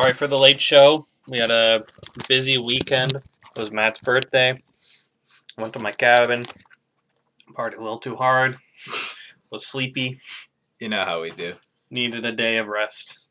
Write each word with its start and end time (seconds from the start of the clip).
Sorry 0.00 0.12
for 0.12 0.28
the 0.28 0.38
late 0.38 0.60
show. 0.60 1.08
We 1.26 1.40
had 1.40 1.50
a 1.50 1.82
busy 2.28 2.56
weekend. 2.56 3.16
It 3.16 3.58
was 3.58 3.72
Matt's 3.72 3.98
birthday. 3.98 4.56
Went 5.56 5.72
to 5.72 5.80
my 5.80 5.90
cabin. 5.90 6.46
Partied 7.52 7.78
a 7.78 7.82
little 7.82 7.98
too 7.98 8.14
hard. 8.14 8.56
Was 9.50 9.66
sleepy. 9.66 10.20
You 10.78 10.88
know 10.88 11.04
how 11.04 11.22
we 11.22 11.30
do. 11.30 11.54
Needed 11.90 12.24
a 12.24 12.30
day 12.30 12.58
of 12.58 12.68
rest. 12.68 13.26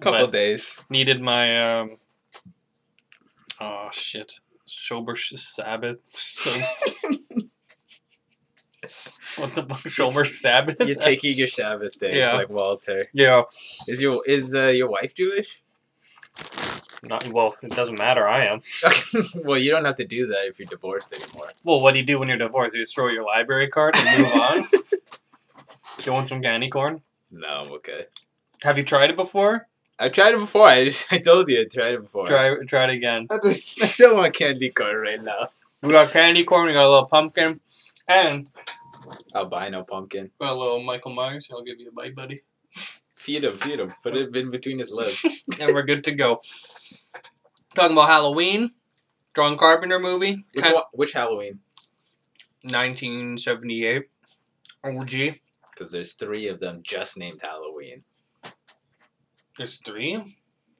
Couple 0.00 0.26
But 0.26 0.30
days. 0.30 0.78
needed 0.88 1.20
my 1.20 1.80
um. 1.80 1.96
Oh 3.60 3.88
shit! 3.90 4.34
Shomer 4.68 5.18
Sabbath. 5.18 5.98
So. 6.14 6.52
what 9.42 9.52
the 9.54 9.62
fuck? 9.62 9.78
Shomer 9.78 10.28
Sabbath. 10.28 10.76
You're 10.86 10.94
taking 10.94 11.36
your 11.36 11.48
Sabbath 11.48 11.98
day, 11.98 12.18
Yeah. 12.18 12.34
like 12.34 12.50
Walter. 12.50 13.04
Yeah. 13.12 13.42
Is 13.88 14.00
your 14.00 14.22
is 14.28 14.54
uh, 14.54 14.68
your 14.68 14.88
wife 14.88 15.16
Jewish? 15.16 15.63
Not 17.02 17.28
well. 17.28 17.54
It 17.62 17.72
doesn't 17.72 17.98
matter. 17.98 18.26
I 18.26 18.46
am. 18.46 18.60
well, 19.44 19.58
you 19.58 19.70
don't 19.70 19.84
have 19.84 19.96
to 19.96 20.06
do 20.06 20.26
that 20.28 20.46
if 20.46 20.58
you're 20.58 20.66
divorced 20.66 21.12
anymore. 21.12 21.48
Well, 21.62 21.80
what 21.82 21.92
do 21.92 21.98
you 21.98 22.04
do 22.04 22.18
when 22.18 22.28
you're 22.28 22.38
divorced? 22.38 22.74
You 22.74 22.82
destroy 22.82 23.10
your 23.10 23.24
library 23.24 23.68
card 23.68 23.94
and 23.96 24.18
move 24.22 24.32
on. 24.32 24.64
you 26.04 26.12
want 26.12 26.28
some 26.28 26.40
candy 26.40 26.70
corn? 26.70 27.02
No, 27.30 27.46
I'm 27.64 27.72
okay. 27.72 28.06
Have 28.62 28.78
you 28.78 28.84
tried 28.84 29.10
it 29.10 29.16
before? 29.16 29.68
I've 29.98 30.12
tried 30.12 30.34
it 30.34 30.40
before. 30.40 30.66
I 30.66 30.86
just, 30.86 31.06
I 31.12 31.18
told 31.18 31.48
you 31.50 31.60
I 31.60 31.64
tried 31.64 31.94
it 31.94 32.02
before. 32.02 32.26
Try 32.26 32.56
try 32.64 32.84
it 32.84 32.90
again. 32.90 33.26
I 33.30 33.36
don't- 33.42 33.62
I 33.82 33.92
don't 33.98 34.16
want 34.16 34.34
candy 34.34 34.70
corn 34.70 34.96
right 34.96 35.20
now. 35.22 35.46
We 35.82 35.90
got 35.92 36.10
candy 36.10 36.44
corn. 36.44 36.66
We 36.68 36.72
got 36.72 36.86
a 36.86 36.88
little 36.88 37.06
pumpkin, 37.06 37.60
and 38.08 38.46
Albino 39.34 39.82
pumpkin. 39.84 40.30
got 40.40 40.52
a 40.52 40.58
little 40.58 40.82
Michael 40.82 41.12
Myers. 41.12 41.48
I'll 41.52 41.62
give 41.62 41.78
you 41.78 41.88
a 41.90 41.92
bite, 41.92 42.14
buddy. 42.16 42.40
Feed 43.24 43.42
him, 43.42 43.56
feed 43.56 43.80
him. 43.80 43.90
Put 44.02 44.14
it 44.16 44.36
in 44.36 44.50
between 44.50 44.78
his 44.78 44.92
lips. 44.92 45.24
and 45.60 45.74
we're 45.74 45.82
good 45.82 46.04
to 46.04 46.12
go. 46.12 46.42
Talking 47.74 47.96
about 47.96 48.10
Halloween, 48.10 48.72
John 49.34 49.56
Carpenter 49.56 49.98
movie, 49.98 50.44
Which, 50.52 50.62
kind- 50.62 50.74
one, 50.74 50.84
which 50.92 51.12
Halloween? 51.14 51.60
1978. 52.64 54.02
OG. 54.84 55.10
Because 55.10 55.90
there's 55.90 56.12
three 56.14 56.48
of 56.48 56.60
them 56.60 56.80
just 56.82 57.16
named 57.16 57.40
Halloween. 57.42 58.02
There's 59.56 59.76
three. 59.78 60.16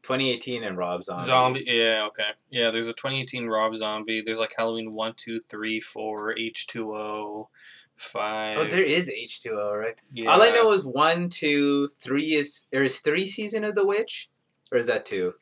2018 0.02 0.64
and 0.64 0.76
Rob 0.76 1.02
Zombie. 1.02 1.24
Zombie. 1.24 1.64
Yeah, 1.66 2.04
okay. 2.08 2.28
Yeah, 2.50 2.70
there's 2.70 2.88
a 2.88 2.92
2018 2.92 3.46
Rob 3.46 3.74
Zombie. 3.74 4.20
There's 4.24 4.38
like 4.38 4.52
Halloween 4.54 4.92
1, 4.92 5.14
2, 5.16 5.40
3, 5.48 5.80
4, 5.80 6.34
H2O, 6.34 7.48
5. 7.96 8.58
Oh, 8.58 8.64
there 8.64 8.84
is 8.84 9.08
H2O, 9.08 9.80
right? 9.80 9.96
yeah. 10.12 10.30
All 10.30 10.42
I 10.42 10.50
know 10.50 10.72
is 10.72 10.84
one, 10.84 11.28
two, 11.28 11.88
three 12.00 12.34
is 12.34 12.66
there 12.70 12.84
is 12.84 13.00
three 13.00 13.26
season 13.26 13.64
of 13.64 13.74
The 13.74 13.86
Witch, 13.86 14.28
or 14.72 14.78
is 14.78 14.86
that 14.86 15.06
two? 15.06 15.34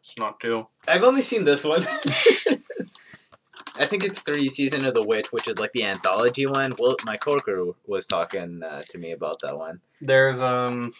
It's 0.00 0.18
not 0.18 0.40
two. 0.40 0.66
I've 0.86 1.04
only 1.04 1.22
seen 1.22 1.44
this 1.44 1.64
one. 1.64 1.82
I 3.76 3.86
think 3.86 4.04
it's 4.04 4.20
three 4.20 4.48
season 4.48 4.84
of 4.84 4.94
The 4.94 5.02
Witch, 5.02 5.32
which 5.32 5.48
is 5.48 5.58
like 5.58 5.72
the 5.72 5.84
anthology 5.84 6.46
one. 6.46 6.74
Well, 6.78 6.96
my 7.04 7.16
coworker 7.16 7.72
was 7.86 8.06
talking 8.06 8.62
uh, 8.62 8.82
to 8.90 8.98
me 8.98 9.12
about 9.12 9.40
that 9.42 9.56
one. 9.56 9.80
There's, 10.00 10.40
um, 10.40 10.92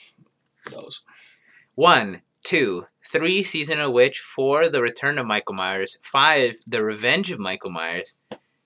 those. 0.71 1.03
One, 1.75 2.23
two, 2.45 2.87
three 3.11 3.43
season 3.43 3.81
of 3.81 3.93
Witch, 3.93 4.21
four 4.21 4.69
the 4.69 4.83
Return 4.83 5.19
of 5.19 5.27
Michael 5.27 5.55
Myers, 5.55 5.99
five 6.03 6.55
the 6.67 6.83
Revenge 6.83 7.31
of 7.31 7.39
Michael 7.39 7.71
Myers, 7.71 8.17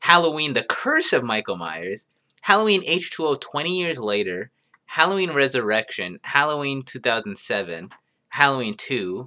Halloween 0.01 0.53
the 0.53 0.63
Curse 0.65 1.13
of 1.13 1.23
Michael 1.25 1.57
Myers, 1.57 2.07
Halloween 2.43 2.83
H2O 2.83 3.41
20 3.41 3.79
years 3.79 3.99
later, 3.99 4.51
Halloween 4.87 5.33
Resurrection, 5.33 6.19
Halloween 6.23 6.83
2007, 6.83 7.91
Halloween 8.31 8.77
2, 8.77 9.27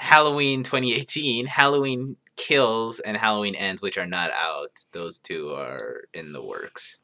Halloween 0.00 0.62
2018, 0.62 1.46
Halloween 1.46 2.16
Kills, 2.36 3.00
and 3.00 3.16
Halloween 3.16 3.54
Ends, 3.54 3.82
which 3.82 3.98
are 3.98 4.06
not 4.06 4.30
out. 4.32 4.72
Those 4.92 5.18
two 5.18 5.50
are 5.54 6.02
in 6.14 6.32
the 6.32 6.42
works. 6.42 7.00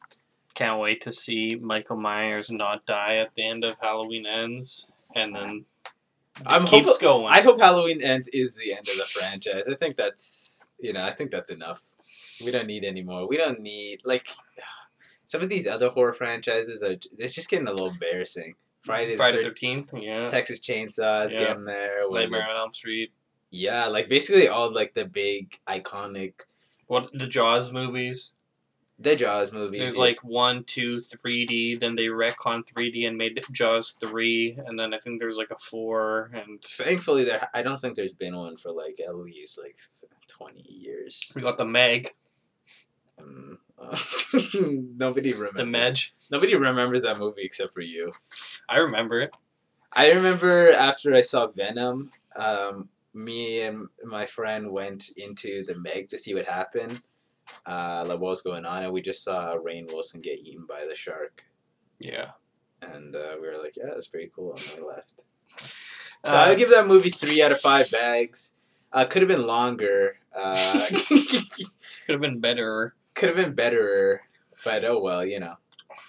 Can't 0.54 0.78
wait 0.80 1.00
to 1.02 1.12
see 1.12 1.58
Michael 1.60 1.96
Myers 1.96 2.50
not 2.50 2.86
die 2.86 3.16
at 3.16 3.34
the 3.34 3.48
end 3.48 3.64
of 3.64 3.76
Halloween 3.80 4.26
Ends. 4.26 4.92
And 5.16 5.34
then 5.34 5.64
it 6.40 6.42
I'm 6.46 6.66
keeps 6.66 6.86
hopeful- 6.86 7.00
going. 7.00 7.32
I 7.32 7.40
hope 7.40 7.58
Halloween 7.58 8.02
Ends 8.02 8.28
is 8.28 8.56
the 8.56 8.72
end 8.72 8.88
of 8.88 8.96
the 8.96 9.04
franchise. 9.04 9.62
I 9.70 9.74
think 9.74 9.96
that's 9.96 10.64
you 10.78 10.92
know 10.92 11.04
I 11.04 11.12
think 11.12 11.30
that's 11.32 11.50
enough. 11.50 11.82
We 12.42 12.50
don't 12.50 12.66
need 12.66 12.84
anymore. 12.84 13.28
We 13.28 13.36
don't 13.36 13.60
need 13.60 14.00
like 14.04 14.26
some 15.26 15.42
of 15.42 15.48
these 15.48 15.66
other 15.66 15.88
horror 15.90 16.12
franchises 16.12 16.82
are. 16.82 16.96
It's 17.18 17.34
just 17.34 17.50
getting 17.50 17.68
a 17.68 17.70
little 17.72 17.90
embarrassing. 17.90 18.54
Friday, 18.82 19.16
Friday 19.16 19.42
the 19.42 19.48
13th, 19.50 20.02
yeah. 20.02 20.28
Texas 20.28 20.60
Chainsaw 20.60 21.26
is 21.26 21.32
Yeah. 21.32 21.40
getting 21.40 21.64
there. 21.64 22.08
Nightmare 22.10 22.46
on 22.50 22.56
Elm 22.56 22.72
Street. 22.72 23.12
Yeah, 23.50 23.86
like 23.86 24.08
basically 24.08 24.48
all 24.48 24.72
like 24.72 24.94
the 24.94 25.06
big 25.06 25.58
iconic 25.68 26.34
What 26.86 27.10
the 27.14 27.26
Jaws 27.26 27.72
movies? 27.72 28.32
the 28.98 29.16
Jaws 29.16 29.52
movies. 29.52 29.80
There's 29.80 29.96
like 29.98 30.22
one, 30.22 30.62
two, 30.64 30.98
3D. 30.98 31.80
Then 31.80 31.96
they 31.96 32.04
retcon 32.04 32.62
3D 32.64 33.08
and 33.08 33.16
made 33.18 33.40
Jaws 33.50 33.96
three, 34.00 34.56
and 34.66 34.78
then 34.78 34.94
I 34.94 34.98
think 35.00 35.18
there's 35.18 35.36
like 35.36 35.50
a 35.50 35.56
four, 35.58 36.30
and 36.32 36.62
thankfully 36.62 37.24
there. 37.24 37.48
I 37.54 37.62
don't 37.62 37.80
think 37.80 37.96
there's 37.96 38.12
been 38.12 38.36
one 38.36 38.56
for 38.56 38.70
like 38.70 39.00
at 39.00 39.16
least 39.16 39.58
like 39.60 39.74
twenty 40.28 40.62
years. 40.70 41.32
we 41.34 41.42
got 41.42 41.58
the 41.58 41.64
Meg, 41.64 42.14
Um, 43.18 43.58
nobody 44.96 45.32
remembers. 45.32 45.56
the 45.56 45.64
Medge. 45.64 46.10
Nobody 46.30 46.54
remembers 46.54 47.02
that 47.02 47.18
movie 47.18 47.42
except 47.42 47.74
for 47.74 47.80
you. 47.80 48.12
I 48.68 48.78
remember 48.78 49.20
it. 49.20 49.36
I 49.92 50.12
remember 50.12 50.72
after 50.72 51.14
I 51.14 51.20
saw 51.20 51.46
Venom, 51.48 52.10
um, 52.36 52.88
me 53.12 53.62
and 53.62 53.86
my 54.04 54.26
friend 54.26 54.70
went 54.72 55.10
into 55.16 55.64
the 55.66 55.76
Meg 55.78 56.08
to 56.08 56.18
see 56.18 56.34
what 56.34 56.46
happened, 56.46 57.00
uh, 57.66 58.04
like 58.06 58.18
what 58.18 58.30
was 58.30 58.42
going 58.42 58.64
on, 58.66 58.82
and 58.82 58.92
we 58.92 59.00
just 59.02 59.22
saw 59.22 59.54
Rainn 59.56 59.86
Wilson 59.86 60.20
get 60.20 60.40
eaten 60.40 60.66
by 60.66 60.84
the 60.88 60.96
shark, 60.96 61.44
Yeah. 62.00 62.30
and 62.82 63.14
uh, 63.14 63.36
we 63.40 63.46
were 63.46 63.58
like, 63.62 63.76
"Yeah, 63.76 63.84
that's 63.86 64.08
pretty 64.08 64.32
cool," 64.34 64.54
and 64.56 64.80
we 64.80 64.84
left. 64.84 65.24
So 66.26 66.32
Uh, 66.32 66.44
I'll 66.46 66.56
give 66.56 66.70
that 66.70 66.88
movie 66.88 67.10
three 67.10 67.40
out 67.42 67.52
of 67.52 67.60
five 67.60 67.88
bags. 67.92 68.54
Uh, 68.92 69.04
could 69.04 69.22
have 69.22 69.28
been 69.28 69.46
longer. 69.46 70.16
Uh, 70.34 70.86
Could 71.08 72.12
have 72.12 72.20
been 72.20 72.40
better. 72.40 72.94
Could 73.14 73.28
have 73.28 73.36
been 73.36 73.54
betterer, 73.54 74.22
but 74.64 74.84
oh 74.84 75.00
well, 75.00 75.24
you 75.24 75.40
know, 75.40 75.54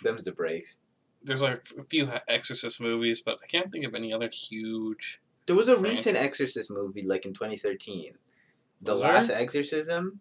them's 0.04 0.24
the 0.24 0.32
breaks. 0.32 0.80
There's 1.24 1.42
like 1.42 1.66
a 1.80 1.84
few 1.86 2.10
Exorcist 2.28 2.80
movies, 2.80 3.22
but 3.26 3.38
I 3.44 3.48
can't 3.48 3.72
think 3.72 3.86
of 3.86 3.96
any 3.96 4.14
other 4.14 4.30
huge. 4.32 5.20
There 5.48 5.56
was 5.56 5.70
a 5.70 5.76
Right. 5.76 5.92
recent 5.92 6.18
Exorcist 6.18 6.70
movie, 6.72 7.04
like 7.04 7.26
in 7.26 7.34
2013. 7.34 8.14
The 8.82 8.92
Was 8.92 9.02
there? 9.02 9.14
Last 9.14 9.30
Exorcism. 9.32 10.20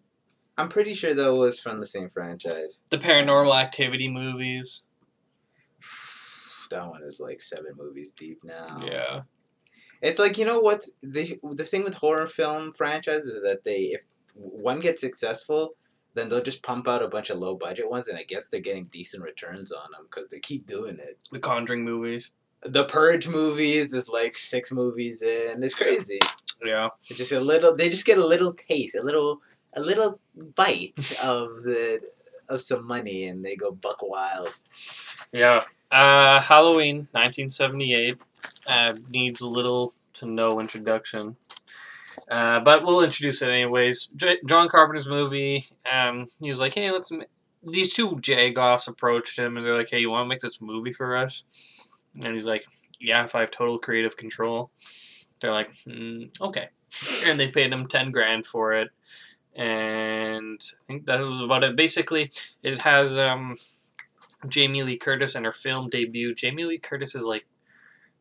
I'm 0.57 0.69
pretty 0.69 0.93
sure 0.93 1.13
that 1.13 1.33
was 1.35 1.59
from 1.59 1.79
the 1.79 1.85
same 1.85 2.09
franchise. 2.09 2.83
The 2.89 2.97
Paranormal 2.97 3.55
Activity 3.55 4.07
movies. 4.07 4.83
That 6.71 6.87
one 6.89 7.03
is 7.03 7.19
like 7.19 7.41
seven 7.41 7.73
movies 7.77 8.13
deep 8.13 8.43
now. 8.43 8.81
Yeah. 8.83 9.21
It's 10.01 10.19
like 10.19 10.37
you 10.37 10.45
know 10.45 10.59
what 10.59 10.87
the 11.03 11.39
the 11.53 11.63
thing 11.63 11.83
with 11.83 11.93
horror 11.93 12.25
film 12.27 12.73
franchises 12.73 13.35
is 13.35 13.43
that 13.43 13.63
they 13.63 13.81
if 13.93 14.01
one 14.33 14.79
gets 14.79 14.99
successful, 15.01 15.75
then 16.15 16.29
they'll 16.29 16.41
just 16.41 16.63
pump 16.63 16.87
out 16.87 17.03
a 17.03 17.07
bunch 17.07 17.29
of 17.29 17.37
low 17.37 17.55
budget 17.55 17.89
ones, 17.89 18.07
and 18.07 18.17
I 18.17 18.23
guess 18.23 18.47
they're 18.47 18.61
getting 18.61 18.85
decent 18.85 19.21
returns 19.21 19.71
on 19.71 19.91
them 19.91 20.07
because 20.09 20.31
they 20.31 20.39
keep 20.39 20.65
doing 20.65 20.97
it. 20.97 21.19
The 21.31 21.39
Conjuring 21.39 21.83
movies. 21.83 22.31
The 22.63 22.85
Purge 22.85 23.27
movies 23.27 23.93
is 23.93 24.09
like 24.09 24.35
six 24.35 24.71
movies 24.71 25.21
in. 25.21 25.61
It's 25.61 25.75
crazy. 25.75 26.19
Yeah. 26.63 26.89
It's 27.09 27.19
just 27.19 27.33
a 27.33 27.39
little. 27.39 27.75
They 27.75 27.89
just 27.89 28.05
get 28.05 28.17
a 28.17 28.25
little 28.25 28.53
taste, 28.53 28.95
a 28.95 29.03
little, 29.03 29.41
a 29.75 29.81
little 29.81 30.19
bite 30.55 30.93
of 31.23 31.63
the 31.63 32.01
of 32.47 32.61
some 32.61 32.87
money, 32.87 33.25
and 33.25 33.43
they 33.43 33.55
go 33.55 33.71
buck 33.71 34.01
wild. 34.01 34.49
Yeah. 35.31 35.63
Uh, 35.91 36.39
Halloween, 36.41 37.07
1978, 37.11 38.17
uh, 38.67 38.95
needs 39.11 39.41
little 39.41 39.93
to 40.13 40.25
no 40.25 40.59
introduction. 40.59 41.35
Uh, 42.29 42.59
but 42.59 42.83
we'll 42.85 43.01
introduce 43.01 43.41
it 43.41 43.49
anyways. 43.49 44.09
J- 44.15 44.39
John 44.45 44.67
Carpenter's 44.69 45.07
movie. 45.07 45.65
Um, 45.91 46.27
he 46.39 46.49
was 46.49 46.59
like, 46.59 46.73
"Hey, 46.73 46.91
let's." 46.91 47.11
Ma-. 47.11 47.23
These 47.67 47.93
two 47.93 48.11
Jagoffs 48.17 48.87
approached 48.87 49.39
him 49.39 49.57
and 49.57 49.65
they're 49.65 49.77
like, 49.77 49.89
"Hey, 49.89 49.99
you 49.99 50.09
want 50.09 50.25
to 50.25 50.29
make 50.29 50.41
this 50.41 50.61
movie 50.61 50.93
for 50.93 51.17
us?" 51.17 51.43
And 52.15 52.33
he's 52.33 52.45
like, 52.45 52.63
"Yeah, 52.99 53.23
if 53.23 53.35
I 53.35 53.41
have 53.41 53.51
total 53.51 53.79
creative 53.79 54.17
control." 54.17 54.71
They're 55.41 55.51
like, 55.51 55.71
mm, 55.87 56.29
"Okay," 56.41 56.69
and 57.25 57.39
they 57.39 57.47
paid 57.47 57.73
him 57.73 57.87
ten 57.87 58.11
grand 58.11 58.45
for 58.45 58.73
it. 58.73 58.89
And 59.55 60.61
I 60.61 60.85
think 60.85 61.05
that 61.05 61.21
was 61.21 61.41
about 61.41 61.63
it. 61.63 61.75
Basically, 61.75 62.31
it 62.61 62.81
has 62.81 63.17
um, 63.17 63.55
Jamie 64.47 64.83
Lee 64.83 64.97
Curtis 64.97 65.35
and 65.35 65.45
her 65.45 65.53
film 65.53 65.89
debut. 65.89 66.35
Jamie 66.35 66.65
Lee 66.65 66.77
Curtis 66.77 67.15
is 67.15 67.23
like 67.23 67.45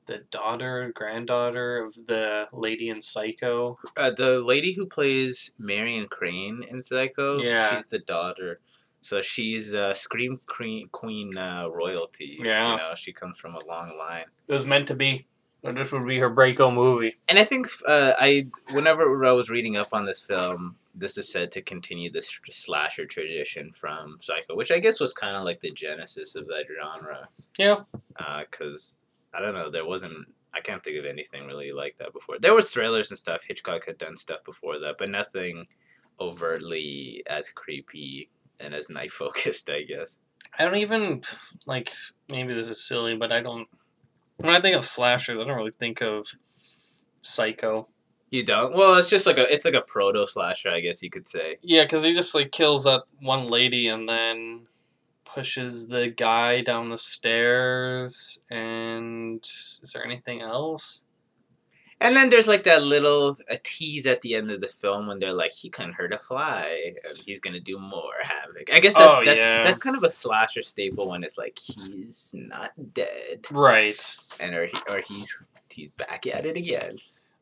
the 0.07 0.19
daughter, 0.31 0.93
granddaughter 0.95 1.85
of 1.85 1.95
the 2.07 2.47
lady 2.53 2.89
in 2.89 3.01
Psycho. 3.01 3.79
Uh, 3.97 4.11
the 4.11 4.41
lady 4.45 4.73
who 4.73 4.87
plays 4.87 5.53
Marion 5.59 6.07
Crane 6.09 6.65
in 6.69 6.83
Psycho, 6.83 7.39
Yeah. 7.41 7.75
she's 7.77 7.87
the 7.87 8.01
daughter. 8.01 8.61
So 9.01 9.21
she's 9.21 9.75
uh, 9.75 9.93
Scream 9.95 10.41
Queen, 10.47 10.89
queen 10.91 11.37
uh, 11.37 11.69
royalty. 11.69 12.39
Yeah. 12.43 12.71
You 12.73 12.77
know, 12.79 12.93
she 12.97 13.13
comes 13.13 13.39
from 13.39 13.55
a 13.55 13.65
long 13.67 13.97
line. 13.99 14.25
It 14.49 14.53
was 14.53 14.65
meant 14.65 14.89
to 14.89 14.95
be. 14.95 15.27
This 15.63 15.93
would 15.93 16.07
be 16.07 16.19
her 16.19 16.31
breako 16.31 16.73
movie. 16.73 17.15
And 17.27 17.39
I 17.39 17.45
think 17.45 17.67
uh, 17.89 18.13
I 18.19 18.49
whenever 18.73 19.25
I 19.25 19.33
was 19.33 19.49
reading 19.49 19.77
up 19.79 19.89
on 19.95 20.05
this 20.05 20.21
film, 20.21 20.77
this 20.95 21.17
is 21.17 21.31
said 21.33 21.53
to 21.53 21.63
continue 21.63 22.11
this 22.13 22.31
slasher 22.51 23.07
tradition 23.07 23.73
from 23.73 24.19
Psycho, 24.21 24.57
which 24.57 24.71
I 24.71 24.79
guess 24.79 25.01
was 25.01 25.15
kind 25.15 25.37
of 25.37 25.45
like 25.45 25.61
the 25.63 25.71
genesis 25.71 26.35
of 26.35 26.47
that 26.49 26.65
genre. 26.79 27.29
Yeah. 27.59 27.85
Because 28.41 29.01
uh, 29.01 29.04
I 29.37 29.41
don't 29.41 29.55
know, 29.55 29.71
there 29.71 29.87
wasn't. 29.87 30.27
I 30.55 30.61
can't 30.61 30.85
think 30.85 30.99
of 30.99 31.05
anything 31.05 31.47
really 31.47 31.73
like 31.73 31.97
that 31.99 32.13
before. 32.13 32.39
There 32.39 32.55
was 32.55 32.71
thrillers 32.71 33.11
and 33.11 33.19
stuff. 33.19 33.41
Hitchcock 33.47 33.87
had 33.87 33.99
done 33.99 34.17
stuff 34.17 34.45
before 34.45 34.79
that, 34.79 34.97
but 34.99 35.09
nothing 35.11 35.67
overtly 36.21 37.25
as 37.27 37.51
creepy 37.51 38.31
and 38.61 38.73
as 38.73 38.89
night 38.89 39.13
focused. 39.21 39.69
I 39.69 39.83
guess. 39.83 40.21
I 40.59 40.65
don't 40.65 40.77
even 40.77 41.23
like. 41.67 41.93
Maybe 42.29 42.55
this 42.55 42.69
is 42.69 42.87
silly, 42.87 43.17
but 43.17 43.33
I 43.33 43.41
don't. 43.41 43.69
When 44.37 44.55
I 44.55 44.61
think 44.61 44.77
of 44.77 44.85
slashers, 44.85 45.39
I 45.39 45.45
don't 45.45 45.57
really 45.57 45.73
think 45.79 46.03
of 46.03 46.27
Psycho. 47.23 47.89
You 48.31 48.45
don't? 48.45 48.75
Well, 48.75 48.97
it's 48.97 49.09
just 49.09 49.27
like 49.27 49.39
a 49.39 49.53
it's 49.53 49.65
like 49.65 49.75
a 49.75 49.81
proto 49.81 50.27
slasher, 50.27 50.71
I 50.71 50.81
guess 50.81 51.03
you 51.03 51.11
could 51.11 51.29
say. 51.29 51.59
Yeah, 51.63 51.85
because 51.85 52.03
he 52.05 52.15
just 52.15 52.35
like 52.35 52.51
kills 52.51 52.85
that 52.85 53.05
one 53.21 53.49
lady 53.49 53.87
and 53.89 54.09
then 54.09 54.67
pushes 55.35 55.89
the 55.89 56.09
guy 56.09 56.61
down 56.63 56.89
the 56.91 56.99
stairs. 56.99 58.43
And 58.51 59.43
is 59.45 59.91
there 59.95 60.05
anything 60.05 60.41
else? 60.43 61.05
And 62.01 62.15
then 62.17 62.29
there's 62.29 62.49
like 62.49 62.65
that 62.65 62.83
little 62.83 63.37
a 63.49 63.57
tease 63.63 64.05
at 64.07 64.21
the 64.21 64.35
end 64.35 64.51
of 64.51 64.61
the 64.61 64.69
film 64.69 65.07
when 65.07 65.19
they're 65.21 65.33
like, 65.33 65.53
he 65.53 65.71
can 65.71 65.93
hurt 65.93 66.13
a 66.13 66.19
fly, 66.19 66.93
and 67.09 67.17
he's 67.17 67.41
gonna 67.41 67.61
do 67.61 67.79
more 67.79 68.13
havoc. 68.23 68.69
I 68.73 68.81
guess 68.81 68.93
that's, 68.95 69.07
Oh, 69.07 69.25
that, 69.25 69.37
yeah. 69.37 69.63
that's 69.65 69.79
kind 69.79 69.97
of 69.97 70.03
a 70.03 70.11
slasher 70.11 70.63
staple 70.63 71.09
when 71.09 71.25
it's 71.25 71.39
like 71.39 71.59
he's 71.59 72.35
not 72.37 72.73
dead, 72.95 73.47
Right. 73.51 74.17
and 74.41 74.55
or 74.55 74.67
he, 74.67 74.77
or 74.89 75.01
he's 75.07 75.49
he's 75.71 75.91
back 75.97 76.27
at 76.27 76.45
it 76.45 76.57
again. 76.57 76.99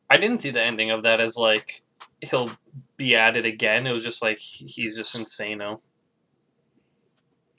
I 0.09 0.17
didn't 0.17 0.37
see 0.37 0.51
the 0.51 0.61
ending 0.61 0.91
of 0.91 1.03
that 1.03 1.19
as 1.19 1.35
like 1.35 1.81
he'll 2.21 2.51
be 2.95 3.15
at 3.15 3.35
it 3.35 3.45
again. 3.45 3.85
It 3.85 3.91
was 3.91 4.03
just 4.03 4.21
like 4.21 4.39
he's 4.39 4.95
just 4.95 5.15
insano. 5.15 5.81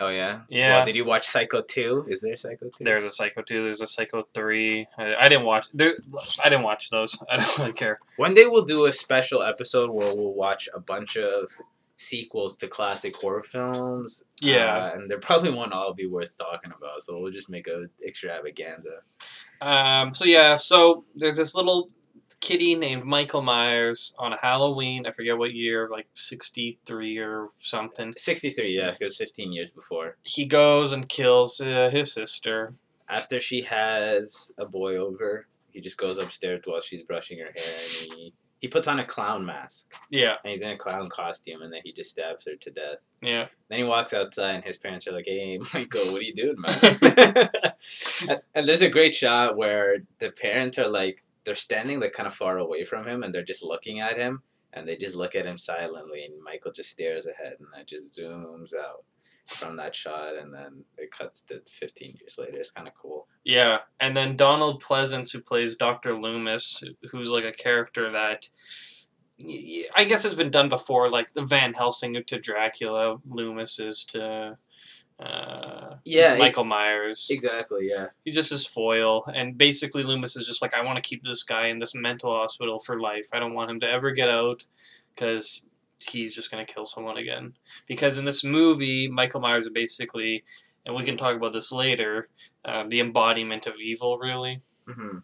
Oh 0.01 0.09
yeah, 0.09 0.41
Yeah. 0.49 0.77
Well, 0.77 0.87
did 0.87 0.97
you 0.97 1.05
watch 1.05 1.27
Psycho 1.29 1.61
two? 1.61 2.05
Is 2.09 2.21
there 2.21 2.37
Psycho 2.37 2.69
two? 2.69 2.85
There's 2.85 3.05
a 3.05 3.11
Psycho 3.11 3.43
two. 3.43 3.63
There's 3.63 3.81
a 3.81 3.87
Psycho 3.87 4.27
three. 4.35 4.89
I, 4.99 5.15
I 5.15 5.29
didn't 5.29 5.45
watch. 5.45 5.69
There, 5.73 5.95
I 6.45 6.49
didn't 6.49 6.65
watch 6.65 6.91
those. 6.91 7.17
I 7.31 7.37
don't 7.37 7.59
really 7.59 7.73
care. 7.73 8.01
One 8.17 8.35
day 8.35 8.47
we'll 8.47 8.65
do 8.65 8.87
a 8.87 8.93
special 8.93 9.43
episode 9.43 9.91
where 9.91 10.15
we'll 10.15 10.35
watch 10.35 10.69
a 10.75 10.81
bunch 10.81 11.17
of 11.17 11.49
sequels 11.97 12.57
to 12.57 12.67
classic 12.67 13.17
horror 13.17 13.45
films. 13.45 14.25
Yeah. 14.41 14.67
uh, 14.67 14.93
and 14.95 15.11
there 15.11 15.21
probably 15.21 15.51
won't 15.53 15.73
all 15.73 15.95
be 15.95 16.07
worth 16.07 16.37
talking 16.39 16.73
about, 16.77 17.03
so 17.05 17.19
we'll 17.21 17.33
just 17.33 17.49
make 17.49 17.69
a 17.69 17.87
extravaganza. 18.05 18.99
Um. 19.61 20.13
So 20.13 20.25
yeah. 20.25 20.57
So 20.57 21.05
there's 21.15 21.37
this 21.37 21.55
little 21.55 21.89
kitty 22.41 22.75
named 22.75 23.05
Michael 23.05 23.43
Myers 23.43 24.15
on 24.19 24.33
a 24.33 24.41
Halloween. 24.41 25.07
I 25.07 25.13
forget 25.13 25.37
what 25.39 25.53
year, 25.55 25.89
like 25.91 26.07
sixty 26.15 26.79
three 26.87 27.19
or 27.19 27.49
something. 27.61 28.15
Sixty 28.17 28.51
three, 28.51 28.77
yeah, 28.77 28.95
it 28.99 29.05
was 29.05 29.17
fifteen 29.17 29.53
years 29.53 29.71
before. 29.73 30.17
He 30.23 30.45
goes 30.45 30.93
and 30.93 31.09
kills 31.09 31.61
uh, 31.61 31.91
his 31.93 32.13
sister. 32.13 32.75
After 33.09 33.39
she 33.41 33.63
has 33.63 34.53
a 34.59 34.65
boy 34.65 34.97
over, 34.97 35.47
he 35.73 35.81
just 35.81 35.99
goes 35.99 36.19
upstairs 36.19 36.63
while 36.65 36.81
she's 36.81 37.03
brushing 37.03 37.39
her 37.39 37.53
hair, 37.55 37.75
and 38.03 38.13
he 38.13 38.33
he 38.61 38.69
puts 38.69 38.89
on 38.89 38.99
a 38.99 39.05
clown 39.05 39.45
mask, 39.45 39.93
Yeah. 40.09 40.37
and 40.43 40.51
he's 40.53 40.63
in 40.63 40.71
a 40.71 40.79
clown 40.79 41.11
costume, 41.11 41.61
and 41.61 41.71
then 41.71 41.83
he 41.85 41.93
just 41.93 42.13
stabs 42.13 42.47
her 42.47 42.57
to 42.57 42.71
death. 42.71 42.97
Yeah. 43.21 43.49
Then 43.69 43.81
he 43.81 43.85
walks 43.85 44.15
outside, 44.15 44.55
and 44.55 44.65
his 44.65 44.79
parents 44.79 45.07
are 45.07 45.13
like, 45.13 45.27
"Hey, 45.27 45.59
Michael, 45.75 46.13
what 46.13 46.23
are 46.23 46.25
you 46.25 46.33
doing, 46.35 46.57
man?" 46.59 46.79
and, 48.29 48.41
and 48.55 48.67
there's 48.69 48.83
a 48.83 48.89
great 48.89 49.15
shot 49.15 49.57
where 49.57 49.99
the 50.19 50.31
parents 50.31 50.79
are 50.79 50.89
like, 50.89 51.23
they're 51.45 51.55
standing 51.55 52.01
like 52.01 52.13
kind 52.13 52.27
of 52.27 52.35
far 52.35 52.59
away 52.59 52.85
from 52.85 53.07
him, 53.07 53.23
and 53.23 53.35
they're 53.35 53.43
just 53.43 53.63
looking 53.63 54.01
at 54.01 54.17
him, 54.17 54.43
and 54.73 54.87
they 54.87 54.97
just 54.97 55.17
look 55.17 55.35
at 55.35 55.47
him 55.47 55.59
silently, 55.59 56.25
and 56.25 56.43
Michael 56.43 56.73
just 56.73 56.91
stares 56.91 57.27
ahead, 57.27 57.55
and 57.59 57.69
that 57.75 57.87
just 57.87 58.19
zooms 58.19 58.75
out 58.75 59.05
from 59.47 59.77
that 59.77 59.95
shot, 59.95 60.37
and 60.37 60.53
then 60.53 60.83
it 60.97 61.11
cuts 61.11 61.43
to 61.43 61.61
15 61.71 62.17
years 62.21 62.39
later. 62.39 62.57
It's 62.57 62.71
kind 62.71 62.89
of 62.89 62.95
cool. 62.95 63.27
Yeah, 63.45 63.81
and 64.01 64.17
then 64.17 64.37
Donald 64.37 64.83
Pleasence, 64.83 65.33
who 65.33 65.41
plays 65.41 65.77
Doctor 65.77 66.19
Loomis, 66.19 66.83
who's 67.11 67.29
like 67.29 67.45
a 67.45 67.53
character 67.53 68.11
that 68.11 68.49
I 69.97 70.05
guess 70.05 70.23
has 70.23 70.35
been 70.35 70.51
done 70.51 70.69
before, 70.69 71.11
like 71.11 71.35
the 71.35 71.43
Van 71.43 71.75
Helsing 71.75 72.17
to 72.27 72.39
Dracula, 72.39 73.17
Loomis 73.29 73.81
is 73.81 74.05
to 74.07 74.57
uh, 75.21 75.95
Yeah, 76.05 76.37
Michael 76.37 76.65
Myers. 76.65 77.29
Exactly. 77.31 77.89
Yeah. 77.91 78.09
He's 78.25 78.35
just 78.35 78.51
his 78.51 78.67
foil, 78.67 79.25
and 79.27 79.57
basically 79.57 80.03
Loomis 80.03 80.37
is 80.37 80.47
just 80.47 80.63
like, 80.63 80.75
I 80.75 80.85
want 80.85 80.97
to 80.97 81.09
keep 81.09 81.23
this 81.23 81.43
guy 81.43 81.69
in 81.69 81.79
this 81.79 81.95
mental 81.95 82.31
hospital 82.33 82.79
for 82.79 83.01
life. 83.01 83.29
I 83.33 83.39
don't 83.39 83.55
want 83.55 83.71
him 83.71 83.81
to 83.81 83.91
ever 83.91 84.11
get 84.13 84.29
out, 84.29 84.65
because 85.15 85.67
he's 86.07 86.35
just 86.35 86.51
gonna 86.51 86.67
kill 86.67 86.87
someone 86.87 87.17
again. 87.17 87.55
Because 87.87 88.19
in 88.19 88.25
this 88.25 88.45
movie, 88.45 89.09
Michael 89.09 89.41
Myers 89.41 89.67
is 89.67 89.73
basically, 89.73 90.45
and 90.85 90.95
we 90.95 91.05
can 91.05 91.17
talk 91.17 91.37
about 91.37 91.53
this 91.53 91.73
later, 91.73 92.29
uh, 92.65 92.85
the 92.89 93.01
embodiment 93.01 93.67
of 93.67 93.75
evil, 93.81 94.19
really. 94.19 94.61
hmm 94.87 95.19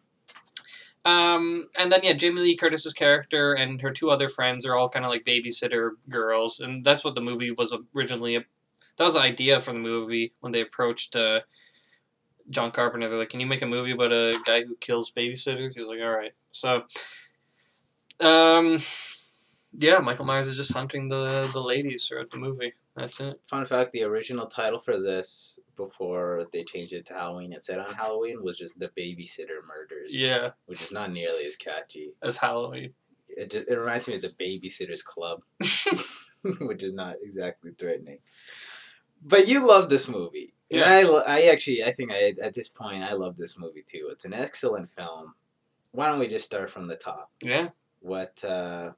Um, 1.05 1.69
and 1.77 1.91
then 1.91 2.01
yeah, 2.03 2.13
Jamie 2.13 2.43
Lee 2.43 2.57
Curtis's 2.57 2.93
character 2.93 3.55
and 3.55 3.81
her 3.81 3.91
two 3.91 4.11
other 4.11 4.29
friends 4.29 4.67
are 4.67 4.77
all 4.77 4.89
kind 4.89 5.05
of 5.05 5.11
like 5.11 5.25
babysitter 5.25 5.93
girls, 6.09 6.61
and 6.61 6.85
that's 6.85 7.05
what 7.05 7.15
the 7.15 7.21
movie 7.21 7.51
was 7.51 7.75
originally. 7.97 8.45
That 9.01 9.07
was 9.07 9.15
the 9.15 9.21
idea 9.21 9.59
for 9.61 9.73
the 9.73 9.79
movie 9.79 10.35
when 10.41 10.53
they 10.53 10.61
approached 10.61 11.17
uh, 11.17 11.41
John 12.51 12.71
Carpenter. 12.71 13.09
They're 13.09 13.17
like, 13.17 13.31
"Can 13.31 13.41
you 13.41 13.47
make 13.47 13.63
a 13.63 13.67
movie 13.67 13.93
about 13.93 14.13
a 14.13 14.37
guy 14.45 14.63
who 14.63 14.77
kills 14.77 15.11
babysitters?" 15.11 15.73
He 15.73 15.81
was 15.81 15.89
like, 15.89 16.01
"All 16.03 16.11
right." 16.11 16.33
So, 16.53 16.83
um, 18.21 18.83
yeah, 19.73 20.01
Michael 20.01 20.27
Myers 20.27 20.49
is 20.49 20.57
just 20.59 20.75
hunting 20.75 21.09
the 21.09 21.49
the 21.51 21.63
ladies 21.63 22.05
throughout 22.07 22.31
the 22.31 22.37
movie. 22.37 22.75
That's 22.95 23.19
it. 23.21 23.41
Fun 23.47 23.65
fact: 23.65 23.93
the 23.93 24.03
original 24.03 24.45
title 24.45 24.79
for 24.79 25.01
this, 25.01 25.59
before 25.77 26.45
they 26.53 26.63
changed 26.63 26.93
it 26.93 27.07
to 27.07 27.15
Halloween 27.15 27.55
it 27.55 27.63
said 27.63 27.79
on 27.79 27.95
Halloween, 27.95 28.43
was 28.43 28.59
just 28.59 28.79
the 28.79 28.89
Babysitter 28.89 29.67
Murders. 29.67 30.15
Yeah, 30.15 30.51
Which 30.67 30.83
is 30.83 30.93
not 30.93 31.11
nearly 31.11 31.47
as 31.47 31.57
catchy. 31.57 32.13
as 32.23 32.37
Halloween. 32.37 32.93
It, 33.31 33.55
it 33.55 33.79
reminds 33.79 34.09
me 34.09 34.17
of 34.17 34.21
the 34.21 34.35
Babysitters 34.39 35.03
Club, 35.03 35.41
which 36.61 36.83
is 36.83 36.93
not 36.93 37.17
exactly 37.23 37.71
threatening. 37.79 38.19
But 39.23 39.49
you 39.49 39.67
love 39.67 39.91
this 39.91 40.09
movie. 40.09 40.55
And 40.71 40.81
Yeah. 40.81 40.89
I, 41.27 41.39
I 41.39 41.41
actually, 41.53 41.83
I 41.85 41.93
think 41.93 42.13
I, 42.13 42.35
at 42.43 42.55
this 42.55 42.69
point, 42.69 43.03
I 43.05 43.13
love 43.13 43.37
this 43.37 43.59
movie 43.59 43.83
too. 43.87 44.09
It's 44.13 44.25
an 44.25 44.35
excellent 44.35 44.91
film. 44.91 45.35
Why 45.93 46.09
don't 46.09 46.21
we 46.21 46.29
just 46.29 46.45
start 46.45 46.71
from 46.71 46.87
the 46.87 46.97
top? 46.97 47.31
Yeah. 47.43 47.69
What, 48.01 48.43
uh, 48.45 48.91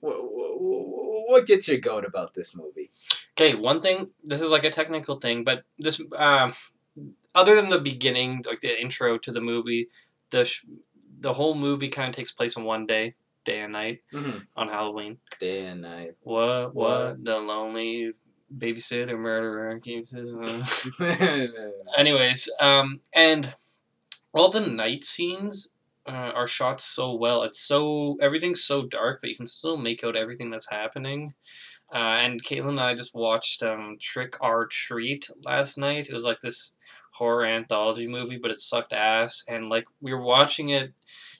what, 0.00 0.14
what 0.20 1.46
gets 1.46 1.68
your 1.68 1.78
goat 1.78 2.04
about 2.04 2.34
this 2.34 2.54
movie? 2.56 2.90
Okay, 3.36 3.54
one 3.54 3.80
thing. 3.80 4.08
This 4.24 4.40
is 4.40 4.50
like 4.50 4.64
a 4.64 4.70
technical 4.70 5.18
thing, 5.20 5.44
but 5.44 5.64
this, 5.78 6.00
um, 6.16 6.54
other 7.34 7.56
than 7.56 7.68
the 7.70 7.78
beginning, 7.80 8.44
like 8.46 8.60
the 8.60 8.80
intro 8.80 9.18
to 9.18 9.32
the 9.32 9.40
movie, 9.40 9.88
the 10.30 10.44
sh- 10.44 10.64
the 11.20 11.32
whole 11.32 11.54
movie 11.54 11.88
kind 11.88 12.08
of 12.08 12.14
takes 12.14 12.30
place 12.32 12.56
in 12.56 12.64
one 12.64 12.86
day, 12.86 13.14
day 13.44 13.60
and 13.60 13.72
night 13.72 14.00
Mm-hmm. 14.12 14.38
on 14.56 14.68
Halloween. 14.68 15.18
Day 15.38 15.66
and 15.66 15.82
night. 15.82 16.14
What? 16.22 16.74
What? 16.74 17.00
What? 17.00 17.24
The 17.24 17.38
lonely 17.38 18.12
babysitter 18.56 19.18
murderer 19.18 19.78
keeps 19.80 20.10
his. 20.10 20.36
Uh... 20.36 21.48
Anyways, 21.96 22.48
um, 22.60 23.00
and 23.14 23.54
all 24.32 24.50
the 24.50 24.60
night 24.60 25.04
scenes 25.04 25.74
uh, 26.06 26.32
are 26.34 26.48
shot 26.48 26.80
so 26.80 27.14
well. 27.14 27.42
It's 27.42 27.60
so 27.60 28.16
everything's 28.20 28.64
so 28.64 28.86
dark, 28.86 29.20
but 29.20 29.30
you 29.30 29.36
can 29.36 29.46
still 29.46 29.76
make 29.76 30.04
out 30.04 30.16
everything 30.16 30.50
that's 30.50 30.70
happening. 30.70 31.34
Uh, 31.92 32.20
and 32.20 32.44
Caitlin 32.44 32.70
and 32.70 32.80
I 32.80 32.94
just 32.94 33.14
watched 33.14 33.62
um, 33.62 33.96
Trick 34.00 34.36
or 34.40 34.66
Treat 34.66 35.30
last 35.44 35.78
night. 35.78 36.08
It 36.08 36.14
was 36.14 36.24
like 36.24 36.40
this 36.40 36.76
horror 37.12 37.46
anthology 37.46 38.06
movie, 38.06 38.38
but 38.40 38.50
it 38.50 38.60
sucked 38.60 38.92
ass. 38.92 39.44
And 39.48 39.68
like 39.68 39.86
we 40.00 40.12
were 40.12 40.22
watching 40.22 40.68
it, 40.70 40.92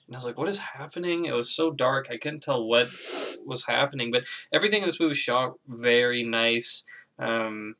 and 0.07 0.15
I 0.15 0.17
was 0.17 0.25
like, 0.25 0.37
"What 0.37 0.49
is 0.49 0.57
happening?" 0.57 1.25
It 1.25 1.33
was 1.33 1.51
so 1.55 1.71
dark, 1.71 2.07
I 2.09 2.17
couldn't 2.17 2.41
tell 2.41 2.65
what 2.65 2.87
was 3.45 3.65
happening. 3.67 4.11
But 4.11 4.23
everything 4.51 4.81
in 4.81 4.87
this 4.87 4.99
movie 4.99 5.09
was 5.09 5.17
shot 5.17 5.53
very 5.67 6.23
nice. 6.23 6.83
Um, 7.19 7.75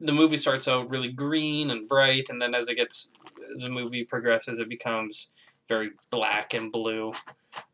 the 0.00 0.12
movie 0.12 0.36
starts 0.36 0.68
out 0.68 0.88
really 0.88 1.12
green 1.12 1.70
and 1.70 1.86
bright, 1.88 2.30
and 2.30 2.40
then 2.40 2.54
as 2.54 2.68
it 2.68 2.76
gets, 2.76 3.12
as 3.54 3.62
the 3.62 3.70
movie 3.70 4.04
progresses, 4.04 4.60
it 4.60 4.68
becomes 4.68 5.32
very 5.68 5.90
black 6.10 6.54
and 6.54 6.72
blue. 6.72 7.12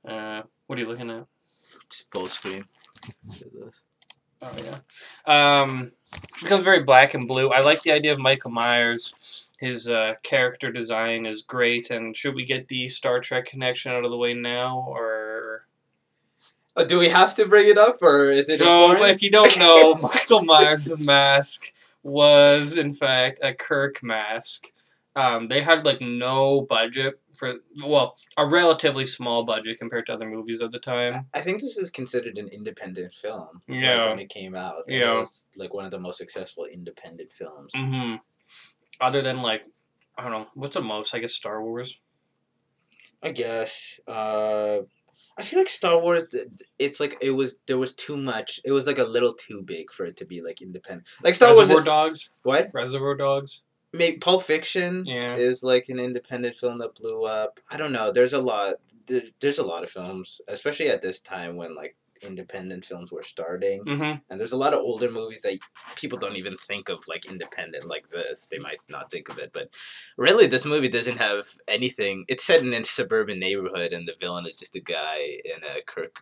Uh, 0.06 0.42
what 0.66 0.78
are 0.78 0.82
you 0.82 0.88
looking 0.88 1.10
at? 1.10 1.26
Full 2.12 2.28
screen. 2.28 2.64
Oh 4.42 4.52
yeah. 4.64 4.78
Um, 5.60 5.92
becomes 6.42 6.64
very 6.64 6.82
black 6.82 7.14
and 7.14 7.26
blue. 7.28 7.50
I 7.50 7.60
like 7.60 7.82
the 7.82 7.92
idea 7.92 8.12
of 8.12 8.18
Michael 8.18 8.50
Myers. 8.50 9.46
His 9.58 9.88
uh, 9.88 10.14
character 10.22 10.70
design 10.70 11.24
is 11.24 11.42
great. 11.42 11.90
And 11.90 12.16
should 12.16 12.34
we 12.34 12.44
get 12.44 12.68
the 12.68 12.88
Star 12.88 13.20
Trek 13.20 13.46
connection 13.46 13.92
out 13.92 14.04
of 14.04 14.10
the 14.10 14.16
way 14.16 14.34
now, 14.34 14.84
or 14.88 15.15
do 16.84 16.98
we 16.98 17.08
have 17.08 17.34
to 17.36 17.46
bring 17.46 17.68
it 17.68 17.78
up, 17.78 18.02
or 18.02 18.30
is 18.30 18.48
it 18.48 18.58
so? 18.58 18.84
important? 18.84 19.10
If 19.16 19.22
you 19.22 19.30
don't 19.30 19.56
know, 19.58 19.94
Michael 20.02 20.44
Myers' 20.44 20.96
mask 20.98 21.72
was 22.02 22.76
in 22.76 22.94
fact 22.94 23.40
a 23.42 23.54
Kirk 23.54 24.02
mask. 24.02 24.66
Um, 25.16 25.48
they 25.48 25.62
had 25.62 25.86
like 25.86 26.02
no 26.02 26.60
budget 26.68 27.18
for 27.38 27.54
well, 27.82 28.16
a 28.36 28.44
relatively 28.46 29.06
small 29.06 29.46
budget 29.46 29.78
compared 29.78 30.04
to 30.06 30.12
other 30.12 30.28
movies 30.28 30.60
at 30.60 30.72
the 30.72 30.78
time. 30.78 31.14
I 31.32 31.40
think 31.40 31.62
this 31.62 31.78
is 31.78 31.88
considered 31.90 32.36
an 32.36 32.48
independent 32.52 33.14
film. 33.14 33.48
like, 33.66 33.80
Yeah. 33.80 34.08
when 34.10 34.18
it 34.18 34.28
came 34.28 34.54
out. 34.54 34.82
Yeah. 34.86 35.12
It 35.14 35.18
was 35.18 35.46
like 35.56 35.72
one 35.72 35.86
of 35.86 35.90
the 35.90 35.98
most 35.98 36.18
successful 36.18 36.66
independent 36.66 37.30
films. 37.30 37.72
hmm 37.74 38.16
Other 39.00 39.22
than 39.22 39.40
like, 39.40 39.64
I 40.18 40.22
don't 40.22 40.32
know, 40.32 40.46
what's 40.54 40.74
the 40.74 40.82
most? 40.82 41.14
I 41.14 41.18
guess 41.20 41.32
Star 41.32 41.62
Wars. 41.62 41.98
I 43.22 43.30
guess. 43.30 43.98
Uh, 44.06 44.80
I 45.38 45.42
feel 45.42 45.58
like 45.58 45.68
Star 45.68 45.98
Wars. 46.00 46.24
It's 46.78 47.00
like 47.00 47.16
it 47.20 47.30
was. 47.30 47.56
There 47.66 47.78
was 47.78 47.94
too 47.94 48.16
much. 48.16 48.60
It 48.64 48.72
was 48.72 48.86
like 48.86 48.98
a 48.98 49.04
little 49.04 49.32
too 49.32 49.62
big 49.62 49.92
for 49.92 50.06
it 50.06 50.16
to 50.18 50.24
be 50.24 50.40
like 50.42 50.62
independent. 50.62 51.06
Like 51.22 51.34
Star 51.34 51.50
Reservoir 51.50 51.58
Wars. 51.58 51.68
Reservoir 51.78 51.84
Dogs. 51.84 52.30
What? 52.42 52.70
Reservoir 52.72 53.14
Dogs. 53.14 53.62
Maybe 53.92 54.18
Pulp 54.18 54.42
Fiction 54.42 55.04
Yeah. 55.06 55.34
is 55.36 55.62
like 55.62 55.88
an 55.88 55.98
independent 56.00 56.56
film 56.56 56.78
that 56.78 56.94
blew 56.94 57.24
up. 57.24 57.60
I 57.70 57.76
don't 57.76 57.92
know. 57.92 58.12
There's 58.12 58.32
a 58.32 58.40
lot. 58.40 58.74
There's 59.40 59.58
a 59.58 59.64
lot 59.64 59.84
of 59.84 59.90
films, 59.90 60.40
especially 60.48 60.88
at 60.88 61.02
this 61.02 61.20
time 61.20 61.56
when 61.56 61.74
like 61.74 61.96
independent 62.22 62.84
films 62.84 63.10
were 63.12 63.22
starting. 63.22 63.80
hmm 63.86 64.12
And 64.30 64.40
there's 64.40 64.52
a 64.52 64.56
lot 64.56 64.74
of 64.74 64.80
older 64.80 65.10
movies 65.10 65.42
that 65.42 65.58
people 65.96 66.18
don't 66.18 66.36
even 66.36 66.56
think 66.66 66.88
of 66.88 66.98
like 67.08 67.26
independent 67.26 67.86
like 67.86 68.10
this. 68.10 68.48
They 68.48 68.58
might 68.58 68.78
not 68.88 69.10
think 69.10 69.28
of 69.28 69.38
it, 69.38 69.50
but 69.52 69.70
really, 70.16 70.46
this 70.46 70.64
movie 70.64 70.88
doesn't 70.88 71.18
have 71.18 71.46
anything. 71.68 72.24
It's 72.28 72.44
set 72.44 72.62
in 72.62 72.72
a 72.74 72.84
suburban 72.84 73.38
neighborhood, 73.38 73.92
and 73.92 74.06
the 74.06 74.14
villain 74.20 74.46
is 74.46 74.56
just 74.56 74.76
a 74.76 74.80
guy 74.80 75.18
in 75.44 75.62
a 75.64 75.82
Kirk 75.86 76.16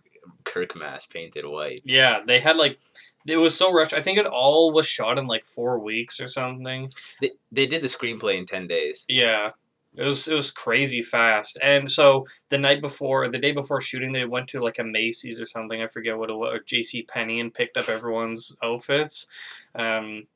Kirk 0.44 0.74
mask 0.76 1.12
painted 1.12 1.44
white. 1.44 1.82
Yeah, 1.84 2.20
they 2.26 2.40
had 2.40 2.56
like, 2.56 2.78
it 3.26 3.36
was 3.36 3.54
so 3.54 3.72
rushed. 3.72 3.92
I 3.92 4.02
think 4.02 4.18
it 4.18 4.26
all 4.26 4.72
was 4.72 4.86
shot 4.86 5.18
in 5.18 5.26
like 5.26 5.44
four 5.44 5.78
weeks 5.78 6.18
or 6.20 6.28
something. 6.28 6.90
They, 7.20 7.32
they 7.52 7.66
did 7.66 7.82
the 7.82 7.88
screenplay 7.88 8.38
in 8.38 8.46
ten 8.46 8.66
days. 8.66 9.04
Yeah. 9.08 9.50
It 9.96 10.02
was 10.02 10.26
it 10.26 10.34
was 10.34 10.50
crazy 10.50 11.02
fast. 11.02 11.58
And 11.62 11.90
so 11.90 12.26
the 12.48 12.58
night 12.58 12.80
before 12.80 13.28
the 13.28 13.38
day 13.38 13.52
before 13.52 13.80
shooting 13.80 14.12
they 14.12 14.24
went 14.24 14.48
to 14.48 14.60
like 14.62 14.78
a 14.78 14.84
Macy's 14.84 15.40
or 15.40 15.46
something, 15.46 15.80
I 15.80 15.86
forget 15.86 16.18
what 16.18 16.30
it 16.30 16.34
was, 16.34 16.54
or 16.54 16.60
JC 16.60 17.06
Penney 17.06 17.40
and 17.40 17.54
picked 17.54 17.76
up 17.76 17.88
everyone's 17.88 18.56
outfits. 18.62 19.28
Um 19.74 20.26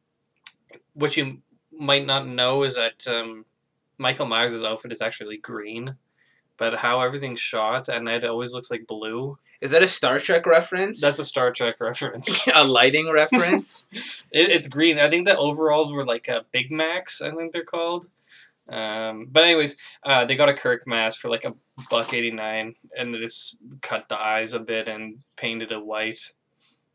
what 0.94 1.16
you 1.16 1.38
might 1.72 2.06
not 2.06 2.26
know 2.26 2.62
is 2.62 2.76
that 2.76 3.06
um 3.08 3.44
Michael 3.98 4.26
Myers' 4.26 4.64
outfit 4.64 4.92
is 4.92 5.02
actually 5.02 5.38
green. 5.38 5.96
But 6.56 6.76
how 6.76 7.00
everything's 7.00 7.40
shot 7.40 7.88
at 7.88 8.02
night 8.02 8.24
it 8.24 8.30
always 8.30 8.52
looks 8.52 8.70
like 8.70 8.86
blue. 8.86 9.38
Is 9.60 9.72
that 9.72 9.82
a 9.82 9.88
Star 9.88 10.20
Trek 10.20 10.46
reference? 10.46 11.00
That's 11.00 11.18
a 11.18 11.24
Star 11.24 11.52
Trek 11.52 11.80
reference. 11.80 12.48
a 12.54 12.64
lighting 12.64 13.10
reference. 13.10 13.86
It, 14.30 14.50
it's 14.50 14.68
green. 14.68 14.98
I 14.98 15.08
think 15.08 15.26
the 15.26 15.38
overalls 15.38 15.90
were 15.90 16.04
like 16.04 16.28
uh, 16.28 16.42
Big 16.52 16.70
Macs. 16.70 17.22
I 17.22 17.30
think 17.34 17.52
they're 17.52 17.64
called. 17.64 18.06
Um, 18.68 19.26
but 19.30 19.44
anyways, 19.44 19.76
uh, 20.04 20.25
they 20.26 20.37
got 20.37 20.48
a 20.50 20.54
Kirk 20.54 20.87
mask 20.87 21.20
for 21.20 21.28
like 21.30 21.44
a 21.44 21.54
buck 21.90 22.12
eighty 22.12 22.30
nine, 22.30 22.75
and 22.96 23.14
they 23.14 23.18
just 23.18 23.58
cut 23.80 24.08
the 24.08 24.20
eyes 24.20 24.52
a 24.52 24.60
bit 24.60 24.88
and 24.88 25.18
painted 25.37 25.72
it 25.72 25.84
white, 25.84 26.20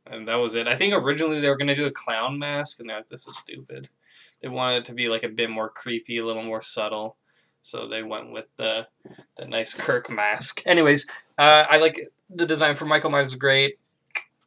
and 0.05 0.27
that 0.27 0.35
was 0.35 0.55
it. 0.55 0.67
I 0.67 0.77
think 0.77 0.93
originally 0.93 1.39
they 1.39 1.49
were 1.49 1.57
gonna 1.57 1.75
do 1.75 1.85
a 1.85 1.91
clown 1.91 2.37
mask, 2.37 2.79
and 2.79 2.89
they're 2.89 2.97
like, 2.97 3.07
"This 3.07 3.27
is 3.27 3.37
stupid." 3.37 3.89
They 4.41 4.49
wanted 4.49 4.79
it 4.79 4.85
to 4.85 4.93
be 4.93 5.07
like 5.07 5.23
a 5.23 5.29
bit 5.29 5.49
more 5.49 5.69
creepy, 5.69 6.17
a 6.19 6.25
little 6.25 6.43
more 6.43 6.61
subtle, 6.61 7.15
so 7.63 7.87
they 7.87 8.03
went 8.03 8.31
with 8.31 8.45
the 8.57 8.87
the 9.37 9.45
nice 9.45 9.73
Kirk 9.73 10.09
mask. 10.09 10.61
Anyways, 10.65 11.07
uh, 11.39 11.65
I 11.69 11.77
like 11.77 12.11
the 12.29 12.45
design 12.45 12.75
for 12.75 12.85
Michael 12.85 13.09
Myers 13.09 13.29
is 13.29 13.35
great. 13.35 13.79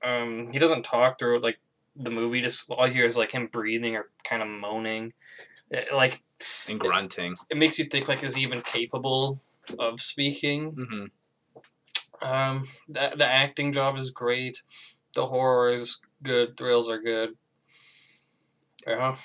Um, 0.04 0.52
he 0.52 0.58
doesn't 0.58 0.84
talk 0.84 1.18
through 1.18 1.40
like 1.40 1.58
the 1.96 2.10
movie. 2.10 2.42
Just 2.42 2.70
all 2.70 2.86
you 2.86 2.94
hear 2.94 3.06
is 3.06 3.16
like 3.16 3.32
him 3.32 3.48
breathing 3.48 3.96
or 3.96 4.10
kind 4.22 4.42
of 4.42 4.48
moaning. 4.48 5.12
It- 5.70 5.92
like 5.92 6.22
and 6.68 6.78
grunting. 6.80 7.34
it 7.50 7.56
makes 7.56 7.78
you 7.78 7.84
think 7.86 8.08
like 8.08 8.22
is 8.22 8.34
he 8.34 8.42
even 8.42 8.62
capable 8.62 9.40
of 9.78 10.00
speaking? 10.00 10.72
hmm 10.72 11.06
Um, 12.22 12.66
the 12.88 13.12
the 13.16 13.26
acting 13.26 13.72
job 13.72 13.96
is 13.96 14.10
great. 14.10 14.62
The 15.14 15.26
horror 15.26 15.74
is 15.74 16.00
good. 16.22 16.56
Thrills 16.56 16.88
are 16.88 17.00
good. 17.00 17.36
Yeah. 18.86 19.16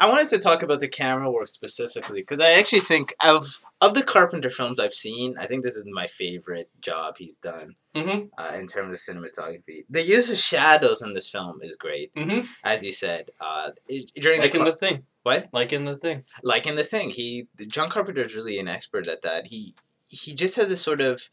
I 0.00 0.08
wanted 0.08 0.28
to 0.30 0.38
talk 0.38 0.62
about 0.62 0.78
the 0.78 0.86
camera 0.86 1.28
work 1.30 1.48
specifically 1.48 2.20
because 2.20 2.38
I 2.40 2.52
actually 2.52 2.80
think 2.80 3.14
of 3.24 3.46
of 3.80 3.94
the 3.94 4.02
Carpenter 4.04 4.50
films 4.50 4.78
I've 4.78 4.94
seen, 4.94 5.36
I 5.38 5.46
think 5.46 5.64
this 5.64 5.74
is 5.74 5.84
my 5.86 6.06
favorite 6.06 6.70
job 6.80 7.16
he's 7.18 7.34
done 7.36 7.74
Mm-hmm. 7.96 8.26
uh, 8.40 8.54
in 8.56 8.68
terms 8.68 9.08
of 9.08 9.16
cinematography. 9.16 9.84
The 9.90 10.02
use 10.02 10.30
of 10.30 10.38
shadows 10.38 11.02
in 11.02 11.14
this 11.14 11.28
film 11.28 11.60
is 11.62 11.74
great, 11.76 12.14
Mm-hmm. 12.14 12.46
as 12.62 12.84
you 12.84 12.92
said. 12.92 13.30
Uh, 13.40 13.70
during 14.14 14.40
Like 14.40 14.52
the, 14.52 14.60
in 14.60 14.64
the 14.66 14.72
thing. 14.76 15.02
what 15.24 15.48
Like 15.52 15.72
in 15.72 15.84
the 15.84 15.96
thing. 15.96 16.22
like 16.44 16.66
in 16.68 16.76
the 16.76 16.84
thing, 16.84 17.10
he 17.10 17.48
John 17.66 17.90
Carpenter 17.90 18.24
is 18.24 18.36
really 18.36 18.58
an 18.60 18.68
expert 18.68 19.08
at 19.08 19.22
that. 19.22 19.46
He 19.48 19.74
he 20.06 20.32
just 20.34 20.54
has 20.56 20.68
this 20.68 20.80
sort 20.80 21.00
of 21.00 21.28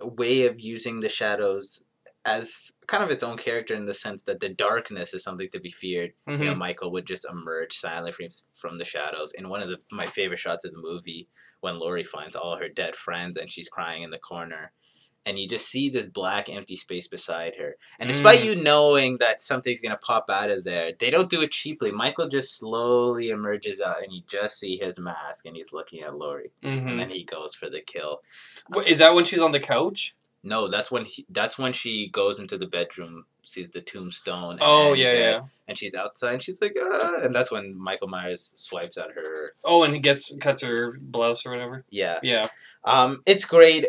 way 0.00 0.46
of 0.46 0.60
using 0.60 1.00
the 1.00 1.08
shadows 1.08 1.82
as 2.24 2.72
kind 2.86 3.02
of 3.02 3.10
its 3.10 3.24
own 3.24 3.36
character 3.36 3.74
in 3.74 3.86
the 3.86 3.94
sense 3.94 4.22
that 4.24 4.40
the 4.40 4.48
darkness 4.48 5.12
is 5.14 5.22
something 5.24 5.48
to 5.52 5.60
be 5.60 5.70
feared. 5.70 6.12
Mm-hmm. 6.28 6.42
You 6.42 6.48
know, 6.50 6.54
Michael 6.56 6.92
would 6.92 7.06
just 7.06 7.26
emerge 7.30 7.76
silently 7.78 8.12
from, 8.12 8.26
from 8.54 8.78
the 8.78 8.84
shadows. 8.84 9.32
In 9.32 9.48
one 9.48 9.62
of 9.62 9.68
the, 9.68 9.78
my 9.90 10.06
favorite 10.06 10.38
shots 10.38 10.64
of 10.64 10.72
the 10.72 10.78
movie, 10.80 11.28
when 11.60 11.78
Laurie 11.78 12.04
finds 12.04 12.36
all 12.36 12.56
her 12.56 12.68
dead 12.68 12.94
friends 12.96 13.36
and 13.40 13.50
she's 13.50 13.68
crying 13.68 14.02
in 14.02 14.10
the 14.10 14.18
corner, 14.18 14.72
and 15.24 15.36
you 15.36 15.48
just 15.48 15.68
see 15.68 15.90
this 15.90 16.06
black 16.06 16.48
empty 16.48 16.76
space 16.76 17.08
beside 17.08 17.54
her. 17.58 17.74
And 17.98 18.08
despite 18.08 18.40
Mm. 18.40 18.44
you 18.44 18.54
knowing 18.54 19.16
that 19.18 19.42
something's 19.42 19.80
gonna 19.80 19.96
pop 19.96 20.30
out 20.30 20.50
of 20.50 20.62
there, 20.62 20.92
they 21.00 21.10
don't 21.10 21.28
do 21.28 21.42
it 21.42 21.50
cheaply. 21.50 21.90
Michael 21.90 22.28
just 22.28 22.56
slowly 22.56 23.30
emerges 23.30 23.80
out, 23.80 24.04
and 24.04 24.12
you 24.12 24.22
just 24.28 24.60
see 24.60 24.76
his 24.78 25.00
mask, 25.00 25.44
and 25.46 25.56
he's 25.56 25.72
looking 25.72 26.02
at 26.02 26.14
Laurie, 26.16 26.52
Mm-hmm. 26.62 26.86
and 26.88 26.98
then 27.00 27.10
he 27.10 27.24
goes 27.24 27.56
for 27.56 27.68
the 27.68 27.80
kill. 27.80 28.20
Is 28.86 28.98
that 28.98 29.14
when 29.14 29.24
she's 29.24 29.40
on 29.40 29.50
the 29.50 29.58
couch? 29.58 30.14
No, 30.42 30.68
that's 30.68 30.90
when 30.90 31.04
he, 31.06 31.26
that's 31.28 31.58
when 31.58 31.72
she 31.72 32.08
goes 32.12 32.38
into 32.38 32.56
the 32.56 32.66
bedroom, 32.66 33.24
sees 33.42 33.70
the 33.72 33.80
tombstone. 33.80 34.58
Oh 34.60 34.90
and 34.92 34.98
yeah, 35.00 35.12
yeah. 35.12 35.40
and 35.66 35.76
she's 35.76 35.94
outside 35.94 36.34
and 36.34 36.42
she's 36.42 36.60
like 36.62 36.76
ah, 36.80 37.16
and 37.22 37.34
that's 37.34 37.50
when 37.50 37.76
michael 37.76 38.08
myers 38.08 38.52
swipes 38.56 38.96
at 38.98 39.10
her 39.12 39.54
Oh, 39.64 39.82
and 39.82 39.94
he 39.94 40.00
gets 40.00 40.36
cuts 40.40 40.62
her 40.62 40.96
blouse 41.00 41.44
or 41.44 41.50
whatever. 41.50 41.84
yeah 41.90 42.18
Yeah. 42.22 42.46
um 42.84 43.22
it's 43.26 43.44
great 43.44 43.86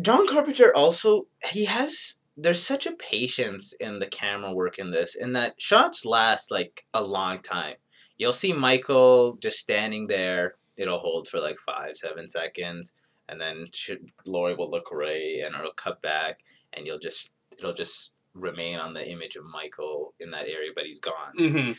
john 0.00 0.26
carpenter 0.28 0.74
also 0.74 1.26
he 1.52 1.64
has 1.66 2.18
there's 2.36 2.62
such 2.62 2.84
a 2.86 2.92
patience 2.92 3.72
in 3.74 3.98
the 4.00 4.06
camera 4.06 4.52
work 4.52 4.78
in 4.78 4.90
this 4.90 5.14
in 5.14 5.32
that 5.34 5.54
shots 5.58 6.04
last 6.04 6.50
like 6.50 6.84
a 6.92 7.02
long 7.02 7.40
time 7.40 7.76
you'll 8.18 8.32
see 8.32 8.52
michael 8.52 9.36
just 9.40 9.58
standing 9.58 10.06
there 10.08 10.54
it'll 10.76 10.98
hold 10.98 11.28
for 11.28 11.40
like 11.40 11.56
five 11.64 11.96
seven 11.96 12.28
seconds 12.28 12.92
and 13.28 13.40
then 13.40 13.66
sh- 13.72 13.92
Laurie 14.26 14.54
will 14.54 14.70
look 14.70 14.90
away 14.92 15.42
and 15.44 15.54
it'll 15.54 15.72
cut 15.72 16.00
back 16.02 16.40
and 16.72 16.86
you'll 16.86 16.98
just 16.98 17.30
it'll 17.58 17.74
just 17.74 18.12
remain 18.34 18.76
on 18.76 18.94
the 18.94 19.08
image 19.08 19.36
of 19.36 19.44
michael 19.44 20.12
in 20.20 20.30
that 20.32 20.46
area 20.48 20.70
but 20.74 20.84
he's 20.86 21.00
gone 21.00 21.32
Mm-hmm. 21.38 21.72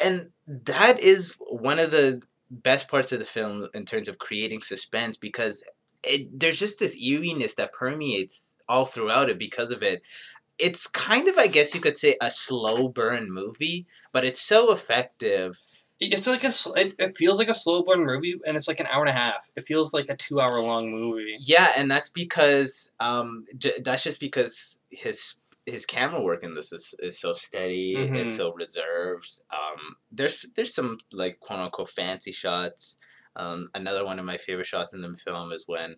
and 0.00 0.28
that 0.46 1.00
is 1.00 1.34
one 1.38 1.78
of 1.78 1.90
the 1.90 2.20
best 2.50 2.88
parts 2.88 3.12
of 3.12 3.18
the 3.18 3.24
film 3.24 3.68
in 3.74 3.84
terms 3.84 4.08
of 4.08 4.18
creating 4.18 4.62
suspense 4.62 5.16
because 5.16 5.62
it, 6.02 6.38
there's 6.38 6.58
just 6.58 6.78
this 6.78 6.96
eeriness 6.96 7.54
that 7.56 7.72
permeates 7.72 8.54
all 8.68 8.84
throughout 8.86 9.28
it 9.30 9.38
because 9.38 9.72
of 9.72 9.82
it 9.82 10.02
it's 10.58 10.86
kind 10.86 11.28
of 11.28 11.36
i 11.38 11.46
guess 11.46 11.74
you 11.74 11.80
could 11.80 11.98
say 11.98 12.16
a 12.20 12.30
slow 12.30 12.88
burn 12.88 13.30
movie 13.30 13.86
but 14.12 14.24
it's 14.24 14.40
so 14.40 14.72
effective 14.72 15.58
It's 16.00 16.26
like 16.26 16.44
a. 16.44 16.52
It, 16.76 16.94
it 16.98 17.16
feels 17.16 17.38
like 17.38 17.48
a 17.48 17.54
slow 17.54 17.82
burn 17.82 18.04
movie, 18.06 18.38
and 18.46 18.56
it's 18.56 18.68
like 18.68 18.78
an 18.80 18.86
hour 18.86 19.00
and 19.04 19.10
a 19.10 19.20
half. 19.20 19.50
It 19.56 19.64
feels 19.64 19.92
like 19.92 20.06
a 20.08 20.16
two 20.16 20.40
hour 20.40 20.60
long 20.60 20.90
movie. 20.90 21.36
yeah 21.40 21.72
and 21.76 21.90
that's 21.90 22.10
because 22.10 22.92
um 23.00 23.44
j- 23.56 23.80
that's 23.84 24.04
just 24.04 24.20
because 24.20 24.80
his 24.90 25.34
his 25.66 25.84
camera 25.84 26.22
work 26.22 26.44
in 26.44 26.54
this 26.54 26.72
is, 26.72 26.94
is 27.00 27.18
so 27.20 27.34
steady 27.34 27.94
Mhm. 27.96 28.16
it's 28.16 28.36
so 28.36 28.52
reserved 28.54 29.40
um 29.52 29.96
there's 30.12 30.46
there's 30.56 30.74
some 30.74 30.98
like 31.12 31.38
quote 31.40 31.58
unquote 31.60 31.90
fancy 31.90 32.32
shots 32.32 32.96
um 33.36 33.68
another 33.74 34.04
one 34.04 34.18
of 34.18 34.24
my 34.24 34.38
favorite 34.38 34.66
shots 34.66 34.94
in 34.94 35.02
the 35.02 35.14
film 35.22 35.52
is 35.52 35.64
when 35.66 35.96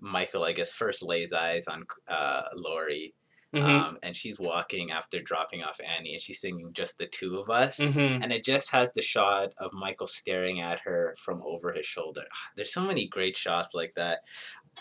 michael 0.00 0.42
i 0.42 0.50
guess 0.52 0.72
first 0.72 1.02
lays 1.04 1.32
eyes 1.32 1.68
on 1.68 1.84
uh 2.08 2.42
laurie 2.56 3.14
Mm-hmm. 3.54 3.66
um 3.68 3.98
and 4.02 4.16
she's 4.16 4.40
walking 4.40 4.90
after 4.92 5.20
dropping 5.20 5.62
off 5.62 5.78
annie 5.84 6.14
and 6.14 6.22
she's 6.22 6.40
singing 6.40 6.72
just 6.72 6.96
the 6.96 7.06
two 7.06 7.38
of 7.38 7.50
us 7.50 7.76
mm-hmm. 7.76 8.22
and 8.22 8.32
it 8.32 8.44
just 8.46 8.70
has 8.70 8.94
the 8.94 9.02
shot 9.02 9.52
of 9.58 9.74
Michael 9.74 10.06
staring 10.06 10.60
at 10.62 10.80
her 10.80 11.14
from 11.22 11.42
over 11.44 11.72
his 11.74 11.84
shoulder. 11.84 12.22
Ah, 12.32 12.50
There's 12.56 12.72
so 12.72 12.80
many 12.82 13.06
great 13.06 13.36
shots 13.36 13.74
like 13.74 13.92
that. 13.96 14.20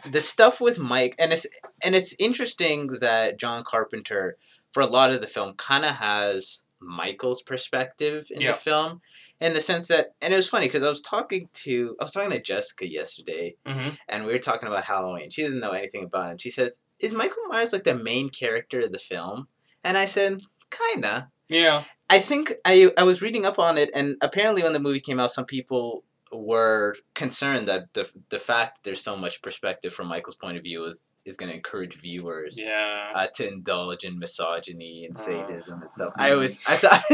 The 0.10 0.22
stuff 0.22 0.62
with 0.62 0.80
Mike, 0.80 1.16
and 1.20 1.34
it's 1.34 1.46
and 1.84 1.96
it's 1.96 2.16
interesting 2.18 2.88
that 3.02 3.38
John 3.38 3.66
Carpenter, 3.68 4.38
for 4.74 4.80
a 4.82 4.88
lot 4.88 5.12
of 5.12 5.20
the 5.20 5.28
film, 5.28 5.54
kind 5.56 5.84
of 5.84 5.96
has 5.96 6.64
Michael's 6.80 7.42
perspective 7.42 8.28
in 8.32 8.40
Yeah. 8.42 8.54
the 8.54 8.58
film, 8.58 9.02
in 9.42 9.54
the 9.54 9.60
sense 9.62 9.90
that, 9.90 10.14
and 10.22 10.34
it 10.34 10.38
was 10.38 10.48
funny 10.48 10.68
because 10.68 10.84
I 10.84 10.90
was 10.90 11.02
talking 11.02 11.50
to 11.66 11.98
I 12.00 12.06
was 12.06 12.14
talking 12.14 12.32
to 12.32 12.42
Jessica 12.42 12.88
yesterday, 12.90 13.56
Mm-hmm. 13.68 13.90
and 14.08 14.26
we 14.26 14.32
were 14.32 14.40
talking 14.40 14.68
about 14.70 14.86
Halloween. 14.86 15.30
She 15.30 15.44
doesn't 15.44 15.60
know 15.60 15.72
anything 15.72 16.06
about 16.06 16.28
it. 16.28 16.32
And 16.32 16.42
she 16.42 16.52
says, 16.52 16.82
"Is 17.02 17.14
Michael 17.14 17.44
Myers 17.50 17.74
like 17.74 17.84
the 17.84 17.96
main 17.96 18.30
character 18.30 18.82
of 18.82 18.92
the 18.92 19.00
film?" 19.00 19.48
And 19.84 19.98
I 19.98 20.06
said, 20.06 20.42
"Kinda." 20.70 21.30
Yeah. 21.50 21.84
I 22.10 22.20
think 22.20 22.54
I 22.66 22.92
I 22.98 23.04
was 23.04 23.22
reading 23.22 23.46
up 23.46 23.60
on 23.60 23.78
it, 23.78 23.90
and 23.94 24.16
apparently 24.22 24.64
when 24.64 24.74
the 24.74 24.80
movie 24.80 25.00
came 25.00 25.20
out, 25.20 25.32
some 25.32 25.46
people 25.46 26.04
were 26.32 26.96
concerned 27.14 27.68
that 27.68 27.94
the 27.94 28.10
the 28.30 28.40
fact 28.40 28.80
there's 28.84 29.02
so 29.04 29.16
much 29.18 29.42
perspective 29.42 29.94
from 29.94 30.08
Michael's 30.08 30.36
point 30.38 30.58
of 30.58 30.64
view 30.64 30.86
is 30.86 31.02
is 31.26 31.38
going 31.38 31.50
to 31.50 31.56
encourage 31.56 32.02
viewers 32.02 32.58
Yeah. 32.58 33.12
uh, 33.16 33.28
to 33.36 33.48
indulge 33.48 34.04
in 34.06 34.18
misogyny 34.18 35.06
and 35.06 35.16
Oh. 35.18 35.22
sadism 35.22 35.82
and 35.84 35.92
stuff. 35.92 36.14
I 36.18 36.32
always 36.32 36.58
I 36.68 36.78
thought 36.78 37.04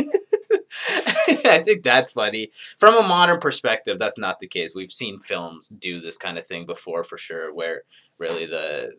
I 1.45 1.61
think 1.65 1.83
that's 1.83 2.11
funny. 2.11 2.51
From 2.79 2.95
a 2.95 3.07
modern 3.07 3.39
perspective, 3.39 3.99
that's 3.99 4.17
not 4.17 4.39
the 4.39 4.47
case. 4.47 4.73
We've 4.75 4.91
seen 4.91 5.19
films 5.19 5.69
do 5.69 5.99
this 5.99 6.17
kind 6.17 6.37
of 6.37 6.45
thing 6.45 6.65
before 6.65 7.03
for 7.03 7.17
sure 7.17 7.53
where 7.53 7.83
really 8.17 8.45
the 8.45 8.91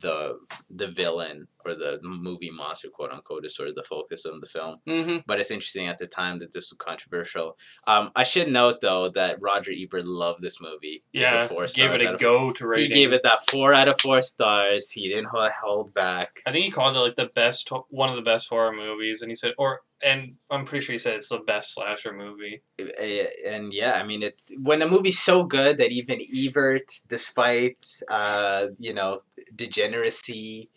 the 0.00 0.38
the 0.70 0.88
villain 0.88 1.46
or 1.64 1.74
the 1.74 1.98
movie 2.02 2.50
monster 2.50 2.88
quote 2.88 3.10
unquote 3.12 3.44
is 3.44 3.54
sort 3.54 3.68
of 3.68 3.74
the 3.74 3.82
focus 3.82 4.24
of 4.24 4.40
the 4.40 4.46
film 4.46 4.76
Mm-hmm. 4.88 5.18
but 5.26 5.38
it's 5.40 5.50
interesting 5.50 5.86
at 5.88 5.98
the 5.98 6.06
time 6.06 6.38
that 6.40 6.52
this 6.52 6.70
was 6.70 6.78
controversial 6.78 7.56
um, 7.86 8.10
i 8.16 8.24
should 8.24 8.48
note 8.50 8.80
though 8.80 9.10
that 9.14 9.40
roger 9.40 9.72
ebert 9.74 10.06
loved 10.06 10.42
this 10.42 10.60
movie 10.60 11.02
Yeah. 11.12 11.46
four 11.48 11.66
Gave 11.66 11.92
it 11.92 12.00
a 12.02 12.16
go 12.16 12.52
to 12.52 12.66
rating 12.66 12.88
he 12.88 12.94
gave 12.94 13.12
it 13.12 13.22
that 13.24 13.48
four 13.50 13.72
out 13.74 13.88
of 13.88 14.00
four 14.00 14.22
stars. 14.22 14.90
He 14.90 15.08
didn't 15.08 15.26
hold, 15.26 15.50
hold 15.62 15.94
back. 15.94 16.40
I 16.46 16.52
think 16.52 16.64
he 16.64 16.70
called 16.70 16.96
it 16.96 17.00
like 17.00 17.16
the 17.16 17.26
best, 17.34 17.70
one 17.90 18.08
of 18.10 18.16
the 18.16 18.22
best 18.22 18.48
horror 18.48 18.72
movies, 18.72 19.22
and 19.22 19.30
he 19.30 19.34
said, 19.36 19.52
or, 19.58 19.80
and 20.04 20.36
I'm 20.50 20.64
pretty 20.64 20.84
sure 20.84 20.92
he 20.94 20.98
said 20.98 21.14
it's 21.14 21.28
the 21.28 21.38
best 21.38 21.74
slasher 21.74 22.12
movie. 22.12 22.62
Eh, 22.78 23.26
And 23.46 23.72
yeah, 23.72 23.92
I 23.92 24.04
mean, 24.04 24.22
it's 24.22 24.52
when 24.60 24.82
a 24.82 24.88
movie's 24.88 25.18
so 25.20 25.44
good 25.44 25.78
that 25.78 25.90
even 25.92 26.20
Ebert, 26.34 26.92
despite 27.08 27.86
uh, 28.08 28.66
you 28.78 28.94
know 28.94 29.22
degeneracy 29.54 30.68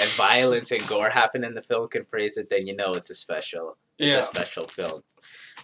and 0.00 0.10
violence 0.10 0.70
and 0.70 0.86
gore 0.88 1.10
happen 1.10 1.44
in 1.44 1.54
the 1.54 1.62
film, 1.62 1.88
can 1.88 2.04
praise 2.04 2.36
it. 2.36 2.48
Then 2.50 2.66
you 2.66 2.74
know 2.76 2.92
it's 2.94 3.10
a 3.10 3.14
special. 3.14 3.76
It's 3.98 4.14
Yeah. 4.14 4.18
a 4.20 4.22
special 4.22 4.66
film. 4.66 5.02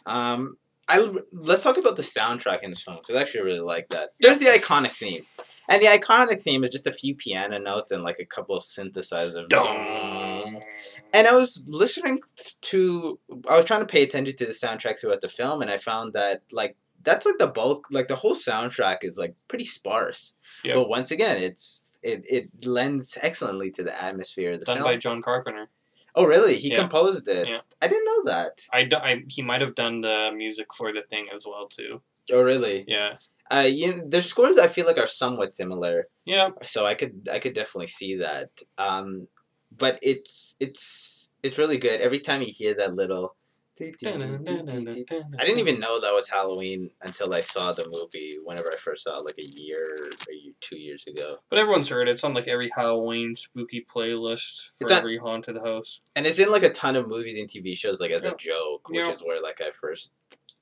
Um, 0.06 0.56
I 0.88 1.08
let's 1.32 1.62
talk 1.62 1.76
about 1.78 1.96
the 1.96 2.02
soundtrack 2.02 2.62
in 2.62 2.70
this 2.70 2.82
film 2.82 2.98
because 2.98 3.16
I 3.16 3.20
actually 3.22 3.42
really 3.44 3.60
like 3.60 3.88
that. 3.90 4.10
There's 4.20 4.38
the 4.38 4.46
iconic 4.46 4.92
theme, 4.92 5.24
and 5.68 5.82
the 5.82 5.86
iconic 5.86 6.42
theme 6.42 6.64
is 6.64 6.70
just 6.70 6.86
a 6.86 6.92
few 6.92 7.14
piano 7.14 7.58
notes 7.58 7.92
and 7.92 8.02
like 8.02 8.18
a 8.18 8.24
couple 8.24 8.56
of 8.56 8.62
synthesizers. 8.62 9.48
And 11.12 11.26
I 11.26 11.34
was 11.34 11.62
listening 11.66 12.20
to, 12.62 13.18
I 13.48 13.56
was 13.56 13.64
trying 13.64 13.80
to 13.80 13.86
pay 13.86 14.02
attention 14.02 14.36
to 14.36 14.46
the 14.46 14.52
soundtrack 14.52 14.98
throughout 14.98 15.20
the 15.20 15.28
film, 15.28 15.62
and 15.62 15.70
I 15.70 15.78
found 15.78 16.12
that 16.14 16.42
like 16.52 16.76
that's 17.02 17.24
like 17.26 17.38
the 17.38 17.46
bulk, 17.48 17.86
like 17.90 18.08
the 18.08 18.16
whole 18.16 18.34
soundtrack 18.34 18.98
is 19.02 19.16
like 19.18 19.34
pretty 19.48 19.64
sparse. 19.64 20.34
Yep. 20.64 20.74
But 20.76 20.88
once 20.88 21.10
again, 21.10 21.38
it's 21.38 21.94
it 22.02 22.24
it 22.28 22.66
lends 22.66 23.18
excellently 23.20 23.70
to 23.72 23.82
the 23.82 24.02
atmosphere 24.02 24.52
of 24.52 24.60
the 24.60 24.66
Done 24.66 24.76
film. 24.78 24.84
by 24.88 24.96
John 24.96 25.22
Carpenter. 25.22 25.68
oh, 26.14 26.24
really? 26.26 26.56
He 26.56 26.70
Yeah. 26.70 26.76
composed 26.80 27.28
it. 27.28 27.48
Yeah. 27.48 27.58
I 27.80 27.88
didn't 27.88 28.04
know 28.04 28.24
that. 28.32 28.62
I, 28.72 28.82
d- 28.84 28.96
I- 28.96 29.22
he 29.28 29.42
might 29.42 29.60
have 29.60 29.74
done 29.76 30.00
the 30.00 30.30
music 30.34 30.66
for 30.74 30.92
the 30.92 31.02
thing 31.02 31.26
as 31.34 31.44
well 31.46 31.68
too. 31.68 32.02
Oh, 32.32 32.42
really? 32.42 32.84
Yeah. 32.88 33.14
Uh, 33.50 33.60
you, 33.68 34.02
their 34.08 34.22
scores 34.22 34.58
I 34.58 34.66
feel 34.68 34.86
like 34.86 34.98
are 34.98 35.06
somewhat 35.08 35.52
similar. 35.52 36.06
Yeah. 36.24 36.50
so 36.64 36.84
I 36.86 36.94
could 36.94 37.28
I 37.32 37.38
could 37.38 37.54
definitely 37.54 37.88
see 37.88 38.16
that. 38.16 38.50
Um, 38.78 39.26
but 39.80 39.98
it's 40.02 40.54
it's 40.60 41.28
it's 41.42 41.58
really 41.58 41.78
good. 41.78 42.00
Every 42.00 42.20
time 42.20 42.42
you 42.42 42.52
hear 42.52 42.74
that 42.76 42.94
little, 42.94 43.34
I 43.80 43.84
didn't 43.98 45.58
even 45.58 45.80
know 45.80 46.00
that 46.02 46.12
was 46.12 46.28
Halloween 46.28 46.90
until 47.00 47.32
I 47.34 47.40
saw 47.40 47.72
the 47.72 47.88
movie. 47.90 48.36
Whenever 48.44 48.68
I 48.70 48.76
first 48.76 49.04
saw 49.04 49.18
it, 49.18 49.24
like 49.24 49.38
a 49.38 49.48
year, 49.48 49.86
a 50.30 50.34
year, 50.34 50.52
two 50.60 50.76
years 50.78 51.06
ago, 51.06 51.38
But 51.48 51.58
everyone's 51.58 51.88
heard 51.88 52.06
it. 52.06 52.12
It's 52.12 52.22
on 52.22 52.34
like 52.34 52.46
every 52.46 52.70
Halloween 52.76 53.34
spooky 53.36 53.84
playlist 53.90 54.76
for 54.78 54.84
on- 54.92 54.98
every 54.98 55.16
haunted 55.16 55.56
house. 55.56 56.02
and 56.14 56.26
it's 56.26 56.38
in 56.38 56.50
like 56.50 56.62
a 56.62 56.70
ton 56.70 56.94
of 56.94 57.08
movies 57.08 57.38
and 57.38 57.48
TV 57.48 57.74
shows, 57.76 58.00
like 58.02 58.10
as 58.10 58.22
Yeah. 58.22 58.32
a 58.32 58.36
joke, 58.36 58.88
which 58.90 58.98
Yeah. 58.98 59.12
is 59.12 59.20
where 59.22 59.40
like 59.42 59.60
I 59.62 59.70
first 59.70 60.12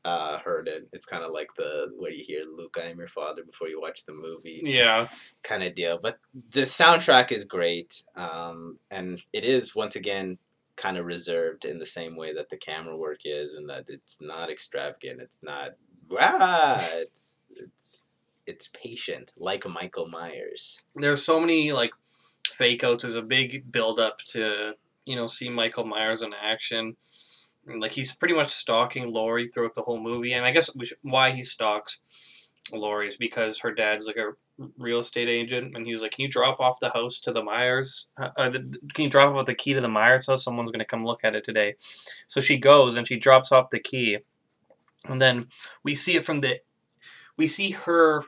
uh, 0.08 0.38
heard 0.40 0.68
it. 0.68 0.88
It's 0.92 1.04
kind 1.04 1.22
of 1.22 1.32
like 1.32 1.48
the 1.56 1.92
where 1.98 2.10
you 2.10 2.24
hear 2.24 2.44
Luke, 2.44 2.76
I 2.80 2.86
am 2.86 2.98
your 2.98 3.08
father 3.08 3.44
before 3.44 3.68
you 3.68 3.80
watch 3.80 4.06
the 4.06 4.14
movie. 4.14 4.62
Yeah. 4.64 5.08
kind 5.42 5.62
of 5.62 5.74
deal. 5.74 5.98
But 6.02 6.18
the 6.50 6.62
soundtrack 6.62 7.30
is 7.30 7.44
great, 7.44 8.02
um, 8.16 8.78
and 8.90 9.20
it 9.32 9.44
is 9.44 9.76
once 9.76 9.96
again 9.96 10.38
kind 10.76 10.96
of 10.96 11.04
reserved 11.04 11.64
in 11.64 11.78
the 11.78 11.86
same 11.86 12.16
way 12.16 12.32
that 12.34 12.48
the 12.48 12.56
camera 12.56 12.96
work 12.96 13.20
is, 13.24 13.54
and 13.54 13.68
that 13.68 13.84
it's 13.88 14.18
not 14.20 14.50
extravagant. 14.50 15.20
It's 15.20 15.42
not 15.42 15.72
ah, 16.18 16.88
it's 16.92 17.40
it's 17.54 18.20
it's 18.46 18.68
patient, 18.68 19.32
like 19.36 19.66
Michael 19.66 20.08
Myers. 20.08 20.88
There's 20.96 21.22
so 21.22 21.38
many 21.38 21.72
like 21.72 21.92
fake 22.54 22.82
outs. 22.82 23.02
There's 23.02 23.14
a 23.14 23.22
big 23.22 23.70
build 23.70 24.00
up 24.00 24.18
to 24.32 24.72
you 25.04 25.16
know 25.16 25.26
see 25.26 25.50
Michael 25.50 25.84
Myers 25.84 26.22
in 26.22 26.32
action. 26.32 26.96
Like 27.76 27.92
he's 27.92 28.14
pretty 28.14 28.34
much 28.34 28.52
stalking 28.52 29.12
Laurie 29.12 29.50
throughout 29.52 29.74
the 29.74 29.82
whole 29.82 30.00
movie, 30.00 30.32
and 30.32 30.44
I 30.44 30.52
guess 30.52 30.70
should, 30.84 30.98
why 31.02 31.32
he 31.32 31.44
stalks 31.44 32.00
Laurie 32.72 33.08
is 33.08 33.16
because 33.16 33.58
her 33.60 33.72
dad's 33.72 34.06
like 34.06 34.16
a 34.16 34.32
real 34.76 35.00
estate 35.00 35.28
agent, 35.28 35.76
and 35.76 35.86
he 35.86 35.92
was 35.92 36.02
like, 36.02 36.12
"Can 36.12 36.22
you 36.22 36.30
drop 36.30 36.60
off 36.60 36.80
the 36.80 36.90
house 36.90 37.20
to 37.20 37.32
the 37.32 37.42
Myers? 37.42 38.08
Uh, 38.20 38.30
uh, 38.36 38.50
the, 38.50 38.58
can 38.94 39.04
you 39.04 39.10
drop 39.10 39.34
off 39.34 39.46
the 39.46 39.54
key 39.54 39.74
to 39.74 39.80
the 39.80 39.88
Myers 39.88 40.26
house? 40.26 40.44
Someone's 40.44 40.70
gonna 40.70 40.84
come 40.84 41.04
look 41.04 41.24
at 41.24 41.34
it 41.34 41.44
today." 41.44 41.76
So 42.26 42.40
she 42.40 42.58
goes 42.58 42.96
and 42.96 43.06
she 43.06 43.16
drops 43.16 43.52
off 43.52 43.70
the 43.70 43.80
key, 43.80 44.18
and 45.08 45.20
then 45.20 45.46
we 45.82 45.94
see 45.94 46.16
it 46.16 46.24
from 46.24 46.40
the, 46.40 46.60
we 47.36 47.46
see 47.46 47.70
her 47.70 48.22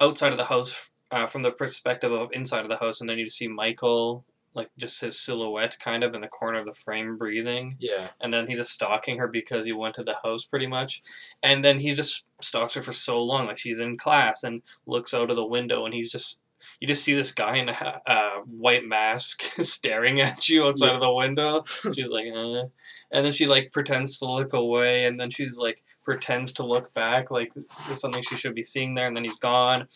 outside 0.00 0.32
of 0.32 0.38
the 0.38 0.44
house 0.44 0.90
uh, 1.10 1.26
from 1.26 1.42
the 1.42 1.50
perspective 1.50 2.12
of 2.12 2.30
inside 2.32 2.62
of 2.62 2.68
the 2.68 2.76
house, 2.76 3.00
and 3.00 3.08
then 3.08 3.18
you 3.18 3.28
see 3.28 3.48
Michael 3.48 4.24
like 4.54 4.70
just 4.78 5.00
his 5.00 5.20
silhouette 5.20 5.76
kind 5.80 6.04
of 6.04 6.14
in 6.14 6.20
the 6.20 6.28
corner 6.28 6.58
of 6.60 6.66
the 6.66 6.72
frame 6.72 7.16
breathing. 7.16 7.76
Yeah, 7.80 8.08
and 8.20 8.32
then 8.32 8.46
he's 8.46 8.58
just 8.58 8.72
stalking 8.72 9.18
her 9.18 9.28
because 9.28 9.66
he 9.66 9.72
went 9.72 9.94
to 9.96 10.04
the 10.04 10.14
house 10.22 10.44
pretty 10.44 10.66
much. 10.66 11.02
And 11.42 11.64
then 11.64 11.80
he 11.80 11.92
just 11.94 12.24
stalks 12.40 12.74
her 12.74 12.82
for 12.82 12.92
so 12.92 13.22
long 13.22 13.46
like 13.46 13.58
she's 13.58 13.80
in 13.80 13.96
class 13.96 14.42
and 14.44 14.62
looks 14.86 15.14
out 15.14 15.30
of 15.30 15.36
the 15.36 15.44
window 15.46 15.84
and 15.86 15.94
he's 15.94 16.10
just 16.10 16.42
you 16.80 16.88
just 16.88 17.04
see 17.04 17.14
this 17.14 17.32
guy 17.32 17.56
in 17.56 17.68
a 17.68 18.00
uh, 18.06 18.38
white 18.46 18.84
mask 18.84 19.42
staring 19.60 20.20
at 20.20 20.48
you 20.48 20.64
outside 20.66 20.88
Yeah. 20.88 20.94
of 20.94 21.00
the 21.00 21.12
window. 21.12 21.64
She's 21.94 22.10
like 22.10 22.26
uh. 22.34 22.64
and 23.12 23.24
then 23.24 23.32
she 23.32 23.46
like 23.46 23.70
pretends 23.72 24.18
to 24.18 24.24
look 24.30 24.52
away 24.54 25.04
and 25.06 25.18
then 25.20 25.30
she's 25.30 25.58
like 25.58 25.82
pretends 26.04 26.52
to 26.52 26.66
look 26.66 26.92
back 26.94 27.30
like 27.30 27.52
there's 27.86 28.00
something 28.00 28.22
she 28.22 28.36
should 28.36 28.54
be 28.54 28.62
seeing 28.62 28.94
there 28.94 29.06
and 29.06 29.16
then 29.16 29.24
he's 29.24 29.38
gone. 29.38 29.88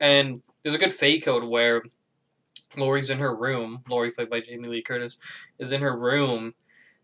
And 0.00 0.42
there's 0.62 0.74
a 0.74 0.78
good 0.78 0.92
fake 0.92 1.28
out 1.28 1.48
where 1.48 1.82
Laurie's 2.76 3.10
in 3.10 3.18
her 3.18 3.34
room. 3.34 3.82
Laurie, 3.88 4.10
played 4.10 4.30
by 4.30 4.40
Jamie 4.40 4.68
Lee 4.68 4.82
Curtis, 4.82 5.18
is 5.58 5.72
in 5.72 5.80
her 5.80 5.96
room, 5.96 6.54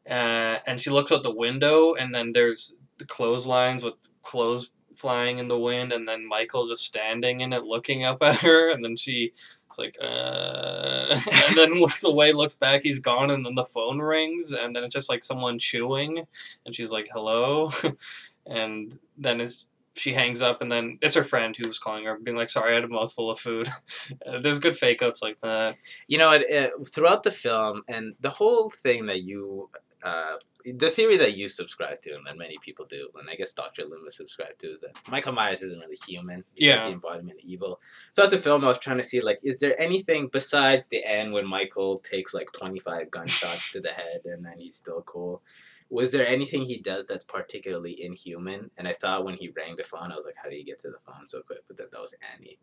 uh, 0.09 0.59
and 0.67 0.81
she 0.81 0.91
looks 0.91 1.13
out 1.13 1.23
the 1.23 1.31
window, 1.31 1.95
and 1.95 2.15
then 2.15 2.33
there's 2.33 2.75
the 2.99 3.07
clotheslines 3.07 3.85
with 3.85 3.95
clothes 4.23 4.71
flying 4.95 5.39
in 5.39 5.49
the 5.49 5.59
wind, 5.59 5.93
and 5.93 6.07
then 6.07 6.27
Michael's 6.27 6.69
just 6.69 6.85
standing 6.85 7.41
in 7.41 7.53
it, 7.53 7.65
looking 7.65 8.05
up 8.05 8.23
at 8.23 8.41
her, 8.41 8.71
and 8.71 8.85
then 8.85 8.97
she. 8.97 9.33
It's 9.67 9.79
like, 9.79 9.97
uh, 10.03 11.17
and 11.47 11.57
then 11.57 11.75
looks 11.75 12.03
away, 12.03 12.33
looks 12.33 12.57
back, 12.57 12.83
he's 12.83 12.99
gone, 12.99 13.31
and 13.31 13.47
then 13.47 13.55
the 13.55 13.65
phone 13.65 14.01
rings, 14.01 14.51
and 14.51 14.75
then 14.75 14.83
it's 14.83 14.93
just 14.93 15.09
like 15.09 15.23
someone 15.23 15.61
chewing, 15.61 16.27
and 16.67 16.75
she's 16.75 16.91
like, 16.91 17.09
hello, 17.13 17.71
and 18.47 18.99
then 19.17 19.41
it's 19.41 19.69
she 19.97 20.13
hangs 20.13 20.41
up, 20.43 20.63
and 20.63 20.71
then 20.71 20.99
it's 21.03 21.15
her 21.15 21.25
friend 21.25 21.57
who 21.57 21.69
was 21.69 21.79
calling 21.79 22.05
her, 22.05 22.19
being 22.19 22.37
like, 22.37 22.49
sorry, 22.49 22.73
I 22.73 22.75
had 22.77 22.85
a 22.85 22.89
mouthful 22.89 23.31
of 23.31 23.41
food. 23.41 23.69
Uh, 24.27 24.39
There's 24.41 24.59
good 24.59 24.77
fake 24.77 25.03
outs 25.03 25.23
like 25.23 25.39
that. 25.43 25.77
you 26.07 26.19
know, 26.19 26.31
it, 26.33 26.43
it, 26.49 26.73
throughout 26.93 27.23
the 27.23 27.33
film 27.33 27.83
and 27.89 28.15
the 28.21 28.31
whole 28.31 28.71
thing 28.71 29.07
that 29.07 29.23
you. 29.23 29.69
Uh, 30.03 30.37
the 30.65 30.91
theory 30.91 31.17
that 31.19 31.37
you 31.37 31.49
subscribe 31.49 32.01
to 32.03 32.15
and 32.15 32.27
that 32.27 32.37
many 32.39 32.57
people 32.65 32.85
do, 32.87 33.09
and 33.19 33.29
I 33.31 33.35
guess 33.35 33.53
Dr. 33.55 33.85
Loomis 33.85 34.17
subscribed 34.17 34.61
to, 34.61 34.77
that 34.83 34.93
Michael 35.11 35.33
Myers 35.33 35.63
isn't 35.63 35.79
really 35.81 35.99
human. 36.07 36.45
He's 36.55 36.69
like 36.69 36.77
Yeah. 36.77 36.87
the 36.87 36.93
embodiment 36.93 37.39
of 37.39 37.45
evil. 37.45 37.81
So 38.13 38.25
at 38.25 38.31
the 38.31 38.37
film, 38.39 38.63
I 38.65 38.69
was 38.69 38.79
trying 38.79 38.99
to 38.99 39.03
see, 39.03 39.21
like, 39.23 39.41
is 39.43 39.59
there 39.59 39.79
anything 39.81 40.29
besides 40.33 40.87
the 40.91 41.03
end 41.05 41.33
when 41.33 41.47
Michael 41.47 41.97
takes, 41.99 42.33
like, 42.35 42.51
25 42.53 43.11
gunshots 43.11 43.73
to 43.73 43.81
the 43.81 43.89
head 43.91 44.21
and 44.27 44.45
then 44.45 44.59
he's 44.59 44.77
still 44.77 45.03
cool? 45.03 45.43
Was 45.91 46.13
there 46.13 46.27
anything 46.27 46.65
he 46.65 46.79
does 46.79 47.05
that's 47.09 47.25
particularly 47.25 48.01
inhuman? 48.03 48.71
And 48.79 48.87
I 48.87 48.93
thought 48.95 49.25
when 49.25 49.35
he 49.35 49.51
rang 49.57 49.75
the 49.77 49.83
phone, 49.83 50.13
I 50.13 50.15
was 50.17 50.25
like, 50.25 50.37
how 50.41 50.49
do 50.49 50.55
you 50.55 50.65
get 50.65 50.81
to 50.83 50.89
the 50.89 50.99
phone 51.05 51.27
so 51.27 51.43
quick? 51.43 51.59
But 51.67 51.77
then 51.79 51.89
that 51.91 52.01
was 52.01 52.15
Annie. 52.33 52.59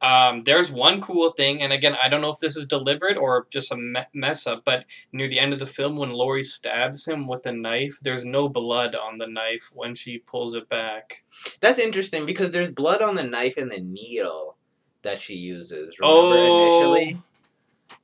Um, 0.00 0.42
there's 0.42 0.70
one 0.70 1.00
cool 1.00 1.30
thing, 1.30 1.62
and 1.62 1.72
again, 1.72 1.96
I 2.02 2.08
don't 2.08 2.20
know 2.22 2.30
if 2.30 2.40
this 2.40 2.56
is 2.56 2.66
deliberate 2.66 3.16
or 3.16 3.46
just 3.50 3.70
a 3.70 3.76
me- 3.76 4.00
mess 4.12 4.48
up, 4.48 4.64
but 4.64 4.84
near 5.12 5.28
the 5.28 5.38
end 5.38 5.52
of 5.52 5.60
the 5.60 5.66
film, 5.66 5.96
when 5.96 6.10
Laurie 6.10 6.42
stabs 6.42 7.06
him 7.06 7.28
with 7.28 7.46
a 7.46 7.52
knife, 7.52 8.00
there's 8.02 8.24
no 8.24 8.48
blood 8.48 8.96
on 8.96 9.16
the 9.18 9.28
knife 9.28 9.70
when 9.72 9.94
she 9.94 10.18
pulls 10.18 10.54
it 10.56 10.68
back. 10.68 11.22
That's 11.60 11.78
interesting 11.78 12.26
because 12.26 12.50
there's 12.50 12.72
blood 12.72 13.00
on 13.00 13.14
the 13.14 13.22
knife 13.22 13.58
and 13.58 13.70
the 13.70 13.80
needle 13.80 14.56
that 15.02 15.20
she 15.20 15.34
uses. 15.36 15.98
Remember 16.00 16.36
Oh, 16.36 16.64
initially? 16.64 17.16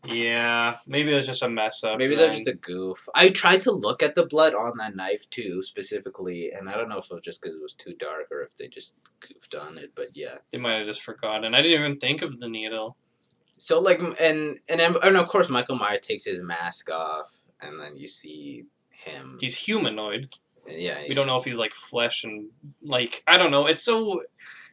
Yeah, 0.05 0.77
maybe 0.87 1.13
it 1.13 1.17
was 1.17 1.27
just 1.27 1.43
a 1.43 1.49
mess 1.49 1.83
up. 1.83 1.99
Maybe 1.99 2.15
that's 2.15 2.37
just 2.37 2.49
a 2.49 2.55
goof. 2.55 3.09
I 3.15 3.31
tried 3.31 3.63
to 3.63 3.73
look 3.73 4.03
at 4.03 4.15
the 4.15 4.27
blood 4.27 4.55
on 4.55 4.77
that 4.79 4.95
knife 4.95 5.29
too, 5.31 5.61
specifically, 5.63 6.53
and 6.57 6.69
I 6.69 6.77
don't 6.77 6.89
know 6.89 6.99
if 6.99 7.11
it 7.11 7.15
was 7.15 7.25
just 7.25 7.43
because 7.43 7.57
it 7.57 7.63
was 7.63 7.75
too 7.75 7.95
dark 7.95 8.29
or 8.31 8.43
if 8.43 8.57
they 8.57 8.69
just 8.69 8.95
goofed 9.21 9.55
on 9.57 9.77
it. 9.77 9.93
But 9.97 10.09
yeah. 10.15 10.37
They 10.53 10.59
might 10.59 10.79
have 10.79 10.87
just 10.87 11.03
forgotten. 11.03 11.55
I 11.55 11.63
didn't 11.63 11.81
even 11.81 11.99
think 11.99 12.23
of 12.23 12.39
the 12.39 12.49
needle. 12.49 12.97
So 13.57 13.81
like, 13.81 13.99
and 13.99 14.59
and 14.69 14.81
and 14.81 15.17
of 15.17 15.29
course, 15.29 15.49
Michael 15.49 15.77
Myers 15.77 16.01
takes 16.01 16.25
his 16.25 16.41
mask 16.43 16.91
off, 16.91 17.33
and 17.61 17.79
then 17.81 17.97
you 17.97 18.07
see 18.07 18.67
him. 18.91 19.39
He's 19.41 19.57
humanoid. 19.57 20.33
Yeah, 20.67 21.03
We 21.09 21.15
don't 21.15 21.27
know 21.27 21.39
if 21.39 21.45
he's 21.45 21.59
like 21.59 21.75
flesh 21.75 22.25
and 22.25 22.51
like 22.83 23.25
I 23.27 23.37
don't 23.37 23.51
know. 23.51 23.67
It's 23.67 23.83
so 23.83 24.23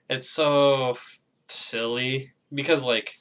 it's 0.10 0.30
so 0.30 0.92
f- 0.92 1.20
silly 1.48 2.34
because 2.54 2.84
like 2.86 3.16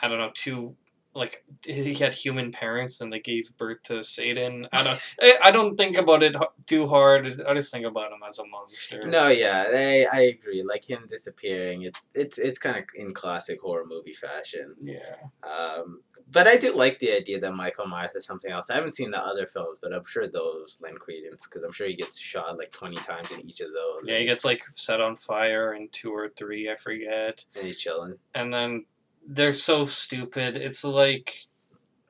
I 0.00 0.08
don't 0.08 0.18
know 0.18 0.30
two 0.32 0.76
like 1.14 1.44
he 1.64 1.94
had 1.94 2.14
human 2.14 2.52
parents 2.52 3.00
and 3.00 3.12
they 3.12 3.20
gave 3.20 3.56
birth 3.56 3.82
to 3.84 4.02
Satan. 4.02 4.68
I 4.72 4.84
don't 4.84 5.00
I, 5.42 5.50
don't 5.50 5.76
think 5.76 5.96
about 5.96 6.22
it 6.22 6.36
too 6.66 6.86
hard. 6.86 7.26
I 7.46 7.54
just 7.54 7.72
think 7.72 7.84
about 7.84 8.12
him 8.12 8.20
as 8.26 8.38
a 8.38 8.46
monster. 8.46 9.06
No, 9.06 9.28
yeah, 9.28 9.64
I, 9.68 10.06
I 10.12 10.20
agree. 10.22 10.62
Like 10.62 10.88
him 10.88 11.06
disappearing, 11.08 11.82
it's 11.82 12.00
it's 12.14 12.38
it's 12.38 12.58
kind 12.58 12.76
of 12.76 12.84
in 12.94 13.12
classic 13.12 13.60
horror 13.60 13.86
movie 13.86 14.14
fashion. 14.14 14.74
Yeah. 14.80 15.16
Um, 15.42 16.02
but 16.32 16.46
I 16.46 16.56
do 16.56 16.72
like 16.72 17.00
the 17.00 17.12
idea 17.12 17.40
that 17.40 17.54
Michael 17.54 17.88
Myers 17.88 18.14
is 18.14 18.24
something 18.24 18.52
else. 18.52 18.70
I 18.70 18.74
haven't 18.76 18.94
seen 18.94 19.10
the 19.10 19.18
other 19.18 19.46
films, 19.46 19.78
but 19.82 19.92
I'm 19.92 20.04
sure 20.04 20.28
those 20.28 20.78
lend 20.80 21.00
credence 21.00 21.48
because 21.48 21.64
I'm 21.64 21.72
sure 21.72 21.88
he 21.88 21.96
gets 21.96 22.18
shot 22.18 22.56
like 22.56 22.70
20 22.70 22.96
times 22.98 23.32
in 23.32 23.40
each 23.40 23.60
of 23.60 23.70
those. 23.72 24.08
Yeah, 24.08 24.18
he 24.18 24.26
gets 24.26 24.44
like 24.44 24.62
set 24.74 25.00
on 25.00 25.16
fire 25.16 25.74
in 25.74 25.88
two 25.90 26.12
or 26.14 26.28
three, 26.28 26.70
I 26.70 26.76
forget. 26.76 27.44
and 27.56 27.66
he's 27.66 27.78
chilling. 27.78 28.16
and 28.34 28.54
then 28.54 28.84
they're 29.30 29.52
so 29.52 29.86
stupid. 29.86 30.56
It's 30.56 30.84
like, 30.84 31.46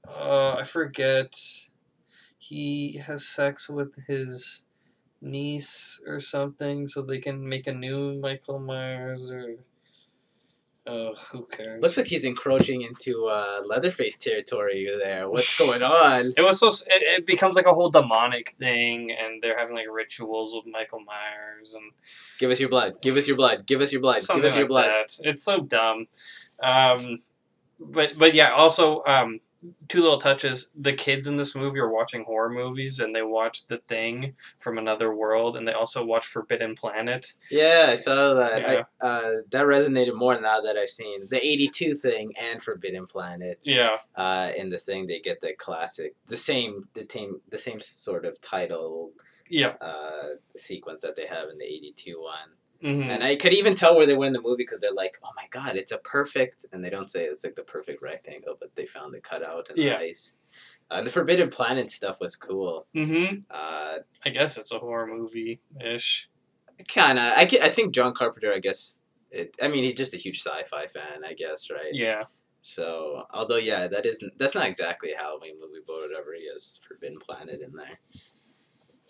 uh, 0.09 0.55
I 0.55 0.65
forget. 0.65 1.39
He 2.39 3.01
has 3.07 3.27
sex 3.27 3.69
with 3.69 3.95
his 4.07 4.65
niece 5.21 6.01
or 6.07 6.19
something, 6.19 6.87
so 6.87 7.03
they 7.03 7.19
can 7.19 7.47
make 7.47 7.67
a 7.67 7.73
new 7.73 8.19
Michael 8.19 8.59
Myers. 8.59 9.31
Or, 9.31 9.57
uh, 10.87 11.15
who 11.31 11.47
cares? 11.47 11.83
Looks 11.83 11.99
like 11.99 12.07
he's 12.07 12.25
encroaching 12.25 12.81
into 12.83 13.27
uh, 13.27 13.61
Leatherface 13.67 14.17
territory 14.17 14.89
there. 15.01 15.29
What's 15.29 15.57
going 15.59 15.83
on? 15.83 16.33
it 16.37 16.43
was 16.43 16.59
so. 16.59 16.69
It, 16.69 17.03
it 17.03 17.27
becomes 17.27 17.55
like 17.55 17.67
a 17.67 17.75
whole 17.75 17.91
demonic 17.91 18.53
thing, 18.53 19.11
and 19.11 19.43
they're 19.43 19.59
having 19.59 19.77
like 19.77 19.87
rituals 19.93 20.55
with 20.55 20.73
Michael 20.73 21.01
Myers 21.01 21.75
and 21.75 21.93
Give 22.41 22.51
us 22.51 22.59
your 22.59 22.71
blood. 22.71 23.03
Give 23.03 23.19
us 23.19 23.29
your 23.29 23.37
blood. 23.37 23.67
Give 23.67 23.83
us 23.83 23.93
your 23.93 24.01
blood. 24.01 24.23
Give 24.27 24.45
us 24.45 24.57
your 24.57 24.63
like 24.63 24.69
blood. 24.69 24.89
that. 24.89 25.29
It's 25.29 25.45
so 25.45 25.61
dumb. 25.61 26.07
Um, 26.63 27.21
but 27.79 28.19
but 28.19 28.35
yeah, 28.35 28.51
also 28.51 29.03
um, 29.07 29.41
two 29.89 30.03
little 30.03 30.21
touches. 30.21 30.71
The 30.79 30.93
kids 30.93 31.27
in 31.27 31.37
this 31.37 31.55
movie 31.55 31.79
are 31.79 31.91
watching 31.91 32.25
horror 32.25 32.51
movies, 32.51 33.01
and 33.01 33.15
they 33.15 33.23
watch 33.23 33.67
The 33.67 33.79
Thing 33.79 34.35
from 34.59 34.79
Another 34.79 35.15
World, 35.15 35.57
and 35.57 35.67
they 35.67 35.73
also 35.73 36.05
watch 36.05 36.27
Forbidden 36.27 36.75
Planet. 36.75 37.35
Yeah, 37.51 37.87
I 37.89 37.95
saw 37.95 38.35
that. 38.35 38.61
Yeah. 38.61 38.83
I, 39.01 39.07
uh, 39.07 39.33
that 39.51 39.67
resonated 39.67 40.15
more 40.15 40.41
now 40.41 40.61
that 40.61 40.77
I've 40.77 40.89
seen 40.89 41.27
the 41.29 41.45
'82 41.45 41.97
thing 41.97 42.33
and 42.41 42.63
Forbidden 42.63 43.07
Planet. 43.07 43.59
Yeah, 43.63 43.97
Uh, 44.15 44.53
in 44.57 44.69
the 44.69 44.79
thing, 44.79 45.07
they 45.07 45.21
get 45.21 45.41
the 45.41 45.55
classic, 45.55 46.15
the 46.29 46.37
same, 46.37 46.89
the 46.95 47.07
same, 47.11 47.41
the 47.51 47.59
same 47.59 47.81
sort 47.81 48.25
of 48.25 48.41
title 48.41 49.13
yeah. 49.49 49.75
uh, 49.81 50.37
sequence 50.57 51.01
that 51.03 51.17
they 51.17 51.27
have 51.27 51.49
in 51.51 51.59
the 51.59 51.65
'82 51.65 52.21
one. 52.21 52.51
Hmm 52.83 53.03
And 53.11 53.23
I 53.23 53.37
could 53.37 53.53
even 53.53 53.75
tell 53.75 53.97
where 53.97 54.07
they 54.07 54.17
were 54.17 54.27
in 54.27 54.33
the 54.33 54.41
movie 54.41 54.63
because 54.65 54.79
they're 54.81 54.93
like, 54.93 55.19
"Oh 55.25 55.31
my 55.37 55.47
god, 55.51 55.77
it's 55.77 55.93
a 55.93 55.99
perfect," 55.99 56.67
and 56.73 56.85
they 56.85 56.91
don't 56.91 57.11
say 57.11 57.25
it's 57.25 57.45
like 57.45 57.55
the 57.57 57.63
perfect 57.65 58.03
rectangle, 58.03 58.57
but 58.61 58.75
they 58.75 58.87
found 58.87 59.13
the 59.15 59.21
cutout 59.21 59.69
and 59.71 59.79
Yeah. 59.79 59.99
the 59.99 60.05
ice. 60.07 60.37
Uh, 60.91 61.03
the 61.03 61.11
Forbidden 61.11 61.51
Planet 61.51 61.91
stuff 61.91 62.19
was 62.21 62.37
cool. 62.37 62.87
hmm 62.95 63.41
Uh, 63.51 63.99
I 64.25 64.31
guess 64.31 64.59
it's 64.59 64.73
a 64.73 64.79
horror 64.79 65.07
movie 65.07 65.61
ish. 65.81 66.29
kind 66.89 67.19
of. 67.19 67.25
I, 67.37 67.43
I 67.63 67.69
think 67.69 67.95
John 67.95 68.15
Carpenter. 68.15 68.53
I 68.53 68.59
guess. 68.59 69.03
It, 69.31 69.55
I 69.63 69.69
mean, 69.69 69.85
he's 69.85 69.95
just 69.95 70.15
a 70.15 70.17
huge 70.17 70.41
sci-fi 70.43 70.87
fan. 70.89 71.25
I 71.25 71.35
guess, 71.35 71.71
right? 71.71 71.93
Yeah. 71.95 72.25
So, 72.63 73.25
although 73.33 73.57
yeah, 73.57 73.87
that 73.89 74.05
isn't 74.05 74.39
that's 74.39 74.55
not 74.55 74.67
exactly 74.67 75.13
a 75.13 75.17
Halloween 75.17 75.55
movie, 75.61 75.81
but 75.87 75.97
whatever. 75.97 76.35
He 76.35 76.49
has 76.53 76.81
Forbidden 76.87 77.19
Planet 77.19 77.61
in 77.63 77.73
there. 77.75 78.01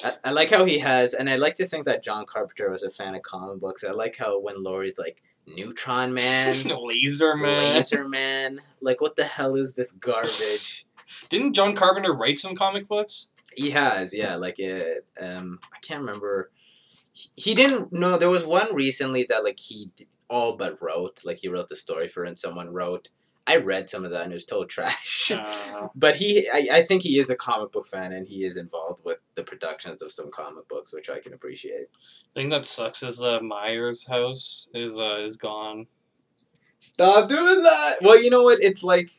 I, 0.03 0.13
I 0.25 0.31
like 0.31 0.51
how 0.51 0.65
he 0.65 0.79
has, 0.79 1.15
and 1.15 1.29
I 1.29 1.37
like 1.37 1.57
to 1.57 1.67
think 1.67 1.85
that 1.87 2.03
John 2.03 2.27
Carpenter 2.27 2.71
was 2.71 2.83
a 2.83 2.91
fan 2.91 3.15
of 3.15 3.23
comic 3.23 3.61
books. 3.61 3.85
I 3.85 3.91
like 3.91 4.17
how 4.17 4.41
when 4.41 4.63
Laurie's 4.63 4.99
like 4.99 5.23
Neutron 5.47 6.13
Man, 6.15 6.57
Laser 6.83 7.37
Man. 7.37 7.75
Laser 7.75 8.09
Man, 8.09 8.61
like 8.81 9.01
what 9.01 9.17
the 9.17 9.25
hell 9.25 9.57
is 9.57 9.75
this 9.75 9.93
garbage? 9.93 10.87
Didn't 11.29 11.55
John 11.55 11.75
Carpenter 11.75 12.15
write 12.15 12.39
some 12.39 12.57
comic 12.57 12.89
books? 12.89 13.29
He 13.55 13.71
has, 13.71 14.15
yeah, 14.15 14.37
like 14.37 14.59
it. 14.59 15.07
Um, 15.21 15.59
I 15.73 15.79
can't 15.81 16.01
remember. 16.01 16.51
He, 17.13 17.31
he 17.37 17.55
didn't. 17.55 17.93
No, 17.93 18.17
there 18.17 18.31
was 18.31 18.45
one 18.45 18.75
recently 18.75 19.27
that 19.29 19.45
like 19.45 19.59
he 19.59 19.91
all 20.29 20.57
but 20.57 20.81
wrote. 20.81 21.23
Like 21.25 21.39
he 21.39 21.49
wrote 21.49 21.69
the 21.69 21.77
story 21.77 22.09
for, 22.09 22.25
and 22.25 22.39
someone 22.39 22.73
wrote. 22.73 23.09
I 23.47 23.57
read 23.57 23.89
some 23.91 24.05
of 24.05 24.11
that 24.13 24.23
and 24.23 24.33
it 24.33 24.35
was 24.35 24.45
total 24.45 24.67
trash. 24.67 25.33
Uh, 25.41 25.89
But 25.95 26.15
he, 26.17 26.49
I, 26.49 26.69
I 26.79 26.83
think 26.85 27.03
he 27.03 27.19
is 27.19 27.31
a 27.31 27.37
comic 27.37 27.73
book 27.73 27.87
fan 27.87 28.13
and 28.13 28.27
he 28.29 28.45
is 28.45 28.57
involved 28.57 29.03
with 29.05 29.19
the 29.35 29.43
productions 29.43 30.03
of 30.03 30.13
some 30.13 30.31
comic 30.31 30.69
books, 30.69 30.93
which 30.93 31.09
I 31.11 31.19
can 31.21 31.33
appreciate. 31.33 31.87
thing 32.35 32.49
that 32.51 32.67
sucks 32.67 33.03
is 33.03 33.19
the 33.19 33.41
Myers 33.41 34.07
house 34.07 34.71
is 34.75 34.99
uh, 35.01 35.21
is 35.25 35.37
gone. 35.37 35.87
Stop 36.81 37.29
doing 37.29 37.63
that! 37.63 37.97
Well, 38.03 38.23
you 38.23 38.31
know 38.31 38.43
what? 38.43 38.63
It's 38.63 38.83
like 38.83 39.11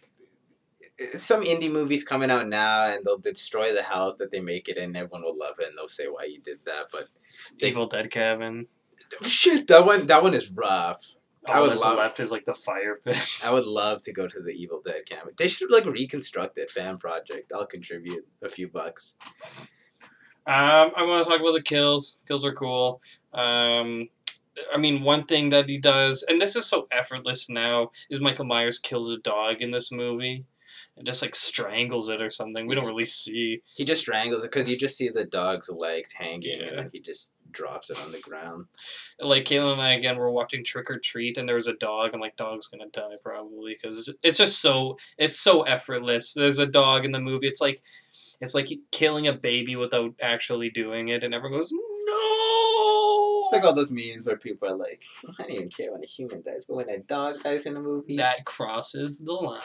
some 1.18 1.44
indie 1.44 1.72
movies 1.72 2.04
coming 2.04 2.30
out 2.30 2.48
now 2.48 2.86
and 2.92 3.04
they'll 3.06 3.18
destroy 3.18 3.74
the 3.74 3.82
house 3.84 4.18
that 4.18 4.32
they 4.32 4.40
make 4.40 4.70
it 4.70 4.78
in. 4.78 4.96
Everyone 4.96 5.24
will 5.24 5.38
love 5.38 5.56
it 5.60 5.68
and 5.70 5.78
they'll 5.78 5.88
say 5.88 6.06
why 6.06 6.26
you 6.26 6.40
did 6.42 6.60
that. 6.66 6.86
But 6.92 7.06
They- 7.60 7.68
Evil 7.70 7.88
Dead 7.88 8.12
Cabin. 8.12 8.68
shit, 9.24 9.68
that 9.68 9.86
one, 9.86 10.08
that 10.08 10.24
one 10.24 10.34
is 10.36 10.52
rough. 10.52 11.04
I 11.48 11.60
would 11.60 11.72
that's 11.72 11.82
love- 11.82 11.98
left 11.98 12.20
is 12.20 12.32
like 12.32 12.46
the 12.46 12.54
fire 12.54 13.00
pit. 13.04 13.18
I 13.46 13.52
would 13.52 13.66
love 13.66 14.04
to 14.04 14.14
go 14.14 14.28
to 14.28 14.40
the 14.42 14.52
Evil 14.52 14.82
Dead 14.86 15.06
camp. 15.08 15.30
They 15.38 15.48
should 15.48 15.72
like 15.72 15.86
reconstruct 15.86 16.58
it, 16.58 16.70
fan 16.70 16.98
project. 16.98 17.52
I'll 17.54 17.66
contribute 17.66 18.28
a 18.44 18.50
few 18.50 18.68
bucks. 18.68 19.16
Um, 20.48 20.92
I 20.96 21.04
want 21.04 21.24
to 21.24 21.30
talk 21.30 21.40
about 21.40 21.54
the 21.54 21.62
kills. 21.62 22.22
Kills 22.28 22.44
are 22.46 22.54
cool. 22.54 23.02
Um, 23.34 24.10
I 24.74 24.78
mean, 24.78 25.04
one 25.04 25.26
thing 25.26 25.50
that 25.50 25.70
he 25.70 25.78
does, 25.78 26.24
and 26.24 26.42
this 26.42 26.56
is 26.56 26.66
so 26.66 26.88
effortless 26.92 27.50
now, 27.50 27.92
is 28.10 28.20
Michael 28.20 28.46
Myers 28.46 28.80
kills 28.80 29.10
a 29.12 29.18
dog 29.18 29.58
in 29.62 29.72
this 29.72 29.92
movie, 29.92 30.46
and 30.98 31.06
just 31.06 31.22
like 31.22 31.36
strangles 31.36 32.10
it 32.10 32.22
or 32.22 32.30
something. 32.30 32.68
We 32.68 32.76
don't 32.76 32.88
really 32.88 33.06
see. 33.06 33.62
He 33.76 33.86
just 33.86 34.02
strangles 34.02 34.44
it 34.44 34.52
because 34.52 34.68
you 34.70 34.78
just 34.78 34.98
see 34.98 35.10
the 35.10 35.26
dog's 35.26 35.70
legs 35.70 36.12
hanging 36.12 36.60
Yeah. 36.60 36.68
and 36.68 36.78
then 36.80 36.90
he 36.92 37.00
just 37.00 37.34
drops 37.52 37.90
it 37.90 38.00
on 38.04 38.12
the 38.12 38.20
ground. 38.20 38.66
Like 39.20 39.46
Kayla 39.46 39.74
and 39.74 39.82
I 39.82 39.94
again 39.94 40.18
were 40.18 40.32
watching 40.32 40.64
Trick 40.64 40.90
or 40.90 41.00
Treat, 41.00 41.38
and 41.38 41.48
there 41.48 41.56
was 41.56 41.68
a 41.68 41.74
dog. 41.74 42.12
I'm 42.14 42.20
like, 42.20 42.38
dog's 42.38 42.68
gonna 42.68 42.90
die 42.92 43.16
probably 43.24 43.78
because 43.80 44.14
it's 44.24 44.38
just 44.38 44.60
so 44.60 44.98
it's 45.18 45.40
so 45.40 45.62
effortless. 45.64 46.34
There's 46.34 46.60
a 46.60 46.66
dog 46.66 47.06
in 47.06 47.12
the 47.12 47.20
movie. 47.20 47.48
It's 47.48 47.62
like 47.62 47.82
it's 48.42 48.56
like 48.56 48.70
killing 48.92 49.28
a 49.28 49.34
baby 49.34 49.76
without 49.76 50.14
actually 50.22 50.70
doing 50.70 51.10
it, 51.10 51.24
and 51.24 51.34
everyone 51.34 51.60
goes 51.60 51.72
no. 51.72 53.42
It's 53.44 53.54
like 53.54 53.64
all 53.64 53.74
those 53.74 53.92
memes 53.92 54.26
where 54.26 54.38
people 54.38 54.70
are 54.70 54.76
like, 54.76 55.04
I 55.40 55.44
don't 55.44 55.52
even 55.52 55.70
care 55.70 55.92
when 55.92 56.04
a 56.04 56.08
human 56.08 56.42
dies, 56.42 56.66
but 56.66 56.76
when 56.76 56.90
a 56.90 57.00
dog 57.00 57.44
dies 57.44 57.66
in 57.66 57.76
a 57.76 57.82
movie, 57.82 58.18
that 58.18 58.46
crosses 58.46 59.20
the 59.20 59.34
line. 59.34 59.62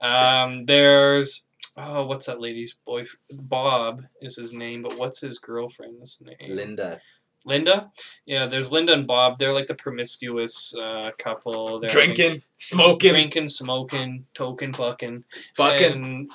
um, 0.00 0.66
there's 0.66 1.46
oh, 1.76 2.06
what's 2.06 2.26
that 2.26 2.40
lady's 2.40 2.74
boy? 2.86 3.04
Bob 3.32 4.04
is 4.20 4.36
his 4.36 4.52
name, 4.52 4.82
but 4.82 4.98
what's 4.98 5.20
his 5.20 5.38
girlfriend's 5.38 6.22
name? 6.24 6.56
Linda. 6.56 7.00
Linda. 7.46 7.90
Yeah, 8.24 8.46
there's 8.46 8.72
Linda 8.72 8.94
and 8.94 9.06
Bob. 9.06 9.38
They're 9.38 9.52
like 9.52 9.66
the 9.66 9.74
promiscuous 9.74 10.74
uh, 10.76 11.10
couple. 11.18 11.78
They're 11.78 11.90
having- 11.90 12.42
smoking, 12.56 13.10
drinking, 13.10 13.48
smoking, 13.48 14.26
token 14.34 14.72
fucking, 14.72 15.24
fucking. 15.56 15.92
and 15.92 16.32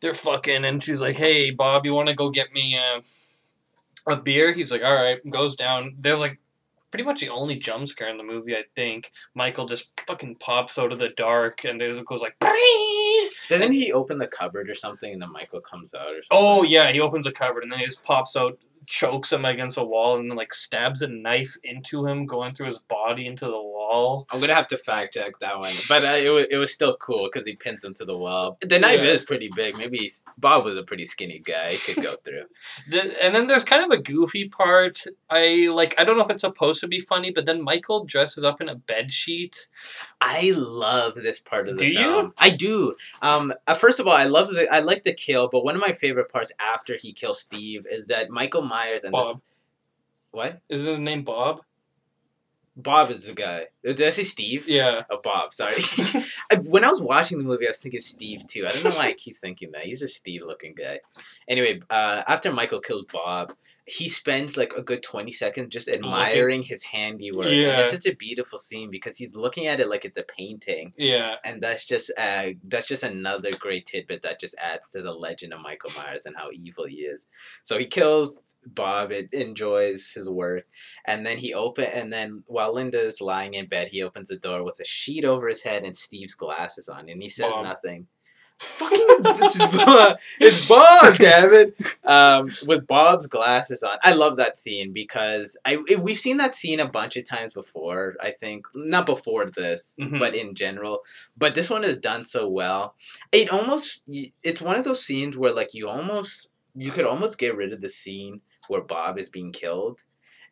they're 0.00 0.14
fucking. 0.14 0.64
And 0.66 0.82
she's 0.82 1.00
like, 1.00 1.16
"Hey, 1.16 1.50
Bob, 1.50 1.86
you 1.86 1.94
want 1.94 2.08
to 2.08 2.14
go 2.14 2.28
get 2.28 2.52
me 2.52 2.78
uh, 2.78 3.00
a 4.06 4.16
beer?" 4.16 4.52
He's 4.52 4.70
like, 4.70 4.82
"All 4.82 4.92
right." 4.94 5.18
Goes 5.30 5.56
down. 5.56 5.94
There's 5.98 6.20
like 6.20 6.38
pretty 6.90 7.04
much 7.04 7.20
the 7.20 7.30
only 7.30 7.56
jump 7.56 7.88
scare 7.88 8.10
in 8.10 8.18
the 8.18 8.22
movie. 8.22 8.54
I 8.54 8.64
think 8.76 9.12
Michael 9.34 9.66
just 9.66 9.98
fucking 10.06 10.36
pops 10.36 10.78
out 10.78 10.92
of 10.92 10.98
the 10.98 11.08
dark, 11.16 11.64
and 11.64 11.80
it 11.80 12.04
goes 12.04 12.20
like. 12.20 12.36
Doesn't 13.48 13.72
he 13.72 13.92
open 13.92 14.18
the 14.18 14.26
cupboard 14.26 14.70
or 14.70 14.74
something 14.74 15.12
and 15.12 15.22
then 15.22 15.32
Michael 15.32 15.60
comes 15.60 15.94
out 15.94 16.08
or 16.08 16.22
something? 16.22 16.28
Oh 16.30 16.62
yeah, 16.62 16.90
he 16.92 17.00
opens 17.00 17.26
a 17.26 17.32
cupboard 17.32 17.62
and 17.62 17.72
then 17.72 17.78
he 17.80 17.84
just 17.84 18.02
pops 18.04 18.36
out, 18.36 18.58
chokes 18.86 19.32
him 19.32 19.44
against 19.44 19.78
a 19.78 19.84
wall, 19.84 20.16
and 20.18 20.30
then 20.30 20.36
like 20.36 20.52
stabs 20.52 21.00
a 21.02 21.08
knife 21.08 21.56
into 21.64 22.06
him, 22.06 22.26
going 22.26 22.54
through 22.54 22.66
his 22.66 22.78
body 22.78 23.26
into 23.26 23.46
the 23.46 23.50
wall. 23.52 24.26
I'm 24.30 24.40
gonna 24.40 24.54
have 24.54 24.68
to 24.68 24.78
fact 24.78 25.14
check 25.14 25.38
that 25.40 25.58
one, 25.58 25.72
but 25.88 26.04
uh, 26.04 26.08
it 26.08 26.30
was 26.30 26.46
it 26.50 26.56
was 26.56 26.72
still 26.72 26.96
cool 27.00 27.28
because 27.32 27.46
he 27.46 27.54
pins 27.56 27.84
him 27.84 27.94
to 27.94 28.04
the 28.04 28.16
wall. 28.16 28.58
The 28.60 28.78
knife 28.78 29.00
Yeah. 29.00 29.10
is 29.12 29.22
pretty 29.22 29.50
big. 29.54 29.76
Maybe 29.78 30.10
Bob 30.38 30.64
was 30.64 30.76
a 30.76 30.82
pretty 30.82 31.04
skinny 31.06 31.38
guy. 31.38 31.70
He 31.72 31.78
could 31.94 32.02
go 32.02 32.16
through. 32.24 32.44
The, 32.90 33.24
and 33.24 33.34
then 33.34 33.46
there's 33.46 33.64
kind 33.64 33.84
of 33.84 33.90
a 33.98 34.02
goofy 34.02 34.48
part. 34.48 35.02
I 35.30 35.68
like. 35.72 35.94
I 35.98 36.04
don't 36.04 36.16
know 36.18 36.24
if 36.24 36.30
it's 36.30 36.42
supposed 36.42 36.80
to 36.80 36.88
be 36.88 37.00
funny, 37.00 37.30
but 37.30 37.46
then 37.46 37.62
Michael 37.62 38.04
dresses 38.04 38.44
up 38.44 38.60
in 38.60 38.68
a 38.68 38.74
bed 38.74 39.12
sheet. 39.12 39.66
I 40.26 40.52
love 40.54 41.14
this 41.16 41.38
part 41.38 41.68
of 41.68 41.76
the 41.76 41.84
Do 41.84 41.90
you? 41.90 42.32
I 42.38 42.50
do. 42.50 42.94
Um, 43.20 43.52
uh, 43.66 43.74
first 43.74 44.00
of 44.00 44.06
all, 44.06 44.14
I 44.14 44.24
love 44.24 44.48
the 44.48 44.72
I 44.72 44.80
like 44.80 45.04
the 45.04 45.12
kill, 45.12 45.48
but 45.52 45.64
one 45.64 45.74
of 45.74 45.80
my 45.80 45.92
favorite 45.92 46.32
parts 46.32 46.52
after 46.58 46.96
he 46.96 47.12
kills 47.12 47.40
Steve 47.40 47.86
is 47.90 48.06
that 48.06 48.30
Michael 48.30 48.62
Myers 48.62 49.04
and 49.04 49.12
this, 49.12 49.22
Bob 49.22 49.42
what 50.34 50.60
is 50.68 50.84
his 50.84 50.98
name 50.98 51.22
Bob? 51.22 51.60
Bob 52.76 53.10
is 53.10 53.22
the 53.22 53.34
guy. 53.34 53.66
Uh, 53.88 53.92
Did 53.92 54.02
I 54.02 54.10
say 54.10 54.24
Steve? 54.24 54.68
Yeah. 54.68 55.02
Oh, 55.08 55.20
Bob. 55.22 55.54
Sorry. 55.54 55.76
I, 56.50 56.56
when 56.56 56.82
I 56.82 56.90
was 56.90 57.00
watching 57.00 57.38
the 57.38 57.44
movie, 57.44 57.68
I 57.68 57.70
was 57.70 57.78
thinking 57.78 58.00
Steve 58.00 58.48
too. 58.48 58.66
I 58.66 58.70
don't 58.70 58.82
know 58.82 58.90
why 58.90 59.06
I 59.06 59.12
keep 59.12 59.36
thinking 59.36 59.70
that. 59.72 59.84
He's 59.84 60.02
a 60.02 60.08
Steve-looking 60.08 60.74
guy. 60.74 60.98
Anyway, 61.48 61.82
uh, 61.88 62.24
after 62.26 62.52
Michael 62.52 62.80
kills 62.80 63.04
Bob, 63.12 63.54
he 63.86 64.08
spends 64.08 64.56
like 64.56 64.72
a 64.76 64.82
good 64.82 65.02
20 65.02 65.30
seconds 65.32 65.68
just 65.70 65.88
admiring 65.88 66.62
his 66.62 66.82
handiwork. 66.82 67.48
And 67.48 67.56
Yeah. 67.56 67.80
it's 67.80 67.90
such 67.90 68.06
a 68.06 68.16
beautiful 68.16 68.58
scene 68.58 68.90
because 68.90 69.18
he's 69.18 69.34
looking 69.36 69.66
at 69.66 69.78
it 69.80 69.88
like 69.88 70.04
it's 70.06 70.16
a 70.18 70.22
painting. 70.22 70.92
Yeah. 70.96 71.34
And 71.44 71.62
that's 71.62 71.84
just 71.86 72.10
uh, 72.18 72.52
that's 72.64 72.86
just 72.86 73.02
another 73.02 73.50
great 73.58 73.84
tidbit 73.86 74.22
that 74.22 74.40
just 74.40 74.54
adds 74.58 74.88
to 74.90 75.02
the 75.02 75.12
legend 75.12 75.52
of 75.52 75.60
Michael 75.60 75.90
Myers 75.96 76.24
and 76.24 76.34
how 76.36 76.48
evil 76.52 76.86
he 76.86 76.98
is. 77.02 77.26
So 77.62 77.78
he 77.78 77.86
kills 77.86 78.40
Bob, 78.66 79.12
it 79.12 79.28
enjoys 79.32 80.10
his 80.12 80.30
work, 80.30 80.64
and 81.04 81.26
then 81.26 81.36
he 81.36 81.52
open 81.52 81.84
and 81.84 82.10
then 82.10 82.42
while 82.46 82.72
Linda's 82.74 83.20
lying 83.20 83.52
in 83.52 83.66
bed, 83.66 83.88
he 83.90 84.02
opens 84.02 84.28
the 84.30 84.36
door 84.36 84.64
with 84.64 84.80
a 84.80 84.84
sheet 84.86 85.26
over 85.26 85.46
his 85.48 85.62
head 85.62 85.84
and 85.84 85.94
Steve's 85.94 86.32
glasses 86.34 86.88
on, 86.88 87.10
and 87.10 87.22
he 87.22 87.28
says 87.28 87.52
Bob. 87.52 87.64
nothing. 87.64 88.06
Fucking, 88.60 88.98
it's, 89.00 89.58
Bob, 89.58 90.18
it's 90.40 90.68
Bob, 90.68 91.16
damn 91.16 91.52
it! 91.52 91.98
Um, 92.04 92.48
with 92.66 92.86
Bob's 92.86 93.26
glasses 93.26 93.82
on, 93.82 93.98
I 94.02 94.12
love 94.14 94.36
that 94.36 94.60
scene 94.60 94.92
because 94.92 95.56
I 95.64 95.76
we've 95.98 96.18
seen 96.18 96.36
that 96.38 96.54
scene 96.54 96.80
a 96.80 96.88
bunch 96.88 97.16
of 97.16 97.26
times 97.26 97.52
before. 97.52 98.14
I 98.20 98.30
think 98.30 98.66
not 98.74 99.06
before 99.06 99.46
this, 99.50 99.96
Mhm. 100.00 100.18
but 100.18 100.34
in 100.34 100.54
general. 100.54 101.00
But 101.36 101.54
this 101.54 101.68
one 101.68 101.84
is 101.84 101.98
done 101.98 102.24
so 102.24 102.48
well. 102.48 102.94
It 103.32 103.50
almost 103.50 104.02
it's 104.42 104.62
one 104.62 104.76
of 104.76 104.84
those 104.84 105.04
scenes 105.04 105.36
where 105.36 105.52
like 105.52 105.74
you 105.74 105.88
almost 105.88 106.48
you 106.76 106.90
could 106.90 107.06
almost 107.06 107.38
get 107.38 107.56
rid 107.56 107.72
of 107.72 107.80
the 107.80 107.88
scene 107.88 108.40
where 108.68 108.80
Bob 108.82 109.18
is 109.18 109.28
being 109.30 109.52
killed, 109.52 110.00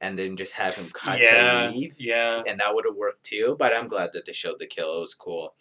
and 0.01 0.19
then 0.19 0.37
just 0.37 0.53
have 0.55 0.75
him 0.75 0.91
cut 0.93 1.19
yeah. 1.21 1.69
to 1.69 1.71
leave 1.71 1.95
Yeah. 1.99 2.43
and 2.47 2.61
that 2.61 2.75
would 2.75 2.85
have 2.85 2.97
worked 2.97 3.25
too. 3.25 3.57
But 3.59 3.75
I'm 3.75 3.89
glad 3.89 4.13
that 4.13 4.27
they 4.27 4.33
showed 4.33 4.59
the 4.59 4.67
kill. 4.67 4.97
It 4.97 5.01
was 5.01 5.15
cool. 5.15 5.55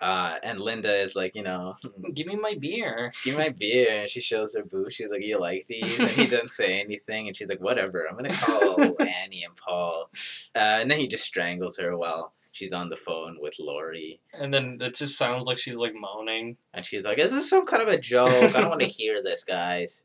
Uh, 0.00 0.34
and 0.42 0.60
Linda 0.60 0.94
is 1.00 1.14
like, 1.14 1.34
you 1.36 1.42
know, 1.42 1.74
Give 2.14 2.26
me 2.26 2.36
my 2.36 2.54
beer. 2.58 3.12
give 3.24 3.36
me 3.36 3.44
my 3.44 3.48
beer. 3.50 3.88
And 3.90 4.10
she 4.10 4.20
shows 4.20 4.54
her 4.56 4.64
boob. 4.64 4.90
She's 4.90 5.10
like, 5.10 5.24
you 5.24 5.38
like 5.38 5.66
these? 5.68 5.98
And 5.98 6.10
he 6.10 6.26
doesn't 6.26 6.52
say 6.52 6.80
anything. 6.80 7.26
And 7.28 7.36
she's 7.36 7.48
like, 7.48 7.60
whatever. 7.60 8.06
I'm 8.08 8.16
gonna 8.16 8.32
call 8.32 8.80
Annie 9.00 9.44
and 9.44 9.56
Paul. 9.56 10.10
Uh, 10.54 10.58
and 10.80 10.90
then 10.90 10.98
he 10.98 11.06
just 11.08 11.24
strangles 11.24 11.78
her 11.78 11.96
while 11.96 12.32
she's 12.52 12.72
on 12.72 12.88
the 12.88 12.96
phone 12.96 13.38
with 13.40 13.54
Laurie. 13.58 14.20
And 14.32 14.52
then 14.52 14.78
it 14.80 14.94
just 14.96 15.16
sounds 15.16 15.46
like 15.46 15.58
she's 15.58 15.78
like 15.78 15.92
moaning. 15.94 16.56
And 16.72 16.84
she's 16.84 17.04
like, 17.04 17.18
is 17.18 17.30
this 17.30 17.48
some 17.48 17.64
kind 17.66 17.82
of 17.82 17.88
a 17.88 17.98
joke? 17.98 18.30
I 18.30 18.60
don't 18.60 18.68
want 18.70 18.80
to 18.82 18.86
hear 19.00 19.22
this, 19.22 19.44
guys. 19.44 20.04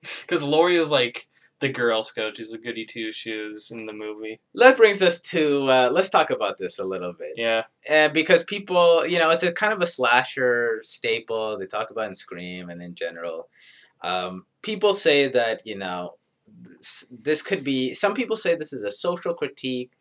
Because 0.00 0.42
Laurie 0.42 0.76
is 0.76 0.90
like 0.90 1.28
the 1.62 1.70
Girl 1.70 2.02
Scout. 2.02 2.36
She's 2.36 2.52
a 2.52 2.58
goody 2.58 2.84
two 2.84 3.12
shoes 3.12 3.70
in 3.70 3.86
the 3.86 3.92
movie. 3.94 4.40
That 4.54 4.76
brings 4.76 5.00
us 5.00 5.22
to 5.22 5.70
uh, 5.70 5.90
let's 5.90 6.10
talk 6.10 6.28
about 6.30 6.58
this 6.58 6.78
a 6.78 6.84
little 6.84 7.14
bit. 7.14 7.34
Yeah. 7.36 7.62
Uh, 7.88 8.08
because 8.08 8.44
people, 8.44 9.06
you 9.06 9.18
know, 9.18 9.30
it's 9.30 9.42
a 9.42 9.52
kind 9.52 9.72
of 9.72 9.80
a 9.80 9.86
slasher 9.86 10.80
staple. 10.82 11.58
They 11.58 11.66
talk 11.66 11.90
about 11.90 12.08
in 12.08 12.14
Scream 12.14 12.68
and 12.68 12.82
in 12.82 12.94
general. 12.94 13.48
Um, 14.02 14.44
people 14.60 14.92
say 14.92 15.28
that, 15.30 15.62
you 15.64 15.78
know, 15.78 16.16
this, 16.46 17.04
this 17.10 17.40
could 17.40 17.64
be, 17.64 17.94
some 17.94 18.14
people 18.14 18.36
say 18.36 18.54
this 18.54 18.72
is 18.72 18.82
a 18.82 18.90
social 18.90 19.32
critique 19.32 19.92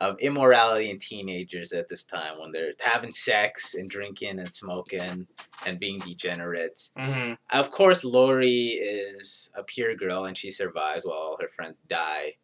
of 0.00 0.18
immorality 0.20 0.90
in 0.90 0.98
teenagers 0.98 1.72
at 1.72 1.88
this 1.88 2.04
time 2.04 2.38
when 2.38 2.52
they're 2.52 2.72
having 2.78 3.12
sex 3.12 3.74
and 3.74 3.90
drinking 3.90 4.38
and 4.38 4.48
smoking 4.52 5.26
and 5.66 5.80
being 5.80 5.98
degenerates. 6.00 6.92
hmm 6.96 7.32
Of 7.50 7.70
course, 7.70 8.04
Laurie 8.04 8.78
is 8.80 9.52
a 9.54 9.62
pure 9.62 9.94
girl 9.96 10.24
and 10.26 10.36
she 10.36 10.50
survives 10.50 11.04
while 11.04 11.18
all 11.18 11.38
her 11.40 11.48
friends 11.48 11.76
die. 11.88 12.36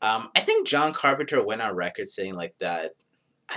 Um, 0.00 0.28
I 0.36 0.40
think 0.40 0.66
John 0.66 0.92
Carpenter 0.92 1.42
went 1.42 1.62
on 1.62 1.74
record 1.74 2.08
saying 2.08 2.34
like 2.34 2.54
that. 2.60 2.92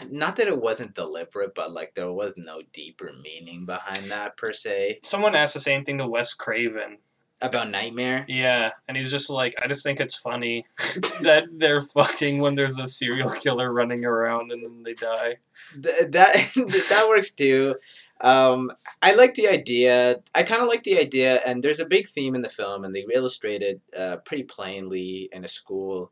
Not 0.10 0.38
that 0.38 0.48
it 0.48 0.62
wasn't 0.62 0.96
deliberate, 0.96 1.54
but 1.54 1.74
like 1.74 1.94
there 1.96 2.12
was 2.12 2.38
no 2.38 2.62
deeper 2.72 3.12
meaning 3.22 3.66
behind 3.66 4.10
that 4.10 4.38
per 4.38 4.54
se 4.54 5.00
Someone 5.04 5.36
asked 5.36 5.54
the 5.54 5.60
same 5.60 5.84
thing 5.84 5.98
to 5.98 6.08
Wes 6.08 6.34
Craven. 6.34 6.98
About 7.42 7.70
Nightmare. 7.70 8.26
Yeah, 8.28 8.72
and 8.88 8.96
he 8.96 9.02
was 9.02 9.12
just 9.12 9.30
like, 9.30 9.56
I 9.64 9.68
just 9.68 9.84
think 9.84 10.00
it's 10.00 10.16
funny 10.16 10.66
that 11.22 11.46
they're 11.58 11.84
fucking 11.84 12.40
when 12.40 12.56
there's 12.56 12.80
a 12.80 12.88
serial 12.88 13.30
killer 13.30 13.72
running 13.72 14.06
around 14.06 14.52
and 14.52 14.64
then 14.64 14.84
they 14.84 14.94
die. 14.94 15.38
Th- 15.82 16.12
that 16.12 16.34
that 16.90 17.06
works 17.10 17.32
too. 17.32 17.76
Um, 18.20 18.72
I 19.02 19.14
like 19.14 19.34
the 19.34 19.48
idea. 19.48 20.22
I 20.36 20.44
kind 20.44 20.62
of 20.62 20.68
like 20.68 20.84
the 20.84 21.00
idea, 21.00 21.42
and 21.46 21.64
there's 21.64 21.80
a 21.80 21.86
big 21.86 22.08
theme 22.08 22.36
in 22.36 22.42
the 22.42 22.50
film, 22.50 22.84
and 22.84 22.96
they 22.96 23.06
illustrate 23.14 23.64
it 23.64 23.82
uh, 23.98 24.18
pretty 24.18 24.44
plainly 24.44 25.28
in 25.32 25.44
a 25.44 25.48
school, 25.48 26.12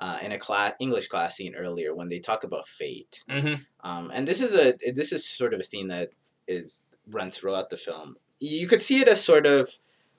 uh, 0.00 0.18
in 0.22 0.32
a 0.32 0.38
class 0.38 0.74
English 0.78 1.08
class 1.08 1.36
scene 1.36 1.54
earlier 1.56 1.94
when 1.94 2.08
they 2.08 2.20
talk 2.20 2.44
about 2.44 2.68
fate. 2.68 3.24
hmm 3.28 3.54
Um, 3.82 4.10
and 4.14 4.28
this 4.28 4.40
is 4.40 4.54
a 4.54 4.74
this 4.92 5.12
is 5.12 5.26
sort 5.26 5.54
of 5.54 5.60
a 5.60 5.64
theme 5.64 5.88
that 5.88 6.10
is 6.46 6.82
runs 7.08 7.36
throughout 7.36 7.70
the 7.70 7.76
film. 7.76 8.16
You 8.38 8.66
could 8.66 8.82
see 8.82 9.00
it 9.00 9.08
as 9.08 9.22
sort 9.22 9.46
of 9.46 9.70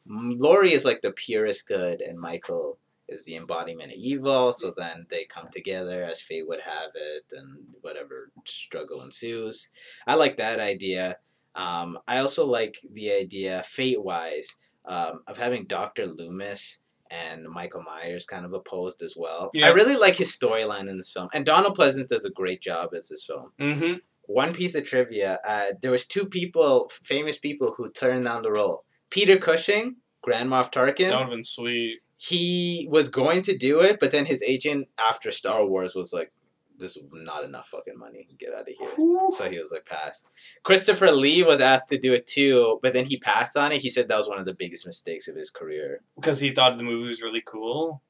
Laurie 0.08 0.74
is 0.74 0.86
like 0.86 1.02
the 1.02 1.12
purest 1.12 1.68
good, 1.68 2.02
and 2.02 2.20
Michael 2.20 2.78
is 3.08 3.24
the 3.26 3.36
embodiment 3.36 3.92
of 3.92 3.98
evil. 3.98 4.54
So 4.54 4.74
then 4.76 5.06
they 5.10 5.26
come 5.26 5.50
together 5.52 6.04
as 6.04 6.22
fate 6.22 6.48
would 6.48 6.62
have 6.62 6.92
it, 6.96 7.24
and 7.32 7.58
whatever 7.82 8.32
struggle 8.46 9.02
ensues. 9.02 9.70
I 10.08 10.16
like 10.16 10.38
that 10.38 10.60
idea. 10.60 11.18
Um, 11.56 12.00
I 12.08 12.20
also 12.20 12.46
like 12.46 12.78
the 12.94 13.12
idea, 13.12 13.64
fate 13.68 14.02
wise, 14.02 14.56
um, 14.86 15.22
of 15.28 15.38
having 15.38 15.66
Doctor 15.66 16.08
Loomis 16.08 16.80
and 17.10 17.44
Michael 17.44 17.84
Myers 17.84 18.26
kind 18.26 18.46
of 18.46 18.54
opposed 18.54 19.02
as 19.02 19.16
well. 19.18 19.52
Yeah. 19.54 19.68
I 19.68 19.72
really 19.72 19.98
like 19.98 20.16
his 20.16 20.36
storyline 20.36 20.90
in 20.90 20.98
this 20.98 21.12
film, 21.12 21.28
and 21.34 21.46
Donald 21.46 21.78
Pleasence 21.78 22.08
does 22.08 22.26
a 22.26 22.32
great 22.32 22.62
job 22.62 22.94
as 22.96 23.10
this 23.10 23.26
film 23.26 23.52
hmm 23.60 23.94
one 24.28 24.54
piece 24.54 24.76
of 24.76 24.86
trivia 24.86 25.40
uh, 25.46 25.74
there 25.82 25.92
was 25.92 26.06
two 26.06 26.26
people 26.26 26.90
famous 27.04 27.38
people 27.38 27.74
who 27.76 27.90
turned 27.92 28.24
down 28.24 28.44
the 28.44 28.52
role 28.52 28.86
peter 29.12 29.38
cushing 29.38 29.96
grand 30.24 30.50
moff 30.50 30.72
Tarkin. 30.72 31.10
That 31.10 31.18
would 31.18 31.22
have 31.22 31.30
been 31.30 31.44
sweet. 31.44 32.00
he 32.18 32.88
was 32.92 33.10
going 33.10 33.42
to 33.44 33.58
do 33.58 33.82
it 33.82 34.00
but 34.00 34.12
then 34.12 34.26
his 34.26 34.42
agent 34.44 34.88
after 35.00 35.30
star 35.32 35.66
wars 35.66 35.94
was 35.96 36.12
like 36.14 36.32
this 36.80 36.98
is 36.98 37.04
not 37.12 37.44
enough 37.44 37.68
fucking 37.70 37.98
money 37.98 38.28
get 38.40 38.54
out 38.56 38.62
of 38.62 38.68
here 38.68 38.90
so 39.38 39.50
he 39.50 39.60
was 39.60 39.72
like 39.72 39.86
pass 39.86 40.24
christopher 40.64 41.12
lee 41.12 41.44
was 41.44 41.62
asked 41.62 41.90
to 41.90 41.98
do 42.00 42.12
it 42.14 42.26
too 42.26 42.80
but 42.82 42.92
then 42.94 43.06
he 43.06 43.18
passed 43.18 43.56
on 43.56 43.72
it 43.72 43.80
he 43.82 43.90
said 43.90 44.08
that 44.08 44.18
was 44.18 44.28
one 44.28 44.40
of 44.40 44.46
the 44.46 44.54
biggest 44.54 44.86
mistakes 44.88 45.28
of 45.28 45.36
his 45.36 45.52
career 45.52 46.02
Because 46.16 46.40
he 46.40 46.52
thought 46.52 46.78
the 46.78 46.84
movie 46.84 47.10
was 47.10 47.22
really 47.22 47.44
cool. 47.46 48.02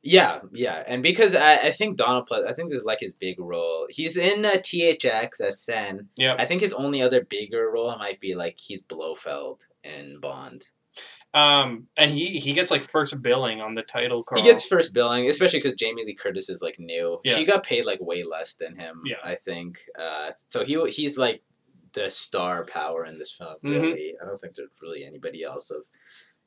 Yeah, 0.00 0.40
yeah, 0.52 0.84
and 0.86 1.02
because 1.02 1.34
I, 1.34 1.56
I 1.56 1.72
think 1.72 1.96
Donald 1.96 2.28
Pleasence, 2.28 2.46
I 2.46 2.52
think 2.52 2.70
this 2.70 2.78
is 2.78 2.84
like 2.84 3.00
his 3.00 3.10
big 3.10 3.40
role. 3.40 3.88
He's 3.90 4.16
in 4.16 4.44
uh, 4.44 4.50
THX 4.52 5.40
as 5.40 5.60
Sen. 5.60 6.08
Yeah. 6.16 6.36
I 6.38 6.44
think 6.46 6.60
his 6.60 6.72
only 6.72 7.02
other 7.02 7.24
bigger 7.24 7.68
role 7.68 7.96
might 7.98 8.20
be 8.20 8.36
like 8.36 8.58
he's 8.58 8.80
Blofeld 8.80 9.66
in 9.88 10.20
Bond. 10.20 10.66
Um, 11.34 11.86
and 11.96 12.10
he 12.12 12.38
he 12.40 12.52
gets 12.54 12.70
like 12.70 12.84
first 12.84 13.20
billing 13.22 13.60
on 13.60 13.74
the 13.74 13.82
title 13.82 14.24
card. 14.24 14.40
He 14.40 14.46
gets 14.46 14.64
first 14.66 14.94
billing, 14.94 15.28
especially 15.28 15.58
because 15.58 15.74
Jamie 15.74 16.04
Lee 16.04 16.14
Curtis 16.14 16.48
is 16.48 16.62
like 16.62 16.78
new. 16.78 17.20
Yeah. 17.24 17.34
She 17.34 17.44
got 17.44 17.64
paid 17.64 17.84
like 17.84 18.00
way 18.00 18.22
less 18.24 18.54
than 18.54 18.74
him. 18.76 19.02
Yeah. 19.04 19.16
I 19.22 19.34
think. 19.34 19.78
Uh, 19.98 20.30
so 20.48 20.64
he 20.64 20.82
he's 20.90 21.18
like 21.18 21.42
the 21.92 22.08
star 22.08 22.64
power 22.64 23.04
in 23.04 23.18
this 23.18 23.32
film. 23.32 23.56
Mhm. 23.62 23.82
Really, 23.82 24.14
I 24.20 24.24
don't 24.24 24.38
think 24.40 24.54
there's 24.54 24.70
really 24.80 25.04
anybody 25.04 25.42
else 25.44 25.70
of 25.70 25.82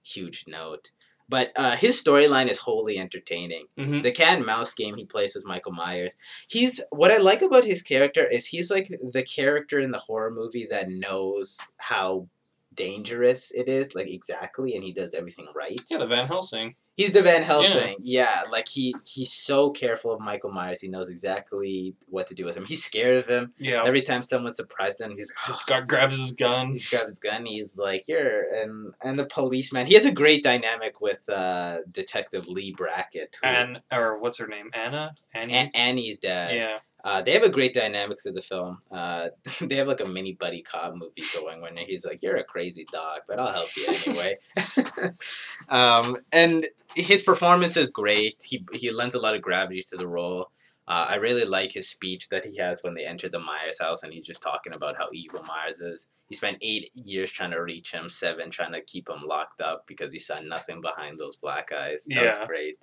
huge 0.04 0.46
note. 0.48 0.90
But 1.30 1.52
uh, 1.56 1.78
his 1.78 2.02
storyline 2.04 2.50
is 2.50 2.58
wholly 2.58 2.98
entertaining. 2.98 3.68
hmm 3.78 4.02
the 4.02 4.12
cat 4.12 4.38
and 4.38 4.46
mouse 4.46 4.74
game 4.74 4.96
he 4.96 5.06
plays 5.06 5.36
with 5.36 5.46
Michael 5.46 5.72
Myers. 5.72 6.18
He's 6.50 6.82
what 6.90 7.12
I 7.12 7.18
like 7.18 7.42
about 7.44 7.64
his 7.66 7.82
character 7.84 8.28
is 8.28 8.48
he's 8.48 8.70
like 8.72 8.88
the 9.12 9.24
character 9.24 9.80
in 9.80 9.92
the 9.92 10.00
horror 10.00 10.32
movie 10.32 10.68
that 10.72 10.90
knows 10.90 11.60
how 11.78 12.28
dangerous 12.74 13.52
it 13.52 13.68
is, 13.68 13.96
like 13.96 14.08
exactly, 14.08 14.76
and 14.76 14.84
he 14.84 14.94
does 14.94 15.14
everything 15.14 15.48
right. 15.56 15.80
Yeah, 15.90 15.98
the 15.98 16.08
Van 16.08 16.28
Helsing. 16.28 16.76
He's 16.98 17.14
the 17.14 17.22
Van 17.22 17.42
Helsing. 17.42 17.96
Yeah. 18.02 18.42
yeah, 18.44 18.50
like 18.52 18.68
he 18.68 18.94
he's 19.06 19.32
so 19.34 19.70
careful 19.72 20.12
of 20.12 20.20
Michael 20.20 20.52
Myers. 20.52 20.82
He 20.82 20.88
knows 20.90 21.10
exactly 21.10 21.96
what 22.08 22.28
to 22.28 22.36
do 22.36 22.46
with 22.46 22.56
him. 22.56 22.66
He's 22.66 22.84
scared 22.84 23.18
of 23.18 23.28
him. 23.28 23.54
Yeah. 23.58 23.84
Every 23.86 24.02
time 24.02 24.22
someone 24.22 24.54
surprises 24.54 25.02
him, 25.02 25.16
he's 25.18 25.32
like, 25.50 25.66
Got 25.68 25.88
grabs 25.88 26.18
his 26.20 26.34
gun. 26.34 26.74
he 26.74 26.80
grabs 26.90 27.14
his 27.14 27.20
gun. 27.20 27.46
He's 27.46 27.78
like, 27.78 28.04
"You're," 28.08 28.54
and 28.54 28.94
and 29.04 29.18
the 29.18 29.26
policeman. 29.26 29.86
He 29.88 29.94
has 29.96 30.06
a 30.06 30.12
great 30.12 30.44
dynamic 30.44 31.00
with 31.02 31.28
uh, 31.30 31.80
Detective 31.92 32.48
Leigh 32.48 32.74
Brackett, 32.74 33.38
who, 33.42 33.48
And 33.48 33.82
or 33.92 34.20
what's 34.20 34.38
her 34.38 34.48
name? 34.48 34.70
Anna. 34.74 35.16
Annie. 35.34 35.54
A- 35.56 35.72
Annie's 35.76 36.20
dad. 36.20 36.56
yeah. 36.56 36.78
Uh, 37.04 37.22
they 37.22 37.32
have 37.32 37.44
a 37.44 37.50
great 37.50 37.74
dynamic 37.74 38.22
through 38.22 38.34
the 38.34 38.42
film. 38.42 38.80
Uh, 38.92 39.30
they 39.62 39.76
have 39.76 39.88
like 39.88 40.02
a 40.02 40.06
mini 40.06 40.34
buddy 40.34 40.62
cop 40.62 40.94
movie 40.94 41.24
going 41.34 41.62
when 41.62 41.76
he's 41.78 42.06
like, 42.06 42.20
"You're 42.22 42.38
a 42.38 42.44
crazy 42.44 42.86
dog, 42.92 43.22
but 43.28 43.40
I'll 43.40 43.52
help 43.52 43.70
you 43.76 43.88
anyway." 43.88 44.38
um, 45.70 46.18
and 46.32 46.68
his 46.96 47.22
performance 47.22 47.78
is 47.78 47.92
great. 47.92 48.42
He 48.46 48.66
he 48.74 48.92
lends 48.92 49.16
a 49.16 49.20
lot 49.20 49.36
of 49.36 49.42
gravity 49.42 49.82
to 49.90 49.98
the 49.98 50.08
role. 50.08 50.52
Uh, 50.88 51.06
I 51.10 51.16
really 51.16 51.46
like 51.46 51.72
his 51.72 51.88
speech 51.88 52.28
that 52.30 52.44
he 52.44 52.58
has 52.58 52.84
when 52.84 52.96
they 52.96 53.06
enter 53.06 53.30
the 53.30 53.40
Myers 53.40 53.80
house, 53.80 54.04
and 54.04 54.12
he's 54.12 54.26
just 54.26 54.42
talking 54.42 54.74
about 54.74 54.98
how 54.98 55.08
evil 55.14 55.44
Myers 55.44 55.80
is. 55.80 56.10
He 56.28 56.36
spent 56.36 56.58
eight 56.62 56.92
years 56.96 57.32
trying 57.32 57.52
to 57.52 57.62
reach 57.62 57.92
him, 57.92 58.10
seven 58.10 58.50
trying 58.52 58.74
to 58.74 58.82
keep 58.82 59.08
him 59.08 59.24
locked 59.26 59.62
up 59.62 59.86
because 59.88 60.12
he 60.12 60.20
saw 60.20 60.40
nothing 60.40 60.82
behind 60.82 61.18
those 61.18 61.38
black 61.38 61.72
eyes. 61.72 62.06
That 62.06 62.16
Yeah. 62.16 62.40
was 62.40 62.48
great. 62.48 62.78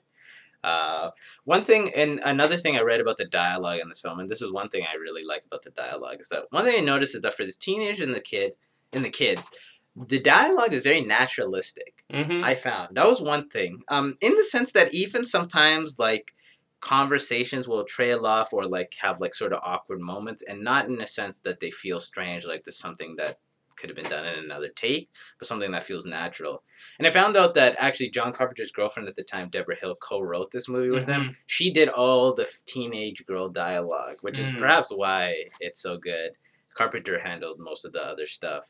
Uh, 0.65 1.11
one 1.45 1.63
thing 1.63 1.93
and 1.95 2.21
another 2.25 2.57
thing 2.57 2.77
I 2.77 2.81
read 2.81 3.01
about 3.01 3.17
the 3.17 3.25
dialogue 3.25 3.81
in 3.81 3.89
this 3.89 4.01
film, 4.01 4.19
and 4.19 4.29
this 4.29 4.43
is 4.43 4.53
one 4.53 4.69
thing 4.69 4.85
I 4.85 4.97
really 4.97 5.25
like 5.25 5.45
about 5.47 5.63
the 5.63 5.71
dialogue, 5.71 6.21
is 6.21 6.29
that 6.31 6.45
one 6.51 6.65
thing 6.65 6.81
I 6.81 6.85
noticed 6.85 7.15
is 7.15 7.23
that 7.23 7.35
for 7.35 7.47
the 7.47 7.53
teenager 7.53 8.03
and 8.03 8.15
the 8.15 8.21
kid 8.21 8.57
and 8.93 9.05
the 9.05 9.11
kids, 9.11 9.49
the 9.97 10.21
dialogue 10.21 10.73
is 10.73 10.83
very 10.83 11.01
naturalistic. 11.01 12.05
Mm-hmm. 12.13 12.45
I 12.45 12.55
found 12.55 12.97
that 12.97 13.07
was 13.07 13.21
one 13.21 13.49
thing. 13.49 13.83
Um, 13.89 14.17
in 14.21 14.37
the 14.37 14.45
sense 14.45 14.73
that 14.73 14.95
even 14.95 15.25
sometimes 15.25 15.99
like 15.99 16.33
conversations 16.81 17.67
will 17.67 17.85
trail 17.85 18.25
off 18.27 18.53
or 18.53 18.67
like 18.67 18.95
have 19.01 19.21
like 19.21 19.35
sort 19.35 19.53
of 19.53 19.61
awkward 19.65 20.01
moments, 20.01 20.43
and 20.43 20.63
not 20.63 20.87
in 20.87 21.01
a 21.01 21.07
sense 21.07 21.39
that 21.41 21.61
they 21.61 21.71
feel 21.71 22.01
strange, 22.01 22.45
like 22.47 22.65
there's 22.65 22.79
something 22.79 23.17
that 23.17 23.39
could 23.79 23.89
have 23.89 23.97
been 23.97 24.11
done 24.11 24.27
in 24.27 24.45
another 24.45 24.69
take, 24.69 25.09
but 25.39 25.49
something 25.49 25.71
that 25.71 25.85
feels 25.85 26.05
natural. 26.05 26.63
And 26.99 27.07
I 27.07 27.11
found 27.11 27.37
out 27.37 27.55
that 27.55 27.77
actually 27.79 28.11
John 28.11 28.33
Carpenter's 28.33 28.73
girlfriend 28.73 29.09
at 29.09 29.17
the 29.17 29.23
time, 29.23 29.49
Debra 29.49 29.77
Hill, 29.77 29.97
co-wrote 30.01 30.51
this 30.51 30.69
movie 30.69 30.91
with 30.91 31.07
him. 31.07 31.37
She 31.47 31.73
did 31.73 31.89
all 31.89 32.35
the 32.35 32.49
teenage 32.67 33.25
girl 33.27 33.49
dialogue, 33.49 34.17
which 34.21 34.39
is 34.39 34.51
Mm. 34.51 34.59
perhaps 34.59 34.91
why 34.93 35.45
it's 35.61 35.81
so 35.81 35.97
good. 35.97 36.33
Carpenter 36.77 37.19
handled 37.19 37.59
most 37.59 37.85
of 37.85 37.93
the 37.93 38.01
other 38.01 38.27
stuff. 38.27 38.65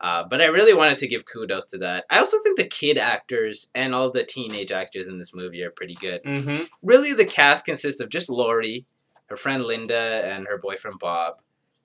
Uh, 0.00 0.24
but 0.28 0.42
I 0.42 0.46
really 0.46 0.74
wanted 0.74 0.98
to 0.98 1.06
give 1.06 1.24
kudos 1.24 1.66
to 1.66 1.78
that. 1.78 2.04
I 2.10 2.18
also 2.18 2.36
think 2.42 2.58
the 2.58 2.66
kid 2.66 2.98
actors 2.98 3.70
and 3.74 3.94
all 3.94 4.10
the 4.10 4.24
teenage 4.24 4.72
actors 4.72 5.08
in 5.08 5.18
this 5.18 5.32
movie 5.34 5.62
are 5.62 5.70
pretty 5.70 5.94
good. 5.94 6.22
Mm-hmm. 6.24 6.64
Really, 6.82 7.12
the 7.14 7.24
cast 7.24 7.64
consists 7.64 8.00
of 8.02 8.10
just 8.10 8.28
Laurie, 8.28 8.86
her 9.30 9.36
friend 9.36 9.64
Linda, 9.64 9.96
and 9.96 10.46
her 10.48 10.58
boyfriend 10.58 10.98
Bob. 10.98 11.36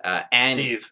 Uh, 0.04 0.24
and 0.32 0.58
Steve. 0.58 0.90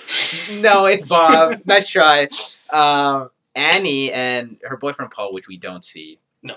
no, 0.60 0.86
it's 0.86 1.06
Bob. 1.06 1.62
nice 1.66 1.88
try. 1.88 2.28
Um, 2.70 3.30
Annie 3.54 4.12
and 4.12 4.58
her 4.64 4.76
boyfriend 4.76 5.10
Paul, 5.10 5.32
which 5.32 5.48
we 5.48 5.58
don't 5.58 5.84
see. 5.84 6.18
No. 6.42 6.56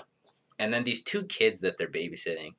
And 0.58 0.72
then 0.72 0.84
these 0.84 1.02
two 1.02 1.24
kids 1.24 1.60
that 1.60 1.78
they're 1.78 1.88
babysitting, 1.88 2.54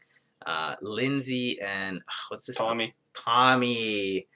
uh, 0.45 0.75
Lindsay 0.81 1.59
and 1.61 2.01
what's 2.29 2.45
this? 2.45 2.55
Tommy. 2.55 2.95
Tommy. 3.13 4.27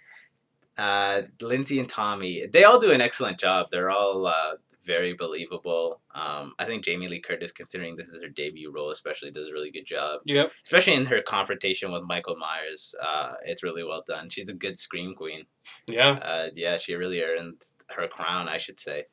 Uh, 0.78 1.24
Lindsay 1.40 1.80
and 1.80 1.90
Tommy. 1.90 2.48
They 2.48 2.64
all 2.64 2.80
do 2.80 2.92
an 2.92 3.02
excellent 3.02 3.40
job. 3.40 3.68
They're 3.72 3.92
all 3.92 4.26
uh, 4.26 4.56
very 4.86 5.14
believable. 5.14 6.02
Um, 6.16 6.54
I 6.60 6.66
think 6.66 6.84
Jamie 6.84 7.08
Lee 7.08 7.22
Curtis, 7.22 7.52
considering 7.52 7.96
this 7.96 8.10
is 8.10 8.22
her 8.22 8.30
debut 8.30 8.72
role, 8.72 8.92
especially 8.92 9.32
does 9.32 9.48
a 9.48 9.54
really 9.54 9.72
good 9.72 9.86
job. 9.86 10.22
Yep. 10.26 10.52
Especially 10.66 10.94
in 10.94 11.06
her 11.06 11.22
confrontation 11.22 11.92
with 11.92 12.04
Michael 12.04 12.36
Myers. 12.36 12.96
Uh, 13.02 13.34
it's 13.46 13.64
really 13.64 13.84
well 13.84 14.04
done. 14.08 14.30
She's 14.30 14.50
a 14.50 14.54
good 14.54 14.78
scream 14.78 15.14
queen 15.16 15.46
Yeah. 15.88 16.12
uh, 16.12 16.50
yeah, 16.56 16.78
she 16.78 16.96
really 16.96 17.22
earned 17.22 17.62
her 17.90 18.08
crown, 18.08 18.48
I 18.48 18.58
should 18.58 18.80
say. 18.80 19.06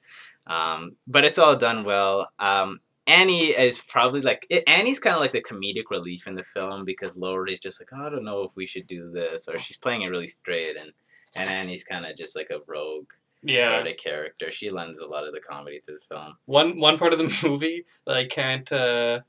Um, 0.47 0.97
but 1.07 1.25
it's 1.25 1.39
all 1.39 1.57
done 1.57 1.85
well. 1.85 2.29
Um, 2.39 2.81
Annie 3.07 3.49
is 3.51 3.81
probably 3.81 4.21
like 4.21 4.47
it, 4.51 4.65
Annie's 4.67 4.99
kind 5.01 5.15
of 5.15 5.21
like 5.21 5.33
the 5.33 5.43
comedic 5.43 5.91
relief 5.91 6.27
in 6.27 6.35
the 6.35 6.43
film 6.43 6.85
because 6.85 7.17
Laurie 7.17 7.55
is 7.55 7.61
just 7.61 7.81
like, 7.81 7.89
oh, 7.93 8.07
I 8.07 8.11
don't 8.11 8.25
know 8.25 8.43
if 8.43 8.51
we 8.55 8.67
should 8.67 8.87
do 8.87 9.11
this, 9.11 9.49
or 9.49 9.59
she's 9.59 9.79
playing 9.79 10.03
it 10.03 10.09
really 10.09 10.27
straight, 10.27 10.77
and 10.77 10.93
and 11.35 11.49
Annie's 11.49 11.85
kind 11.85 12.05
of 12.05 12.17
just 12.17 12.37
like 12.37 12.49
a 12.51 12.61
rogue 12.67 13.09
Yeah. 13.42 13.70
sort 13.70 13.87
of 13.87 13.96
character. 13.96 14.51
She 14.51 14.70
lends 14.70 14.98
a 14.98 15.07
lot 15.07 15.27
of 15.27 15.33
the 15.33 15.40
comedy 15.40 15.81
to 15.87 15.92
the 15.92 16.01
film. 16.09 16.37
One 16.46 16.79
one 16.81 16.98
part 16.98 17.12
of 17.12 17.18
the 17.18 17.33
movie 17.48 17.85
that 18.07 18.16
I 18.16 18.27
can't 18.27 18.70
uh, 18.72 19.20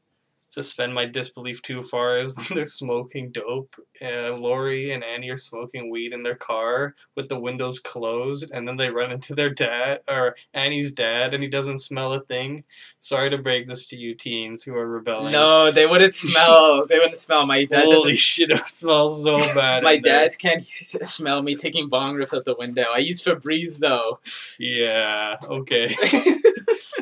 suspend 0.49 0.93
my 0.93 1.05
disbelief 1.05 1.61
too 1.61 1.81
far 1.81 2.19
is 2.19 2.33
when 2.35 2.45
they're 2.53 2.65
smoking 2.65 3.31
dope. 3.31 3.75
Uh, 4.01 4.33
Laurie 4.35 4.91
and 4.91 5.03
Annie 5.03 5.29
are 5.29 5.35
smoking 5.35 5.89
weed 5.89 6.13
in 6.13 6.23
their 6.23 6.35
car 6.35 6.95
with 7.15 7.29
the 7.29 7.39
windows 7.39 7.79
closed, 7.79 8.51
and 8.51 8.67
then 8.67 8.77
they 8.77 8.89
run 8.89 9.11
into 9.11 9.35
their 9.35 9.49
dad 9.49 9.99
or 10.09 10.35
Annie's 10.53 10.93
dad, 10.93 11.33
and 11.33 11.43
he 11.43 11.49
doesn't 11.49 11.79
smell 11.79 12.13
a 12.13 12.21
thing. 12.21 12.63
Sorry 12.99 13.29
to 13.29 13.37
break 13.37 13.67
this 13.67 13.85
to 13.87 13.97
you 13.97 14.15
teens 14.15 14.63
who 14.63 14.75
are 14.75 14.87
rebelling. 14.87 15.31
No, 15.33 15.71
they 15.71 15.85
wouldn't 15.85 16.13
smell. 16.15 16.85
they 16.87 16.97
wouldn't 16.97 17.17
smell. 17.17 17.45
My 17.45 17.65
dad. 17.65 17.85
Holy 17.85 18.15
shit! 18.15 18.51
It 18.51 18.57
smells 18.65 19.23
so 19.23 19.39
bad. 19.55 19.83
my 19.83 19.97
dad 19.97 20.37
can't 20.37 20.63
smell 20.65 21.41
me 21.41 21.55
taking 21.55 21.89
bong 21.89 22.15
rips 22.15 22.33
out 22.33 22.45
the 22.45 22.55
window. 22.55 22.85
I 22.93 22.99
use 22.99 23.23
Febreze 23.23 23.77
though. 23.79 24.19
Yeah. 24.59 25.37
Okay. 25.43 25.95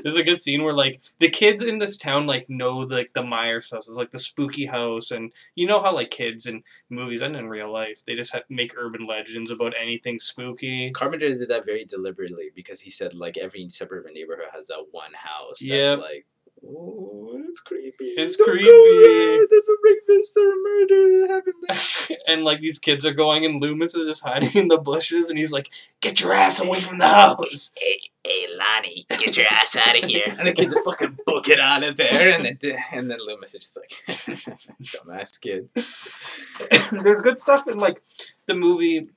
There's 0.04 0.16
a 0.16 0.24
good 0.24 0.40
scene 0.40 0.64
where 0.64 0.74
like 0.74 1.02
the 1.20 1.30
kids 1.30 1.64
in 1.64 1.80
this 1.80 1.98
town 1.98 2.28
like 2.28 2.50
know 2.50 2.78
like 2.78 3.12
the 3.14 3.24
Myers 3.38 3.70
house 3.72 3.88
is 3.88 3.98
like 3.98 4.12
the 4.12 4.20
spooky 4.20 4.66
house, 4.66 5.12
and 5.12 5.32
you 5.56 5.68
know 5.68 5.80
how 5.82 5.94
like 5.94 6.10
kids 6.10 6.46
in 6.48 6.64
movies 6.90 7.22
and 7.22 7.36
in 7.36 7.48
real 7.48 7.72
life 7.72 8.02
they 8.06 8.16
just 8.16 8.34
have, 8.34 8.44
make 8.50 8.74
urban 8.78 9.06
legends 9.06 9.52
about 9.52 9.74
anything 9.80 10.18
spooky. 10.20 10.90
Carpenter 10.92 11.30
did 11.30 11.50
that 11.50 11.66
very 11.66 11.86
deliberately 11.86 12.50
because 12.56 12.80
he 12.80 12.90
said 12.92 13.14
like 13.14 13.38
every 13.38 13.70
suburban 13.70 14.14
neighborhood 14.14 14.48
has 14.54 14.68
that 14.68 14.84
one 14.92 15.14
house. 15.14 15.60
That's 15.60 15.72
Yep. 15.72 16.00
like, 16.00 16.26
oh, 16.68 17.42
it's 17.48 17.60
creepy. 17.60 18.06
It's 18.18 18.36
Don't 18.38 18.48
go 18.48 18.52
creepy. 18.54 18.68
there. 18.68 19.48
There's 19.50 19.70
a 19.70 19.78
rapist 19.84 20.38
or 20.38 20.52
a 20.52 20.58
murder 20.70 21.28
happening. 21.34 22.18
and 22.28 22.44
like 22.44 22.60
these 22.60 22.80
kids 22.80 23.06
are 23.06 23.14
going, 23.14 23.46
and 23.46 23.62
Loomis 23.62 23.96
is 23.96 24.08
just 24.08 24.24
hiding 24.24 24.52
in 24.56 24.68
the 24.68 24.80
bushes, 24.80 25.30
and 25.30 25.38
he's 25.40 25.52
like, 25.52 25.70
"Get 26.02 26.22
your 26.22 26.34
ass 26.34 26.60
away 26.60 26.82
from 26.82 26.98
the 26.98 27.08
house!" 27.08 27.72
Hey, 28.28 28.42
hey, 28.42 28.48
Lonnie, 28.58 29.06
get 29.10 29.38
your 29.38 29.46
ass 29.52 29.76
out 29.76 29.98
of 29.98 30.04
here! 30.10 30.24
And 30.28 30.48
the 30.48 30.54
kid 30.54 30.70
just 30.70 30.84
fucking 30.86 31.18
book 31.26 31.48
it 31.50 31.60
out 31.60 31.84
of 31.84 31.98
there, 31.98 32.36
and 32.38 32.46
then 32.46 32.78
and 32.92 33.10
then 33.10 33.20
Loomis 33.26 33.56
is 33.56 33.62
just 33.62 33.78
like, 33.78 34.18
dumbass 34.84 35.40
kid. 35.40 35.70
There's 37.04 37.22
good 37.22 37.40
stuff 37.40 37.68
in 37.68 37.78
like 37.80 38.02
the 38.48 38.54
movie 38.56 39.10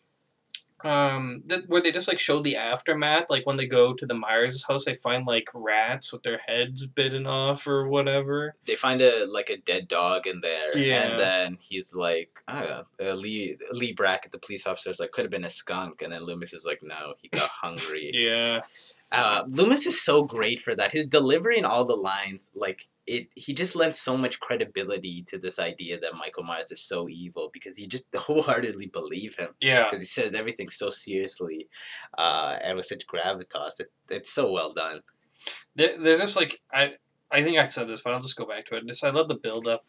um 0.83 1.43
that 1.45 1.69
where 1.69 1.83
they 1.83 1.93
just 1.93 2.09
like 2.09 2.19
show 2.19 2.41
the 2.41 2.57
aftermath 2.57 3.27
like 3.29 3.45
when 3.47 3.59
they 3.59 3.67
go 3.67 3.93
to 3.93 4.07
the 4.07 4.15
myers 4.15 4.65
house 4.67 4.87
they 4.87 4.95
find 4.95 5.27
like 5.27 5.47
rats 5.53 6.11
with 6.11 6.23
their 6.23 6.41
heads 6.47 6.87
bitten 6.87 7.27
off 7.27 7.67
or 7.67 7.87
whatever 7.87 8.55
They 8.65 8.77
find 8.77 9.03
a 9.03 9.27
like 9.27 9.51
a 9.51 9.59
dead 9.59 9.89
dog 9.89 10.27
in 10.27 10.41
there, 10.41 10.75
Yeah. 10.79 11.03
and 11.03 11.21
then 11.21 11.59
he's 11.61 11.95
like, 11.95 12.31
I 12.49 12.61
don't 12.63 12.71
know, 12.99 13.11
uh, 13.11 13.15
Leigh 13.15 13.59
Leigh 13.73 13.93
Brackett, 13.93 14.33
the 14.33 14.39
police 14.39 14.67
officer, 14.67 14.91
is 14.91 15.01
like, 15.01 15.13
could 15.13 15.25
have 15.27 15.31
been 15.31 15.45
a 15.45 15.51
skunk, 15.51 16.01
and 16.01 16.11
then 16.13 16.25
Loomis 16.25 16.55
is 16.55 16.65
like, 16.65 16.81
no, 16.83 17.13
he 17.21 17.29
got 17.29 17.51
hungry. 17.51 18.11
yeah 18.15 18.61
Uh, 19.13 19.43
Loomis 19.49 19.87
is 19.87 20.01
so 20.01 20.23
great 20.23 20.61
for 20.61 20.75
that. 20.77 20.93
His 20.93 21.07
delivery 21.07 21.57
and 21.57 21.67
all 21.67 21.85
the 21.85 21.95
lines, 21.97 22.51
like 22.55 22.87
it, 23.07 23.29
he 23.35 23.55
just 23.55 23.75
lends 23.75 23.99
so 23.99 24.17
much 24.17 24.39
credibility 24.39 25.25
to 25.29 25.39
this 25.39 25.59
idea 25.59 25.99
that 25.99 26.15
Michael 26.15 26.45
Myers 26.45 26.71
is 26.71 26.81
so 26.83 27.09
evil 27.09 27.51
because 27.53 27.79
you 27.79 27.89
just 27.89 28.07
wholeheartedly 28.17 28.87
believe 28.87 29.35
him 29.37 29.49
yeah 29.61 29.85
because 29.91 30.05
he 30.05 30.23
says 30.23 30.33
everything 30.35 30.71
so 30.71 30.91
seriously, 30.91 31.69
uh, 32.19 32.57
and 32.63 32.77
with 32.77 32.87
such 32.87 33.07
gravitas. 33.07 33.81
It, 33.81 33.91
it's 34.11 34.33
so 34.33 34.53
well 34.53 34.73
done. 34.75 35.01
there, 35.75 35.97
there's 36.01 36.21
just 36.21 36.37
like 36.37 36.61
i 36.73 36.91
i 37.31 37.43
think 37.43 37.59
i 37.59 37.65
said 37.65 37.89
this 37.89 38.01
but 38.03 38.13
i'll 38.13 38.21
just 38.21 38.37
go 38.37 38.47
back 38.47 38.67
to 38.67 38.77
it 38.77 38.87
just 38.87 39.05
i 39.05 39.11
love 39.11 39.29
the 39.29 39.35
build 39.35 39.67
up 39.67 39.85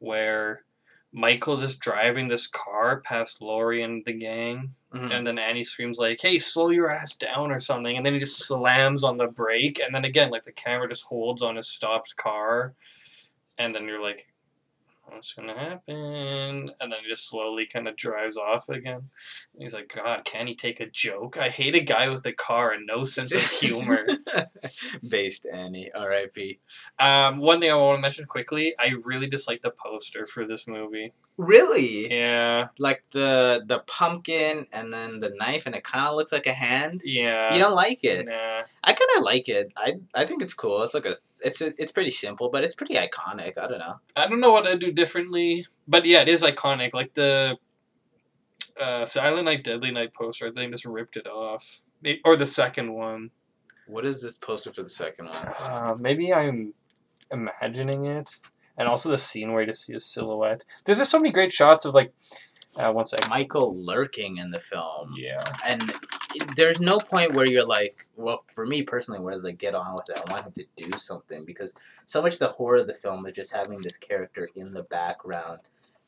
where 0.00 0.64
michael's 1.12 1.60
just 1.62 1.80
driving 1.80 2.28
this 2.28 2.46
car 2.46 3.00
past 3.00 3.40
Laurie 3.40 3.82
and 3.82 4.04
the 4.04 4.12
gang 4.12 4.74
Mhm. 4.94 5.10
and 5.12 5.26
then 5.26 5.38
Annie 5.38 5.64
screams 5.64 5.98
like, 5.98 6.18
"Hey, 6.20 6.38
slow 6.38 6.70
your 6.70 6.90
ass 6.90 7.14
down" 7.16 7.50
or 7.50 7.58
something, 7.58 7.96
and 7.96 8.06
then 8.06 8.14
he 8.14 8.18
just 8.18 8.38
slams 8.46 9.04
on 9.04 9.18
the 9.18 9.26
brake, 9.26 9.78
and 9.80 9.94
then 9.94 10.04
again, 10.06 10.30
like 10.30 10.44
the 10.44 10.52
camera 10.52 10.88
just 10.88 11.04
holds 11.04 11.42
on 11.42 11.56
his 11.56 11.68
stopped 11.68 12.16
car, 12.16 12.74
and 13.58 13.74
then 13.74 13.84
you're 13.86 14.02
like, 14.02 14.26
"What's 15.10 15.34
gonna 15.34 15.58
happen?" 15.58 16.70
And 16.80 16.92
then 16.92 16.98
he 17.02 17.08
just 17.08 17.28
slowly 17.28 17.66
kind 17.66 17.88
of 17.88 17.96
drives 17.96 18.36
off 18.36 18.68
again. 18.68 19.10
And 19.54 19.62
he's 19.62 19.74
like, 19.74 19.92
"God, 19.94 20.24
can 20.24 20.46
he 20.46 20.54
take 20.54 20.80
a 20.80 20.86
joke? 20.86 21.36
I 21.36 21.48
hate 21.48 21.74
a 21.74 21.80
guy 21.80 22.08
with 22.08 22.26
a 22.26 22.32
car 22.32 22.72
and 22.72 22.86
no 22.86 23.04
sense 23.04 23.34
of 23.34 23.42
humor." 23.42 24.06
Based 25.08 25.46
Annie, 25.52 25.90
R.I.P. 25.94 26.60
um, 26.98 27.38
one 27.38 27.60
thing 27.60 27.70
I 27.70 27.74
want 27.74 27.98
to 27.98 28.02
mention 28.02 28.26
quickly, 28.26 28.74
I 28.78 28.94
really 29.02 29.28
dislike 29.28 29.62
the 29.62 29.70
poster 29.70 30.26
for 30.26 30.46
this 30.46 30.66
movie. 30.66 31.12
Really? 31.36 32.12
Yeah, 32.12 32.68
Like 32.80 33.04
the 33.12 33.62
the 33.64 33.78
pumpkin 33.86 34.66
and 34.72 34.92
then 34.92 35.20
the 35.20 35.30
knife, 35.30 35.66
and 35.66 35.74
it 35.74 35.84
kind 35.84 36.08
of 36.08 36.16
looks 36.16 36.32
like 36.32 36.46
a 36.46 36.52
hand. 36.52 37.02
yeah. 37.04 37.54
you 37.54 37.60
don't 37.60 37.76
like 37.76 38.02
it? 38.02 38.26
Nah. 38.26 38.62
I 38.82 38.92
kind 38.92 39.10
of 39.16 39.22
like 39.22 39.48
it. 39.48 39.72
I 39.76 39.98
I 40.14 40.26
think 40.26 40.42
it's 40.42 40.54
cool. 40.54 40.82
It's 40.82 40.94
like 40.94 41.06
a 41.06 41.14
it's 41.40 41.60
a, 41.60 41.72
it's 41.80 41.92
pretty 41.92 42.10
simple, 42.10 42.50
but 42.50 42.64
it's 42.64 42.74
pretty 42.74 42.94
iconic. 42.94 43.56
I 43.56 43.68
don't 43.68 43.78
know. 43.78 44.00
I 44.16 44.26
don't 44.26 44.40
know 44.40 44.50
what 44.50 44.66
I'd 44.66 44.80
do 44.80 44.90
differently, 44.98 45.66
but 45.86 46.04
yeah, 46.04 46.20
it 46.20 46.28
is 46.28 46.42
iconic. 46.42 46.92
Like 46.92 47.14
the 47.14 47.56
uh, 48.80 49.04
Silent 49.06 49.44
Night, 49.46 49.64
Deadly 49.64 49.90
Night 49.90 50.12
poster, 50.12 50.48
I 50.48 50.50
think 50.52 50.72
just 50.72 50.84
ripped 50.84 51.16
it 51.16 51.26
off. 51.26 51.80
May- 52.02 52.20
Or 52.24 52.36
the 52.36 52.46
second 52.46 52.92
one. 52.92 53.30
What 53.86 54.04
is 54.04 54.20
this 54.20 54.36
poster 54.38 54.72
for 54.72 54.82
the 54.82 54.88
second 54.90 55.26
one? 55.26 55.36
Uh, 55.60 55.94
maybe 55.98 56.34
I'm 56.34 56.74
imagining 57.32 58.04
it. 58.06 58.36
And 58.76 58.86
also 58.86 59.08
the 59.10 59.18
scene 59.18 59.52
where 59.52 59.62
you 59.62 59.68
just 59.68 59.86
see 59.86 59.94
a 59.94 59.98
silhouette. 59.98 60.62
There's 60.84 60.98
just 60.98 61.10
so 61.10 61.18
many 61.18 61.32
great 61.32 61.52
shots 61.52 61.84
of 61.86 61.94
like. 61.94 62.12
Uh, 62.76 62.92
one 62.92 63.04
second. 63.04 63.28
Michael 63.30 63.74
lurking 63.84 64.36
in 64.36 64.50
the 64.52 64.60
film, 64.60 65.12
Yeah. 65.16 65.42
and 65.66 65.82
it- 65.90 65.96
there's 66.56 66.80
no 66.80 66.98
point 66.98 67.32
where 67.32 67.46
you're 67.46 67.66
like, 67.66 68.06
well, 68.16 68.44
for 68.54 68.66
me 68.66 68.82
personally, 68.82 69.20
where 69.20 69.34
it's 69.34 69.44
like, 69.44 69.58
get 69.58 69.74
on 69.74 69.94
with 69.94 70.10
it. 70.10 70.22
I 70.24 70.32
want 70.32 70.46
him 70.46 70.52
to 70.52 70.66
do 70.76 70.98
something 70.98 71.44
because 71.44 71.74
so 72.04 72.22
much 72.22 72.38
the 72.38 72.48
horror 72.48 72.78
of 72.78 72.86
the 72.86 72.94
film 72.94 73.26
is 73.26 73.32
just 73.32 73.52
having 73.52 73.80
this 73.80 73.96
character 73.96 74.48
in 74.54 74.72
the 74.72 74.82
background, 74.84 75.60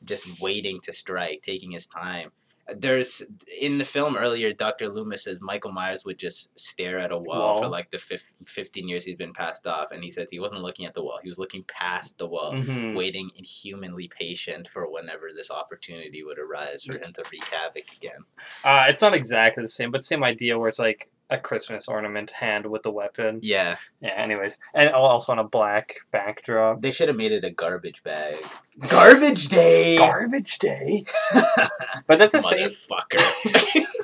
just 0.03 0.41
waiting 0.41 0.79
to 0.81 0.93
strike, 0.93 1.41
taking 1.43 1.71
his 1.71 1.87
time. 1.87 2.31
There's 2.77 3.21
in 3.59 3.77
the 3.77 3.85
film 3.85 4.15
earlier, 4.17 4.53
Dr. 4.53 4.89
Loomis 4.89 5.23
says 5.23 5.39
Michael 5.41 5.71
Myers 5.71 6.05
would 6.05 6.17
just 6.17 6.57
stare 6.59 6.99
at 6.99 7.11
a 7.11 7.17
wall, 7.17 7.61
for 7.61 7.67
like 7.67 7.91
the 7.91 7.97
fif- 7.99 8.31
15 8.45 8.87
years 8.87 9.03
he's 9.05 9.15
been 9.17 9.33
passed 9.33 9.67
off, 9.67 9.91
and 9.91 10.03
he 10.03 10.11
says 10.11 10.29
he 10.31 10.39
wasn't 10.39 10.61
looking 10.61 10.85
at 10.85 10.93
the 10.93 11.03
wall, 11.03 11.19
he 11.21 11.29
was 11.29 11.37
looking 11.39 11.63
past 11.67 12.17
the 12.17 12.27
wall 12.27 12.53
Mhm. 12.53 12.95
waiting 12.95 13.29
inhumanly 13.35 14.07
patient 14.17 14.67
for 14.67 14.89
whenever 14.89 15.29
this 15.35 15.51
opportunity 15.51 16.23
would 16.23 16.39
arise 16.39 16.83
for 16.83 16.93
him 16.93 17.13
to 17.13 17.23
wreak 17.31 17.43
havoc 17.45 17.83
again. 17.97 18.23
Uh, 18.63 18.85
it's 18.87 19.01
not 19.01 19.13
exactly 19.13 19.63
the 19.63 19.69
same, 19.69 19.91
but 19.91 20.03
same 20.03 20.23
idea 20.23 20.57
where 20.57 20.69
it's 20.69 20.79
like 20.79 21.09
a 21.31 21.37
Christmas 21.37 21.87
ornament 21.87 22.29
hand 22.31 22.65
with 22.67 22.83
the 22.83 22.91
weapon. 22.91 23.39
Yeah, 23.41 23.77
Yeah. 24.01 24.11
Anyways, 24.11 24.59
and 24.75 24.89
also 24.89 25.31
on 25.31 25.39
a 25.39 25.43
black 25.43 25.95
backdrop. 26.11 26.81
they 26.81 26.91
should 26.91 27.07
have 27.07 27.17
made 27.17 27.31
it 27.31 27.45
a 27.45 27.49
garbage 27.49 28.03
bag. 28.03 28.45
Garbage 28.89 29.47
day. 29.47 29.97
Garbage 30.11 30.59
day. 30.59 31.05
but 32.07 32.19
that's 32.19 32.33
the 32.33 32.41
same. 32.41 32.71
Motherfucker. 32.91 33.85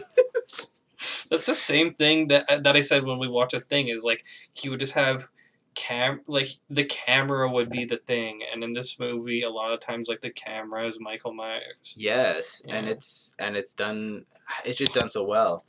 That's 1.29 1.45
the 1.45 1.55
same 1.55 1.93
thing 1.93 2.29
that 2.29 2.49
uh, 2.49 2.59
that 2.61 2.77
I 2.77 2.81
said 2.81 3.03
when 3.03 3.19
we 3.19 3.27
watched 3.27 3.53
a 3.53 3.59
thing. 3.59 3.89
Is 3.89 4.05
like 4.05 4.23
he 4.53 4.69
would 4.69 4.79
just 4.79 4.93
have 4.93 5.27
cam 5.75 6.21
like 6.25 6.47
the 6.69 6.85
camera 6.85 7.51
would 7.51 7.69
be 7.69 7.83
the 7.83 7.97
thing, 7.97 8.41
and 8.51 8.63
in 8.63 8.71
this 8.73 8.97
movie, 8.97 9.41
a 9.41 9.49
lot 9.49 9.73
of 9.73 9.81
times 9.81 10.07
like 10.07 10.21
the 10.21 10.29
camera 10.29 10.87
is 10.87 10.97
Michael 11.01 11.33
Myers. 11.33 11.93
yes, 11.97 12.61
and 12.69 12.87
it's 12.87 13.35
and 13.39 13.57
it's 13.57 13.73
done. 13.73 14.25
It's 14.63 14.77
just 14.79 14.93
done 14.93 15.09
so 15.09 15.23
well. 15.25 15.65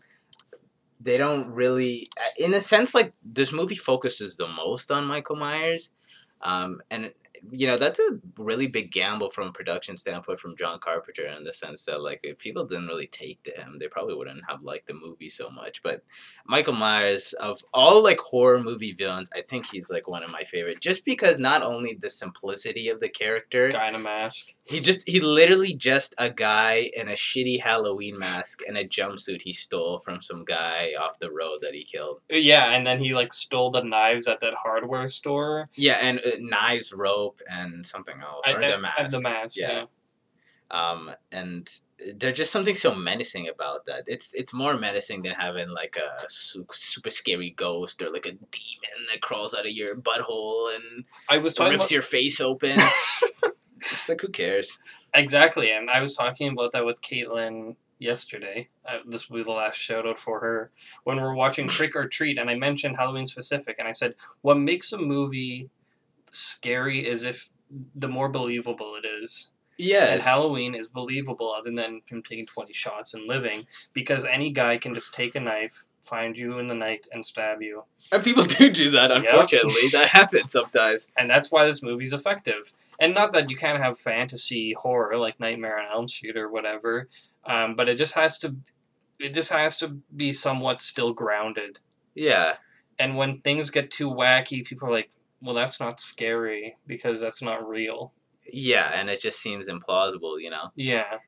They 1.00 1.16
don't 1.16 1.48
really, 1.48 2.08
in 2.38 2.54
a 2.54 2.60
sense, 2.60 2.94
like 2.94 3.12
this 3.24 3.52
movie 3.52 3.76
focuses 3.76 4.36
the 4.36 4.48
most 4.48 4.90
on 4.90 5.04
Michael 5.04 5.36
Myers, 5.36 5.92
um, 6.42 6.80
and 6.90 7.12
you 7.50 7.66
know 7.66 7.76
that's 7.76 7.98
a 8.00 8.18
really 8.36 8.66
big 8.66 8.92
gamble 8.92 9.30
from 9.30 9.48
a 9.48 9.52
production 9.52 9.96
standpoint 9.96 10.40
from 10.40 10.56
John 10.56 10.78
Carpenter 10.80 11.26
in 11.26 11.44
the 11.44 11.52
sense 11.52 11.84
that 11.84 12.00
like 12.00 12.20
if 12.22 12.38
people 12.38 12.64
didn't 12.66 12.88
really 12.88 13.06
take 13.08 13.42
to 13.44 13.50
him, 13.50 13.78
they 13.78 13.88
probably 13.88 14.14
wouldn't 14.14 14.42
have 14.48 14.62
liked 14.62 14.86
the 14.86 14.94
movie 14.94 15.28
so 15.28 15.50
much. 15.50 15.82
But 15.82 16.02
Michael 16.46 16.74
Myers 16.74 17.32
of 17.34 17.62
all 17.74 18.02
like 18.02 18.18
horror 18.18 18.62
movie 18.62 18.92
villains, 18.92 19.30
I 19.34 19.42
think 19.42 19.66
he's 19.66 19.90
like 19.90 20.08
one 20.08 20.22
of 20.22 20.30
my 20.32 20.44
favorite, 20.44 20.80
just 20.80 21.04
because 21.04 21.38
not 21.38 21.62
only 21.62 21.94
the 21.94 22.10
simplicity 22.10 22.88
of 22.88 23.00
the 23.00 23.08
character, 23.08 23.70
Guy 23.70 23.88
in 23.88 23.94
a 23.94 23.98
mask. 23.98 24.54
he 24.64 24.80
just 24.80 25.08
he 25.08 25.20
literally 25.20 25.74
just 25.74 26.14
a 26.18 26.30
guy 26.30 26.90
in 26.94 27.08
a 27.08 27.12
shitty 27.12 27.62
Halloween 27.62 28.18
mask 28.18 28.60
and 28.66 28.76
a 28.76 28.86
jumpsuit 28.86 29.42
he 29.42 29.52
stole 29.52 30.00
from 30.00 30.20
some 30.22 30.44
guy 30.44 30.92
off 31.00 31.18
the 31.18 31.30
road 31.30 31.58
that 31.62 31.74
he 31.74 31.84
killed. 31.84 32.20
Yeah, 32.30 32.72
and 32.72 32.86
then 32.86 32.98
he 32.98 33.14
like 33.14 33.32
stole 33.32 33.70
the 33.70 33.82
knives 33.82 34.26
at 34.26 34.40
that 34.40 34.54
hardware 34.54 35.08
store. 35.08 35.68
Yeah, 35.74 35.94
and 35.94 36.18
uh, 36.20 36.30
knives, 36.40 36.92
rope, 36.92 37.27
and 37.50 37.86
something 37.86 38.16
else, 38.20 38.46
or 38.46 38.60
and, 38.60 38.72
the 38.72 38.78
mask. 38.78 39.00
and 39.00 39.12
the 39.12 39.20
mask. 39.20 39.56
Yeah. 39.56 39.84
Yeah. 40.70 40.94
um 40.94 41.10
and 41.32 41.70
there's 42.14 42.36
just 42.36 42.52
something 42.52 42.76
so 42.76 42.94
menacing 42.94 43.48
about 43.48 43.86
that 43.86 44.04
it's 44.06 44.32
it's 44.34 44.54
more 44.54 44.76
menacing 44.76 45.22
than 45.22 45.32
having 45.32 45.68
like 45.70 45.96
a 45.96 46.24
su- 46.28 46.66
super 46.70 47.10
scary 47.10 47.50
ghost 47.50 48.00
or 48.02 48.12
like 48.12 48.26
a 48.26 48.32
demon 48.32 49.00
that 49.10 49.20
crawls 49.20 49.52
out 49.52 49.66
of 49.66 49.72
your 49.72 49.96
butthole 49.96 50.72
and 50.74 51.04
I 51.28 51.38
was 51.38 51.58
rips 51.58 51.74
about 51.74 51.90
your 51.90 52.02
face 52.02 52.40
open 52.40 52.78
it's 53.80 54.08
like 54.08 54.20
who 54.20 54.28
cares 54.28 54.80
exactly, 55.14 55.70
and 55.70 55.90
I 55.90 56.00
was 56.00 56.14
talking 56.14 56.52
about 56.52 56.72
that 56.72 56.84
with 56.84 57.00
Caitlin 57.00 57.76
yesterday. 57.98 58.68
Uh, 58.86 58.98
this 59.06 59.28
will 59.28 59.38
be 59.38 59.44
the 59.44 59.50
last 59.50 59.76
shout 59.76 60.06
out 60.06 60.18
for 60.18 60.40
her 60.40 60.70
when 61.04 61.20
we're 61.20 61.34
watching 61.34 61.68
Trick 61.68 61.96
or 61.96 62.08
Treat, 62.08 62.38
and 62.38 62.50
I 62.50 62.54
mentioned 62.54 62.96
Halloween 62.96 63.26
specific, 63.26 63.76
and 63.78 63.88
I 63.88 63.92
said 63.92 64.14
what 64.42 64.58
makes 64.58 64.92
a 64.92 64.98
movie 64.98 65.70
scary 66.32 67.06
is 67.06 67.24
if 67.24 67.48
the 67.94 68.08
more 68.08 68.28
believable 68.28 68.94
it 69.02 69.06
is. 69.06 69.50
And 69.78 69.86
yeah 69.88 70.16
Halloween 70.18 70.74
is 70.74 70.88
believable 70.88 71.52
other 71.52 71.70
than 71.70 72.02
him 72.06 72.22
taking 72.22 72.46
20 72.46 72.72
shots 72.72 73.14
and 73.14 73.26
living 73.26 73.66
because 73.92 74.24
any 74.24 74.50
guy 74.50 74.76
can 74.78 74.94
just 74.94 75.14
take 75.14 75.36
a 75.36 75.40
knife, 75.40 75.84
find 76.02 76.36
you 76.36 76.58
in 76.58 76.66
the 76.66 76.74
night, 76.74 77.06
and 77.12 77.24
stab 77.24 77.62
you. 77.62 77.84
and 78.10 78.24
people 78.24 78.42
do 78.58 78.70
do 78.70 78.90
that 78.90 79.12
unfortunately 79.12 79.88
that 79.92 80.08
happens 80.18 80.52
sometimes 80.52 81.08
And 81.16 81.30
that's 81.30 81.50
why 81.50 81.64
this 81.66 81.82
movie's 81.82 82.12
effective. 82.12 82.72
And 83.00 83.14
not 83.14 83.32
that 83.34 83.50
you 83.50 83.56
can't 83.56 83.80
have 83.80 83.98
fantasy 83.98 84.74
horror 84.76 85.16
like 85.16 85.38
Nightmare 85.38 85.78
on 85.78 85.86
Elm 85.92 86.08
Street 86.08 86.36
or 86.36 86.50
whatever, 86.50 87.08
um, 87.46 87.76
but 87.76 87.88
it 87.88 87.94
just 87.96 88.14
has 88.14 88.38
to, 88.40 88.56
it 89.20 89.32
just 89.32 89.50
has 89.50 89.78
to 89.78 89.88
be 90.16 90.32
somewhat 90.32 90.80
still 90.80 91.12
grounded. 91.12 91.78
yeah 92.16 92.54
And 92.98 93.16
when 93.16 93.40
things 93.42 93.70
get 93.70 93.92
too 93.92 94.10
wacky, 94.10 94.64
people 94.64 94.88
are 94.88 94.92
like, 94.92 95.10
"Well, 95.42 95.54
that's 95.54 95.80
not 95.80 96.00
scary 96.00 96.76
because 96.86 97.20
that's 97.20 97.42
not 97.42 97.66
real." 97.68 98.12
yeah 98.50 98.90
and 98.94 99.10
it 99.10 99.20
just 99.20 99.40
seems 99.40 99.68
implausible 99.68 100.40
you 100.40 100.48
know 100.48 100.72
Yeah, 100.74 101.18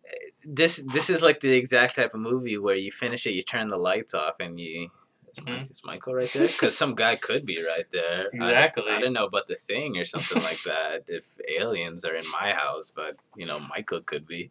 this 0.43 0.83
this 0.95 1.11
is 1.11 1.21
like 1.21 1.41
the 1.41 1.53
exact 1.53 1.97
type 1.97 2.15
of 2.15 2.21
movie 2.21 2.57
where 2.57 2.77
you 2.77 2.91
finish 2.91 3.27
it, 3.27 3.33
you 3.35 3.43
turn 3.43 3.69
the 3.69 3.77
lights 3.77 4.15
off, 4.15 4.37
and 4.41 4.59
you. 4.59 4.89
Is, 5.31 5.45
Mhm. 5.45 5.71
Is 5.71 5.83
Michael 5.85 6.15
right 6.15 6.33
there? 6.33 6.47
Because 6.49 6.77
some 6.77 6.95
guy 6.95 7.15
could 7.17 7.45
be 7.47 7.63
right 7.63 7.85
there. 7.93 8.31
Exactly. 8.33 8.91
I, 8.91 9.01
don't 9.01 9.13
know 9.13 9.27
about 9.27 9.47
the 9.49 9.55
thing 9.55 9.97
or 9.99 10.05
something 10.07 10.43
like 10.43 10.63
that. 10.65 11.05
If 11.09 11.27
aliens 11.59 12.05
are 12.07 12.17
in 12.17 12.25
my 12.33 12.53
house, 12.53 12.91
but 12.95 13.17
you 13.37 13.47
know, 13.47 13.61
Michael 13.61 14.01
could 14.01 14.27
be. 14.27 14.51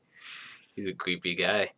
He's 0.76 0.88
a 0.88 0.94
creepy 0.94 1.34
guy. 1.36 1.72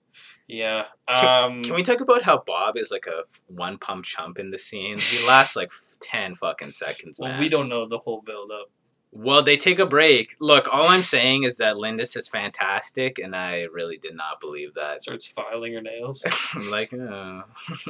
yeah. 0.47 0.87
Can, 1.07 1.43
Um, 1.43 1.63
can 1.63 1.73
we 1.75 1.83
talk 1.83 2.01
about 2.01 2.23
how 2.23 2.43
Bob 2.45 2.75
is 2.77 2.91
like 2.91 3.07
a 3.07 3.23
one 3.47 3.77
pump 3.79 4.03
chump 4.05 4.37
in 4.37 4.51
the 4.51 4.59
scene? 4.59 4.97
He 4.97 5.25
lasts 5.25 5.55
like 5.55 5.71
ten 6.01 6.35
fucking 6.35 6.71
seconds, 6.71 7.19
man. 7.19 7.39
We 7.39 7.49
don't 7.49 7.69
know 7.69 7.87
the 7.87 7.99
whole 7.99 8.21
build 8.21 8.51
up. 8.51 8.69
Well, 9.13 9.43
they 9.43 9.57
take 9.57 9.79
a 9.79 9.85
break. 9.85 10.37
Look, 10.39 10.69
all 10.71 10.87
I'm 10.87 11.03
saying 11.03 11.43
is 11.43 11.57
that 11.57 11.75
Lindis 11.75 12.15
is 12.15 12.29
fantastic, 12.29 13.19
and 13.19 13.35
I 13.35 13.63
really 13.63 13.97
did 13.97 14.15
not 14.15 14.39
believe 14.39 14.73
that. 14.75 15.01
Starts 15.01 15.27
filing 15.27 15.73
her 15.73 15.81
nails. 15.81 16.25
I'm 16.53 16.71
like, 16.71 16.93
oh. 16.93 17.43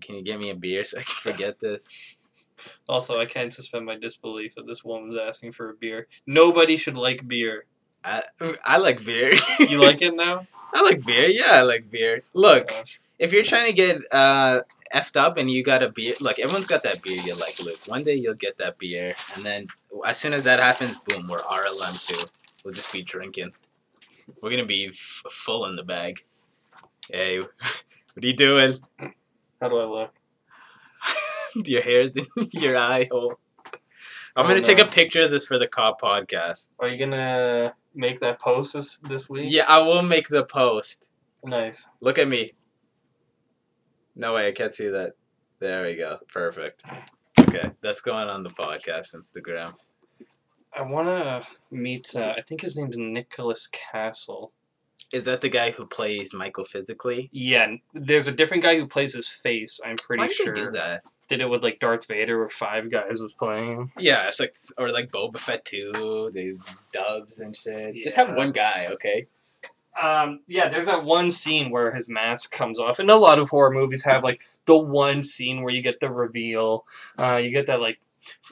can 0.00 0.14
you 0.14 0.22
get 0.22 0.38
me 0.38 0.50
a 0.50 0.54
beer 0.54 0.82
so 0.84 0.98
I 0.98 1.02
can 1.02 1.32
forget 1.32 1.60
this? 1.60 2.16
Also, 2.88 3.20
I 3.20 3.26
can't 3.26 3.52
suspend 3.52 3.84
my 3.84 3.96
disbelief 3.96 4.54
that 4.54 4.66
this 4.66 4.82
woman's 4.82 5.16
asking 5.16 5.52
for 5.52 5.70
a 5.70 5.74
beer. 5.74 6.06
Nobody 6.26 6.78
should 6.78 6.96
like 6.96 7.26
beer. 7.28 7.66
I 8.04 8.22
I 8.64 8.78
like 8.78 9.04
beer. 9.04 9.36
You 9.60 9.80
like 9.80 10.02
it 10.02 10.14
now? 10.14 10.46
I 10.74 10.82
like 10.82 11.04
beer. 11.04 11.28
Yeah, 11.28 11.58
I 11.58 11.62
like 11.62 11.90
beer. 11.90 12.20
Look, 12.34 12.68
Gosh. 12.68 13.00
if 13.18 13.32
you're 13.32 13.44
trying 13.44 13.66
to 13.66 13.72
get 13.72 14.00
uh 14.12 14.62
effed 14.94 15.16
up 15.16 15.36
and 15.36 15.50
you 15.50 15.62
got 15.64 15.82
a 15.82 15.88
beer, 15.88 16.14
like 16.20 16.38
everyone's 16.38 16.66
got 16.66 16.82
that 16.84 17.02
beer 17.02 17.20
You're 17.22 17.36
like. 17.36 17.58
Look, 17.60 17.76
one 17.86 18.02
day 18.02 18.14
you'll 18.14 18.34
get 18.34 18.58
that 18.58 18.78
beer, 18.78 19.12
and 19.34 19.44
then 19.44 19.66
as 20.06 20.18
soon 20.18 20.32
as 20.34 20.44
that 20.44 20.58
happens, 20.60 20.94
boom, 21.06 21.28
we're 21.28 21.38
RLM 21.38 22.06
too. 22.08 22.28
We'll 22.64 22.74
just 22.74 22.92
be 22.92 23.02
drinking. 23.02 23.52
We're 24.40 24.50
gonna 24.50 24.66
be 24.66 24.86
f- 24.88 25.22
full 25.30 25.66
in 25.66 25.76
the 25.76 25.82
bag. 25.82 26.24
Hey, 27.10 27.38
what 28.14 28.24
are 28.24 28.26
you 28.26 28.32
doing? 28.36 28.78
How 29.60 29.68
do 29.68 29.78
I 29.78 29.84
look? 29.84 30.12
your 31.66 31.82
hair's 31.82 32.16
in 32.16 32.26
your 32.52 32.76
eye 32.76 33.08
hole. 33.10 33.38
I'm 34.34 34.46
Oh, 34.46 34.48
gonna 34.48 34.62
take 34.62 34.78
a 34.78 34.86
picture 34.86 35.22
of 35.22 35.30
this 35.30 35.46
for 35.46 35.58
the 35.58 35.68
cop 35.68 36.00
podcast. 36.00 36.70
Are 36.78 36.88
you 36.88 36.98
gonna 36.98 37.74
make 37.94 38.20
that 38.20 38.40
post 38.40 38.72
this, 38.72 38.96
this 38.98 39.28
week? 39.28 39.46
Yeah, 39.52 39.64
I 39.68 39.80
will 39.80 40.02
make 40.02 40.28
the 40.28 40.44
post. 40.44 41.10
Nice. 41.44 41.86
Look 42.00 42.18
at 42.18 42.28
me. 42.28 42.54
No 44.14 44.34
way, 44.34 44.48
I 44.48 44.52
can't 44.52 44.74
see 44.74 44.88
that. 44.88 45.12
There 45.58 45.84
we 45.84 45.96
go. 45.96 46.18
Perfect. 46.32 46.82
Okay, 47.40 47.70
that's 47.80 48.00
going 48.00 48.28
on 48.28 48.42
the 48.42 48.50
podcast 48.50 49.14
Instagram. 49.14 49.74
I 50.74 50.82
wanna 50.82 51.46
meet. 51.70 52.14
Uh, 52.16 52.34
I 52.36 52.40
think 52.42 52.62
his 52.62 52.76
name's 52.76 52.96
Nicholas 52.96 53.68
Castle. 53.68 54.52
Is 55.12 55.24
that 55.26 55.40
the 55.40 55.48
guy 55.48 55.70
who 55.70 55.86
plays 55.86 56.32
Michael 56.32 56.64
physically? 56.64 57.28
Yeah, 57.32 57.74
there's 57.92 58.28
a 58.28 58.32
different 58.32 58.62
guy 58.62 58.76
who 58.78 58.86
plays 58.86 59.14
his 59.14 59.28
face. 59.28 59.80
I'm 59.84 59.96
pretty 59.96 60.22
Why 60.22 60.28
did 60.28 60.36
sure. 60.36 60.54
they 60.54 60.64
do 60.64 60.70
that? 60.72 61.02
Did 61.28 61.40
it 61.40 61.48
with 61.48 61.62
like 61.62 61.80
Darth 61.80 62.06
Vader, 62.06 62.38
where 62.38 62.48
five 62.48 62.90
guys 62.90 63.20
was 63.20 63.32
playing. 63.32 63.88
Yeah, 63.98 64.28
it's 64.28 64.40
like 64.40 64.54
or 64.78 64.90
like 64.90 65.10
Boba 65.10 65.38
Fett 65.38 65.64
too. 65.64 66.30
These 66.34 66.64
dubs 66.92 67.40
and 67.40 67.56
shit. 67.56 68.02
Just 68.02 68.16
have 68.16 68.34
one 68.34 68.52
guy, 68.52 68.88
okay? 68.92 69.26
Um, 70.00 70.40
yeah, 70.46 70.68
there's 70.68 70.86
that 70.86 71.04
one 71.04 71.30
scene 71.30 71.70
where 71.70 71.92
his 71.94 72.08
mask 72.08 72.50
comes 72.50 72.78
off, 72.78 72.98
and 72.98 73.10
a 73.10 73.16
lot 73.16 73.38
of 73.38 73.50
horror 73.50 73.70
movies 73.70 74.04
have 74.04 74.24
like 74.24 74.42
the 74.64 74.76
one 74.76 75.22
scene 75.22 75.62
where 75.62 75.72
you 75.74 75.82
get 75.82 76.00
the 76.00 76.10
reveal. 76.10 76.86
Uh, 77.18 77.36
you 77.36 77.50
get 77.50 77.66
that 77.66 77.80
like 77.80 78.00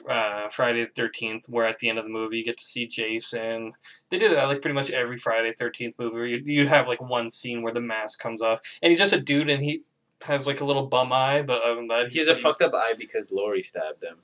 uh, 0.07 0.49
Friday 0.49 0.85
the 0.85 0.91
Thirteenth, 0.91 1.49
where 1.49 1.65
at 1.65 1.79
the 1.79 1.89
end 1.89 1.97
of 1.97 2.05
the 2.05 2.11
movie 2.11 2.37
you 2.37 2.45
get 2.45 2.57
to 2.57 2.63
see 2.63 2.87
Jason. 2.87 3.73
They 4.09 4.19
did 4.19 4.31
that 4.33 4.45
like 4.45 4.61
pretty 4.61 4.75
much 4.75 4.91
every 4.91 5.17
Friday 5.17 5.49
the 5.49 5.55
Thirteenth 5.55 5.95
movie. 5.97 6.15
Where 6.15 6.25
you 6.25 6.43
you 6.45 6.67
have 6.67 6.87
like 6.87 7.01
one 7.01 7.29
scene 7.29 7.63
where 7.63 7.73
the 7.73 7.81
mask 7.81 8.19
comes 8.19 8.41
off, 8.41 8.61
and 8.81 8.91
he's 8.91 8.99
just 8.99 9.13
a 9.13 9.19
dude, 9.19 9.49
and 9.49 9.63
he 9.63 9.81
has 10.23 10.45
like 10.45 10.61
a 10.61 10.65
little 10.65 10.85
bum 10.87 11.11
eye, 11.11 11.41
but 11.41 11.61
other 11.63 11.75
than 11.75 11.87
that, 11.87 12.11
He 12.11 12.19
has 12.19 12.27
a 12.27 12.35
fucked 12.35 12.61
up 12.61 12.73
eye 12.73 12.93
because 12.97 13.31
Laurie 13.31 13.63
stabbed 13.63 14.03
him. 14.03 14.17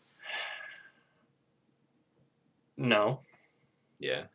No, 2.77 3.21
Yeah. 3.99 4.25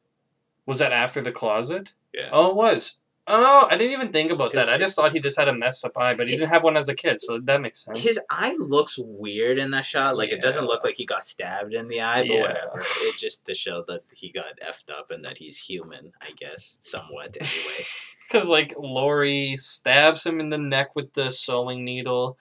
Was 0.66 0.78
that 0.78 0.92
after 0.92 1.20
the 1.20 1.32
closet? 1.32 1.94
Yeah. 2.14 2.28
Oh, 2.32 2.50
it 2.50 2.56
was. 2.56 2.98
Oh, 3.28 3.68
I 3.70 3.76
didn't 3.76 3.92
even 3.92 4.10
think 4.12 4.32
about 4.32 4.52
that. 4.54 4.68
I 4.68 4.78
just 4.78 4.96
thought 4.96 5.12
he 5.12 5.20
just 5.20 5.38
had 5.38 5.46
a 5.46 5.54
messed 5.54 5.84
up 5.84 5.96
eye, 5.96 6.14
but 6.14 6.28
he 6.28 6.36
didn't 6.36 6.48
have 6.48 6.64
one 6.64 6.76
as 6.76 6.88
a 6.88 6.94
kid, 6.94 7.20
so 7.20 7.38
that 7.44 7.60
makes 7.60 7.84
sense. 7.84 8.00
His 8.00 8.18
eye 8.28 8.56
looks 8.58 8.98
weird 8.98 9.58
in 9.58 9.70
that 9.70 9.84
shot. 9.84 10.16
Like 10.16 10.30
it 10.30 10.42
doesn't 10.42 10.64
look 10.66 10.82
like 10.82 10.96
he 10.96 11.06
got 11.06 11.22
stabbed 11.22 11.72
in 11.72 11.86
the 11.86 12.00
eye, 12.00 12.22
but 12.22 12.34
Yeah. 12.34 12.40
whatever. 12.42 12.80
It 13.02 13.16
just 13.16 13.46
to 13.46 13.54
show 13.54 13.84
that 13.86 14.02
he 14.12 14.32
got 14.32 14.58
effed 14.60 14.90
up 14.92 15.12
and 15.12 15.24
that 15.24 15.38
he's 15.38 15.56
human, 15.56 16.12
I 16.20 16.30
guess, 16.36 16.78
somewhat 16.82 17.36
anyway. 17.40 17.84
Because, 18.30 18.48
like, 18.48 18.72
Laurie 18.78 19.56
stabs 19.58 20.24
him 20.24 20.40
in 20.40 20.48
the 20.48 20.56
neck 20.56 20.96
with 20.96 21.12
the 21.12 21.30
sewing 21.30 21.84
needle, 21.84 22.38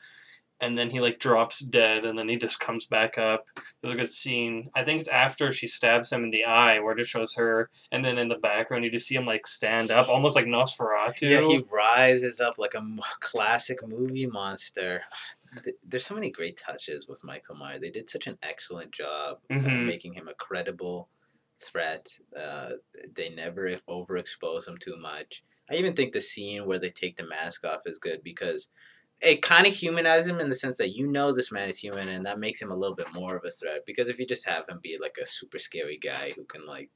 and 0.61 0.77
then 0.77 0.89
he 0.91 0.99
like 1.01 1.19
drops 1.19 1.59
dead, 1.59 2.05
and 2.05 2.17
then 2.17 2.29
he 2.29 2.37
just 2.37 2.59
comes 2.59 2.85
back 2.85 3.17
up. 3.17 3.47
There's 3.81 3.93
a 3.93 3.97
good 3.97 4.11
scene. 4.11 4.69
I 4.75 4.83
think 4.83 4.99
it's 5.01 5.09
after 5.09 5.51
she 5.51 5.67
stabs 5.67 6.11
him 6.11 6.23
in 6.23 6.29
the 6.31 6.45
eye, 6.45 6.79
where 6.79 6.93
it 6.93 6.97
just 6.99 7.09
shows 7.11 7.33
her, 7.33 7.69
and 7.91 8.05
then 8.05 8.17
in 8.17 8.29
the 8.29 8.35
background 8.35 8.85
you 8.85 8.91
just 8.91 9.07
see 9.07 9.15
him 9.15 9.25
like 9.25 9.45
stand 9.47 9.91
up, 9.91 10.07
almost 10.07 10.35
like 10.35 10.45
Nosferatu. 10.45 11.21
Yeah, 11.29 11.41
he 11.41 11.65
rises 11.71 12.39
up 12.39 12.57
like 12.57 12.75
a 12.75 12.77
m- 12.77 13.01
classic 13.19 13.85
movie 13.87 14.27
monster. 14.27 15.01
There's 15.85 16.05
so 16.05 16.15
many 16.15 16.29
great 16.29 16.57
touches 16.57 17.07
with 17.09 17.23
Michael 17.25 17.55
Myers. 17.55 17.81
They 17.81 17.89
did 17.89 18.09
such 18.09 18.27
an 18.27 18.37
excellent 18.41 18.91
job 18.91 19.39
uh, 19.49 19.55
Mhm. 19.55 19.85
making 19.85 20.13
him 20.13 20.29
a 20.29 20.33
credible 20.33 21.09
threat. 21.59 22.07
Uh, 22.37 22.69
they 23.15 23.29
never 23.29 23.77
overexpose 23.89 24.67
him 24.67 24.77
too 24.77 24.95
much. 24.97 25.43
I 25.69 25.75
even 25.75 25.93
think 25.95 26.13
the 26.13 26.21
scene 26.21 26.65
where 26.65 26.79
they 26.79 26.89
take 26.89 27.17
the 27.17 27.25
mask 27.27 27.65
off 27.65 27.81
is 27.85 27.99
good 27.99 28.23
because 28.23 28.69
it 29.21 29.41
kind 29.41 29.67
of 29.67 29.73
humanizes 29.73 30.29
him 30.31 30.39
in 30.39 30.49
the 30.49 30.55
sense 30.55 30.77
that 30.79 30.95
you 30.95 31.07
know 31.07 31.31
this 31.33 31.51
man 31.51 31.69
is 31.69 31.77
human 31.77 32.09
and 32.09 32.25
that 32.25 32.39
makes 32.39 32.61
him 32.61 32.71
a 32.71 32.75
little 32.75 32.95
bit 32.95 33.13
more 33.13 33.35
of 33.35 33.45
a 33.45 33.51
threat 33.51 33.81
because 33.85 34.09
if 34.09 34.19
you 34.19 34.25
just 34.25 34.47
have 34.47 34.67
him 34.67 34.79
be 34.81 34.97
like 35.01 35.17
a 35.21 35.25
super 35.27 35.59
scary 35.59 35.99
guy 36.01 36.31
who 36.35 36.43
can 36.45 36.65
like 36.65 36.89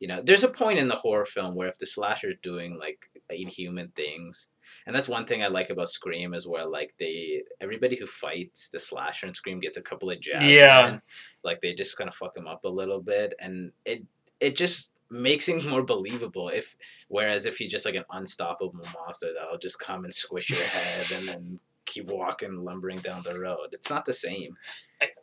you 0.00 0.08
know 0.08 0.20
there's 0.24 0.42
a 0.44 0.48
point 0.48 0.78
in 0.78 0.88
the 0.88 0.96
horror 0.96 1.24
film 1.24 1.54
where 1.54 1.68
if 1.68 1.78
the 1.78 1.86
slasher 1.86 2.30
is 2.30 2.36
doing 2.42 2.76
like 2.78 3.10
inhuman 3.30 3.88
things 3.94 4.48
and 4.86 4.94
that's 4.94 5.08
one 5.08 5.24
thing 5.26 5.42
i 5.42 5.46
like 5.46 5.70
about 5.70 5.88
scream 5.88 6.34
is 6.34 6.46
where 6.48 6.66
like 6.66 6.92
they 6.98 7.42
everybody 7.60 7.96
who 7.96 8.06
fights 8.06 8.68
the 8.70 8.80
slasher 8.80 9.26
in 9.26 9.34
scream 9.34 9.60
gets 9.60 9.78
a 9.78 9.82
couple 9.82 10.10
of 10.10 10.20
jabs 10.20 10.44
Yeah. 10.44 10.88
in. 10.94 11.02
like 11.44 11.60
they 11.62 11.72
just 11.74 11.96
kind 11.96 12.08
of 12.08 12.14
fuck 12.16 12.36
him 12.36 12.46
up 12.48 12.64
a 12.64 12.68
little 12.68 13.00
bit 13.00 13.34
and 13.38 13.70
it 13.84 14.02
it 14.40 14.56
just 14.56 14.90
makes 15.10 15.46
things 15.46 15.64
more 15.66 15.82
believable 15.82 16.48
if 16.48 16.76
whereas 17.08 17.46
if 17.46 17.58
he's 17.58 17.70
just 17.70 17.84
like 17.84 17.94
an 17.94 18.04
unstoppable 18.10 18.80
monster 18.94 19.32
that'll 19.34 19.58
just 19.58 19.78
come 19.78 20.04
and 20.04 20.14
squish 20.14 20.50
your 20.50 20.58
head 20.60 21.06
and 21.14 21.28
then 21.28 21.60
keep 21.86 22.06
walking 22.06 22.64
lumbering 22.64 22.98
down 22.98 23.22
the 23.22 23.38
road 23.38 23.68
it's 23.72 23.90
not 23.90 24.06
the 24.06 24.12
same 24.12 24.56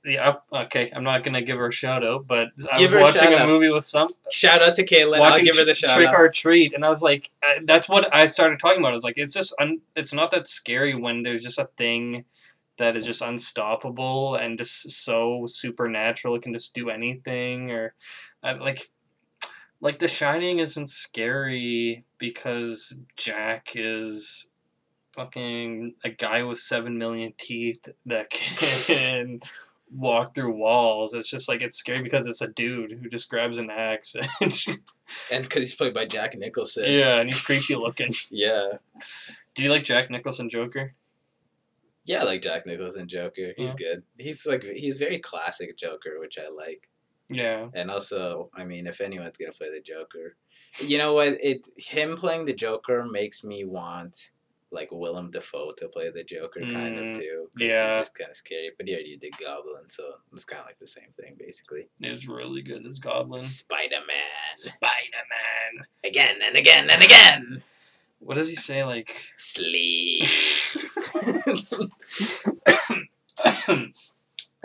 Yeah, 0.06 0.36
okay. 0.54 0.92
I'm 0.96 1.04
not 1.04 1.24
gonna 1.24 1.42
give 1.42 1.58
her 1.58 1.68
a 1.68 1.72
shout 1.72 2.04
out, 2.04 2.28
but 2.28 2.50
I 2.72 2.78
Give 2.78 2.92
was 2.92 3.02
watching 3.02 3.32
shout 3.32 3.42
a 3.42 3.46
movie 3.46 3.70
with 3.70 3.84
some 3.84 4.10
shout 4.30 4.62
out 4.62 4.76
to 4.76 4.86
caitlin 4.86 5.22
i'll 5.22 5.42
give 5.42 5.58
her 5.58 5.66
the 5.66 5.74
shout 5.74 5.96
Trick 5.96 6.10
out 6.10 6.16
or 6.16 6.30
Treat, 6.30 6.74
and 6.74 6.86
I 6.86 6.90
was 6.90 7.02
like, 7.02 7.32
uh, 7.44 7.62
that's 7.66 7.90
what 7.90 8.14
I 8.14 8.28
started 8.28 8.60
talking 8.60 8.80
about. 8.80 8.90
I 8.90 8.96
was 8.96 9.04
like, 9.04 9.18
it's 9.18 9.34
just 9.34 9.56
un- 9.60 9.82
it's 9.96 10.14
not 10.14 10.32
that 10.32 10.48
scary 10.48 10.94
when 10.94 11.24
there's 11.24 11.44
just 11.44 11.58
a 11.60 11.70
thing 11.78 12.26
that 12.78 12.96
is 12.96 13.06
just 13.06 13.22
unstoppable 13.22 14.36
and 14.36 14.58
just 14.58 14.90
so 14.92 15.46
supernatural. 15.48 16.36
It 16.36 16.42
can 16.42 16.54
just 16.54 16.74
do 16.74 16.90
anything, 16.90 17.72
or 17.72 17.94
uh, 18.44 18.56
like 18.60 18.90
like 19.82 20.00
The 20.00 20.08
Shining 20.08 20.60
isn't 20.60 20.90
scary 20.90 22.06
because 22.18 22.94
Jack 23.18 23.72
is 23.76 24.48
fucking 25.14 25.96
a 26.04 26.10
guy 26.10 26.44
with 26.44 26.60
seven 26.60 26.98
million 26.98 27.34
teeth 27.38 27.90
that 28.06 28.30
can 28.30 29.42
walk 29.94 30.34
through 30.34 30.56
walls. 30.56 31.14
It's 31.14 31.30
just 31.30 31.50
like 31.50 31.62
it's 31.62 31.76
scary 31.78 32.02
because 32.02 32.28
it's 32.28 32.42
a 32.42 32.48
dude 32.48 32.92
who 32.94 33.10
just 33.10 33.30
grabs 33.30 33.58
an 33.58 33.70
axe 33.70 34.16
and 34.42 34.66
and 35.30 35.44
because 35.44 35.64
he's 35.64 35.76
played 35.76 35.94
by 35.94 36.06
jack 36.06 36.38
nicholson 36.38 36.86
yeah, 36.90 37.20
and 37.20 37.30
he's 37.30 37.42
creepy 37.42 37.76
looking. 37.76 38.14
yeah 38.32 38.74
Do 39.56 39.64
you 39.64 39.70
like 39.70 39.84
Jack 39.84 40.10
Nicholson 40.10 40.50
Joker? 40.50 40.94
Yeah, 42.06 42.22
I 42.22 42.24
like 42.24 42.42
Jack 42.42 42.66
Nicholson 42.66 43.08
Joker. 43.08 43.54
He's 43.58 43.70
Yeah. 43.72 43.76
good. 43.76 44.04
He's 44.18 44.46
like 44.46 44.64
he's 44.64 44.96
very 44.98 45.20
classic 45.20 45.78
Joker, 45.78 46.20
which 46.20 46.38
I 46.40 46.50
like. 46.50 46.88
Yeah. 47.32 47.68
And 47.74 47.90
also, 47.92 48.50
I 48.54 48.64
mean, 48.66 48.88
if 48.88 49.02
anyone's 49.02 49.38
gonna 49.38 49.52
play 49.54 49.72
the 49.72 49.82
Joker, 49.82 50.36
you 50.80 50.98
know 50.98 51.14
what? 51.14 51.38
It 51.42 51.68
him 51.78 52.16
playing 52.18 52.46
the 52.46 52.54
Joker 52.54 53.06
makes 53.06 53.44
me 53.44 53.64
want 53.66 54.32
like 54.74 54.88
Willem 54.90 55.32
Dafoe 55.32 55.74
to 55.78 55.90
play 55.90 56.10
the 56.12 56.24
Joker, 56.24 56.62
kind 56.62 56.98
Mm, 56.98 57.12
of 57.12 57.18
too. 57.18 57.50
yeah. 57.58 57.94
just 57.96 58.18
kind 58.18 58.30
of 58.32 58.38
scary. 58.38 58.72
But 58.78 58.88
he 58.88 58.94
already 58.94 59.18
did 59.18 59.38
Goblin, 59.38 59.90
so 59.90 60.14
it's 60.32 60.46
kind 60.46 60.62
of 60.62 60.66
like 60.66 60.80
the 60.80 60.88
same 60.88 61.12
thing, 61.20 61.36
basically. 61.38 61.90
Is 62.02 62.26
really 62.28 62.62
good 62.62 62.86
as 62.86 62.98
Goblin. 63.00 63.42
Spider 63.42 63.98
Man 64.08 64.56
Spider 64.56 65.24
Man. 65.30 65.86
again 66.06 66.38
and 66.42 66.56
again 66.56 66.90
and 66.90 67.04
again. 67.04 67.62
What 68.20 68.36
does 68.36 68.48
he 68.50 68.56
say? 68.56 68.84
Like. 68.86 69.14
Sleep. 69.36 70.26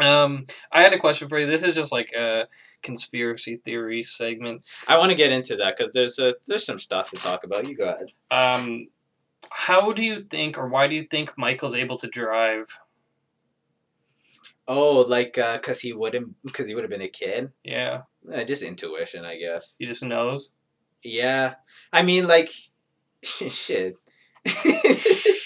Um, 0.00 0.46
I 0.72 0.82
had 0.82 0.92
a 0.92 0.98
question 0.98 1.28
for 1.28 1.38
you. 1.38 1.46
This 1.46 1.62
is 1.62 1.74
just 1.74 1.92
like 1.92 2.12
a 2.12 2.44
conspiracy 2.82 3.56
theory 3.56 4.04
segment. 4.04 4.62
I 4.86 4.98
want 4.98 5.10
to 5.10 5.16
get 5.16 5.32
into 5.32 5.56
that 5.56 5.76
because 5.76 5.92
there's 5.94 6.18
a, 6.18 6.34
there's 6.46 6.64
some 6.66 6.78
stuff 6.78 7.10
to 7.10 7.16
talk 7.16 7.44
about. 7.44 7.66
You 7.68 7.76
go 7.76 7.84
ahead. 7.84 8.08
Um, 8.30 8.88
how 9.50 9.92
do 9.92 10.02
you 10.02 10.24
think, 10.28 10.58
or 10.58 10.68
why 10.68 10.86
do 10.88 10.94
you 10.94 11.04
think 11.04 11.32
Michael's 11.38 11.74
able 11.74 11.98
to 11.98 12.08
drive? 12.08 12.66
Oh, 14.68 15.00
like 15.02 15.38
uh, 15.38 15.58
cause 15.58 15.80
he 15.80 15.92
wouldn't, 15.92 16.34
cause 16.52 16.66
he 16.66 16.74
would 16.74 16.82
have 16.82 16.90
been 16.90 17.02
a 17.02 17.08
kid. 17.08 17.52
Yeah, 17.62 18.02
Uh, 18.32 18.42
just 18.44 18.62
intuition, 18.62 19.24
I 19.24 19.36
guess. 19.36 19.74
he 19.78 19.86
just 19.86 20.02
knows. 20.02 20.50
Yeah, 21.04 21.54
I 21.92 22.02
mean, 22.02 22.26
like, 22.26 22.50
shit. 23.22 23.96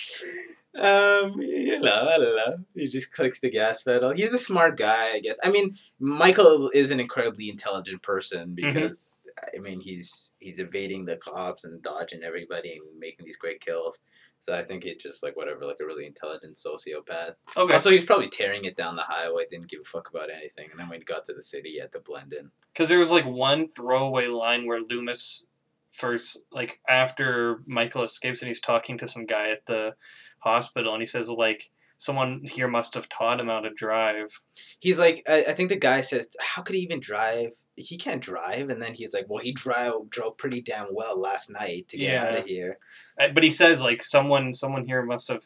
um, 0.78 1.40
you 1.40 1.80
know, 1.80 2.08
I 2.08 2.18
don't 2.18 2.36
know. 2.36 2.56
He 2.74 2.86
just 2.86 3.12
clicks 3.12 3.40
the 3.40 3.50
gas 3.50 3.82
pedal. 3.82 4.12
He's 4.12 4.32
a 4.32 4.38
smart 4.38 4.78
guy, 4.78 5.12
I 5.14 5.20
guess. 5.20 5.38
I 5.42 5.50
mean, 5.50 5.76
Michael 5.98 6.70
is 6.72 6.90
an 6.90 7.00
incredibly 7.00 7.48
intelligent 7.48 8.02
person 8.02 8.54
because, 8.54 9.10
I 9.54 9.58
mean, 9.58 9.80
he's 9.80 10.32
he's 10.38 10.58
evading 10.58 11.04
the 11.04 11.16
cops 11.16 11.64
and 11.64 11.82
dodging 11.82 12.22
everybody 12.22 12.72
and 12.72 12.98
making 12.98 13.26
these 13.26 13.36
great 13.36 13.60
kills. 13.60 14.00
So 14.42 14.54
I 14.54 14.64
think 14.64 14.86
it's 14.86 15.02
just 15.02 15.22
like 15.22 15.36
whatever, 15.36 15.66
like 15.66 15.80
a 15.82 15.86
really 15.86 16.06
intelligent 16.06 16.56
sociopath. 16.56 17.34
Okay. 17.56 17.74
Also, 17.74 17.90
he's 17.90 18.06
probably 18.06 18.30
tearing 18.30 18.64
it 18.64 18.76
down 18.76 18.96
the 18.96 19.02
highway, 19.02 19.44
didn't 19.50 19.68
give 19.68 19.80
a 19.80 19.84
fuck 19.84 20.08
about 20.08 20.30
anything, 20.30 20.68
and 20.70 20.80
then 20.80 20.88
when 20.88 21.00
he 21.00 21.04
got 21.04 21.26
to 21.26 21.34
the 21.34 21.42
city, 21.42 21.72
he 21.72 21.80
had 21.80 21.92
to 21.92 22.00
blend 22.00 22.32
in. 22.32 22.50
Because 22.72 22.88
there 22.88 22.98
was 22.98 23.10
like 23.10 23.26
one 23.26 23.68
throwaway 23.68 24.28
line 24.28 24.66
where 24.66 24.80
Loomis 24.80 25.48
first, 25.90 26.44
like 26.52 26.80
after 26.88 27.62
Michael 27.66 28.04
escapes 28.04 28.40
and 28.40 28.46
he's 28.46 28.60
talking 28.60 28.96
to 28.98 29.06
some 29.06 29.26
guy 29.26 29.50
at 29.50 29.66
the 29.66 29.94
hospital, 30.40 30.92
and 30.94 31.02
he 31.02 31.06
says 31.06 31.28
like 31.30 31.70
someone 31.98 32.40
here 32.44 32.66
must 32.68 32.94
have 32.94 33.08
taught 33.10 33.38
him 33.40 33.48
how 33.48 33.60
to 33.60 33.70
drive. 33.70 34.40
He's 34.78 34.98
like, 34.98 35.22
I, 35.28 35.44
I 35.48 35.52
think 35.54 35.68
the 35.68 35.76
guy 35.76 36.00
says, 36.00 36.28
"How 36.40 36.62
could 36.62 36.74
he 36.76 36.82
even 36.82 37.00
drive? 37.00 37.50
He 37.76 37.96
can't 37.98 38.22
drive." 38.22 38.70
And 38.70 38.82
then 38.82 38.94
he's 38.94 39.12
like, 39.14 39.26
"Well, 39.28 39.42
he 39.42 39.52
drove 39.52 40.08
drove 40.10 40.36
pretty 40.38 40.62
damn 40.62 40.94
well 40.94 41.18
last 41.20 41.50
night 41.50 41.88
to 41.88 41.98
get 41.98 42.12
Yeah. 42.14 42.24
out 42.24 42.38
of 42.38 42.44
here. 42.46 42.78
Uh, 43.20 43.28
But 43.28 43.44
he 43.44 43.50
says 43.50 43.82
like 43.82 44.02
someone 44.02 44.54
someone 44.54 44.86
here 44.86 45.02
must 45.02 45.28
have 45.28 45.44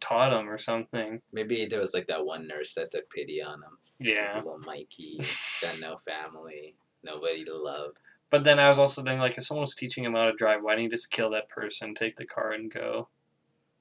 taught 0.00 0.36
him 0.38 0.48
or 0.48 0.58
something. 0.58 1.22
Maybe 1.32 1.66
there 1.66 1.80
was 1.80 1.94
like 1.94 2.08
that 2.08 2.24
one 2.26 2.46
nurse 2.48 2.74
that 2.74 2.90
took 2.90 3.08
pity 3.10 3.42
on 3.42 3.62
him. 3.62 3.78
Yeah. 3.98 4.36
Little 4.38 4.58
Mikey, 4.66 5.20
got 5.62 5.80
no 5.80 6.00
family, 6.06 6.74
nobody 7.02 7.44
to 7.44 7.56
love. 7.56 7.92
But 8.28 8.42
then 8.44 8.58
I 8.58 8.68
was 8.68 8.78
also 8.78 9.02
thinking 9.02 9.20
like 9.20 9.38
if 9.38 9.44
someone 9.44 9.62
was 9.62 9.74
teaching 9.76 10.04
him 10.04 10.14
how 10.14 10.26
to 10.26 10.32
drive, 10.32 10.62
why 10.62 10.72
didn't 10.72 10.90
he 10.90 10.96
just 10.96 11.10
kill 11.12 11.30
that 11.30 11.48
person, 11.48 11.94
take 11.94 12.16
the 12.16 12.26
car, 12.26 12.50
and 12.52 12.70
go? 12.70 13.08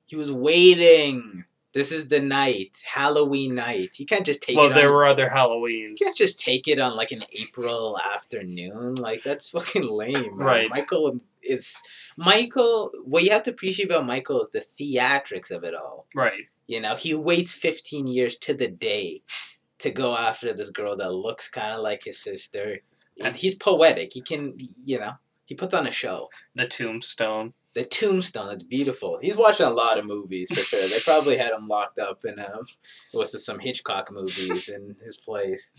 He 0.06 0.16
was 0.16 0.32
waiting. 0.32 1.46
This 1.74 1.92
is 1.92 2.08
the 2.08 2.22
night, 2.22 2.72
Halloween 2.86 3.56
night. 3.56 3.90
He 3.94 4.06
can't 4.06 4.26
just 4.26 4.42
take 4.42 4.56
well, 4.56 4.72
it. 4.72 4.76
there 4.76 4.88
on, 4.88 4.94
were 4.94 5.06
other 5.06 5.30
Halloweens. 5.30 6.00
You 6.00 6.06
can't 6.06 6.16
just 6.16 6.40
take 6.40 6.70
it 6.70 6.80
on 6.80 6.96
like 6.96 7.12
an 7.12 7.22
April 7.34 8.00
afternoon. 8.14 8.96
Like 8.96 9.24
that's 9.24 9.50
fucking 9.50 9.84
lame. 9.84 10.38
Right. 10.38 10.70
Michael 10.70 11.20
is 11.44 11.76
Michael. 12.18 12.92
What 13.04 13.24
you 13.24 13.32
have 13.32 13.44
to 13.44 13.52
appreciate 13.52 13.90
about 13.90 14.06
Michael 14.06 14.42
is 14.42 14.50
the 14.52 14.66
theatrics 14.80 15.52
of 15.52 15.66
it 15.66 15.76
all. 15.76 16.08
Right. 16.16 16.44
You 16.68 16.80
know, 16.80 16.96
he 16.96 17.14
waits 17.14 17.52
15 17.52 18.08
years 18.08 18.38
to 18.38 18.54
the 18.54 18.70
day 18.70 19.22
to 19.80 19.92
go 19.92 20.16
after 20.16 20.54
this 20.54 20.70
girl 20.70 20.96
that 20.98 21.14
looks 21.14 21.50
kind 21.50 21.74
of 21.74 21.82
like 21.82 22.04
his 22.06 22.18
sister. 22.18 22.80
And 23.22 23.36
he's 23.36 23.56
poetic. 23.56 24.14
He 24.14 24.22
can, 24.22 24.58
you 24.86 25.00
know, 25.00 25.14
he 25.46 25.56
puts 25.56 25.74
on 25.74 25.88
a 25.88 25.92
show. 25.92 26.30
The 26.56 26.68
tombstone. 26.68 27.54
The 27.76 27.84
Tombstone, 27.84 28.54
it's 28.54 28.64
beautiful. 28.64 29.20
He's 29.22 29.36
watching 29.36 29.66
a 29.66 29.70
lot 29.70 30.00
of 30.00 30.06
movies 30.06 30.50
for 30.50 30.62
sure. 30.62 30.88
They 30.88 31.00
probably 31.02 31.38
had 31.38 31.52
him 31.52 31.68
locked 31.68 32.00
up 32.00 32.24
in 32.24 32.40
um, 32.40 32.66
with 33.14 33.32
some 33.32 33.60
Hitchcock 33.60 34.10
movies 34.12 34.70
in 34.70 34.96
his 35.04 35.18
place. 35.18 35.74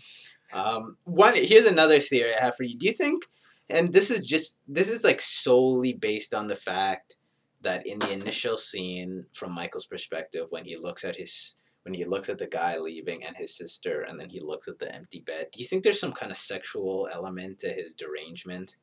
Um, 0.53 0.97
one 1.05 1.33
here's 1.35 1.65
another 1.65 1.99
theory 1.99 2.35
I 2.35 2.39
have 2.39 2.55
for 2.55 2.63
you. 2.63 2.77
Do 2.77 2.85
you 2.85 2.93
think? 2.93 3.25
And 3.69 3.91
this 3.91 4.11
is 4.11 4.25
just 4.25 4.57
this 4.67 4.89
is 4.89 5.03
like 5.03 5.19
solely 5.19 5.93
based 5.93 6.35
on 6.35 6.47
the 6.47 6.55
fact 6.55 7.17
that 7.61 7.87
in 7.87 7.97
the 7.97 8.13
initial 8.13 8.57
scene, 8.57 9.25
from 9.33 9.53
Michael's 9.53 9.87
perspective, 9.87 10.45
when 10.51 10.65
he 10.65 10.77
looks 10.77 11.03
at 11.03 11.15
his 11.15 11.57
when 11.81 11.95
he 11.95 12.05
looks 12.05 12.29
at 12.29 12.37
the 12.37 12.47
guy 12.47 12.77
leaving 12.77 13.23
and 13.23 13.35
his 13.35 13.57
sister, 13.57 14.01
and 14.01 14.19
then 14.19 14.29
he 14.29 14.39
looks 14.39 14.67
at 14.67 14.77
the 14.77 14.93
empty 14.93 15.21
bed. 15.21 15.47
Do 15.51 15.61
you 15.61 15.67
think 15.67 15.83
there's 15.83 15.99
some 15.99 16.13
kind 16.13 16.31
of 16.31 16.37
sexual 16.37 17.09
element 17.11 17.59
to 17.59 17.69
his 17.69 17.93
derangement? 17.93 18.77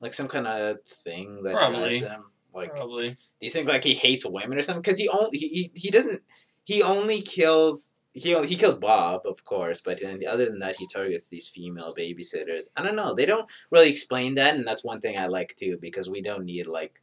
Like 0.00 0.14
some 0.14 0.28
kind 0.28 0.46
of 0.46 0.82
thing 1.04 1.42
that 1.44 1.54
Probably. 1.54 1.98
drives 1.98 2.00
him? 2.14 2.24
Like 2.54 2.74
Probably. 2.76 3.10
do 3.10 3.46
you 3.46 3.50
think 3.50 3.68
like 3.68 3.84
he 3.84 3.94
hates 3.94 4.24
women 4.26 4.56
or 4.58 4.62
something? 4.62 4.82
Because 4.82 4.98
he 4.98 5.08
only 5.08 5.36
he, 5.38 5.70
he, 5.74 5.90
doesn't 5.90 6.22
he 6.64 6.82
only 6.82 7.20
kills 7.22 7.92
he 8.14 8.34
he 8.46 8.56
kills 8.56 8.76
Bob 8.76 9.22
of 9.26 9.44
course, 9.44 9.82
but 9.82 10.00
then 10.00 10.22
other 10.26 10.46
than 10.46 10.58
that 10.60 10.76
he 10.76 10.86
targets 10.86 11.28
these 11.28 11.48
female 11.48 11.94
babysitters. 11.94 12.70
I 12.76 12.82
don't 12.82 12.96
know. 12.96 13.14
They 13.14 13.26
don't 13.26 13.46
really 13.70 13.90
explain 13.90 14.34
that, 14.36 14.54
and 14.56 14.66
that's 14.66 14.84
one 14.84 15.00
thing 15.02 15.18
I 15.18 15.26
like 15.26 15.54
too 15.56 15.78
because 15.82 16.08
we 16.08 16.22
don't 16.22 16.44
need 16.46 16.66
like 16.66 17.00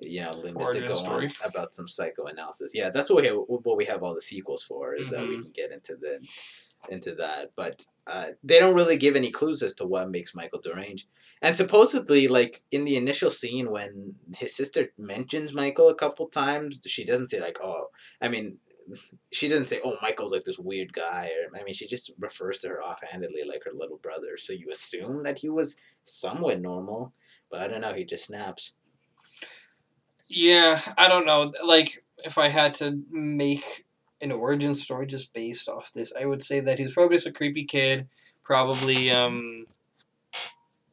you 0.00 0.22
know, 0.22 0.30
Loomis 0.42 0.70
to 0.70 0.80
go 0.86 0.94
story. 0.94 1.26
on 1.26 1.32
about 1.48 1.74
some 1.74 1.86
psychoanalysis. 1.86 2.72
Yeah, 2.74 2.90
that's 2.90 3.10
what 3.10 3.22
we 3.22 3.28
have, 3.28 3.36
what 3.46 3.76
we 3.76 3.84
have 3.84 4.02
all 4.02 4.14
the 4.14 4.20
sequels 4.20 4.62
for 4.62 4.94
is 4.94 5.10
that 5.10 5.20
we 5.20 5.36
Mhm. 5.36 5.42
can 5.42 5.50
get 5.52 5.72
into 5.72 5.94
the 5.96 6.20
into 6.88 7.14
that. 7.16 7.52
But 7.56 7.84
uh, 8.06 8.26
they 8.42 8.58
don't 8.58 8.74
really 8.74 8.96
give 8.96 9.16
any 9.16 9.30
clues 9.30 9.62
as 9.62 9.74
to 9.76 9.86
what 9.86 10.10
makes 10.10 10.34
Michael 10.34 10.60
deranged. 10.60 11.06
And 11.42 11.56
supposedly, 11.56 12.28
like 12.28 12.62
in 12.70 12.84
the 12.84 12.96
initial 12.96 13.30
scene 13.30 13.70
when 13.70 14.14
his 14.36 14.54
sister 14.54 14.88
mentions 14.98 15.54
Michael 15.54 15.88
a 15.88 15.94
couple 15.94 16.26
times, 16.28 16.80
she 16.86 17.04
doesn't 17.04 17.28
say 17.28 17.40
like, 17.40 17.58
"Oh," 17.62 17.86
I 18.20 18.28
mean. 18.28 18.58
She 19.30 19.46
doesn't 19.46 19.66
say, 19.66 19.78
"Oh, 19.84 19.94
Michael's 20.02 20.32
like 20.32 20.42
this 20.42 20.58
weird 20.58 20.92
guy," 20.92 21.30
or 21.30 21.56
I 21.56 21.62
mean, 21.62 21.74
she 21.74 21.86
just 21.86 22.10
refers 22.18 22.58
to 22.58 22.68
her 22.68 22.82
offhandedly 22.82 23.44
like 23.46 23.62
her 23.64 23.70
little 23.72 23.98
brother. 23.98 24.36
So 24.36 24.52
you 24.52 24.68
assume 24.68 25.22
that 25.22 25.38
he 25.38 25.48
was 25.48 25.76
somewhat 26.02 26.60
normal, 26.60 27.12
but 27.50 27.60
I 27.60 27.68
don't 27.68 27.82
know. 27.82 27.94
He 27.94 28.04
just 28.04 28.24
snaps. 28.24 28.72
Yeah, 30.26 30.80
I 30.98 31.06
don't 31.06 31.26
know. 31.26 31.52
Like, 31.64 32.02
if 32.24 32.36
I 32.36 32.48
had 32.48 32.74
to 32.74 33.00
make 33.10 33.86
an 34.22 34.32
origin 34.32 34.74
story 34.74 35.06
just 35.06 35.32
based 35.32 35.68
off 35.68 35.92
this, 35.92 36.12
I 36.18 36.26
would 36.26 36.42
say 36.42 36.60
that 36.60 36.78
he 36.78 36.84
was 36.84 36.92
probably 36.92 37.16
just 37.16 37.26
a 37.26 37.32
creepy 37.32 37.64
kid. 37.64 38.08
Probably 38.42 39.10
um, 39.12 39.66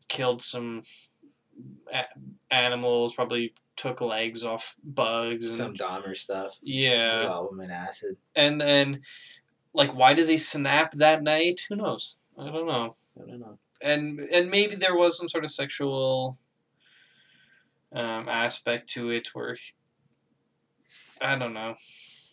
killed 0.07 0.41
some 0.41 0.84
a- 1.91 2.05
animals. 2.51 3.13
Probably 3.13 3.53
took 3.75 4.01
legs 4.01 4.43
off 4.43 4.75
bugs. 4.84 5.45
And, 5.45 5.53
Some 5.53 5.73
Dahmer 5.75 6.15
stuff. 6.17 6.57
yeah, 6.61 7.11
Dissolve 7.11 7.59
in 7.61 7.71
acid. 7.71 8.17
and 8.36 8.59
then 8.59 9.01
like, 9.73 9.93
why 9.95 10.13
does 10.13 10.28
he 10.28 10.38
snap 10.38 10.93
that 10.93 11.21
night? 11.23 11.61
Who 11.69 11.75
knows? 11.75 12.17
I 12.38 12.45
don't 12.51 12.67
know. 12.67 12.95
I 13.21 13.25
don't 13.28 13.39
know. 13.39 13.57
and 13.82 14.19
and 14.32 14.49
maybe 14.49 14.75
there 14.75 14.95
was 14.95 15.17
some 15.17 15.30
sort 15.30 15.43
of 15.43 15.49
sexual 15.51 16.38
um, 17.93 18.28
aspect 18.30 18.89
to 18.91 19.09
it 19.11 19.30
where 19.34 19.57
I 21.21 21.36
don't 21.36 21.53
know. 21.53 21.75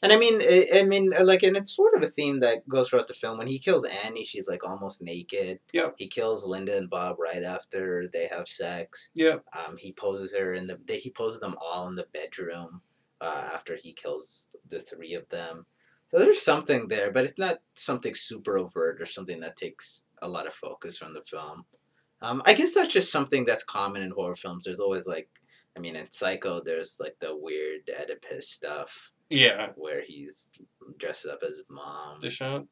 And 0.04 0.12
I 0.12 0.18
mean, 0.18 0.42
I, 0.42 0.80
I 0.80 0.82
mean, 0.82 1.12
uh, 1.18 1.24
like, 1.24 1.42
and 1.42 1.56
it's 1.56 1.74
sort 1.74 1.94
of 1.96 2.02
a 2.02 2.12
theme 2.12 2.40
that 2.40 2.68
goes 2.68 2.90
throughout 2.90 3.08
the 3.08 3.14
film. 3.14 3.38
When 3.38 3.46
he 3.46 3.58
kills 3.58 3.86
Annie, 4.04 4.26
she's 4.26 4.46
like 4.46 4.62
almost 4.62 5.00
naked. 5.00 5.60
Yep. 5.72 5.94
He 5.96 6.08
kills 6.08 6.46
Linda 6.46 6.76
and 6.76 6.90
Bob 6.90 7.18
right 7.18 7.42
after 7.42 8.06
they 8.12 8.26
have 8.26 8.46
sex. 8.46 9.08
Yeah. 9.14 9.36
Um, 9.56 9.78
he 9.78 9.92
poses 9.92 10.34
her 10.34 10.52
in 10.52 10.66
the. 10.66 10.78
They, 10.84 10.98
he 10.98 11.08
poses 11.08 11.40
them 11.40 11.56
all 11.58 11.88
in 11.88 11.94
the 11.94 12.06
bedroom. 12.12 12.82
Uh, 13.20 13.48
after 13.54 13.76
he 13.76 13.94
kills 13.94 14.48
the 14.68 14.80
three 14.80 15.14
of 15.14 15.26
them. 15.30 15.64
So 16.10 16.18
there's 16.18 16.42
something 16.42 16.88
there, 16.88 17.10
but 17.10 17.24
it's 17.24 17.38
not 17.38 17.60
something 17.74 18.14
super 18.14 18.58
overt 18.58 19.00
or 19.00 19.06
something 19.06 19.40
that 19.40 19.56
takes 19.56 20.02
a 20.20 20.28
lot 20.28 20.46
of 20.46 20.52
focus 20.52 20.98
from 20.98 21.14
the 21.14 21.22
film. 21.22 21.64
Um, 22.20 22.42
I 22.44 22.52
guess 22.52 22.72
that's 22.72 22.92
just 22.92 23.10
something 23.10 23.46
that's 23.46 23.64
common 23.64 24.02
in 24.02 24.10
horror 24.10 24.36
films. 24.36 24.64
There's 24.64 24.80
always 24.80 25.06
like, 25.06 25.30
I 25.74 25.80
mean, 25.80 25.96
in 25.96 26.10
Psycho, 26.10 26.60
there's 26.60 26.98
like 27.00 27.16
the 27.20 27.34
weird 27.34 27.88
Oedipus 27.98 28.50
stuff 28.50 29.10
Yeah. 29.30 29.68
where 29.76 30.02
he's 30.02 30.50
dressed 30.98 31.26
up 31.26 31.40
as 31.42 31.56
his 31.56 31.64
mom. 31.68 32.20
The 32.20 32.30
shot. 32.30 32.64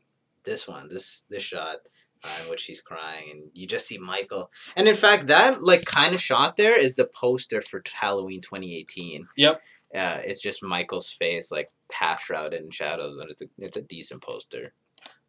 This 0.44 0.66
one, 0.66 0.88
this 0.88 1.22
this 1.30 1.42
shot, 1.42 1.76
uh, 2.24 2.28
in 2.42 2.50
which 2.50 2.64
he's 2.64 2.80
crying, 2.80 3.30
and 3.30 3.42
you 3.54 3.66
just 3.66 3.86
see 3.86 3.98
Michael. 3.98 4.50
And 4.76 4.88
in 4.88 4.96
fact, 4.96 5.28
that 5.28 5.62
like 5.62 5.84
kind 5.84 6.14
of 6.14 6.20
shot 6.20 6.56
there 6.56 6.76
is 6.78 6.94
the 6.96 7.06
poster 7.06 7.60
for 7.60 7.80
Halloween 7.94 8.40
2018. 8.40 9.26
Yep. 9.36 9.60
Uh, 9.94 10.18
it's 10.24 10.40
just 10.40 10.62
Michael's 10.62 11.10
face 11.10 11.52
like 11.52 11.70
half 11.92 12.22
shrouded 12.24 12.62
in 12.64 12.70
shadows, 12.72 13.16
and 13.18 13.30
it's 13.30 13.42
a 13.42 13.46
it's 13.58 13.76
a 13.76 13.82
decent 13.82 14.20
poster. 14.22 14.72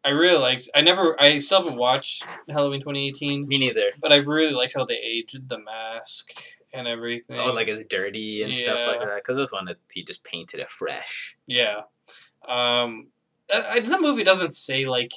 I 0.04 0.10
really 0.10 0.38
liked. 0.38 0.68
I 0.74 0.80
never. 0.80 1.20
I 1.20 1.38
still 1.38 1.62
haven't 1.62 1.78
watched 1.78 2.24
Halloween 2.48 2.80
2018, 2.80 3.46
Me 3.46 3.56
neither. 3.58 3.90
but 4.00 4.12
I 4.12 4.16
really 4.16 4.52
like 4.52 4.72
how 4.74 4.84
they 4.84 4.96
aged 4.98 5.48
the 5.48 5.60
mask 5.60 6.32
and 6.74 6.88
everything. 6.88 7.38
Oh, 7.38 7.52
like 7.52 7.68
it's 7.68 7.84
dirty 7.86 8.42
and 8.42 8.54
stuff 8.54 8.78
like 8.86 9.00
that. 9.00 9.16
Because 9.16 9.36
this 9.36 9.52
one, 9.52 9.68
it, 9.68 9.78
he 9.92 10.04
just 10.04 10.24
painted 10.24 10.60
it 10.60 10.70
fresh. 10.70 11.36
yeah. 11.46 11.82
Um, 12.46 13.08
I, 13.52 13.80
the 13.80 14.00
movie 14.00 14.24
doesn't 14.24 14.54
say 14.54 14.86
like. 14.86 15.12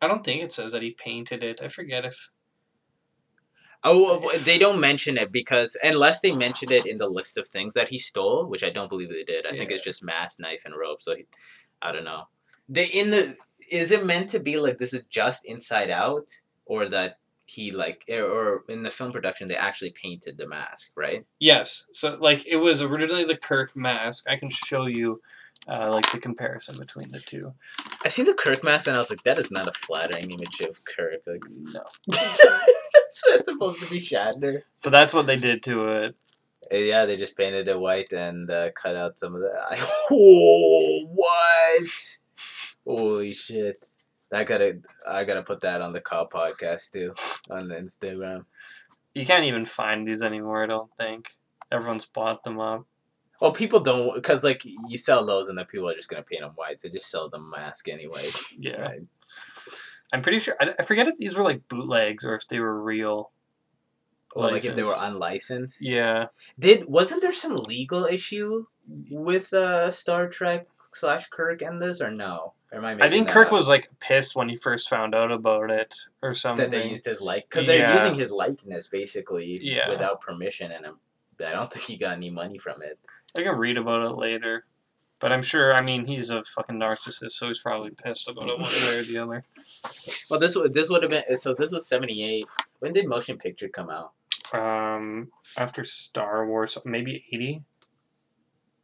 I 0.00 0.06
don't 0.06 0.24
think 0.24 0.42
it 0.42 0.52
says 0.52 0.72
that 0.72 0.82
he 0.82 0.92
painted 0.92 1.42
it. 1.42 1.62
I 1.62 1.68
forget 1.68 2.04
if. 2.04 2.30
Oh, 3.84 4.30
they 4.38 4.58
don't 4.58 4.80
mention 4.80 5.16
it 5.16 5.30
because 5.30 5.76
unless 5.82 6.20
they 6.20 6.32
mention 6.32 6.72
it 6.72 6.86
in 6.86 6.98
the 6.98 7.08
list 7.08 7.38
of 7.38 7.48
things 7.48 7.74
that 7.74 7.88
he 7.88 7.96
stole, 7.98 8.46
which 8.46 8.64
I 8.64 8.70
don't 8.70 8.88
believe 8.88 9.08
they 9.08 9.22
did. 9.22 9.46
I 9.46 9.56
think 9.56 9.70
it's 9.70 9.84
just 9.84 10.04
mask, 10.04 10.40
knife, 10.40 10.62
and 10.64 10.74
rope. 10.76 11.00
So 11.02 11.14
he, 11.14 11.26
I 11.80 11.92
don't 11.92 12.04
know. 12.04 12.24
They 12.68 12.86
in 12.86 13.10
the 13.10 13.36
is 13.70 13.90
it 13.92 14.04
meant 14.04 14.30
to 14.30 14.40
be 14.40 14.56
like 14.56 14.78
this 14.78 14.92
is 14.92 15.04
just 15.08 15.44
Inside 15.44 15.90
Out, 15.90 16.28
or 16.66 16.88
that 16.88 17.18
he 17.50 17.70
like 17.70 18.04
or- 18.08 18.22
or 18.22 18.64
in 18.68 18.82
the 18.82 18.90
film 18.90 19.12
production 19.12 19.48
they 19.48 19.56
actually 19.56 19.90
painted 19.90 20.36
the 20.36 20.46
mask, 20.46 20.92
right? 20.96 21.24
Yes. 21.38 21.86
So 21.92 22.16
like 22.20 22.46
it 22.46 22.56
was 22.56 22.82
originally 22.82 23.24
the 23.24 23.36
Kirk 23.36 23.74
mask. 23.76 24.28
I 24.28 24.36
can 24.36 24.50
show 24.50 24.86
you. 24.86 25.20
Uh, 25.66 25.90
like 25.90 26.10
the 26.12 26.18
comparison 26.20 26.74
between 26.78 27.10
the 27.10 27.18
two. 27.20 27.52
I've 28.04 28.12
seen 28.12 28.24
the 28.26 28.32
Kirk 28.32 28.62
mask 28.64 28.86
and 28.86 28.96
I 28.96 29.00
was 29.00 29.10
like, 29.10 29.22
that 29.24 29.38
is 29.38 29.50
not 29.50 29.66
a 29.68 29.72
flattering 29.72 30.30
image 30.30 30.60
of 30.60 30.78
Kirk. 30.96 31.20
Like, 31.26 31.42
No. 31.74 31.82
that's, 32.08 33.22
that's 33.28 33.50
supposed 33.52 33.82
to 33.82 33.90
be 33.90 34.00
Shatner. 34.00 34.62
So 34.76 34.88
that's 34.88 35.12
what 35.12 35.26
they 35.26 35.36
did 35.36 35.62
to 35.64 35.88
it. 35.88 36.14
Uh, 36.72 36.76
Yeah, 36.76 37.04
they 37.06 37.16
just 37.18 37.36
painted 37.36 37.68
it 37.68 37.78
white 37.78 38.12
and 38.12 38.48
uh, 38.50 38.70
cut 38.70 38.96
out 38.96 39.18
some 39.18 39.34
of 39.34 39.40
the. 39.42 39.50
Oh, 40.10 41.04
what? 41.12 42.18
Holy 42.86 43.34
shit! 43.34 43.86
I 44.32 44.44
gotta, 44.44 44.80
I 45.08 45.24
gotta 45.24 45.42
put 45.42 45.60
that 45.62 45.80
on 45.80 45.92
the 45.92 46.00
call 46.00 46.28
podcast 46.28 46.92
too, 46.92 47.14
on 47.50 47.68
the 47.68 47.76
Instagram. 47.76 48.44
You 49.14 49.24
can't 49.24 49.44
even 49.44 49.64
find 49.64 50.06
these 50.06 50.22
anymore. 50.22 50.62
I 50.62 50.66
don't 50.66 50.90
think 50.96 51.30
everyone's 51.72 52.04
bought 52.06 52.44
them 52.44 52.60
up. 52.60 52.86
Well, 53.40 53.52
people 53.52 53.80
don't, 53.80 54.14
because 54.14 54.44
like 54.44 54.62
you 54.64 54.98
sell 54.98 55.24
those 55.24 55.48
and 55.48 55.56
then 55.56 55.66
people 55.66 55.88
are 55.88 55.94
just 55.94 56.10
gonna 56.10 56.22
paint 56.22 56.42
them 56.42 56.52
white, 56.56 56.80
so 56.80 56.88
just 56.88 57.10
sell 57.10 57.28
the 57.28 57.38
mask 57.38 57.88
anyway. 57.88 58.28
Yeah, 58.58 58.80
Right? 58.80 59.00
I'm 60.12 60.22
pretty 60.22 60.38
sure. 60.38 60.56
I, 60.60 60.74
I 60.78 60.82
forget 60.82 61.06
if 61.06 61.18
these 61.18 61.36
were 61.36 61.44
like 61.44 61.68
bootlegs 61.68 62.24
or 62.24 62.34
if 62.34 62.48
they 62.48 62.58
were 62.60 62.82
real. 62.82 63.30
Well, 64.34 64.50
like 64.52 64.64
if 64.64 64.74
they 64.74 64.82
were 64.82 64.94
unlicensed. 64.96 65.78
Yeah, 65.80 66.26
Did 66.58 66.86
wasn't 66.86 67.22
there 67.22 67.32
some 67.32 67.56
legal 67.56 68.04
issue 68.04 68.66
with 69.10 69.52
uh 69.52 69.90
Star 69.90 70.28
Trek 70.28 70.68
slash 70.94 71.28
Kirk 71.28 71.62
and 71.62 71.80
this 71.80 72.00
or 72.00 72.10
no? 72.10 72.54
Or 72.70 72.78
am 72.78 72.84
I 72.84 73.06
I 73.06 73.10
think 73.10 73.28
Kirk 73.28 73.46
up? 73.46 73.52
was 73.52 73.66
like 73.68 73.88
pissed 73.98 74.36
when 74.36 74.48
he 74.48 74.56
first 74.56 74.88
found 74.90 75.14
out 75.14 75.32
about 75.32 75.70
it 75.70 75.94
or 76.22 76.34
something. 76.34 76.68
that 76.68 76.70
they 76.70 76.88
used 76.88 77.06
his 77.06 77.20
like 77.20 77.48
because 77.48 77.66
they're 77.66 77.78
Yeah. 77.78 77.94
using 78.02 78.14
his 78.18 78.30
likeness 78.30 78.88
basically 78.88 79.58
Yeah. 79.62 79.88
without 79.88 80.20
permission, 80.20 80.70
and 80.72 80.84
I'm, 80.86 80.98
I 81.40 81.52
don't 81.52 81.72
think 81.72 81.86
he 81.86 81.96
got 81.96 82.16
any 82.16 82.30
money 82.30 82.58
from 82.58 82.82
it. 82.82 82.98
I 83.38 83.42
can 83.42 83.56
read 83.56 83.78
about 83.78 84.02
it 84.10 84.14
later, 84.16 84.66
but 85.20 85.32
I'm 85.32 85.42
sure. 85.42 85.72
I 85.74 85.80
mean, 85.82 86.06
he's 86.06 86.28
a 86.30 86.42
fucking 86.44 86.76
narcissist, 86.76 87.32
so 87.32 87.48
he's 87.48 87.60
probably 87.60 87.90
pissed 87.90 88.28
about 88.28 88.48
it 88.48 88.58
one 88.58 88.70
way 88.70 88.98
or 88.98 89.02
the 89.02 89.18
other. 89.18 89.44
Well, 90.30 90.38
this 90.40 90.54
would 90.56 90.74
this 90.74 90.90
would 90.90 91.02
have 91.02 91.10
been 91.10 91.36
so. 91.38 91.54
This 91.54 91.72
was 91.72 91.86
seventy 91.86 92.22
eight. 92.22 92.46
When 92.80 92.92
did 92.92 93.06
Motion 93.06 93.38
Picture 93.38 93.68
come 93.68 93.88
out? 93.88 94.12
Um, 94.52 95.30
after 95.56 95.84
Star 95.84 96.46
Wars, 96.46 96.76
maybe 96.84 97.24
eighty. 97.32 97.62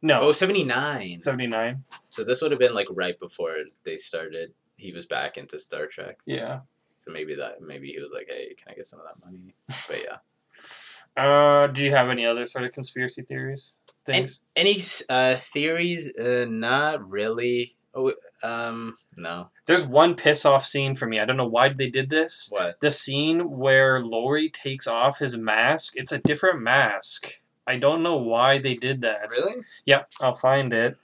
No, 0.05 0.21
Oh, 0.21 0.31
79. 0.31 1.19
79. 1.19 1.83
So 2.09 2.23
this 2.23 2.39
would 2.43 2.51
have 2.51 2.59
been 2.59 2.75
like 2.75 2.85
right 2.91 3.19
before 3.19 3.55
they 3.83 3.97
started. 3.97 4.53
He 4.77 4.91
was 4.93 5.07
back 5.07 5.37
into 5.37 5.59
Star 5.59 5.87
Trek. 5.87 6.19
Yeah. 6.27 6.59
So 6.99 7.11
maybe 7.11 7.33
that 7.35 7.61
maybe 7.61 7.91
he 7.91 7.99
was 7.99 8.11
like, 8.13 8.27
hey, 8.29 8.53
can 8.53 8.71
I 8.71 8.75
get 8.75 8.85
some 8.85 8.99
of 8.99 9.05
that 9.07 9.25
money? 9.25 9.55
But 9.87 10.03
yeah. 10.03 10.17
Uh, 11.17 11.67
do 11.67 11.81
you 11.81 11.91
have 11.91 12.09
any 12.09 12.25
other 12.25 12.45
sort 12.45 12.65
of 12.65 12.73
conspiracy 12.73 13.21
theories? 13.21 13.77
Things? 14.05 14.41
Any 14.53 14.83
uh, 15.07 15.37
theories? 15.37 16.11
Uh, 16.13 16.45
not 16.49 17.09
really. 17.09 17.77
Oh, 17.93 18.11
um, 18.43 18.91
no. 19.15 19.49
There's 19.65 19.87
one 19.87 20.15
piss 20.15 20.43
off 20.43 20.65
scene 20.65 20.93
for 20.93 21.05
me. 21.05 21.17
I 21.21 21.23
don't 21.23 21.37
know 21.37 21.47
why 21.47 21.69
they 21.69 21.89
did 21.89 22.09
this. 22.09 22.49
What? 22.51 22.81
The 22.81 22.91
scene 22.91 23.49
where 23.49 24.03
Laurie 24.03 24.49
takes 24.49 24.87
off 24.87 25.19
his 25.19 25.37
mask. 25.37 25.93
It's 25.95 26.11
a 26.11 26.19
different 26.19 26.61
mask. 26.61 27.31
I 27.67 27.77
don't 27.77 28.03
know 28.03 28.17
why 28.17 28.59
they 28.59 28.75
did 28.75 29.01
that. 29.01 29.29
Really? 29.31 29.61
Yep, 29.85 30.11
I'll 30.21 30.33
find 30.33 30.71
it. 30.73 30.97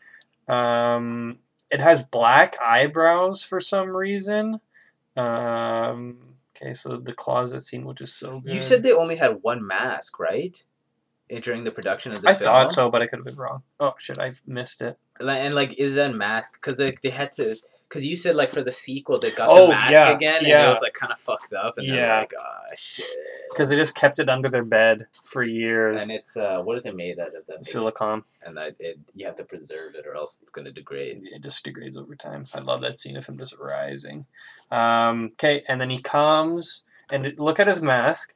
Um, 0.47 1.39
it 1.69 1.81
has 1.81 2.03
black 2.03 2.55
eyebrows 2.61 3.41
for 3.43 3.59
some 3.59 3.89
reason. 3.89 4.59
Um, 5.17 6.35
okay, 6.55 6.73
so 6.73 6.97
the 6.97 7.13
closet 7.13 7.61
scene, 7.61 7.85
which 7.85 8.01
is 8.01 8.13
so 8.13 8.39
good. 8.39 8.53
You 8.53 8.61
said 8.61 8.83
they 8.83 8.91
only 8.93 9.15
had 9.15 9.39
one 9.41 9.65
mask, 9.65 10.19
right? 10.19 10.63
Eh, 11.29 11.39
During 11.39 11.63
the 11.63 11.71
production 11.71 12.11
of 12.11 12.21
the 12.21 12.27
film. 12.27 12.35
I 12.35 12.39
film. 12.39 12.45
thought 12.45 12.73
so, 12.73 12.89
but 12.91 13.01
I 13.01 13.07
could 13.07 13.19
have 13.19 13.25
been 13.25 13.35
wrong. 13.35 13.63
Oh 13.79 13.93
shit, 13.97 14.19
I 14.19 14.33
missed 14.45 14.81
it. 14.81 14.97
And 15.29 15.55
like, 15.55 15.73
is 15.79 15.95
that 15.95 16.13
mask? 16.15 16.53
Because 16.53 16.79
like 16.79 17.01
they 17.01 17.09
had 17.09 17.31
to, 17.33 17.57
because 17.87 18.05
you 18.05 18.15
said 18.15 18.35
like 18.35 18.51
for 18.51 18.63
the 18.63 18.71
sequel 18.71 19.19
they 19.19 19.31
got 19.31 19.49
Oh, 19.49 19.67
the 19.67 19.73
mask 19.73 19.91
yeah, 19.91 20.11
again, 20.11 20.37
and 20.39 20.47
yeah. 20.47 20.65
it 20.67 20.69
was 20.69 20.81
like 20.81 20.93
kind 20.93 21.11
of 21.11 21.19
fucked 21.19 21.53
up, 21.53 21.77
and 21.77 21.87
they're 21.89 21.95
Yeah. 22.07 22.19
like, 22.19 22.33
oh 22.39 22.75
shit. 22.75 23.05
Because 23.49 23.69
they 23.69 23.75
just 23.75 23.95
kept 23.95 24.19
it 24.19 24.29
under 24.29 24.49
their 24.49 24.63
bed 24.65 25.07
for 25.25 25.43
years. 25.43 26.03
And 26.03 26.11
it's 26.11 26.35
uh, 26.37 26.59
what 26.61 26.77
is 26.77 26.85
it 26.85 26.95
made 26.95 27.19
out 27.19 27.35
of? 27.35 27.45
That 27.47 27.65
Silicon. 27.65 28.23
and 28.45 28.55
that 28.57 28.75
it 28.79 28.99
you 29.13 29.25
have 29.25 29.35
to 29.37 29.43
preserve 29.45 29.95
it 29.95 30.05
or 30.07 30.15
else 30.15 30.39
it's 30.41 30.51
gonna 30.51 30.71
degrade. 30.71 31.21
It 31.23 31.41
just 31.43 31.63
degrades 31.63 31.97
over 31.97 32.15
time. 32.15 32.45
I 32.53 32.59
love 32.59 32.81
that 32.81 32.97
scene 32.97 33.17
of 33.17 33.25
him 33.25 33.37
just 33.37 33.57
rising. 33.59 34.25
Um, 34.71 35.31
okay, 35.33 35.63
and 35.67 35.81
then 35.81 35.89
he 35.89 35.99
comes 36.01 36.83
and 37.09 37.33
look 37.39 37.59
at 37.59 37.67
his 37.67 37.81
mask. 37.81 38.33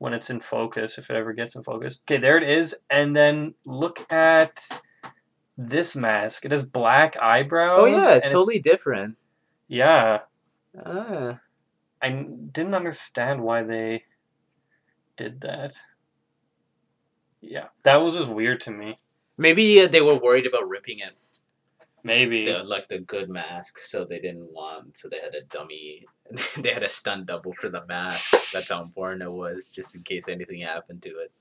when 0.00 0.14
it's 0.14 0.30
in 0.30 0.38
focus, 0.38 0.96
if 0.96 1.10
it 1.10 1.16
ever 1.16 1.32
gets 1.32 1.56
in 1.56 1.62
focus. 1.64 1.98
Okay, 2.04 2.18
there 2.18 2.36
it 2.36 2.44
is. 2.44 2.72
And 2.88 3.16
then 3.16 3.54
look 3.66 4.06
at 4.12 4.68
this 5.58 5.94
mask. 5.96 6.44
It 6.44 6.52
has 6.52 6.62
black 6.62 7.20
eyebrows. 7.20 7.80
Oh 7.82 7.86
yeah, 7.86 8.14
it's 8.14 8.32
totally 8.32 8.60
different. 8.60 9.16
Yeah, 9.66 10.20
Ah. 10.86 11.40
I 12.00 12.10
didn't 12.10 12.74
understand 12.74 13.42
why 13.42 13.64
they 13.64 14.04
did 15.16 15.40
that. 15.40 15.72
Yeah, 17.40 17.66
that 17.84 17.96
was 17.96 18.14
just 18.14 18.28
weird 18.28 18.60
to 18.62 18.70
me. 18.70 18.98
Maybe 19.36 19.80
uh, 19.80 19.88
they 19.88 20.00
were 20.00 20.16
worried 20.18 20.46
about 20.46 20.68
ripping 20.68 21.00
it, 21.00 21.12
Maybe. 22.02 22.46
the, 22.46 22.58
like 22.64 22.88
the 22.88 22.98
good 23.00 23.28
mask, 23.28 23.78
so 23.78 24.04
they 24.04 24.18
didn't 24.20 24.52
want. 24.52 24.96
So 24.98 25.08
they 25.08 25.18
had 25.20 25.34
a 25.34 25.42
dummy. 25.42 26.06
they 26.58 26.72
had 26.72 26.82
a 26.82 26.88
stunt 26.88 27.26
double 27.26 27.52
for 27.54 27.68
the 27.68 27.84
mask. 27.86 28.52
That's 28.52 28.68
how 28.70 28.82
important 28.82 29.22
it 29.22 29.30
was, 29.32 29.70
just 29.70 29.94
in 29.94 30.02
case 30.02 30.28
anything 30.28 30.60
happened 30.62 31.02
to 31.02 31.10
it. 31.20 31.32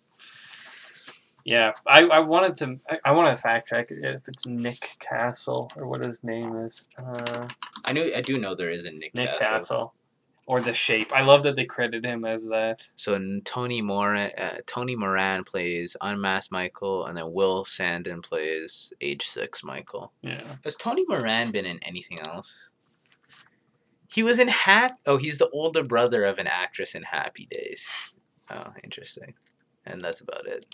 Yeah, 1.47 1.71
I, 1.87 2.01
I 2.03 2.19
wanted 2.19 2.57
to 2.57 2.77
I, 2.89 2.99
I 3.05 3.11
want 3.13 3.31
to 3.31 3.41
fact 3.41 3.69
check 3.69 3.87
if 3.89 4.27
it's 4.27 4.45
Nick 4.45 4.97
Castle 4.99 5.71
or 5.77 5.87
what 5.87 6.03
his 6.03 6.21
name 6.21 6.57
is. 6.57 6.83
Uh, 6.97 7.47
I 7.85 7.93
knew. 7.93 8.13
I 8.13 8.19
do 8.19 8.37
know 8.37 8.53
there 8.53 8.69
is 8.69 8.85
a 8.85 8.91
Nick, 8.91 9.15
Nick 9.15 9.29
Castle. 9.29 9.39
Castle. 9.39 9.93
Or 10.45 10.59
the 10.59 10.73
shape. 10.73 11.11
I 11.13 11.23
love 11.23 11.43
that 11.43 11.55
they 11.55 11.63
credit 11.63 12.05
him 12.05 12.25
as 12.25 12.49
that. 12.49 12.87
So 12.97 13.17
Tony 13.45 13.81
Moran, 13.81 14.31
uh, 14.37 14.57
Tony 14.65 14.97
Moran 14.97 15.45
plays 15.45 15.95
Unmasked 16.01 16.51
Michael, 16.51 17.05
and 17.05 17.17
then 17.17 17.31
Will 17.31 17.63
Sandin 17.63 18.21
plays 18.21 18.91
Age 18.99 19.25
Six 19.25 19.63
Michael. 19.63 20.11
Yeah. 20.21 20.43
Has 20.65 20.75
Tony 20.75 21.05
Moran 21.07 21.51
been 21.51 21.65
in 21.65 21.79
anything 21.81 22.19
else? 22.27 22.71
He 24.09 24.21
was 24.21 24.37
in 24.37 24.49
Hap. 24.49 24.99
Oh, 25.05 25.15
he's 25.15 25.37
the 25.37 25.49
older 25.49 25.83
brother 25.83 26.25
of 26.25 26.39
an 26.39 26.47
actress 26.47 26.93
in 26.93 27.03
Happy 27.03 27.47
Days. 27.49 28.13
Oh, 28.49 28.73
interesting. 28.83 29.33
And 29.85 30.01
that's 30.01 30.19
about 30.19 30.45
it. 30.45 30.65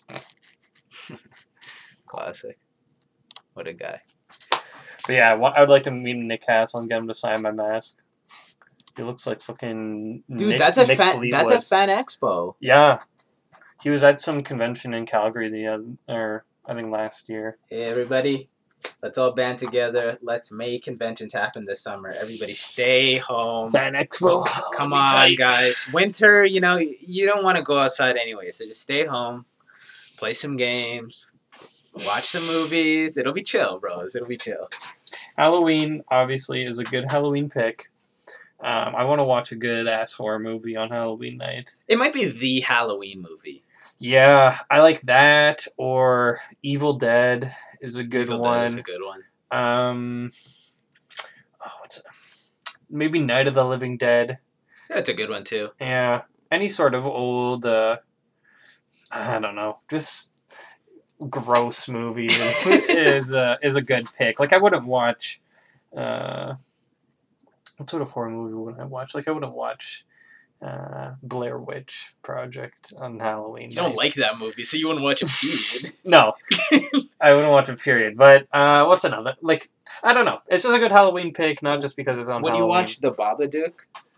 Classic. 2.08 2.58
What 3.54 3.68
a 3.68 3.74
guy. 3.74 4.02
But 5.06 5.14
yeah, 5.14 5.32
I 5.32 5.36
wa- 5.36 5.54
I 5.56 5.60
would 5.62 5.70
like 5.70 5.84
to 5.84 5.92
meet 5.92 6.16
Nick 6.16 6.46
Castle 6.46 6.80
and 6.80 6.90
get 6.90 7.00
him 7.02 7.08
to 7.08 7.14
sign 7.14 7.42
my 7.42 7.52
mask. 7.52 7.98
He 8.96 9.04
looks 9.04 9.26
like 9.28 9.42
fucking 9.42 10.24
Dude, 10.34 10.50
Nick, 10.50 10.58
that's 10.60 10.78
a 10.78 10.86
Nick 10.86 10.98
fan. 10.98 11.30
That's 11.30 11.52
a 11.52 11.62
fan 11.62 11.90
expo. 11.90 12.56
Yeah. 12.60 13.00
He 13.82 13.90
was 13.90 14.04
at 14.04 14.22
some 14.22 14.40
convention 14.40 14.94
in 14.94 15.06
Calgary 15.06 15.50
the 15.50 15.68
other, 15.68 15.86
or 16.08 16.46
I 16.66 16.74
think 16.74 16.92
last 16.92 17.28
year. 17.28 17.58
Hey 17.70 17.84
everybody, 17.84 18.50
let's 19.02 19.18
all 19.18 19.32
band 19.32 19.58
together. 19.60 20.18
Let's 20.22 20.52
make 20.54 20.84
conventions 20.84 21.34
happen 21.34 21.66
this 21.66 21.82
summer. 21.82 22.16
Everybody, 22.18 22.54
stay 22.54 23.18
home. 23.18 23.72
Fan 23.72 23.94
Expo. 23.94 24.46
Come 24.74 24.94
on, 24.94 25.36
guys. 25.36 25.90
Winter, 25.92 26.46
you 26.46 26.62
know, 26.62 26.78
you 26.78 27.26
don't 27.26 27.44
want 27.44 27.58
to 27.58 27.64
go 27.64 27.78
outside 27.80 28.16
anyway, 28.16 28.52
so 28.52 28.66
just 28.66 28.82
stay 28.84 29.06
home, 29.06 29.46
play 30.24 30.34
some 30.34 30.56
games, 30.56 31.28
watch 32.06 32.30
some 32.30 32.48
movies. 32.48 33.18
It'll 33.18 33.34
be 33.34 33.44
chill, 33.44 33.78
bros. 33.78 34.16
It'll 34.16 34.26
be 34.26 34.38
chill. 34.38 34.70
Halloween 35.36 36.02
obviously 36.10 36.64
is 36.64 36.80
a 36.80 36.86
good 36.86 37.12
Halloween 37.12 37.50
pick. 37.50 37.92
Um, 38.62 38.96
I 38.96 39.04
want 39.04 39.20
to 39.20 39.26
watch 39.26 39.52
a 39.52 39.58
good 39.58 39.86
ass 39.86 40.14
horror 40.14 40.40
movie 40.40 40.78
on 40.78 40.92
Halloween 40.92 41.36
night. 41.36 41.76
It 41.90 41.98
might 41.98 42.14
be 42.14 42.24
the 42.24 42.62
Halloween 42.62 43.22
movie. 43.30 43.64
Yeah, 44.00 44.58
I 44.72 44.80
like 44.80 45.02
that. 45.02 45.68
Or 45.76 46.40
Evil 46.62 46.94
Dead 46.94 47.54
is 47.82 47.98
a 47.98 48.04
good 48.06 48.28
Evil 48.28 48.44
Dead 48.44 48.68
is 48.68 48.72
one. 48.72 48.80
a 48.80 48.84
good 48.84 49.02
one. 49.04 49.24
Um, 49.52 50.30
oh, 51.60 51.72
what's 51.82 52.02
maybe 52.90 53.20
Night 53.20 53.50
of 53.50 53.56
the 53.56 53.66
Living 53.66 53.98
Dead. 53.98 54.40
That's 54.88 55.10
a 55.10 55.14
good 55.14 55.30
one 55.30 55.44
too. 55.44 55.72
Yeah, 55.82 56.22
any 56.50 56.70
sort 56.70 56.96
of 56.96 57.06
old. 57.06 57.66
Uh, 57.66 57.98
I 59.14 59.40
don't 59.40 59.56
know, 59.56 59.78
just 59.90 60.34
gross 61.30 61.88
movie 61.88 62.26
is 62.32 62.68
is 62.68 63.36
uh, 63.36 63.56
is 63.62 63.76
a 63.76 63.82
good 63.82 64.06
pick. 64.18 64.40
Like 64.40 64.54
I 64.54 64.58
wouldn't 64.58 64.86
watch. 64.86 65.40
Uh, 65.96 66.56
what 67.78 67.90
sort 67.90 68.02
of 68.02 68.10
horror 68.12 68.30
movie 68.30 68.54
would 68.54 68.80
I 68.80 68.86
watch? 68.86 69.16
Like 69.16 69.28
I 69.28 69.32
wouldn't 69.32 69.54
watch. 69.54 70.06
Uh, 70.62 71.16
Blair 71.22 71.58
Witch 71.60 72.16
Project 72.24 72.94
on 72.98 73.20
Halloween. 73.20 73.70
You 73.70 73.76
don't 73.76 73.90
night. 73.90 73.98
like 73.98 74.14
that 74.14 74.40
movie, 74.40 74.64
so 74.64 74.78
you 74.78 74.88
wouldn't 74.88 75.04
watch 75.04 75.22
it. 75.22 75.28
Period. 75.28 75.92
No, 76.06 76.34
I 77.20 77.34
wouldn't 77.34 77.52
watch 77.52 77.68
it. 77.68 77.80
Period. 77.82 78.16
But 78.16 78.48
uh, 78.54 78.86
what's 78.86 79.04
another? 79.04 79.36
Like 79.42 79.70
I 80.02 80.14
don't 80.14 80.24
know. 80.24 80.40
It's 80.48 80.64
just 80.64 80.74
a 80.74 80.80
good 80.80 80.94
Halloween 80.94 81.34
pick, 81.34 81.62
not 81.62 81.82
just 81.82 81.98
because 81.98 82.18
it's 82.18 82.30
on. 82.30 82.42
Would 82.44 82.52
you 82.52 82.56
Halloween. 82.60 82.70
watch 82.70 83.00
The 83.02 83.12
Babadook 83.12 83.74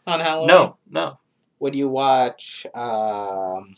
on 0.06 0.20
Halloween? 0.20 0.48
No, 0.48 0.78
no. 0.88 1.18
Would 1.60 1.74
you 1.74 1.90
watch? 1.90 2.68
Um, 2.76 3.74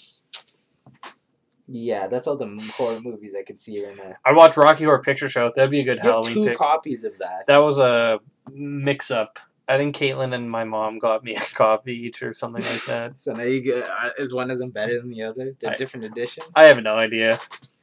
yeah, 1.67 2.07
that's 2.07 2.27
all 2.27 2.37
the 2.37 2.47
horror 2.77 2.99
movies 3.01 3.33
I 3.37 3.43
can 3.43 3.57
see 3.57 3.85
right 3.85 3.95
now. 3.97 4.15
I'd 4.25 4.35
watch 4.35 4.55
Rocky 4.57 4.85
Horror 4.85 5.01
Picture 5.01 5.27
Show. 5.29 5.51
That'd 5.53 5.71
be 5.71 5.81
a 5.81 5.83
good 5.83 5.97
You 5.97 6.03
have 6.03 6.11
Halloween 6.13 6.33
two 6.33 6.45
pick. 6.45 6.57
copies 6.57 7.03
of 7.03 7.17
that. 7.17 7.45
That 7.47 7.57
was 7.57 7.77
a 7.79 8.19
mix 8.51 9.11
up. 9.11 9.39
I 9.69 9.75
think 9.77 9.95
Caitlin 9.95 10.33
and 10.33 10.49
my 10.49 10.63
mom 10.63 10.97
got 10.97 11.23
me 11.25 11.35
a 11.35 11.39
copy 11.39 11.93
each 11.93 12.23
or 12.23 12.31
something 12.31 12.63
like 12.63 12.85
that. 12.85 13.19
So 13.19 13.33
now 13.33 13.43
you 13.43 13.61
get, 13.61 13.89
uh, 13.89 14.11
is 14.17 14.33
one 14.33 14.49
of 14.49 14.59
them 14.59 14.69
better 14.69 14.97
than 14.99 15.09
the 15.09 15.23
other? 15.23 15.55
They're 15.59 15.71
I- 15.73 15.75
different 15.75 16.05
editions. 16.05 16.47
I 16.55 16.63
have 16.63 16.81
no 16.81 16.95
idea. 16.95 17.39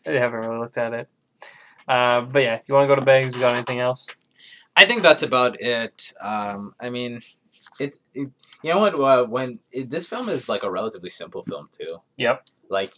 I 0.07 0.12
haven't 0.12 0.41
really 0.41 0.59
looked 0.59 0.78
at 0.78 0.95
it. 0.95 1.09
Uh, 1.87 2.22
but 2.22 2.43
yeah, 2.43 2.61
you 2.66 2.74
want 2.74 2.85
to 2.85 2.89
go 2.89 2.95
to 2.99 3.05
Bangs? 3.05 3.35
You 3.35 3.41
got 3.43 3.55
anything 3.57 3.80
else? 3.80 4.07
I 4.76 4.87
think 4.87 5.03
that's 5.03 5.22
about 5.22 5.61
it. 5.61 6.12
Um, 6.20 6.74
I 6.80 6.89
mean, 6.91 7.20
it's 7.78 8.01
it, 8.14 8.30
you 8.62 8.74
know 8.74 8.80
what? 8.80 8.95
Uh, 8.99 9.24
when 9.24 9.59
it, 9.70 9.91
this 9.91 10.07
film 10.07 10.28
is 10.30 10.49
like 10.49 10.62
a 10.62 10.70
relatively 10.70 11.11
simple 11.11 11.45
film 11.45 11.68
too. 11.70 11.99
Yep. 12.16 12.45
Like 12.70 12.95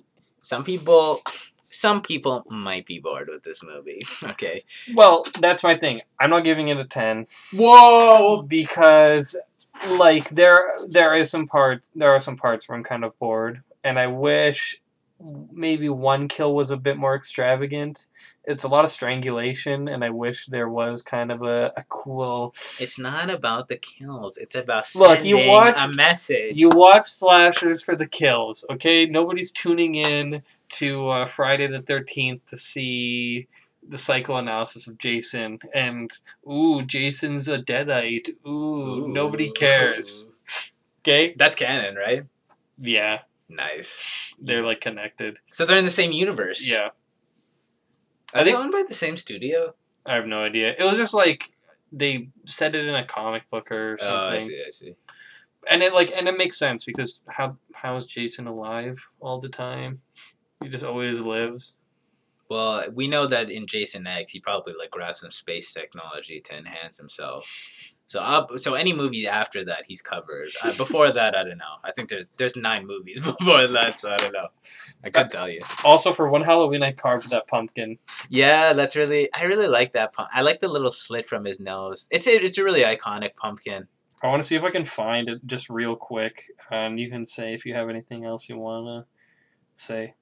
some 0.46 0.62
people, 0.62 1.22
some 1.70 2.02
people 2.02 2.44
might 2.48 2.86
be 2.86 3.00
bored 3.00 3.28
with 3.28 3.42
this 3.42 3.64
movie. 3.64 4.06
okay. 4.22 4.62
Well, 4.94 5.26
that's 5.40 5.64
my 5.64 5.76
thing. 5.76 6.02
I'm 6.20 6.30
not 6.30 6.44
giving 6.44 6.68
it 6.68 6.78
a 6.78 6.84
ten 6.84 7.26
Whoa. 7.52 8.42
because, 8.42 9.36
like, 9.88 10.28
there 10.30 10.78
there 10.86 11.16
is 11.16 11.30
some 11.30 11.48
parts 11.48 11.90
there 11.96 12.12
are 12.12 12.20
some 12.20 12.36
parts 12.36 12.68
where 12.68 12.78
I'm 12.78 12.84
kind 12.84 13.04
of 13.04 13.18
bored, 13.18 13.62
and 13.82 13.98
I 13.98 14.06
wish 14.06 14.80
maybe 15.50 15.88
one 15.88 16.28
kill 16.28 16.54
was 16.54 16.70
a 16.70 16.76
bit 16.76 16.96
more 16.96 17.16
extravagant. 17.16 18.06
It's 18.46 18.62
a 18.64 18.68
lot 18.68 18.84
of 18.84 18.90
strangulation, 18.90 19.88
and 19.88 20.04
I 20.04 20.10
wish 20.10 20.46
there 20.46 20.68
was 20.68 21.02
kind 21.02 21.32
of 21.32 21.42
a, 21.42 21.72
a 21.76 21.84
cool 21.88 22.54
It's 22.78 22.98
not 22.98 23.28
about 23.28 23.68
the 23.68 23.76
kills. 23.76 24.36
It's 24.36 24.54
about 24.54 24.94
Look, 24.94 25.24
you 25.24 25.38
watch- 25.46 25.80
a 25.84 25.90
message. 25.96 26.54
You 26.56 26.68
watch 26.70 27.08
slashers 27.10 27.82
for 27.82 27.96
the 27.96 28.06
kills, 28.06 28.64
okay? 28.70 29.06
Nobody's 29.06 29.50
tuning 29.50 29.96
in 29.96 30.42
to 30.68 31.08
uh, 31.08 31.26
Friday 31.26 31.66
the 31.66 31.78
13th 31.80 32.40
to 32.48 32.56
see 32.56 33.48
the 33.88 33.98
psychoanalysis 33.98 34.88
of 34.88 34.98
Jason 34.98 35.60
and, 35.74 36.10
ooh, 36.48 36.82
Jason's 36.82 37.48
a 37.48 37.58
deadite. 37.58 38.30
Ooh, 38.46 39.06
nobody 39.08 39.50
cares. 39.50 40.30
Okay? 41.02 41.34
That's 41.36 41.54
canon, 41.54 41.94
right? 41.94 42.24
Yeah, 42.78 43.20
Nice. 43.48 44.34
they're 44.40 44.64
like 44.64 44.80
connected. 44.80 45.38
So 45.48 45.64
they're 45.64 45.78
in 45.78 45.84
the 45.84 45.90
same 45.90 46.10
universe. 46.12 46.66
Yeah, 46.68 46.88
Are 48.34 48.44
they 48.44 48.54
owned 48.54 48.72
by 48.72 48.84
the 48.88 48.94
same 48.94 49.16
studio? 49.16 49.74
I 50.04 50.14
have 50.14 50.26
no 50.26 50.42
idea. 50.42 50.74
It 50.78 50.84
was 50.84 50.96
just 50.96 51.14
like 51.14 51.52
they 51.92 52.28
said 52.44 52.74
it 52.74 52.86
in 52.86 52.94
a 52.94 53.04
comic 53.04 53.48
book 53.50 53.70
or 53.70 53.96
something. 53.98 54.16
Oh, 54.16 54.28
I 54.28 54.38
see. 54.38 54.62
I 54.66 54.70
see. 54.70 54.96
and 55.70 55.82
it 55.82 55.92
like 55.92 56.12
and 56.12 56.28
it 56.28 56.36
makes 56.36 56.58
sense 56.58 56.84
because 56.84 57.20
how 57.28 57.56
how 57.74 57.96
is 57.96 58.04
Jason 58.04 58.46
alive 58.46 58.98
all 59.20 59.40
the 59.40 59.48
time? 59.48 60.00
He 60.62 60.68
just 60.68 60.84
always 60.84 61.20
lives. 61.20 61.76
Well, 62.48 62.84
we 62.92 63.08
know 63.08 63.26
that 63.26 63.50
in 63.50 63.66
Jason 63.66 64.06
X, 64.06 64.32
he 64.32 64.40
probably 64.40 64.74
like 64.78 64.90
grabbed 64.90 65.18
some 65.18 65.32
space 65.32 65.72
technology 65.72 66.40
to 66.40 66.56
enhance 66.56 66.96
himself. 66.96 67.94
So 68.08 68.20
up, 68.20 68.60
so 68.60 68.74
any 68.74 68.92
movie 68.92 69.26
after 69.26 69.64
that, 69.64 69.84
he's 69.88 70.00
covered. 70.00 70.48
Uh, 70.62 70.72
before 70.76 71.12
that, 71.12 71.36
I 71.36 71.42
don't 71.42 71.58
know. 71.58 71.64
I 71.82 71.90
think 71.90 72.08
there's 72.08 72.28
there's 72.36 72.54
nine 72.54 72.86
movies 72.86 73.20
before 73.24 73.66
that, 73.66 74.00
so 74.00 74.12
I 74.12 74.16
don't 74.16 74.32
know. 74.32 74.46
I 75.02 75.10
could 75.10 75.30
tell 75.30 75.48
you. 75.48 75.62
Also, 75.84 76.12
for 76.12 76.28
one 76.28 76.42
Halloween, 76.42 76.84
I 76.84 76.92
carved 76.92 77.30
that 77.30 77.48
pumpkin. 77.48 77.98
Yeah, 78.28 78.72
that's 78.74 78.94
really. 78.94 79.28
I 79.34 79.44
really 79.44 79.66
like 79.66 79.92
that. 79.94 80.12
Pump. 80.12 80.28
I 80.32 80.42
like 80.42 80.60
the 80.60 80.68
little 80.68 80.92
slit 80.92 81.26
from 81.26 81.44
his 81.44 81.58
nose. 81.58 82.06
It's 82.12 82.28
a, 82.28 82.44
it's 82.44 82.58
a 82.58 82.64
really 82.64 82.82
iconic 82.82 83.34
pumpkin. 83.34 83.88
I 84.22 84.28
want 84.28 84.40
to 84.40 84.46
see 84.46 84.54
if 84.54 84.64
I 84.64 84.70
can 84.70 84.84
find 84.84 85.28
it 85.28 85.44
just 85.44 85.68
real 85.68 85.96
quick, 85.96 86.44
and 86.70 87.00
you 87.00 87.10
can 87.10 87.24
say 87.24 87.54
if 87.54 87.66
you 87.66 87.74
have 87.74 87.88
anything 87.88 88.24
else 88.24 88.48
you 88.48 88.56
want 88.56 88.86
to 88.86 89.10
say. 89.74 90.14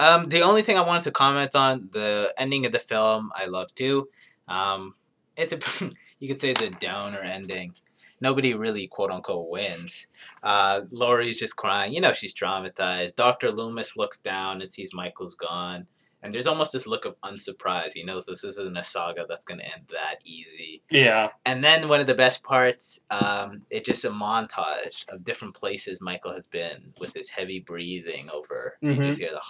Um, 0.00 0.28
the 0.28 0.42
only 0.42 0.62
thing 0.62 0.76
I 0.76 0.82
wanted 0.82 1.04
to 1.04 1.12
comment 1.12 1.54
on 1.54 1.88
the 1.92 2.32
ending 2.36 2.66
of 2.66 2.72
the 2.72 2.78
film, 2.78 3.30
I 3.34 3.46
love 3.46 3.74
too. 3.74 4.08
Um, 4.48 4.94
it's 5.36 5.52
a 5.52 5.58
you 6.18 6.28
could 6.28 6.40
say 6.40 6.50
it's 6.50 6.62
a 6.62 6.70
downer 6.70 7.20
ending. 7.20 7.74
Nobody 8.20 8.54
really 8.54 8.86
quote 8.86 9.10
unquote 9.10 9.48
wins. 9.50 10.06
Uh, 10.42 10.82
Laurie's 10.90 11.38
just 11.38 11.56
crying. 11.56 11.92
You 11.92 12.00
know 12.00 12.12
she's 12.12 12.34
traumatized. 12.34 13.16
Doctor 13.16 13.50
Loomis 13.52 13.96
looks 13.96 14.20
down 14.20 14.62
and 14.62 14.72
sees 14.72 14.94
Michael's 14.94 15.34
gone, 15.36 15.86
And 16.22 16.34
there's 16.34 16.46
almost 16.46 16.72
this 16.72 16.86
look 16.86 17.04
of 17.04 17.16
unsurprise. 17.22 17.92
He 17.92 18.02
knows 18.02 18.24
this 18.24 18.44
isn't 18.44 18.76
a 18.78 18.84
saga 18.84 19.26
that's 19.28 19.44
gonna 19.44 19.62
end 19.64 19.84
that 19.90 20.20
easy. 20.24 20.82
Yeah. 20.90 21.30
And 21.44 21.62
then 21.62 21.88
one 21.88 22.00
of 22.00 22.06
the 22.06 22.14
best 22.14 22.42
parts, 22.44 23.00
um, 23.10 23.62
it's 23.70 23.86
just 23.88 24.04
a 24.06 24.10
montage 24.10 25.06
of 25.08 25.24
different 25.24 25.54
places 25.54 26.00
Michael 26.00 26.32
has 26.34 26.46
been 26.46 26.94
with 27.00 27.12
his 27.14 27.28
heavy 27.28 27.60
breathing 27.60 28.30
over. 28.30 28.76
You 28.80 28.92
Mhm. 28.94 29.08
just 29.08 29.20
hear 29.20 29.32
the 29.32 29.40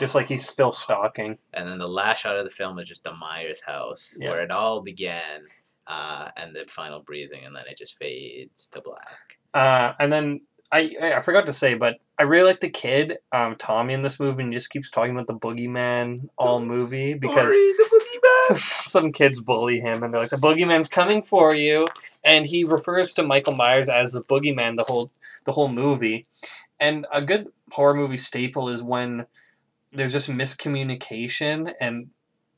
Just 0.00 0.14
like 0.14 0.28
he's 0.28 0.46
still 0.48 0.72
stalking. 0.72 1.38
and 1.54 1.68
then 1.68 1.78
the 1.78 1.88
last 1.88 2.20
shot 2.20 2.36
of 2.36 2.44
the 2.44 2.50
film 2.50 2.78
is 2.78 2.88
just 2.88 3.04
the 3.04 3.12
Myers 3.14 3.62
house 3.62 4.16
Yeah. 4.18 4.30
where 4.30 4.42
it 4.42 4.50
all 4.50 4.80
began, 4.80 5.42
uh, 5.86 6.28
and 6.36 6.54
the 6.54 6.64
final 6.68 7.00
breathing, 7.00 7.44
and 7.44 7.54
then 7.56 7.64
it 7.70 7.76
just 7.78 7.98
fades 7.98 8.66
to 8.72 8.80
black. 8.80 9.38
Uh, 9.54 9.94
and 9.98 10.12
then 10.12 10.40
I 10.70 10.94
I 11.16 11.20
forgot 11.20 11.46
to 11.46 11.52
say, 11.52 11.74
but 11.74 11.96
I 12.18 12.24
really 12.24 12.46
like 12.48 12.60
the 12.60 12.68
kid, 12.68 13.18
um, 13.32 13.56
Tommy, 13.56 13.94
in 13.94 14.02
this 14.02 14.20
movie, 14.20 14.42
and 14.42 14.52
he 14.52 14.56
just 14.56 14.70
keeps 14.70 14.90
talking 14.90 15.12
about 15.12 15.26
the 15.26 15.34
boogeyman 15.34 16.28
all 16.36 16.60
movie 16.60 17.14
because 17.14 17.54
some 18.54 19.12
kids 19.12 19.40
bully 19.40 19.80
him 19.80 20.02
and 20.02 20.12
they're 20.12 20.20
like, 20.20 20.30
the 20.30 20.36
boogeyman's 20.36 20.88
coming 20.88 21.22
for 21.22 21.54
you, 21.54 21.88
and 22.24 22.46
he 22.46 22.64
refers 22.64 23.12
to 23.14 23.22
Michael 23.24 23.54
Myers 23.54 23.88
as 23.88 24.12
the 24.12 24.22
boogeyman 24.22 24.76
the 24.76 24.84
whole 24.84 25.10
the 25.44 25.52
whole 25.52 25.68
movie. 25.68 26.26
And 26.80 27.06
a 27.12 27.20
good 27.22 27.48
horror 27.72 27.94
movie 27.94 28.16
staple 28.16 28.68
is 28.68 28.82
when 28.82 29.26
there's 29.92 30.12
just 30.12 30.28
miscommunication 30.30 31.72
and 31.80 32.08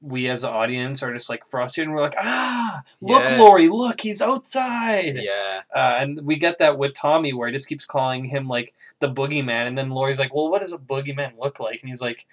we 0.02 0.28
as 0.28 0.44
an 0.44 0.50
audience 0.50 1.02
are 1.02 1.12
just 1.12 1.28
like 1.28 1.44
frustrated 1.44 1.88
and 1.88 1.94
we're 1.94 2.02
like, 2.02 2.14
ah, 2.18 2.82
look, 3.02 3.22
Yeah. 3.22 3.36
Laurie, 3.36 3.68
look, 3.68 4.00
he's 4.00 4.22
outside. 4.22 5.18
yeah, 5.22 5.60
Uh, 5.74 5.96
and 5.98 6.22
we 6.22 6.36
get 6.36 6.56
that 6.58 6.78
with 6.78 6.94
Tommy, 6.94 7.34
where 7.34 7.48
he 7.48 7.52
just 7.52 7.68
keeps 7.68 7.84
calling 7.84 8.24
him 8.24 8.48
like 8.48 8.74
the 9.00 9.12
boogeyman, 9.12 9.66
and 9.66 9.76
then 9.76 9.90
Laurie's 9.90 10.18
like, 10.18 10.34
"Well, 10.34 10.50
what 10.50 10.62
does 10.62 10.72
a 10.72 10.78
boogeyman 10.78 11.32
look 11.38 11.60
like?" 11.60 11.80
And 11.82 11.88
he's 11.90 12.00
like, 12.00 12.26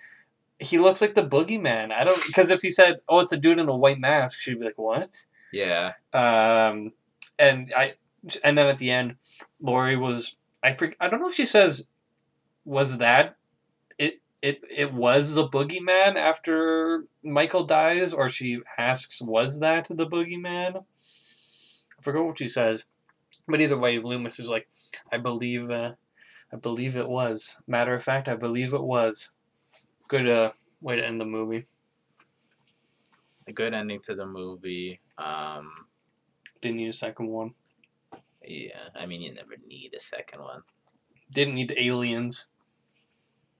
"He 0.60 0.78
looks 0.78 1.02
like 1.02 1.14
the 1.16 1.28
boogeyman." 1.28 1.92
I 1.92 2.06
don't 2.06 2.26
because 2.26 2.50
if 2.52 2.62
he 2.62 2.72
said, 2.72 3.02
"Oh, 3.10 3.20
it's 3.20 3.34
a 3.34 3.38
dude 3.38 3.60
in 3.60 3.68
a 3.68 3.76
white 3.76 4.00
mask," 4.00 4.40
she'd 4.40 4.60
be 4.60 4.66
like, 4.66 4.78
"What?" 4.78 5.26
yeah, 5.52 5.94
Um, 6.14 6.94
and 7.38 7.74
I, 7.76 7.96
and 8.46 8.58
then 8.58 8.68
at 8.68 8.78
the 8.80 8.92
end, 8.92 9.16
Laurie 9.62 9.98
was 9.98 10.38
I 10.64 10.72
forget 10.72 10.96
I 11.02 11.10
don't 11.10 11.20
know 11.20 11.28
if 11.30 11.36
she 11.36 11.46
says, 11.46 11.88
"Was 12.66 12.98
that 13.00 13.36
it?" 14.42 14.62
It 14.70 14.94
was 14.94 15.38
a 15.38 15.44
boogeyman 15.44 16.16
after 16.16 17.06
Michael 17.24 17.64
dies, 17.66 18.14
or 18.14 18.30
she 18.30 18.60
asks, 18.78 19.22
"Was 19.22 19.60
that 19.60 19.88
the 19.90 20.08
boogeyman?" 20.08 20.86
I 22.00 22.02
forget 22.02 22.24
what 22.24 22.38
she 22.38 22.48
says, 22.48 22.86
but 23.48 23.62
either 23.62 23.78
way, 23.78 23.98
Loomis 24.00 24.40
is 24.40 24.50
like, 24.50 24.68
"I 25.12 25.18
believe, 25.18 25.70
uh, 25.72 25.94
I 26.52 26.56
believe 26.58 26.96
it 26.96 27.10
was." 27.10 27.58
Matter 27.68 27.94
of 27.96 28.04
fact, 28.04 28.28
I 28.28 28.36
believe 28.36 28.74
it 28.74 28.84
was. 28.84 29.32
Good 30.08 30.30
uh, 30.30 30.52
way 30.82 30.96
to 30.98 31.06
end 31.06 31.20
the 31.20 31.26
movie. 31.26 31.66
a 33.48 33.52
good 33.54 33.74
ending 33.74 34.02
to 34.02 34.14
the 34.14 34.26
movie. 34.26 35.00
Um, 35.18 35.88
Didn't 36.62 36.78
need 36.78 36.90
a 36.90 36.94
second 36.94 37.28
one. 37.28 37.54
yeah, 38.46 38.90
I 38.96 39.06
mean, 39.06 39.22
you 39.22 39.34
never 39.34 39.56
need 39.68 39.94
a 39.96 40.02
second 40.02 40.42
one. 40.42 40.64
Didn't 41.32 41.56
need 41.56 41.74
aliens. 41.78 42.50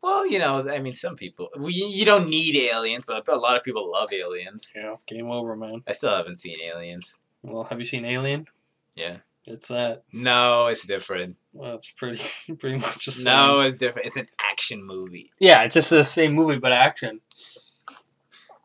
Well, 0.08 0.26
you 0.26 0.40
know, 0.40 0.70
I 0.70 0.80
mean, 0.80 0.94
some 0.94 1.18
people 1.18 1.50
we, 1.58 1.74
you 1.74 2.06
don't 2.06 2.30
need 2.30 2.56
aliens, 2.56 3.04
but 3.06 3.28
a 3.28 3.36
lot 3.36 3.58
of 3.58 3.64
people 3.64 3.92
love 3.92 4.14
aliens. 4.14 4.72
Yeah, 4.74 4.96
game 5.06 5.30
over, 5.30 5.54
man. 5.58 5.84
I 5.86 5.92
still 5.92 6.16
haven't 6.16 6.40
seen 6.40 6.60
aliens. 6.64 7.20
Well, 7.42 7.66
have 7.66 7.78
you 7.78 7.84
seen 7.84 8.06
Alien? 8.06 8.48
Yeah. 8.96 9.18
It's 9.46 9.68
that. 9.68 10.04
No, 10.14 10.68
it's 10.68 10.86
different. 10.86 11.36
Well, 11.52 11.76
it's 11.76 11.92
pretty 11.92 12.22
pretty 12.60 12.78
much 12.78 13.06
the 13.06 13.12
same. 13.12 13.26
No, 13.26 13.60
it's 13.60 13.78
different. 13.78 14.08
It's 14.08 14.16
an 14.16 14.30
action 14.52 14.82
movie. 14.82 15.30
Yeah, 15.40 15.64
it's 15.64 15.74
just 15.74 15.90
the 15.90 16.06
same 16.06 16.32
movie 16.32 16.58
but 16.58 16.72
action. 16.72 17.20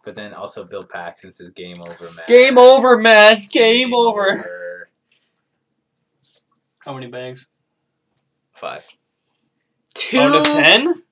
But 0.05 0.15
then 0.15 0.35
also 0.35 0.63
Bill 0.63 0.85
Paxton 0.85 1.33
says 1.33 1.51
game 1.51 1.81
over, 1.85 2.05
man. 2.05 2.25
Game 2.29 2.57
over, 2.57 2.99
man. 2.99 3.39
Game, 3.51 3.93
over. 3.95 4.89
How 6.79 6.93
many 6.93 7.09
bags? 7.09 7.49
Five. 8.55 8.87
Two. 9.95 10.21
Out 10.21 10.37
of 10.37 10.45
ten? 10.45 11.03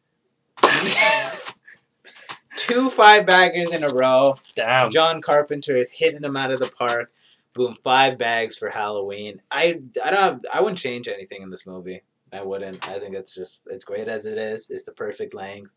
Two 2.57 2.91
five 2.91 3.27
baggers 3.27 3.73
in 3.73 3.85
a 3.85 3.89
row. 3.89 4.35
Damn. 4.55 4.91
John 4.91 5.23
Carpenter 5.23 5.77
is 5.77 5.91
hitting 5.91 6.21
them 6.21 6.37
out 6.37 6.51
of 6.51 6.59
the 6.59 6.71
park. 6.79 7.13
Boom, 7.55 7.75
five 7.75 8.19
bags 8.19 8.57
for 8.57 8.69
Halloween. 8.69 9.41
I 9.51 9.81
I 10.05 10.11
don't 10.11 10.45
I 10.53 10.61
wouldn't 10.61 10.79
change 10.79 11.09
anything 11.09 11.43
in 11.43 11.51
this 11.51 11.67
movie. 11.67 12.03
I 12.33 12.43
wouldn't. 12.43 12.89
I 12.89 12.99
think 12.99 13.15
it's 13.15 13.35
just 13.35 13.61
it's 13.67 13.85
great 13.85 14.09
as 14.09 14.27
it 14.27 14.39
is. 14.39 14.71
It's 14.71 14.85
the 14.85 14.93
perfect 14.93 15.35
length. 15.35 15.71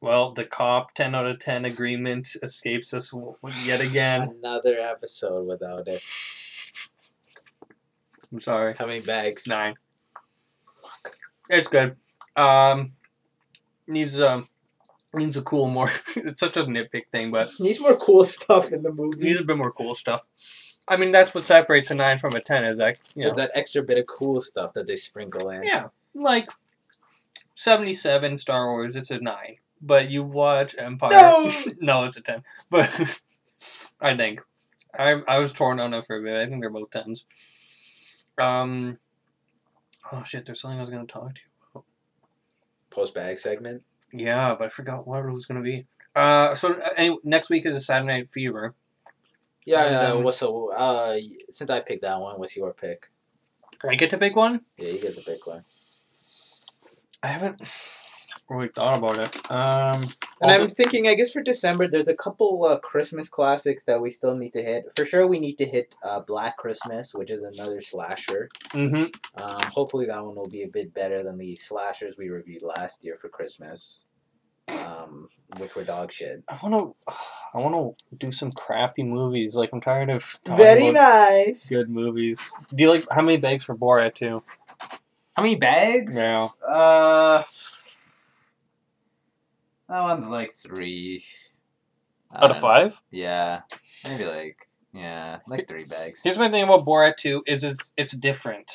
Well, 0.00 0.32
the 0.32 0.44
cop 0.44 0.94
10 0.94 1.14
out 1.14 1.26
of 1.26 1.38
10 1.40 1.66
agreement 1.66 2.28
escapes 2.42 2.94
us 2.94 3.12
yet 3.64 3.82
again. 3.82 4.34
Another 4.42 4.78
episode 4.80 5.46
without 5.46 5.88
it. 5.88 6.02
I'm 8.32 8.40
sorry. 8.40 8.74
How 8.78 8.86
many 8.86 9.00
bags? 9.00 9.46
Nine. 9.46 9.74
It's 11.50 11.68
good. 11.68 11.96
Um, 12.36 12.92
needs 13.90 14.18
um 14.20 14.48
needs 15.12 15.36
a 15.36 15.42
cool 15.42 15.68
more. 15.68 15.90
it's 16.16 16.40
such 16.40 16.56
a 16.56 16.64
nitpick 16.64 17.08
thing, 17.12 17.30
but 17.30 17.50
Needs 17.60 17.80
more 17.80 17.96
cool 17.96 18.24
stuff 18.24 18.70
in 18.72 18.82
the 18.82 18.92
movie. 18.92 19.22
needs 19.24 19.40
a 19.40 19.44
bit 19.44 19.56
more 19.56 19.72
cool 19.72 19.94
stuff. 19.94 20.22
I 20.88 20.96
mean, 20.96 21.12
that's 21.12 21.34
what 21.34 21.44
separates 21.44 21.90
a 21.90 21.94
nine 21.94 22.18
from 22.18 22.34
a 22.34 22.40
ten. 22.40 22.64
Is 22.64 22.78
that 22.78 22.98
you 23.14 23.22
know, 23.22 23.28
There's 23.28 23.36
that 23.36 23.50
extra 23.58 23.82
bit 23.82 23.98
of 23.98 24.06
cool 24.06 24.40
stuff 24.40 24.72
that 24.74 24.86
they 24.86 24.96
sprinkle 24.96 25.50
in. 25.50 25.62
yeah, 25.64 25.86
like 26.14 26.48
seventy-seven 27.54 28.36
Star 28.36 28.66
Wars. 28.70 28.96
It's 28.96 29.10
a 29.10 29.18
nine, 29.20 29.56
but 29.80 30.10
you 30.10 30.22
watch 30.24 30.74
Empire. 30.78 31.10
No! 31.12 31.50
no, 31.80 32.04
it's 32.04 32.16
a 32.16 32.20
ten. 32.22 32.42
But 32.70 32.88
I 34.00 34.16
think 34.16 34.40
I 34.98 35.22
I 35.28 35.38
was 35.38 35.52
torn 35.52 35.78
on 35.80 35.94
it 35.94 36.06
for 36.06 36.16
a 36.16 36.22
bit. 36.22 36.36
I 36.36 36.46
think 36.46 36.60
they're 36.60 36.70
both 36.70 36.90
tens. 36.90 37.24
Um. 38.38 38.98
Oh 40.12 40.24
shit! 40.24 40.46
There's 40.46 40.60
something 40.60 40.78
I 40.78 40.82
was 40.82 40.90
gonna 40.90 41.06
talk 41.06 41.34
to 41.34 41.40
you 41.40 41.46
about. 41.46 41.49
Post 42.90 43.14
bag 43.14 43.38
segment. 43.38 43.82
Yeah, 44.12 44.54
but 44.58 44.66
I 44.66 44.68
forgot 44.68 45.06
what 45.06 45.24
it 45.24 45.30
was 45.30 45.46
gonna 45.46 45.62
be. 45.62 45.86
Uh, 46.14 46.54
so 46.54 46.74
uh, 46.74 46.88
any, 46.96 47.16
next 47.22 47.50
week 47.50 47.64
is 47.66 47.76
a 47.76 47.80
Saturday 47.80 48.18
Night 48.18 48.30
Fever. 48.30 48.74
Yeah, 49.64 49.84
And, 49.84 49.92
yeah. 49.92 50.08
um, 50.12 50.22
well, 50.24 50.32
so 50.32 50.72
uh, 50.72 51.18
since 51.50 51.70
I 51.70 51.80
picked 51.80 52.02
that 52.02 52.18
one, 52.18 52.38
what's 52.38 52.56
your 52.56 52.72
pick? 52.72 53.10
I 53.88 53.94
get 53.94 54.10
to 54.10 54.18
pick 54.18 54.34
one. 54.34 54.62
Yeah, 54.76 54.88
you 54.88 55.00
get 55.00 55.14
the 55.14 55.22
pick 55.22 55.46
one. 55.46 55.62
I 57.22 57.28
haven't 57.28 57.60
really 58.50 58.68
thought 58.68 58.98
about 58.98 59.18
it. 59.18 59.50
Um, 59.50 60.06
And 60.42 60.50
I'm 60.50 60.68
thinking, 60.68 61.06
I 61.06 61.14
guess 61.14 61.32
for 61.32 61.42
December, 61.42 61.86
there's 61.88 62.08
a 62.08 62.14
couple 62.16 62.64
uh, 62.64 62.78
Christmas 62.78 63.28
classics 63.28 63.84
that 63.84 64.00
we 64.00 64.10
still 64.10 64.34
need 64.34 64.52
to 64.54 64.62
hit. 64.62 64.84
For 64.96 65.04
sure, 65.04 65.26
we 65.26 65.38
need 65.38 65.56
to 65.58 65.64
hit 65.66 65.94
uh, 66.02 66.20
Black 66.20 66.56
Christmas, 66.56 67.14
which 67.14 67.30
is 67.30 67.42
another 67.44 67.80
slasher. 67.80 68.48
mhm. 68.72 69.14
Um, 69.34 69.60
hopefully, 69.70 70.06
that 70.06 70.24
one 70.24 70.34
will 70.34 70.48
be 70.48 70.62
a 70.62 70.68
bit 70.68 70.92
better 70.94 71.22
than 71.22 71.36
the 71.38 71.56
slashers 71.56 72.16
we 72.18 72.28
reviewed 72.30 72.62
last 72.62 73.04
year 73.04 73.18
for 73.20 73.28
Christmas, 73.28 74.06
um, 74.68 75.28
which 75.58 75.74
were 75.74 75.84
dog 75.84 76.10
shit. 76.12 76.42
I 76.48 76.58
want 76.66 76.96
to. 77.06 77.12
I 77.52 77.58
want 77.58 77.74
to 77.74 78.16
do 78.16 78.30
some 78.30 78.52
crappy 78.52 79.02
movies. 79.02 79.56
Like 79.56 79.70
I'm 79.72 79.80
tired 79.80 80.08
of 80.08 80.38
talking 80.44 80.64
Very 80.64 80.88
about 80.88 81.28
nice. 81.30 81.68
good 81.68 81.90
movies. 81.90 82.40
Do 82.74 82.84
you 82.84 82.90
like 82.90 83.04
how 83.10 83.22
many 83.22 83.38
bags 83.38 83.64
for 83.64 83.74
Borat 83.76 84.14
too? 84.14 84.42
How 85.34 85.42
many 85.42 85.56
bags? 85.56 86.16
Yeah. 86.16 86.46
Uh, 86.66 87.42
that 89.90 90.00
one's 90.02 90.28
like 90.28 90.54
three. 90.54 91.24
Out 92.34 92.50
of 92.52 92.58
Uh, 92.58 92.60
five. 92.60 93.02
Yeah, 93.10 93.62
maybe 94.08 94.24
like 94.24 94.66
yeah, 94.92 95.40
like 95.48 95.68
three 95.68 95.84
bags. 95.84 96.20
Here's 96.22 96.38
my 96.38 96.48
thing 96.50 96.64
about 96.64 96.86
Borat 96.86 97.16
two 97.16 97.42
is 97.46 97.64
it's, 97.64 97.92
it's 97.96 98.12
different. 98.12 98.72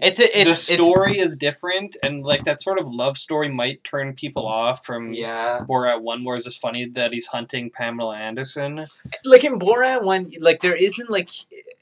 It's 0.00 0.20
a, 0.20 0.38
it's 0.40 0.68
the 0.68 0.74
story 0.76 1.18
is 1.18 1.36
different, 1.36 1.96
and 2.02 2.22
like 2.22 2.44
that 2.44 2.62
sort 2.62 2.78
of 2.78 2.88
love 2.88 3.18
story 3.18 3.50
might 3.50 3.84
turn 3.84 4.14
people 4.14 4.46
off 4.46 4.84
from 4.86 5.12
yeah, 5.12 5.60
Borat 5.68 6.00
one, 6.00 6.24
where 6.24 6.36
it's 6.36 6.44
just 6.46 6.60
funny 6.60 6.86
that 6.86 7.12
he's 7.12 7.26
hunting 7.26 7.70
Pamela 7.70 8.16
Anderson. 8.16 8.86
like 9.24 9.44
in 9.44 9.58
Borat 9.58 10.02
one, 10.02 10.30
like 10.40 10.60
there 10.62 10.76
isn't 10.76 11.10
like 11.10 11.28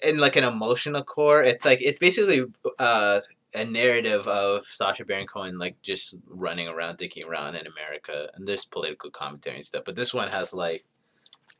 in 0.03 0.19
like 0.19 0.35
an 0.37 0.45
emotional 0.45 1.05
core. 1.05 1.43
It's 1.43 1.65
like 1.65 1.81
it's 1.83 1.99
basically 1.99 2.45
uh 2.81 3.21
a 3.55 3.65
narrative 3.65 4.27
of 4.29 4.67
Sacha 4.67 5.05
Baron 5.05 5.27
Cohen 5.27 5.59
like 5.59 5.81
just 5.83 6.19
running 6.27 6.69
around, 6.69 6.99
dicking 6.99 7.27
around 7.27 7.57
in 7.57 7.67
America, 7.67 8.29
and 8.35 8.47
there's 8.47 8.65
political 8.65 9.11
commentary 9.11 9.57
and 9.57 9.65
stuff. 9.65 9.85
But 9.85 9.97
this 9.97 10.15
one 10.15 10.29
has 10.29 10.53
like 10.53 10.85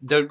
the 0.03 0.29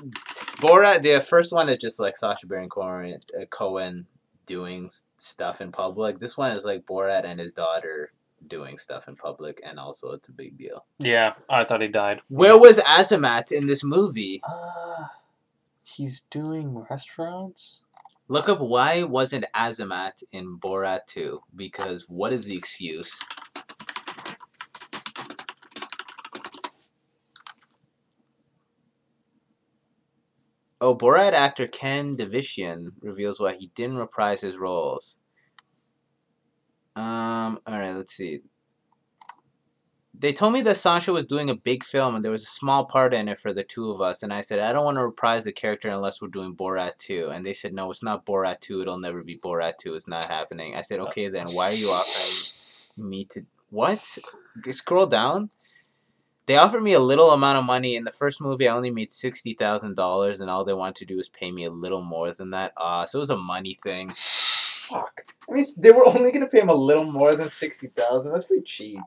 Borat. 0.58 1.04
The 1.04 1.22
first 1.22 1.52
one 1.52 1.70
is 1.70 1.78
just 1.78 2.00
like 2.00 2.16
Sacha 2.16 2.48
Baron 2.48 2.70
Cohen, 2.70 3.20
uh, 3.40 3.46
Cohen 3.46 4.08
doing 4.46 4.90
stuff 5.18 5.62
in 5.62 5.72
public. 5.72 6.20
This 6.20 6.38
one 6.38 6.52
is 6.52 6.66
like 6.66 6.86
Borat 6.86 7.26
and 7.26 7.40
his 7.40 7.52
daughter 7.52 8.12
doing 8.48 8.78
stuff 8.78 9.08
in 9.08 9.16
public, 9.16 9.62
and 9.64 9.80
also 9.80 10.12
it's 10.12 10.30
a 10.30 10.34
big 10.34 10.58
deal. 10.58 10.86
Yeah, 10.98 11.34
I 11.50 11.66
thought 11.66 11.82
he 11.82 11.88
died. 11.88 12.22
Where 12.30 12.58
was 12.58 12.80
Azamat 12.80 13.52
in 13.52 13.68
this 13.68 13.84
movie? 13.84 14.42
Uh, 14.50 15.08
he's 15.84 16.22
doing 16.22 16.86
restaurants. 16.90 17.84
Look 18.32 18.48
up 18.48 18.60
why 18.60 19.02
wasn't 19.02 19.46
Azamat 19.56 20.22
in 20.32 20.60
Borat 20.60 21.08
2? 21.08 21.40
Because 21.56 22.08
what 22.08 22.32
is 22.32 22.46
the 22.46 22.56
excuse? 22.56 23.12
Oh, 30.80 30.96
Borat 30.96 31.34
actor 31.34 31.66
Ken 31.66 32.16
Davitian 32.16 32.90
reveals 33.02 33.40
why 33.40 33.56
he 33.56 33.72
didn't 33.74 33.98
reprise 33.98 34.42
his 34.42 34.58
roles. 34.58 35.20
Um, 36.96 37.60
alright, 37.68 37.96
let's 37.96 38.14
see. 38.14 38.42
They 40.20 40.34
told 40.34 40.52
me 40.52 40.62
that 40.64 40.76
Sacha 40.76 41.14
was 41.14 41.26
doing 41.26 41.50
a 41.50 41.56
big 41.56 41.86
film 41.86 42.14
and 42.14 42.24
there 42.24 42.32
was 42.32 42.44
a 42.44 42.48
small 42.48 42.84
part 42.84 43.14
in 43.14 43.30
it 43.30 43.40
for 43.40 43.54
the 43.54 43.64
two 43.64 43.90
of 43.90 44.02
us. 44.02 44.22
And 44.22 44.34
I 44.34 44.42
said, 44.42 44.60
I 44.60 44.74
don't 44.74 44.84
want 44.84 44.98
to 44.98 45.06
reprise 45.06 45.46
the 45.46 45.54
character 45.54 45.88
unless 45.88 46.22
we're 46.22 46.28
doing 46.28 46.56
Borat 46.56 46.98
2. 46.98 47.30
And 47.30 47.46
they 47.46 47.54
said, 47.54 47.74
no, 47.74 47.90
it's 47.90 48.04
not 48.04 48.26
Borat 48.26 48.60
2. 48.60 48.82
It'll 48.82 49.00
never 49.00 49.24
be 49.24 49.38
Borat 49.38 49.78
2. 49.78 49.96
It's 49.96 50.10
not 50.10 50.26
happening. 50.26 50.76
I 50.76 50.82
said, 50.82 51.00
okay, 51.00 51.30
then 51.30 51.48
why 51.48 51.70
are 51.70 51.74
you 51.74 51.88
offering 51.90 53.10
me 53.10 53.26
to. 53.32 53.46
What? 53.70 54.18
Scroll 54.72 55.06
down. 55.06 55.52
They 56.48 56.58
offered 56.58 56.84
me 56.84 56.94
a 56.94 57.00
little 57.00 57.32
amount 57.32 57.60
of 57.60 57.64
money. 57.64 57.96
In 57.96 58.04
the 58.04 58.12
first 58.12 58.42
movie, 58.42 58.68
I 58.68 58.76
only 58.76 58.92
made 58.92 59.12
$60,000 59.12 60.42
and 60.42 60.50
all 60.50 60.66
they 60.66 60.74
wanted 60.74 60.96
to 60.96 61.06
do 61.06 61.16
was 61.16 61.30
pay 61.30 61.52
me 61.52 61.64
a 61.64 61.72
little 61.72 62.02
more 62.02 62.34
than 62.34 62.50
that. 62.50 62.74
Ah, 62.76 63.06
so 63.06 63.20
it 63.20 63.22
was 63.22 63.30
a 63.30 63.38
money 63.38 63.76
thing. 63.76 64.10
Fuck. 64.10 65.34
I 65.50 65.54
mean, 65.54 65.66
they 65.78 65.92
were 65.92 66.06
only 66.14 66.32
gonna 66.32 66.48
pay 66.48 66.60
him 66.60 66.70
a 66.70 66.74
little 66.74 67.06
more 67.06 67.36
than 67.36 67.50
sixty 67.50 67.88
thousand. 67.88 68.34
That's 68.34 68.46
pretty 68.46 68.64
cheap. 68.64 69.00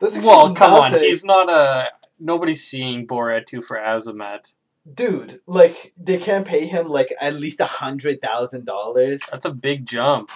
That's 0.00 0.18
Well, 0.24 0.54
come 0.54 0.72
on. 0.72 0.92
He's 0.92 1.24
not 1.24 1.50
a. 1.50 1.88
Nobody's 2.20 2.64
seeing 2.64 3.06
Borat 3.06 3.46
2 3.46 3.60
for 3.60 3.76
Azamat. 3.76 4.54
dude. 4.94 5.40
Like 5.46 5.92
they 5.96 6.18
can't 6.18 6.46
pay 6.46 6.66
him 6.66 6.88
like 6.88 7.14
at 7.20 7.34
least 7.34 7.60
a 7.60 7.64
hundred 7.66 8.20
thousand 8.20 8.64
dollars. 8.66 9.22
That's 9.30 9.44
a 9.44 9.52
big 9.52 9.86
jump. 9.86 10.30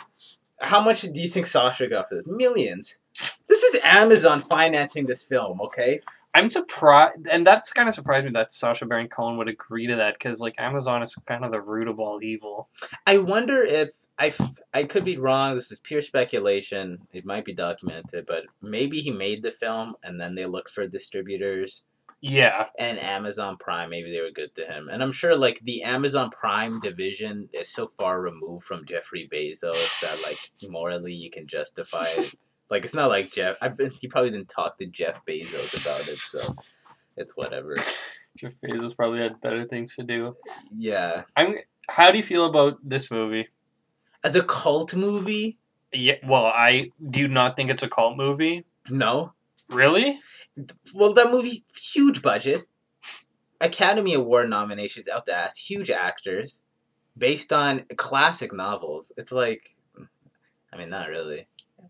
How 0.60 0.80
much 0.80 1.02
do 1.02 1.20
you 1.20 1.28
think 1.28 1.46
Sacha 1.46 1.88
got 1.88 2.08
for 2.08 2.16
this? 2.16 2.26
Millions. 2.26 2.98
This 3.48 3.62
is 3.64 3.80
Amazon 3.84 4.40
financing 4.40 5.06
this 5.06 5.24
film, 5.24 5.60
okay? 5.60 6.00
I'm 6.34 6.48
surprised, 6.48 7.26
and 7.30 7.46
that's 7.46 7.72
kind 7.72 7.88
of 7.88 7.94
surprised 7.94 8.24
me 8.24 8.30
that 8.32 8.52
Sacha 8.52 8.86
Baron 8.86 9.08
Cohen 9.08 9.36
would 9.36 9.48
agree 9.48 9.86
to 9.88 9.96
that 9.96 10.14
because, 10.14 10.40
like, 10.40 10.54
Amazon 10.58 11.02
is 11.02 11.14
kind 11.26 11.44
of 11.44 11.52
the 11.52 11.60
root 11.60 11.88
of 11.88 12.00
all 12.00 12.22
evil. 12.22 12.70
I 13.06 13.18
wonder 13.18 13.62
if 13.62 13.90
I, 14.18 14.32
I 14.72 14.84
could 14.84 15.04
be 15.04 15.18
wrong. 15.18 15.54
This 15.54 15.72
is 15.72 15.80
pure 15.80 16.02
speculation. 16.02 16.98
It 17.12 17.24
might 17.24 17.44
be 17.44 17.54
documented, 17.54 18.26
but 18.26 18.44
maybe 18.60 19.00
he 19.00 19.10
made 19.10 19.42
the 19.42 19.50
film 19.50 19.94
and 20.04 20.20
then 20.20 20.34
they 20.34 20.46
looked 20.46 20.70
for 20.70 20.86
distributors 20.86 21.84
Yeah, 22.20 22.66
and 22.78 23.00
Amazon 23.00 23.56
Prime. 23.58 23.90
Maybe 23.90 24.12
they 24.12 24.20
were 24.20 24.30
good 24.30 24.54
to 24.54 24.64
him. 24.64 24.88
And 24.88 25.02
I'm 25.02 25.10
sure 25.12 25.36
like 25.36 25.58
the 25.60 25.82
Amazon 25.82 26.30
Prime 26.30 26.78
division 26.80 27.48
is 27.52 27.68
so 27.68 27.86
far 27.86 28.20
removed 28.20 28.64
from 28.64 28.84
Jeffrey 28.84 29.28
Bezos 29.32 30.00
that 30.02 30.22
like 30.22 30.38
morally 30.70 31.14
you 31.14 31.30
can 31.30 31.48
justify 31.48 32.04
it. 32.16 32.34
Like 32.70 32.84
it's 32.84 32.94
not 32.94 33.10
like 33.10 33.32
Jeff. 33.32 33.56
I've 33.60 33.76
been. 33.76 33.90
He 33.90 34.08
probably 34.08 34.30
didn't 34.30 34.48
talk 34.48 34.78
to 34.78 34.86
Jeff 34.86 35.24
Bezos 35.26 35.74
about 35.82 36.08
it, 36.08 36.18
so 36.18 36.38
it's 37.16 37.36
whatever. 37.36 37.76
Jeff 38.36 38.54
Bezos 38.64 38.96
probably 38.96 39.20
had 39.20 39.40
better 39.40 39.66
things 39.66 39.96
to 39.96 40.04
do. 40.04 40.36
Yeah. 40.74 41.24
I'm. 41.36 41.56
How 41.88 42.10
do 42.12 42.16
you 42.18 42.22
feel 42.22 42.46
about 42.46 42.78
this 42.82 43.10
movie? 43.10 43.48
As 44.25 44.37
a 44.37 44.43
cult 44.43 44.95
movie, 44.95 45.59
Yeah, 45.93 46.14
well, 46.27 46.47
I 46.47 46.91
do 47.07 47.29
not 47.29 47.57
think 47.57 47.70
it's 47.70 47.83
a 47.83 47.89
cult 47.89 48.16
movie. 48.16 48.64
no. 48.91 49.33
Really? 49.68 50.20
Well, 50.95 51.14
that 51.14 51.31
movie, 51.31 51.64
huge 51.75 52.20
budget, 52.20 52.66
Academy 53.61 54.12
Award 54.12 54.51
nominations 54.51 55.09
out 55.09 55.25
the 55.25 55.35
ass, 55.35 55.57
huge 55.57 55.91
actors, 55.91 56.61
based 57.16 57.53
on 57.55 57.85
classic 57.97 58.53
novels. 58.53 59.12
It's 59.16 59.33
like, 59.33 59.77
I 60.73 60.77
mean, 60.77 60.91
not 60.91 61.09
really. 61.09 61.47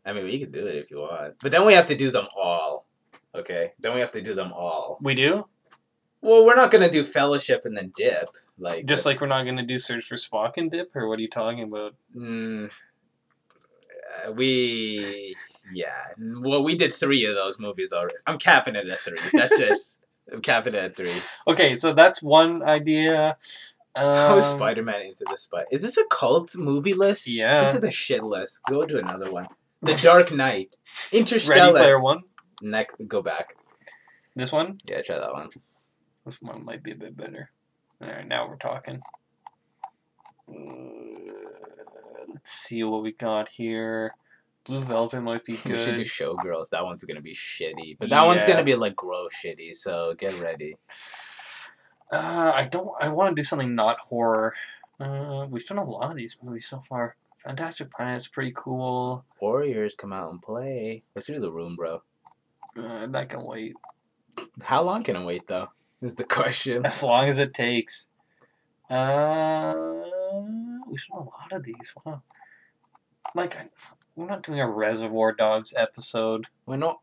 I 0.07 0.13
mean, 0.13 0.25
we 0.25 0.39
could 0.39 0.53
do 0.53 0.67
it 0.67 0.77
if 0.77 0.91
you 0.93 0.99
want, 0.99 1.35
but 1.43 1.51
then 1.51 1.67
we 1.67 1.73
have 1.73 1.89
to 1.89 1.97
do 1.97 2.11
them 2.13 2.27
all. 2.37 2.87
Okay, 3.35 3.73
then 3.81 3.95
we 3.95 4.01
have 4.01 4.13
to 4.13 4.23
do 4.23 4.35
them 4.35 4.53
all. 4.53 4.99
We 5.01 5.15
do. 5.17 5.47
Well, 6.23 6.47
we're 6.47 6.55
not 6.55 6.71
gonna 6.71 6.91
do 6.91 7.03
Fellowship 7.03 7.65
and 7.65 7.77
then 7.77 7.93
Dip, 7.97 8.29
like 8.59 8.87
Just 8.87 9.05
like 9.05 9.21
we're 9.21 9.27
not 9.27 9.45
gonna 9.45 9.67
do 9.67 9.79
Search 9.79 10.07
for 10.07 10.15
Spock 10.15 10.53
and 10.57 10.71
Dip, 10.71 10.95
or 10.95 11.09
what 11.09 11.19
are 11.19 11.23
you 11.23 11.29
talking 11.29 11.65
about? 11.65 11.95
Mm, 12.17 12.71
uh, 14.27 14.33
we, 14.33 15.35
yeah. 15.73 15.89
Well, 16.19 16.63
we 16.63 16.77
did 16.77 16.95
three 16.95 17.25
of 17.25 17.35
those 17.35 17.59
movies 17.59 17.93
already. 17.93 18.15
I'm 18.27 18.39
capping 18.39 18.77
it 18.77 18.87
at 18.87 18.99
three. 18.99 19.19
That's 19.33 19.59
it. 19.59 19.79
I'm 20.33 20.41
capping 20.43 20.75
it 20.75 20.79
at 20.79 20.97
three. 20.97 21.13
Okay, 21.49 21.75
so 21.77 21.93
that's 21.93 22.23
one 22.23 22.63
idea. 22.63 23.37
Um, 23.95 24.15
How 24.15 24.39
is 24.39 24.47
Spider 24.47 24.83
Man 24.83 25.03
into 25.03 25.25
the 25.29 25.37
spot? 25.37 25.65
Is 25.71 25.83
this 25.83 25.99
a 25.99 26.05
cult 26.11 26.57
movie 26.57 26.95
list? 26.95 27.29
Yeah. 27.29 27.65
This 27.65 27.75
is 27.75 27.81
the 27.81 27.91
shit 27.91 28.23
list. 28.23 28.61
Go 28.69 28.87
to 28.87 28.99
another 28.99 29.31
one. 29.31 29.49
The 29.83 29.99
Dark 30.03 30.31
Knight. 30.31 30.75
Interstellar. 31.13 31.73
Ready. 31.73 31.79
Player 31.79 32.01
One. 32.01 32.23
Next, 32.63 32.97
go 33.09 33.21
back. 33.21 33.57
This 34.37 34.53
one. 34.53 34.79
Yeah, 34.89 35.03
try 35.03 35.19
that 35.19 35.33
one. 35.33 35.51
This 36.25 36.41
one 36.41 36.65
might 36.65 36.83
be 36.83 36.93
a 36.93 36.97
bit 36.97 37.17
better. 37.17 37.51
All 38.01 38.09
right, 38.09 38.27
now 38.27 38.49
we're 38.49 38.57
talking. 38.57 39.01
Uh, 40.49 40.55
let's 42.29 42.51
see 42.51 42.83
what 42.85 43.03
we 43.03 43.13
got 43.13 43.49
here. 43.49 44.15
Blue 44.65 44.81
Velvet 44.81 45.21
might 45.21 45.45
be 45.45 45.57
good. 45.57 45.73
We 45.73 45.79
should 45.79 45.97
do. 45.97 46.03
Showgirls. 46.03 46.71
That 46.71 46.85
one's 46.85 47.05
gonna 47.05 47.21
be 47.21 47.35
shitty, 47.35 47.97
but 47.99 48.11
that 48.11 48.25
one's 48.25 48.45
gonna 48.45 48.63
be 48.63 48.75
like 48.77 48.95
gross 48.95 49.33
shitty. 49.35 49.75
So 49.75 50.15
get 50.17 50.39
ready. 50.41 50.77
Uh, 52.13 52.53
I 52.55 52.69
don't. 52.71 52.91
I 53.01 53.09
want 53.09 53.35
to 53.35 53.41
do 53.41 53.45
something 53.45 53.75
not 53.75 53.99
horror. 54.01 54.55
Uh, 55.01 55.47
we've 55.51 55.67
done 55.67 55.79
a 55.79 55.85
lot 55.85 56.11
of 56.11 56.17
these 56.17 56.39
movies 56.43 56.69
so 56.69 56.81
far. 56.89 57.17
Fantastic 57.45 57.91
Planet's 57.91 58.29
pretty 58.29 58.53
cool. 58.55 59.25
Warriors 59.41 59.97
come 59.97 60.13
out 60.13 60.31
and 60.31 60.41
play. 60.41 61.03
Let's 61.15 61.27
do 61.27 61.41
the 61.41 61.51
room, 61.51 61.75
bro. 61.75 62.03
Uh, 62.77 63.07
that 63.09 63.29
can 63.29 63.45
wait 63.45 63.75
How 64.63 64.83
long 64.83 65.03
can 65.03 65.17
I 65.17 65.25
wait 65.25 65.47
though? 65.47 65.69
Is 66.03 66.17
the 66.17 66.25
question. 66.25 66.85
as 66.85 67.03
long 67.03 67.29
as 67.29 67.39
it 67.39 67.55
takes. 67.55 68.07
Uh, 68.91 69.73
we've 70.87 71.05
done 71.11 71.19
a 71.19 71.25
lot 71.25 71.53
of 71.53 71.63
these. 71.63 71.95
Wow. 72.05 72.23
Like, 73.35 73.57
I, 73.57 73.67
we're 74.17 74.27
not 74.27 74.43
doing 74.43 74.61
a 74.61 74.69
Reservoir 74.69 75.33
Dogs 75.33 75.73
episode, 75.77 76.49
Why 76.67 76.77
not? 76.77 76.99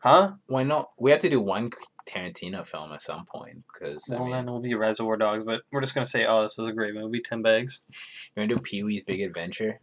huh? 0.00 0.32
Why 0.46 0.64
not? 0.64 0.90
We 0.98 1.10
have 1.12 1.20
to 1.20 1.30
do 1.30 1.40
one 1.40 1.70
Tarantino 2.06 2.66
film 2.66 2.92
at 2.92 3.00
some 3.02 3.24
point 3.24 3.62
because 3.72 4.10
I 4.10 4.16
Well, 4.16 4.24
mean, 4.24 4.32
then 4.32 4.44
it'll 4.48 4.60
be 4.60 4.74
Reservoir 4.74 5.16
Dogs, 5.16 5.44
but 5.44 5.62
we're 5.70 5.80
just 5.80 5.94
gonna 5.94 6.04
say, 6.06 6.26
oh, 6.26 6.42
this 6.42 6.58
is 6.58 6.66
a 6.66 6.72
great 6.72 6.94
movie. 6.94 7.20
Ten 7.20 7.40
bags. 7.42 7.84
we're 8.36 8.42
gonna 8.42 8.56
do 8.56 8.60
Pee 8.62 8.82
Wee's 8.82 9.02
Big 9.04 9.20
Adventure. 9.22 9.80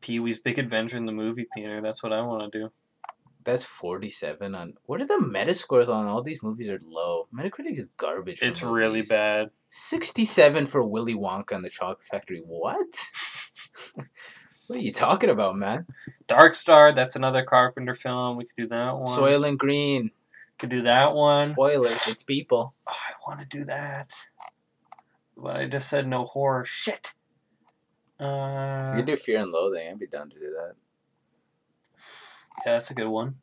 Pee 0.00 0.18
Wee's 0.18 0.40
Big 0.40 0.58
Adventure 0.58 0.96
in 0.96 1.06
the 1.06 1.12
movie 1.12 1.46
theater. 1.54 1.80
That's 1.80 2.02
what 2.02 2.12
I 2.12 2.20
want 2.22 2.52
to 2.52 2.58
do. 2.58 2.72
That's 3.44 3.64
forty-seven 3.64 4.54
on. 4.54 4.74
What 4.84 5.00
are 5.00 5.06
the 5.06 5.18
Metascores 5.22 5.88
on 5.88 6.06
all 6.06 6.22
these 6.22 6.42
movies? 6.42 6.70
Are 6.70 6.78
low. 6.86 7.26
Metacritic 7.34 7.78
is 7.78 7.88
garbage. 7.96 8.38
for 8.38 8.44
It's 8.46 8.62
really 8.62 9.02
bad. 9.02 9.50
Sixty-seven 9.70 10.66
for 10.66 10.82
Willy 10.84 11.14
Wonka 11.14 11.52
and 11.52 11.64
the 11.64 11.70
Chocolate 11.70 12.02
Factory. 12.04 12.42
What? 12.46 12.86
what 13.94 14.78
are 14.78 14.82
you 14.82 14.92
talking 14.92 15.30
about, 15.30 15.56
man? 15.56 15.86
Dark 16.28 16.54
Star. 16.54 16.92
That's 16.92 17.16
another 17.16 17.42
Carpenter 17.44 17.94
film. 17.94 18.36
We 18.36 18.44
could 18.44 18.56
do 18.56 18.68
that 18.68 18.96
one. 18.96 19.06
Soylent 19.06 19.58
Green. 19.58 20.10
Could 20.58 20.70
do 20.70 20.82
that 20.82 21.14
one. 21.14 21.52
Spoilers. 21.52 22.06
It's 22.08 22.22
people. 22.22 22.74
Oh, 22.88 22.92
I 23.08 23.12
want 23.26 23.40
to 23.40 23.58
do 23.58 23.64
that. 23.64 24.12
But 25.36 25.56
I 25.56 25.66
just 25.66 25.88
said 25.88 26.06
no 26.06 26.24
horror. 26.24 26.64
Shit. 26.64 27.12
You 28.20 28.26
Uh, 28.26 28.94
could 28.94 29.06
do 29.06 29.16
Fear 29.16 29.40
and 29.40 29.50
Loathing. 29.50 29.88
I'd 29.88 29.98
be 29.98 30.06
down 30.06 30.30
to 30.30 30.38
do 30.38 30.50
that. 30.50 30.74
Yeah, 32.64 32.72
that's 32.72 32.90
a 32.90 32.94
good 32.94 33.08
one. 33.08 33.36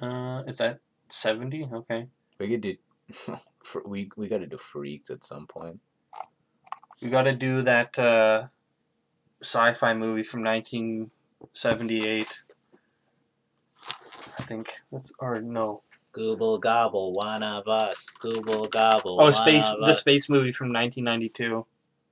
Uh, 0.00 0.42
is 0.46 0.58
that 0.58 0.80
seventy? 1.08 1.68
Okay. 1.72 2.06
We 2.38 2.48
could 2.48 2.60
do. 2.60 2.76
we 3.84 4.10
we 4.16 4.28
got 4.28 4.38
to 4.38 4.46
do 4.46 4.56
Freaks 4.56 5.10
at 5.10 5.24
some 5.24 5.46
point. 5.46 5.80
We 7.00 7.08
got 7.10 7.22
to 7.22 7.34
do 7.34 7.62
that 7.62 7.98
uh, 7.98 8.46
sci-fi 9.40 9.94
movie 9.94 10.22
from 10.22 10.42
nineteen 10.42 11.10
seventy-eight. 11.52 12.42
I 14.38 14.42
think 14.42 14.70
that's 14.90 15.12
or 15.18 15.40
no. 15.40 15.82
Gooble 16.14 16.60
gobble, 16.60 17.12
one 17.14 17.42
of 17.42 17.66
us. 17.68 18.06
Gooble 18.22 18.70
gobble. 18.70 19.16
Oh, 19.18 19.24
one 19.24 19.32
space. 19.32 19.66
of 19.66 19.78
The 19.78 19.92
us. 19.92 19.98
space 20.00 20.28
movie 20.28 20.50
from 20.50 20.70
nineteen 20.70 21.04
ninety-two. 21.04 21.64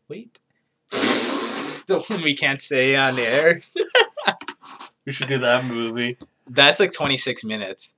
Wait. 0.09 0.39
the 0.91 2.03
one 2.09 2.23
we 2.23 2.35
can't 2.35 2.63
say 2.63 2.97
on 2.97 3.19
air. 3.19 3.61
We 5.07 5.13
should 5.13 5.29
do 5.29 5.39
that 5.39 5.65
movie. 5.65 6.19
That's 6.51 6.81
like 6.81 6.93
26 6.93 7.45
minutes. 7.45 7.95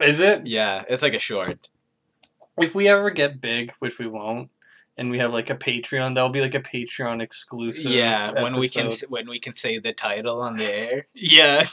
Is 0.00 0.20
it? 0.20 0.46
Yeah, 0.46 0.84
it's 0.88 1.02
like 1.02 1.14
a 1.14 1.18
short. 1.18 1.68
If 2.58 2.74
we 2.74 2.88
ever 2.88 3.10
get 3.10 3.40
big, 3.40 3.72
which 3.80 3.98
we 3.98 4.06
won't, 4.06 4.50
and 4.96 5.10
we 5.10 5.18
have 5.18 5.32
like 5.32 5.50
a 5.50 5.56
Patreon, 5.56 6.14
that'll 6.14 6.30
be 6.30 6.40
like 6.40 6.54
a 6.54 6.60
Patreon 6.60 7.20
exclusive. 7.20 7.90
Yeah, 7.90 8.42
when 8.42 8.56
we 8.56 8.68
can 8.68 8.90
when 9.08 9.28
we 9.28 9.40
can 9.40 9.52
say 9.52 9.78
the 9.78 9.92
title 9.92 10.40
on 10.40 10.56
the 10.56 10.64
air. 10.80 11.06
Yeah. 11.14 11.66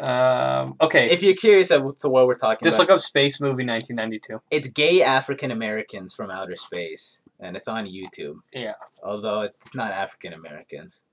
Um, 0.00 0.74
okay. 0.80 1.10
if 1.12 1.22
you're 1.22 1.36
curious 1.36 1.70
as 1.70 1.80
to 2.00 2.08
what 2.08 2.26
we're 2.26 2.34
talking 2.34 2.64
Just 2.64 2.78
about, 2.78 2.88
look 2.88 2.96
up 2.96 3.00
Space 3.00 3.40
Movie 3.40 3.64
1992. 3.64 4.40
it's 4.50 4.66
gay 4.66 5.02
African 5.04 5.52
Americans 5.52 6.12
from 6.12 6.32
outer 6.32 6.56
space, 6.56 7.20
and 7.38 7.56
it's 7.56 7.68
on 7.68 7.86
YouTube. 7.86 8.38
Yeah. 8.52 8.74
Although 9.04 9.42
it's 9.42 9.72
not 9.72 9.92
African 9.92 10.32
Americans. 10.32 11.04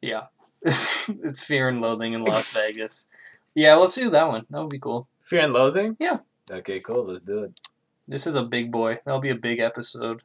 Yeah. 0.00 0.26
It's 0.66 1.44
Fear 1.44 1.68
and 1.68 1.80
Loathing 1.80 2.12
in 2.14 2.24
Las 2.24 2.48
Vegas. 2.52 3.06
Yeah, 3.54 3.76
let's 3.76 3.94
do 3.94 4.10
that 4.10 4.26
one. 4.28 4.44
That 4.50 4.60
would 4.60 4.70
be 4.70 4.78
cool. 4.78 5.08
Fear 5.20 5.42
and 5.42 5.52
Loathing. 5.52 5.96
Yeah. 6.00 6.18
Okay, 6.50 6.80
cool. 6.80 7.06
Let's 7.06 7.20
do 7.20 7.44
it. 7.44 7.60
This 8.08 8.26
is 8.26 8.34
a 8.36 8.42
big 8.42 8.70
boy. 8.70 8.98
That'll 9.04 9.20
be 9.20 9.30
a 9.30 9.34
big 9.36 9.60
episode. 9.60 10.22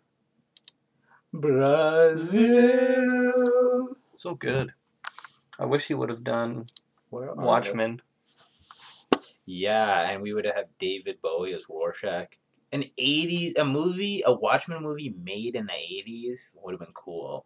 Brazil. 2.51 3.89
So 4.15 4.35
good. 4.35 4.73
I 5.59 5.65
wish 5.65 5.87
he 5.87 5.93
would 5.93 6.09
have 6.09 6.23
done 6.23 6.65
Where 7.09 7.33
Watchmen. 7.33 8.01
they? 9.11 9.19
Yeah, 9.45 10.09
and 10.09 10.21
we 10.21 10.33
would 10.33 10.45
have 10.45 10.55
had 10.55 10.67
David 10.79 11.21
Bowie 11.21 11.53
as 11.53 11.65
Rorschach. 11.69 12.37
An 12.71 12.85
'80s, 12.97 13.57
a 13.57 13.65
movie, 13.65 14.23
a 14.25 14.31
Watchmen 14.33 14.81
movie 14.81 15.13
made 15.23 15.55
in 15.55 15.65
the 15.65 15.73
'80s 15.73 16.55
would 16.63 16.71
have 16.73 16.79
been 16.79 16.93
cool. 16.93 17.45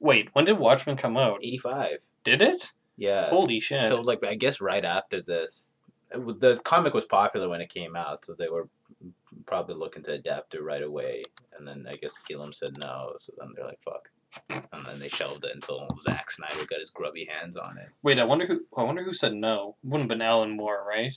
Wait, 0.00 0.28
when 0.34 0.44
did 0.44 0.58
Watchmen 0.58 0.96
come 0.96 1.16
out? 1.16 1.40
'85. 1.42 2.08
Did 2.24 2.42
it? 2.42 2.72
Yeah. 2.96 3.28
Holy 3.28 3.60
shit. 3.60 3.82
So 3.82 3.96
like 4.00 4.24
I 4.24 4.34
guess 4.34 4.60
right 4.60 4.84
after 4.84 5.20
this, 5.22 5.74
the 6.10 6.60
comic 6.64 6.94
was 6.94 7.04
popular 7.04 7.48
when 7.48 7.60
it 7.60 7.68
came 7.72 7.96
out, 7.96 8.24
so 8.24 8.34
they 8.34 8.48
were 8.48 8.68
probably 9.46 9.74
looking 9.74 10.02
to 10.04 10.12
adapt 10.12 10.54
it 10.54 10.62
right 10.62 10.82
away. 10.82 11.22
And 11.56 11.66
then 11.66 11.86
I 11.88 11.96
guess 11.96 12.18
Gilliam 12.26 12.52
said 12.52 12.76
no, 12.82 13.14
so 13.18 13.32
then 13.38 13.52
they're 13.54 13.66
like 13.66 13.80
fuck, 13.80 14.08
and 14.50 14.86
then 14.86 14.98
they 14.98 15.08
shelved 15.08 15.44
it 15.44 15.54
until 15.54 15.88
Zack 15.98 16.30
Snyder 16.30 16.66
got 16.66 16.80
his 16.80 16.90
grubby 16.90 17.28
hands 17.30 17.56
on 17.56 17.78
it. 17.78 17.88
Wait, 18.02 18.18
I 18.18 18.24
wonder 18.24 18.46
who. 18.46 18.64
I 18.76 18.82
wonder 18.82 19.02
who 19.04 19.14
said 19.14 19.34
no. 19.34 19.76
Wouldn't 19.82 20.10
have 20.10 20.18
been 20.18 20.26
Alan 20.26 20.56
Moore, 20.56 20.84
right? 20.86 21.14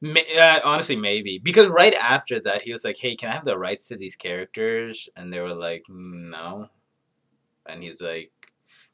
Ma- 0.00 0.20
uh, 0.38 0.60
honestly, 0.64 0.96
maybe 0.96 1.38
because 1.42 1.68
right 1.68 1.94
after 1.94 2.40
that 2.40 2.62
he 2.62 2.72
was 2.72 2.84
like, 2.84 2.98
"Hey, 2.98 3.16
can 3.16 3.30
I 3.30 3.34
have 3.34 3.44
the 3.44 3.58
rights 3.58 3.88
to 3.88 3.96
these 3.96 4.16
characters?" 4.16 5.08
And 5.14 5.32
they 5.32 5.40
were 5.40 5.54
like, 5.54 5.82
"Mm, 5.90 6.30
"No," 6.30 6.70
and 7.72 7.82
he's 7.82 8.00
like, 8.02 8.30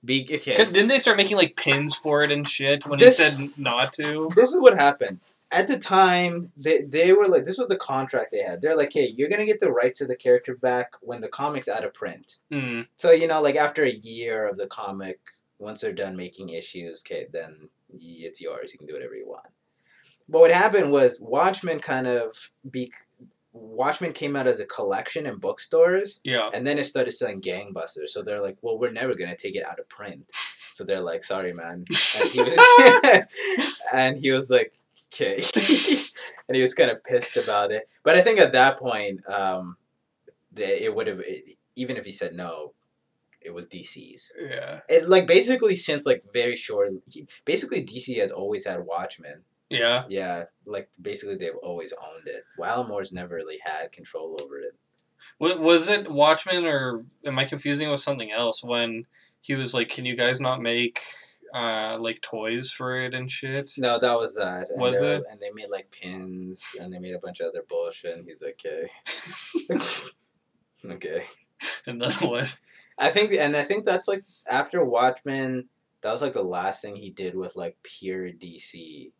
"Be 0.05 0.29
okay." 0.31 0.55
Didn't 0.55 0.89
they 0.89 0.99
start 0.99 1.17
making 1.17 1.37
like 1.37 1.57
pins 1.57 1.95
for 1.95 2.23
it 2.23 2.31
and 2.31 2.47
shit 2.47 2.87
when 2.87 2.99
This- 2.99 3.19
he 3.19 3.25
said 3.25 3.59
not 3.59 3.93
to? 3.95 4.29
This 4.35 4.53
is 4.53 4.61
what 4.61 4.79
happened. 4.79 5.21
At 5.53 5.69
the 5.69 5.79
time, 5.79 6.51
they, 6.57 6.83
they 6.83 7.13
were 7.13 7.29
like, 7.29 7.45
this 7.45 7.57
was 7.57 7.69
the 7.69 7.77
contract 7.77 8.33
they 8.33 8.43
had. 8.43 8.61
They're 8.61 8.77
like, 8.77 8.93
hey, 8.93 9.15
you're 9.17 9.29
going 9.29 9.39
to 9.39 9.47
get 9.47 9.61
the 9.61 9.71
rights 9.71 9.99
to 9.99 10.05
the 10.07 10.17
character 10.17 10.57
back 10.57 10.91
when 11.03 11.21
the 11.21 11.29
comic's 11.29 11.69
out 11.69 11.85
of 11.85 11.95
print. 11.95 12.39
Mm. 12.53 12.89
So, 12.97 13.13
you 13.13 13.29
know, 13.29 13.41
like 13.41 13.55
after 13.55 13.85
a 13.85 13.93
year 13.93 14.49
of 14.49 14.57
the 14.57 14.67
comic, 14.67 15.21
once 15.61 15.81
they're 15.81 15.93
done 15.93 16.17
making 16.17 16.49
issues, 16.49 17.05
okay, 17.07 17.29
then 17.33 17.69
y- 17.89 18.01
it's 18.27 18.41
yours. 18.41 18.73
You 18.73 18.79
can 18.79 18.89
do 18.89 18.95
whatever 18.95 19.15
you 19.15 19.29
want. 19.29 19.47
But 20.29 20.41
what 20.41 20.51
happened 20.51 20.91
was 20.91 21.21
Watchmen 21.21 21.79
kind 21.79 22.09
of 22.09 22.51
be 22.69 22.91
Watchmen 23.57 24.13
came 24.13 24.37
out 24.37 24.47
as 24.47 24.61
a 24.61 24.67
collection 24.67 25.27
in 25.27 25.37
bookstores, 25.39 26.21
Yeah. 26.25 26.51
and 26.53 26.67
then 26.67 26.79
it 26.79 26.85
started 26.85 27.13
selling 27.13 27.41
gangbusters. 27.41 28.09
So 28.09 28.23
they're 28.23 28.43
like, 28.43 28.57
well, 28.63 28.79
we're 28.79 28.93
never 28.93 29.15
gonna 29.15 29.37
take 29.37 29.57
it 29.57 29.65
out 29.65 29.79
of 29.79 29.89
print. 29.89 30.25
So 30.75 30.85
they're 30.85 31.01
like, 31.01 31.25
sorry, 31.25 31.53
man. 31.53 31.85
And 32.19 32.29
he 32.29 32.41
was, 32.41 33.23
and 33.93 34.19
he 34.19 34.31
was 34.31 34.51
like, 34.51 34.75
okay, 35.15 35.37
and 36.49 36.55
he 36.55 36.61
was 36.61 36.75
kind 36.75 36.91
of 36.91 37.03
pissed 37.05 37.37
about 37.37 37.73
it. 37.73 37.89
But 38.03 38.17
I 38.17 38.23
think 38.23 38.39
at 38.39 38.53
that 38.53 38.79
point, 38.79 39.21
um, 39.29 39.77
it 40.57 40.95
would 40.95 41.07
have 41.07 41.21
even 41.77 41.97
if 41.97 42.05
he 42.05 42.11
said 42.13 42.35
no, 42.35 42.73
it 43.43 43.53
was 43.55 43.67
DC's. 43.67 44.33
Yeah. 44.41 44.81
It 44.89 45.09
like 45.09 45.27
basically 45.27 45.77
since 45.77 46.05
like 46.07 46.25
very 46.33 46.57
short, 46.57 46.93
basically 47.45 47.85
DC 47.85 48.19
has 48.19 48.33
always 48.33 48.67
had 48.67 48.81
Watchmen. 48.85 49.43
Yeah. 49.69 50.05
Yeah, 50.09 50.45
like 50.65 50.89
basically 51.01 51.37
they've 51.37 51.57
always 51.63 51.93
owned 51.93 52.27
it. 52.27 52.45
Moore's 52.59 53.13
never 53.13 53.35
really 53.35 53.59
had 53.65 53.93
control 53.93 54.37
over 54.43 54.61
it. 54.61 54.75
Wa- 55.41 55.57
Was 55.57 55.89
it 55.89 56.11
Watchmen 56.11 56.65
or 56.67 57.05
am 57.25 57.39
I 57.39 57.45
confusing 57.45 57.89
it 57.89 57.91
with 57.91 58.01
something 58.01 58.31
else 58.31 58.63
when 58.63 59.07
he 59.41 59.55
was 59.55 59.75
like, 59.75 59.89
"Can 59.89 60.05
you 60.05 60.17
guys 60.17 60.41
not 60.41 60.61
make 60.63 61.01
uh 61.55 61.97
like 62.01 62.21
toys 62.21 62.71
for 62.71 63.01
it 63.01 63.15
and 63.15 63.31
shit?" 63.31 63.71
No, 63.79 63.99
that 63.99 64.15
was 64.19 64.35
that. 64.35 64.71
And 64.71 64.81
Was 64.81 65.01
it? 65.01 65.25
And 65.31 65.41
they 65.41 65.51
made 65.53 65.71
like 65.71 65.91
pins, 65.91 66.63
and 66.81 66.93
they 66.93 66.99
made 66.99 67.15
a 67.15 67.19
bunch 67.21 67.41
of 67.41 67.49
other 67.49 67.65
bullshit. 67.69 68.17
And 68.17 68.27
he's 68.27 68.43
like, 68.43 68.61
okay, 68.65 68.91
okay. 70.85 71.25
And 71.87 72.01
then 72.01 72.13
what? 72.29 72.57
I 72.99 73.11
think, 73.11 73.33
and 73.33 73.57
I 73.57 73.63
think 73.63 73.85
that's 73.85 74.09
like 74.09 74.25
after 74.47 74.85
Watchmen, 74.85 75.69
that 76.03 76.13
was 76.13 76.23
like 76.23 76.33
the 76.33 76.43
last 76.43 76.83
thing 76.83 76.97
he 76.97 77.11
did 77.11 77.35
with 77.35 77.57
like 77.57 77.77
pure 77.83 78.31
DC, 78.31 79.11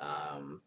um, 0.00 0.60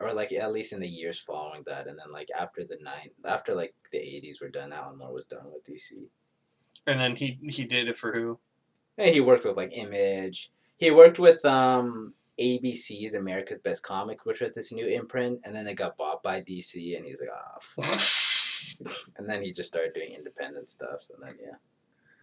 or 0.00 0.12
like 0.12 0.32
at 0.32 0.52
least 0.52 0.72
in 0.72 0.80
the 0.80 0.88
years 0.88 1.18
following 1.18 1.62
that. 1.66 1.86
And 1.86 1.98
then 1.98 2.12
like 2.12 2.28
after 2.38 2.64
the 2.64 2.78
nine, 2.80 3.10
after 3.24 3.54
like 3.54 3.74
the 3.92 3.98
eighties 3.98 4.40
were 4.40 4.48
done, 4.48 4.72
Alan 4.72 4.98
Moore 4.98 5.12
was 5.12 5.24
done 5.24 5.46
with 5.52 5.64
DC. 5.64 5.92
And 6.86 6.98
then 6.98 7.16
he 7.16 7.38
he 7.48 7.64
did 7.64 7.88
it 7.88 7.96
for 7.96 8.12
who? 8.12 8.38
And 8.98 9.14
he 9.14 9.20
worked 9.20 9.44
with 9.44 9.56
like 9.56 9.70
Image. 9.72 10.50
He 10.76 10.90
worked 10.90 11.18
with 11.18 11.44
um 11.44 12.14
ABC's 12.40 13.14
America's 13.14 13.58
Best 13.58 13.82
Comic, 13.82 14.24
which 14.24 14.40
was 14.40 14.52
this 14.54 14.72
new 14.72 14.86
imprint, 14.86 15.40
and 15.44 15.54
then 15.54 15.66
it 15.66 15.74
got 15.74 15.98
bought 15.98 16.22
by 16.22 16.40
DC, 16.40 16.96
and 16.96 17.04
he's 17.04 17.20
like, 17.20 17.30
ah, 17.32 17.58
fuck. 17.60 18.86
and 19.18 19.28
then 19.28 19.42
he 19.42 19.52
just 19.52 19.68
started 19.68 19.92
doing 19.92 20.14
independent 20.14 20.70
stuff, 20.70 21.06
and 21.14 21.22
then 21.22 21.38
yeah. 21.40 21.56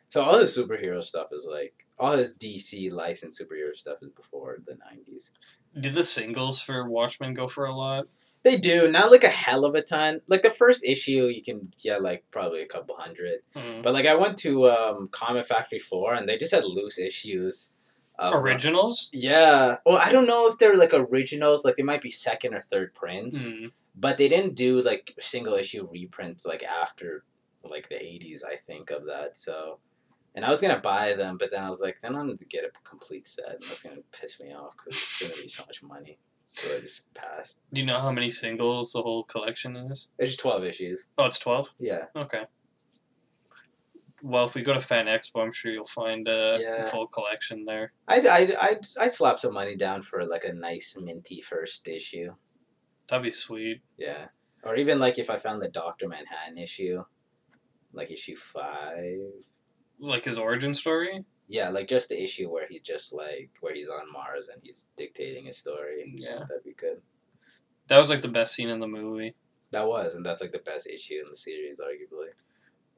So 0.09 0.23
all 0.23 0.39
his 0.39 0.57
superhero 0.57 1.03
stuff 1.03 1.27
is 1.31 1.47
like 1.49 1.85
all 1.99 2.17
his 2.17 2.35
DC 2.37 2.91
licensed 2.91 3.41
superhero 3.41 3.75
stuff 3.75 3.97
is 4.01 4.09
before 4.09 4.57
the 4.65 4.77
nineties. 4.89 5.31
Did 5.79 5.93
the 5.93 6.03
singles 6.03 6.59
for 6.61 6.89
Watchmen 6.89 7.33
go 7.33 7.47
for 7.47 7.65
a 7.65 7.73
lot? 7.73 8.05
They 8.43 8.57
do 8.57 8.89
not 8.91 9.11
like 9.11 9.23
a 9.23 9.29
hell 9.29 9.65
of 9.65 9.75
a 9.75 9.81
ton. 9.81 10.21
Like 10.27 10.41
the 10.43 10.49
first 10.49 10.83
issue, 10.85 11.25
you 11.25 11.43
can 11.43 11.71
get 11.83 12.01
like 12.01 12.23
probably 12.31 12.61
a 12.61 12.67
couple 12.67 12.95
hundred. 12.95 13.39
Mm. 13.55 13.83
But 13.83 13.93
like 13.93 14.05
I 14.05 14.15
went 14.15 14.37
to 14.39 14.69
um, 14.69 15.09
Comic 15.11 15.47
Factory 15.47 15.79
Four, 15.79 16.13
and 16.13 16.27
they 16.29 16.37
just 16.37 16.53
had 16.53 16.63
loose 16.63 16.97
issues. 16.99 17.73
Of, 18.19 18.33
uh, 18.33 18.37
Originals? 18.37 19.09
Yeah. 19.11 19.77
Well, 19.85 19.97
I 19.97 20.11
don't 20.11 20.25
know 20.27 20.47
if 20.49 20.57
they're 20.57 20.77
like 20.77 20.93
originals. 20.93 21.63
Like 21.65 21.75
they 21.77 21.83
might 21.83 22.01
be 22.01 22.09
second 22.09 22.53
or 22.55 22.61
third 22.61 22.93
prints, 22.95 23.37
Mm. 23.39 23.71
but 23.95 24.17
they 24.17 24.27
didn't 24.29 24.55
do 24.55 24.81
like 24.81 25.13
single 25.19 25.53
issue 25.55 25.87
reprints 25.91 26.45
like 26.45 26.63
after 26.63 27.23
like 27.63 27.89
the 27.89 28.01
eighties. 28.01 28.43
I 28.43 28.55
think 28.55 28.89
of 28.91 29.05
that. 29.05 29.37
So, 29.37 29.79
and 30.37 30.45
I 30.45 30.51
was 30.51 30.61
gonna 30.61 30.79
buy 30.79 31.13
them, 31.15 31.35
but 31.39 31.49
then 31.51 31.63
I 31.63 31.69
was 31.69 31.81
like, 31.81 31.97
then 32.03 32.15
I'm 32.15 32.27
gonna 32.27 32.37
get 32.47 32.63
a 32.63 32.69
complete 32.87 33.25
set, 33.25 33.55
and 33.55 33.63
that's 33.67 33.81
gonna 33.81 33.97
piss 34.11 34.39
me 34.39 34.53
off 34.53 34.73
because 34.77 34.93
it's 35.01 35.19
gonna 35.19 35.41
be 35.41 35.47
so 35.47 35.63
much 35.65 35.81
money. 35.81 36.19
So 36.47 36.77
I 36.77 36.79
just 36.79 37.11
passed. 37.15 37.55
Do 37.73 37.81
you 37.81 37.87
know 37.87 37.99
how 37.99 38.11
many 38.11 38.29
singles 38.29 38.93
the 38.93 39.01
whole 39.01 39.23
collection 39.23 39.75
is? 39.75 40.09
It's 40.19 40.29
just 40.31 40.39
twelve 40.39 40.63
issues. 40.63 41.07
Oh, 41.17 41.25
it's 41.25 41.39
twelve. 41.39 41.69
Yeah. 41.79 42.05
Okay. 42.15 42.43
Well, 44.21 44.45
if 44.45 44.53
we 44.55 44.61
go 44.61 44.73
to 44.73 44.79
Fan 44.79 45.05
Expo, 45.07 45.43
I'm 45.43 45.51
sure 45.51 45.71
you'll 45.71 45.85
find 45.85 46.27
uh, 46.29 46.57
a 46.57 46.61
Yeah. 46.61 46.89
full 46.89 47.07
collection 47.07 47.65
there. 47.65 47.93
I'd, 48.07 48.25
I'd, 48.25 48.53
I'd, 48.55 48.87
I'd 48.99 49.13
slap 49.13 49.39
some 49.39 49.53
money 49.53 49.75
down 49.75 50.01
for 50.01 50.25
like 50.25 50.43
a 50.43 50.53
nice 50.53 50.97
minty 51.01 51.41
first 51.41 51.87
issue. 51.87 52.33
That'd 53.09 53.23
be 53.23 53.31
sweet. 53.31 53.81
Yeah. 53.97 54.25
Or 54.63 54.75
even 54.75 54.99
like 54.99 55.19
if 55.19 55.29
I 55.29 55.37
found 55.37 55.61
the 55.61 55.69
Doctor 55.69 56.07
Manhattan 56.07 56.57
issue, 56.57 57.03
like 57.93 58.09
issue 58.11 58.35
five. 58.37 59.19
Like 59.99 60.25
his 60.25 60.37
origin 60.37 60.73
story. 60.73 61.25
Yeah, 61.47 61.69
like 61.69 61.87
just 61.87 62.09
the 62.09 62.21
issue 62.21 62.49
where 62.51 62.67
he's 62.69 62.81
just 62.81 63.13
like 63.13 63.49
where 63.61 63.73
he's 63.73 63.87
on 63.89 64.11
Mars 64.11 64.49
and 64.51 64.61
he's 64.63 64.87
dictating 64.97 65.45
his 65.45 65.57
story. 65.57 66.13
Yeah. 66.17 66.39
That'd 66.39 66.63
be 66.63 66.73
good. 66.73 67.01
That 67.87 67.97
was 67.99 68.09
like 68.09 68.21
the 68.21 68.27
best 68.27 68.53
scene 68.53 68.69
in 68.69 68.79
the 68.79 68.87
movie. 68.87 69.33
That 69.71 69.87
was, 69.87 70.15
and 70.15 70.25
that's 70.25 70.41
like 70.41 70.51
the 70.51 70.59
best 70.59 70.87
issue 70.87 71.21
in 71.23 71.29
the 71.29 71.35
series, 71.35 71.79
arguably. 71.79 72.27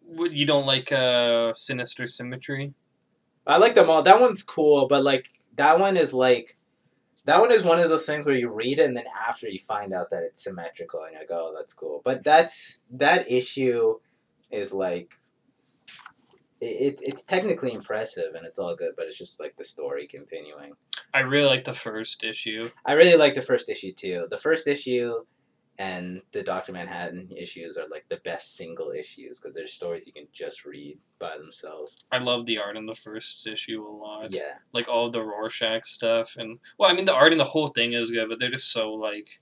What- 0.01 0.31
You 0.33 0.45
don't 0.45 0.65
like 0.65 0.91
uh, 0.91 1.53
Sinister 1.53 2.05
Symmetry? 2.05 2.73
I 3.45 3.57
like 3.57 3.75
them 3.75 3.89
all. 3.89 4.03
That 4.03 4.19
one's 4.19 4.43
cool, 4.43 4.87
but 4.87 5.03
like 5.03 5.27
that 5.55 5.79
one 5.79 5.95
is 5.97 6.13
like 6.13 6.57
that 7.25 7.39
one 7.39 7.51
is 7.51 7.63
one 7.63 7.79
of 7.79 7.89
those 7.89 8.05
things 8.05 8.25
where 8.25 8.35
you 8.35 8.49
read 8.49 8.79
it 8.79 8.85
and 8.85 8.97
then 8.97 9.05
after 9.27 9.47
you 9.47 9.59
find 9.59 9.93
out 9.93 10.09
that 10.09 10.23
it's 10.23 10.43
symmetrical 10.43 11.03
and 11.03 11.11
you're 11.11 11.21
like, 11.21 11.31
oh, 11.31 11.53
that's 11.55 11.73
cool. 11.73 12.01
But 12.03 12.23
that's 12.23 12.81
that 12.91 13.31
issue 13.31 13.99
is 14.51 14.73
like 14.73 15.11
it, 16.61 16.65
it 16.65 17.01
it's 17.03 17.23
technically 17.23 17.73
impressive 17.73 18.35
and 18.35 18.45
it's 18.45 18.59
all 18.59 18.75
good, 18.75 18.91
but 18.95 19.05
it's 19.07 19.17
just 19.17 19.39
like 19.39 19.55
the 19.57 19.65
story 19.65 20.07
continuing. 20.07 20.73
I 21.13 21.21
really 21.21 21.47
like 21.47 21.63
the 21.63 21.73
first 21.73 22.23
issue. 22.23 22.69
I 22.85 22.93
really 22.93 23.17
like 23.17 23.35
the 23.35 23.41
first 23.41 23.69
issue 23.69 23.93
too. 23.93 24.27
The 24.29 24.37
first 24.37 24.67
issue 24.67 25.13
and 25.79 26.21
the 26.33 26.43
Doctor 26.43 26.73
Manhattan 26.73 27.29
issues 27.31 27.77
are 27.77 27.87
like 27.87 28.03
the 28.09 28.17
best 28.25 28.57
single 28.57 28.91
issues 28.91 29.39
because 29.39 29.55
they're 29.55 29.65
stories 29.65 30.05
you 30.05 30.11
can 30.11 30.27
just 30.33 30.65
read 30.65 30.99
by 31.19 31.37
themselves. 31.37 31.95
I 32.11 32.17
love 32.17 32.45
the 32.45 32.57
art 32.57 32.75
in 32.75 32.85
the 32.85 32.95
first 32.95 33.47
issue 33.47 33.87
a 33.87 33.89
lot. 33.89 34.29
Yeah, 34.29 34.55
Like 34.73 34.89
all 34.89 35.09
the 35.09 35.23
Rorschach 35.23 35.85
stuff, 35.85 36.35
and 36.37 36.59
well, 36.77 36.91
I 36.91 36.93
mean 36.93 37.05
the 37.05 37.15
art 37.15 37.31
in 37.31 37.37
the 37.37 37.45
whole 37.45 37.69
thing 37.69 37.93
is 37.93 38.11
good, 38.11 38.27
but 38.27 38.39
they're 38.39 38.51
just 38.51 38.73
so 38.73 38.91
like, 38.93 39.39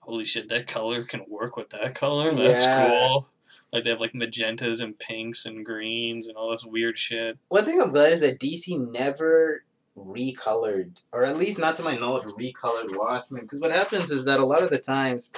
holy 0.00 0.24
shit, 0.24 0.48
that 0.48 0.66
color 0.66 1.04
can 1.04 1.24
work 1.28 1.56
with 1.56 1.70
that 1.70 1.94
color. 1.94 2.34
That's 2.34 2.64
Yeah. 2.66 2.76
cool. 2.76 3.28
Like 3.72 3.84
they 3.84 3.90
have 3.90 4.00
like 4.00 4.14
magentas 4.14 4.80
and 4.80 4.98
pinks 4.98 5.46
and 5.46 5.64
greens 5.64 6.28
and 6.28 6.36
all 6.36 6.50
this 6.50 6.64
weird 6.64 6.96
shit. 6.98 7.38
One 7.48 7.64
thing 7.64 7.80
I'm 7.80 7.92
glad 7.92 8.12
is 8.12 8.20
that 8.20 8.40
DC 8.40 8.90
never 8.92 9.64
recolored, 9.96 10.96
or 11.12 11.24
at 11.24 11.36
least 11.36 11.58
not 11.58 11.76
to 11.76 11.82
my 11.82 11.96
knowledge, 11.96 12.24
recolored 12.24 12.96
Watchmen. 12.96 13.42
Because 13.42 13.60
what 13.60 13.72
happens 13.72 14.10
is 14.10 14.24
that 14.24 14.40
a 14.40 14.46
lot 14.46 14.62
of 14.62 14.70
the 14.70 14.78
times 14.78 15.30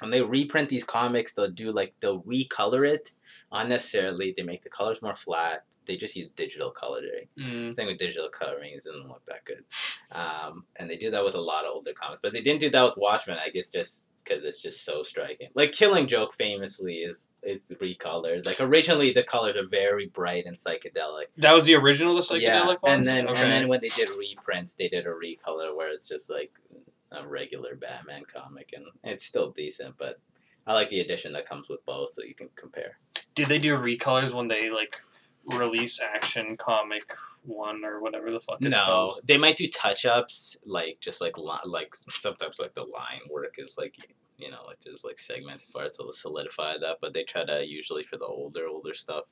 when 0.00 0.10
they 0.10 0.22
reprint 0.22 0.68
these 0.68 0.84
comics, 0.84 1.34
they'll 1.34 1.50
do 1.50 1.72
like 1.72 1.94
they'll 2.00 2.22
recolor 2.22 2.88
it 2.88 3.10
unnecessarily. 3.50 4.34
They 4.36 4.42
make 4.42 4.62
the 4.62 4.70
colors 4.70 5.02
more 5.02 5.16
flat. 5.16 5.64
They 5.86 5.96
just 5.96 6.16
use 6.16 6.28
digital 6.36 6.70
coloring. 6.70 7.26
Mm. 7.38 7.70
The 7.70 7.74
thing 7.74 7.86
with 7.86 7.98
digital 7.98 8.28
coloring 8.28 8.74
is 8.74 8.86
it 8.86 8.92
doesn't 8.92 9.08
look 9.08 9.22
that 9.26 9.44
good. 9.44 9.64
Um, 10.12 10.64
and 10.76 10.88
they 10.88 10.96
do 10.96 11.10
that 11.10 11.24
with 11.24 11.34
a 11.34 11.40
lot 11.40 11.64
of 11.64 11.72
older 11.72 11.92
comics, 11.92 12.20
but 12.22 12.32
they 12.32 12.40
didn't 12.40 12.60
do 12.60 12.70
that 12.70 12.84
with 12.84 12.96
Watchmen. 12.96 13.38
I 13.44 13.50
guess 13.50 13.68
just 13.68 14.06
because 14.24 14.44
it's 14.44 14.62
just 14.62 14.84
so 14.84 15.02
striking. 15.02 15.48
Like 15.54 15.72
Killing 15.72 16.06
Joke 16.06 16.34
famously 16.34 16.96
is 16.98 17.30
is 17.42 17.62
recolors. 17.80 18.46
Like 18.46 18.60
originally 18.60 19.12
the 19.12 19.22
colors 19.22 19.56
are 19.56 19.66
very 19.66 20.06
bright 20.06 20.46
and 20.46 20.56
psychedelic. 20.56 21.26
That 21.38 21.52
was 21.52 21.64
the 21.66 21.74
original, 21.74 22.14
the 22.14 22.20
psychedelic 22.22 22.40
yeah, 22.42 22.66
ones. 22.82 23.06
and 23.08 23.16
then 23.16 23.28
Okay. 23.28 23.40
and 23.42 23.50
then 23.50 23.68
when 23.68 23.80
they 23.80 23.88
did 23.88 24.10
reprints, 24.18 24.74
they 24.74 24.88
did 24.88 25.06
a 25.06 25.10
recolor 25.10 25.74
where 25.76 25.90
it's 25.90 26.08
just 26.08 26.30
like 26.30 26.52
a 27.10 27.26
regular 27.26 27.74
Batman 27.76 28.22
comic, 28.32 28.70
and 28.74 28.84
it's 29.04 29.26
still 29.26 29.50
decent, 29.50 29.96
but. 29.98 30.18
I 30.64 30.74
like 30.74 30.90
the 30.90 31.00
edition 31.00 31.32
that 31.32 31.48
comes 31.48 31.68
with 31.68 31.84
both, 31.84 32.14
so 32.14 32.22
you 32.22 32.36
can 32.36 32.48
compare. 32.54 32.96
Did 33.34 33.48
they 33.48 33.58
do 33.58 33.76
recolors 33.76 34.32
when 34.32 34.46
they 34.46 34.70
like 34.70 35.02
release 35.46 36.00
Action 36.00 36.56
Comic 36.56 37.12
One 37.44 37.84
or 37.84 38.00
whatever 38.00 38.30
the 38.30 38.40
fuck 38.40 38.58
it's 38.60 38.70
No, 38.70 38.84
called? 38.84 39.20
they 39.24 39.36
might 39.38 39.56
do 39.56 39.68
touch 39.68 40.06
ups, 40.06 40.56
like 40.64 40.98
just 41.00 41.20
like 41.20 41.36
li- 41.38 41.58
like 41.64 41.94
sometimes 42.18 42.58
like 42.60 42.74
the 42.74 42.82
line 42.82 43.20
work 43.30 43.56
is 43.58 43.74
like 43.78 43.96
you 44.38 44.50
know 44.50 44.64
like 44.66 44.80
just 44.80 45.04
like 45.04 45.18
segmented 45.18 45.66
parts 45.72 45.98
to 45.98 46.04
solidify 46.12 46.74
that, 46.78 46.98
but 47.00 47.12
they 47.12 47.24
try 47.24 47.44
to 47.44 47.64
usually 47.66 48.02
for 48.04 48.16
the 48.16 48.24
older 48.26 48.66
older 48.68 48.94
stuff, 48.94 49.24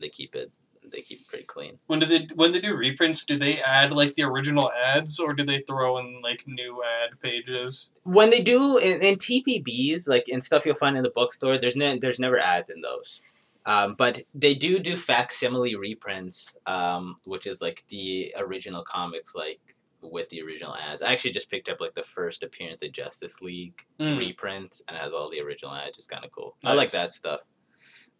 they 0.00 0.08
keep 0.08 0.34
it 0.34 0.50
they 0.90 1.00
keep 1.00 1.20
it 1.20 1.28
pretty 1.28 1.44
clean. 1.44 1.78
When 1.86 2.00
do 2.00 2.06
they 2.06 2.26
when 2.34 2.50
they 2.50 2.60
do 2.60 2.74
reprints? 2.76 3.24
Do 3.24 3.38
they 3.38 3.60
add 3.60 3.92
like 3.92 4.14
the 4.14 4.24
original 4.24 4.72
ads 4.72 5.20
or 5.20 5.32
do 5.32 5.44
they 5.44 5.60
throw 5.68 5.98
in 5.98 6.20
like 6.22 6.42
new 6.46 6.82
ad 6.82 7.20
pages? 7.22 7.92
When 8.02 8.30
they 8.30 8.42
do 8.42 8.78
in, 8.78 9.00
in 9.00 9.14
TPBs, 9.16 10.08
like 10.08 10.28
in 10.28 10.40
stuff 10.40 10.66
you'll 10.66 10.74
find 10.74 10.96
in 10.96 11.04
the 11.04 11.10
bookstore, 11.14 11.56
there's 11.56 11.76
no 11.76 11.96
there's 12.00 12.18
never 12.18 12.36
ads 12.38 12.68
in 12.68 12.80
those. 12.80 13.22
Um, 13.64 13.94
but 13.96 14.22
they 14.34 14.54
do 14.54 14.78
do 14.80 14.96
facsimile 14.96 15.76
reprints, 15.76 16.56
um, 16.66 17.16
which 17.24 17.46
is 17.46 17.60
like 17.62 17.84
the 17.88 18.34
original 18.36 18.82
comics, 18.84 19.34
like 19.34 19.60
with 20.00 20.28
the 20.30 20.42
original 20.42 20.74
ads. 20.74 21.02
I 21.02 21.12
actually 21.12 21.30
just 21.30 21.48
picked 21.48 21.68
up 21.68 21.80
like 21.80 21.94
the 21.94 22.02
first 22.02 22.42
appearance 22.42 22.82
of 22.82 22.90
Justice 22.92 23.40
League 23.40 23.74
Mm. 24.00 24.18
reprint 24.18 24.80
and 24.88 24.96
has 24.96 25.12
all 25.12 25.30
the 25.30 25.40
original 25.40 25.72
ads. 25.74 25.96
Just 25.96 26.10
kind 26.10 26.24
of 26.24 26.32
cool. 26.32 26.56
I 26.64 26.72
like 26.72 26.90
that 26.90 27.12
stuff. 27.14 27.40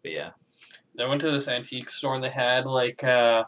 But 0.01 0.11
yeah, 0.13 0.29
I 0.97 1.05
went 1.05 1.19
to 1.21 1.31
this 1.31 1.49
antique 1.49 1.89
store 1.89 2.15
and 2.15 2.23
they 2.23 2.29
had 2.29 2.65
like 2.65 3.03
uh 3.03 3.43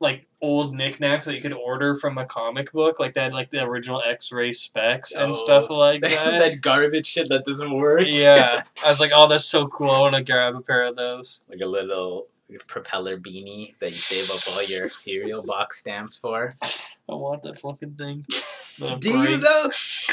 like 0.00 0.26
old 0.40 0.74
knickknacks 0.74 1.26
that 1.26 1.34
you 1.34 1.40
could 1.40 1.52
order 1.52 1.94
from 1.94 2.18
a 2.18 2.24
comic 2.26 2.72
book. 2.72 2.98
Like 3.00 3.16
had 3.16 3.32
like 3.32 3.50
the 3.50 3.62
original 3.64 4.02
X-ray 4.04 4.52
specs 4.52 5.12
and 5.12 5.30
Oh, 5.30 5.32
stuff 5.32 5.70
like 5.70 6.00
that. 6.02 6.10
that 6.38 6.60
garbage 6.60 7.06
shit 7.06 7.28
that 7.28 7.44
doesn't 7.44 7.72
work. 7.72 8.02
yeah, 8.06 8.62
I 8.84 8.88
was 8.90 9.00
like, 9.00 9.12
oh, 9.14 9.28
that's 9.28 9.44
so 9.46 9.66
cool. 9.68 9.90
I 9.90 10.00
want 10.00 10.16
to 10.16 10.22
grab 10.24 10.54
a 10.56 10.60
pair 10.60 10.84
of 10.86 10.96
those. 10.96 11.44
like 11.48 11.60
a 11.60 11.66
little 11.66 12.26
propeller 12.68 13.18
beanie 13.18 13.74
that 13.80 13.90
you 13.90 13.96
save 13.98 14.30
up 14.30 14.40
all 14.50 14.62
your 14.62 14.88
cereal 14.88 15.42
box 15.42 15.80
stamps 15.80 16.16
for. 16.16 16.52
I 16.62 17.14
want 17.14 17.42
that 17.42 17.58
fucking 17.58 17.94
thing. 17.94 18.24
That 18.78 19.00
Do 19.00 19.08
you 19.10 19.38
breaks. 19.38 19.42
though? 19.42 19.70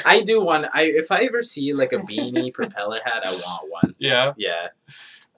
I 0.09 0.23
do 0.23 0.39
want. 0.41 0.67
I 0.73 0.83
if 0.83 1.11
I 1.11 1.23
ever 1.25 1.43
see 1.43 1.73
like 1.73 1.91
a 1.91 1.97
beanie 1.97 2.53
propeller 2.53 3.01
hat, 3.03 3.23
I 3.27 3.31
want 3.31 3.69
one. 3.69 3.93
Yeah, 3.97 4.31
Yeah, 4.37 4.69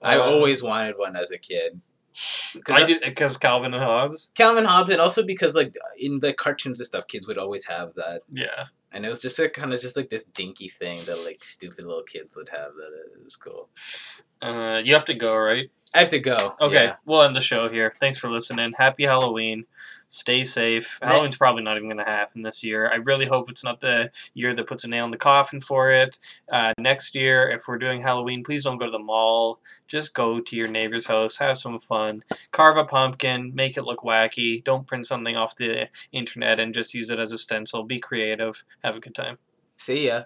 I 0.00 0.16
Uh, 0.16 0.20
always 0.22 0.62
wanted 0.62 0.96
one 0.96 1.16
as 1.16 1.32
a 1.32 1.38
kid. 1.38 1.80
'Cause 2.64 2.74
I 2.82 2.84
did 2.84 3.00
because 3.02 3.36
Calvin 3.36 3.74
and 3.74 3.82
Hobbes. 3.82 4.30
Calvin 4.34 4.64
Hobbes, 4.64 4.90
and 4.90 5.00
also 5.00 5.22
because 5.24 5.54
like 5.54 5.74
in 5.98 6.20
the 6.20 6.32
cartoons 6.32 6.80
and 6.80 6.86
stuff, 6.86 7.06
kids 7.08 7.26
would 7.26 7.38
always 7.38 7.66
have 7.66 7.94
that, 7.94 8.22
Yeah, 8.32 8.66
and 8.92 9.04
it 9.04 9.08
was 9.10 9.20
just 9.20 9.38
like, 9.38 9.52
kind 9.52 9.74
of 9.74 9.80
just 9.80 9.96
like 9.96 10.08
this 10.10 10.24
dinky 10.24 10.68
thing 10.70 11.04
that 11.04 11.18
like 11.24 11.44
stupid 11.44 11.84
little 11.84 12.02
kids 12.04 12.36
would 12.36 12.48
have. 12.48 12.72
That 12.74 12.90
it 13.14 13.22
was 13.24 13.36
cool. 13.36 13.68
uh, 14.42 14.80
you 14.84 14.94
have 14.94 15.04
to 15.06 15.14
go, 15.14 15.36
right? 15.36 15.70
I 15.94 16.00
have 16.00 16.10
to 16.10 16.18
go. 16.18 16.56
Okay, 16.60 16.84
Yeah. 16.84 16.96
we'll 17.04 17.22
end 17.22 17.36
the 17.36 17.40
show 17.40 17.68
here. 17.68 17.92
Thanks 17.98 18.18
for 18.18 18.30
listening. 18.30 18.72
Happy 18.76 19.04
Halloween. 19.04 19.64
Stay 20.08 20.44
safe. 20.44 20.98
Right. 21.02 21.10
Halloween's 21.10 21.36
probably 21.36 21.62
not 21.62 21.76
even 21.76 21.88
going 21.88 22.04
to 22.04 22.04
happen 22.04 22.42
this 22.42 22.62
year. 22.62 22.90
I 22.90 22.96
really 22.96 23.26
hope 23.26 23.50
it's 23.50 23.64
not 23.64 23.80
the 23.80 24.10
year 24.34 24.54
that 24.54 24.66
puts 24.66 24.84
a 24.84 24.88
nail 24.88 25.04
in 25.04 25.10
the 25.10 25.16
coffin 25.16 25.60
for 25.60 25.90
it. 25.90 26.18
Uh, 26.50 26.72
next 26.78 27.14
year, 27.14 27.50
if 27.50 27.66
we're 27.66 27.78
doing 27.78 28.02
Halloween, 28.02 28.44
please 28.44 28.64
don't 28.64 28.78
go 28.78 28.86
to 28.86 28.90
the 28.90 28.98
mall. 28.98 29.60
Just 29.88 30.14
go 30.14 30.40
to 30.40 30.56
your 30.56 30.68
neighbor's 30.68 31.06
house, 31.06 31.36
have 31.38 31.58
some 31.58 31.80
fun, 31.80 32.24
carve 32.52 32.76
a 32.76 32.84
pumpkin, 32.84 33.52
make 33.54 33.76
it 33.76 33.84
look 33.84 34.00
wacky. 34.00 34.62
Don't 34.62 34.86
print 34.86 35.06
something 35.06 35.36
off 35.36 35.56
the 35.56 35.88
internet 36.12 36.60
and 36.60 36.74
just 36.74 36.94
use 36.94 37.10
it 37.10 37.18
as 37.18 37.32
a 37.32 37.38
stencil. 37.38 37.82
Be 37.82 37.98
creative. 37.98 38.64
Have 38.84 38.96
a 38.96 39.00
good 39.00 39.14
time. 39.14 39.38
See 39.76 40.06
ya. 40.06 40.22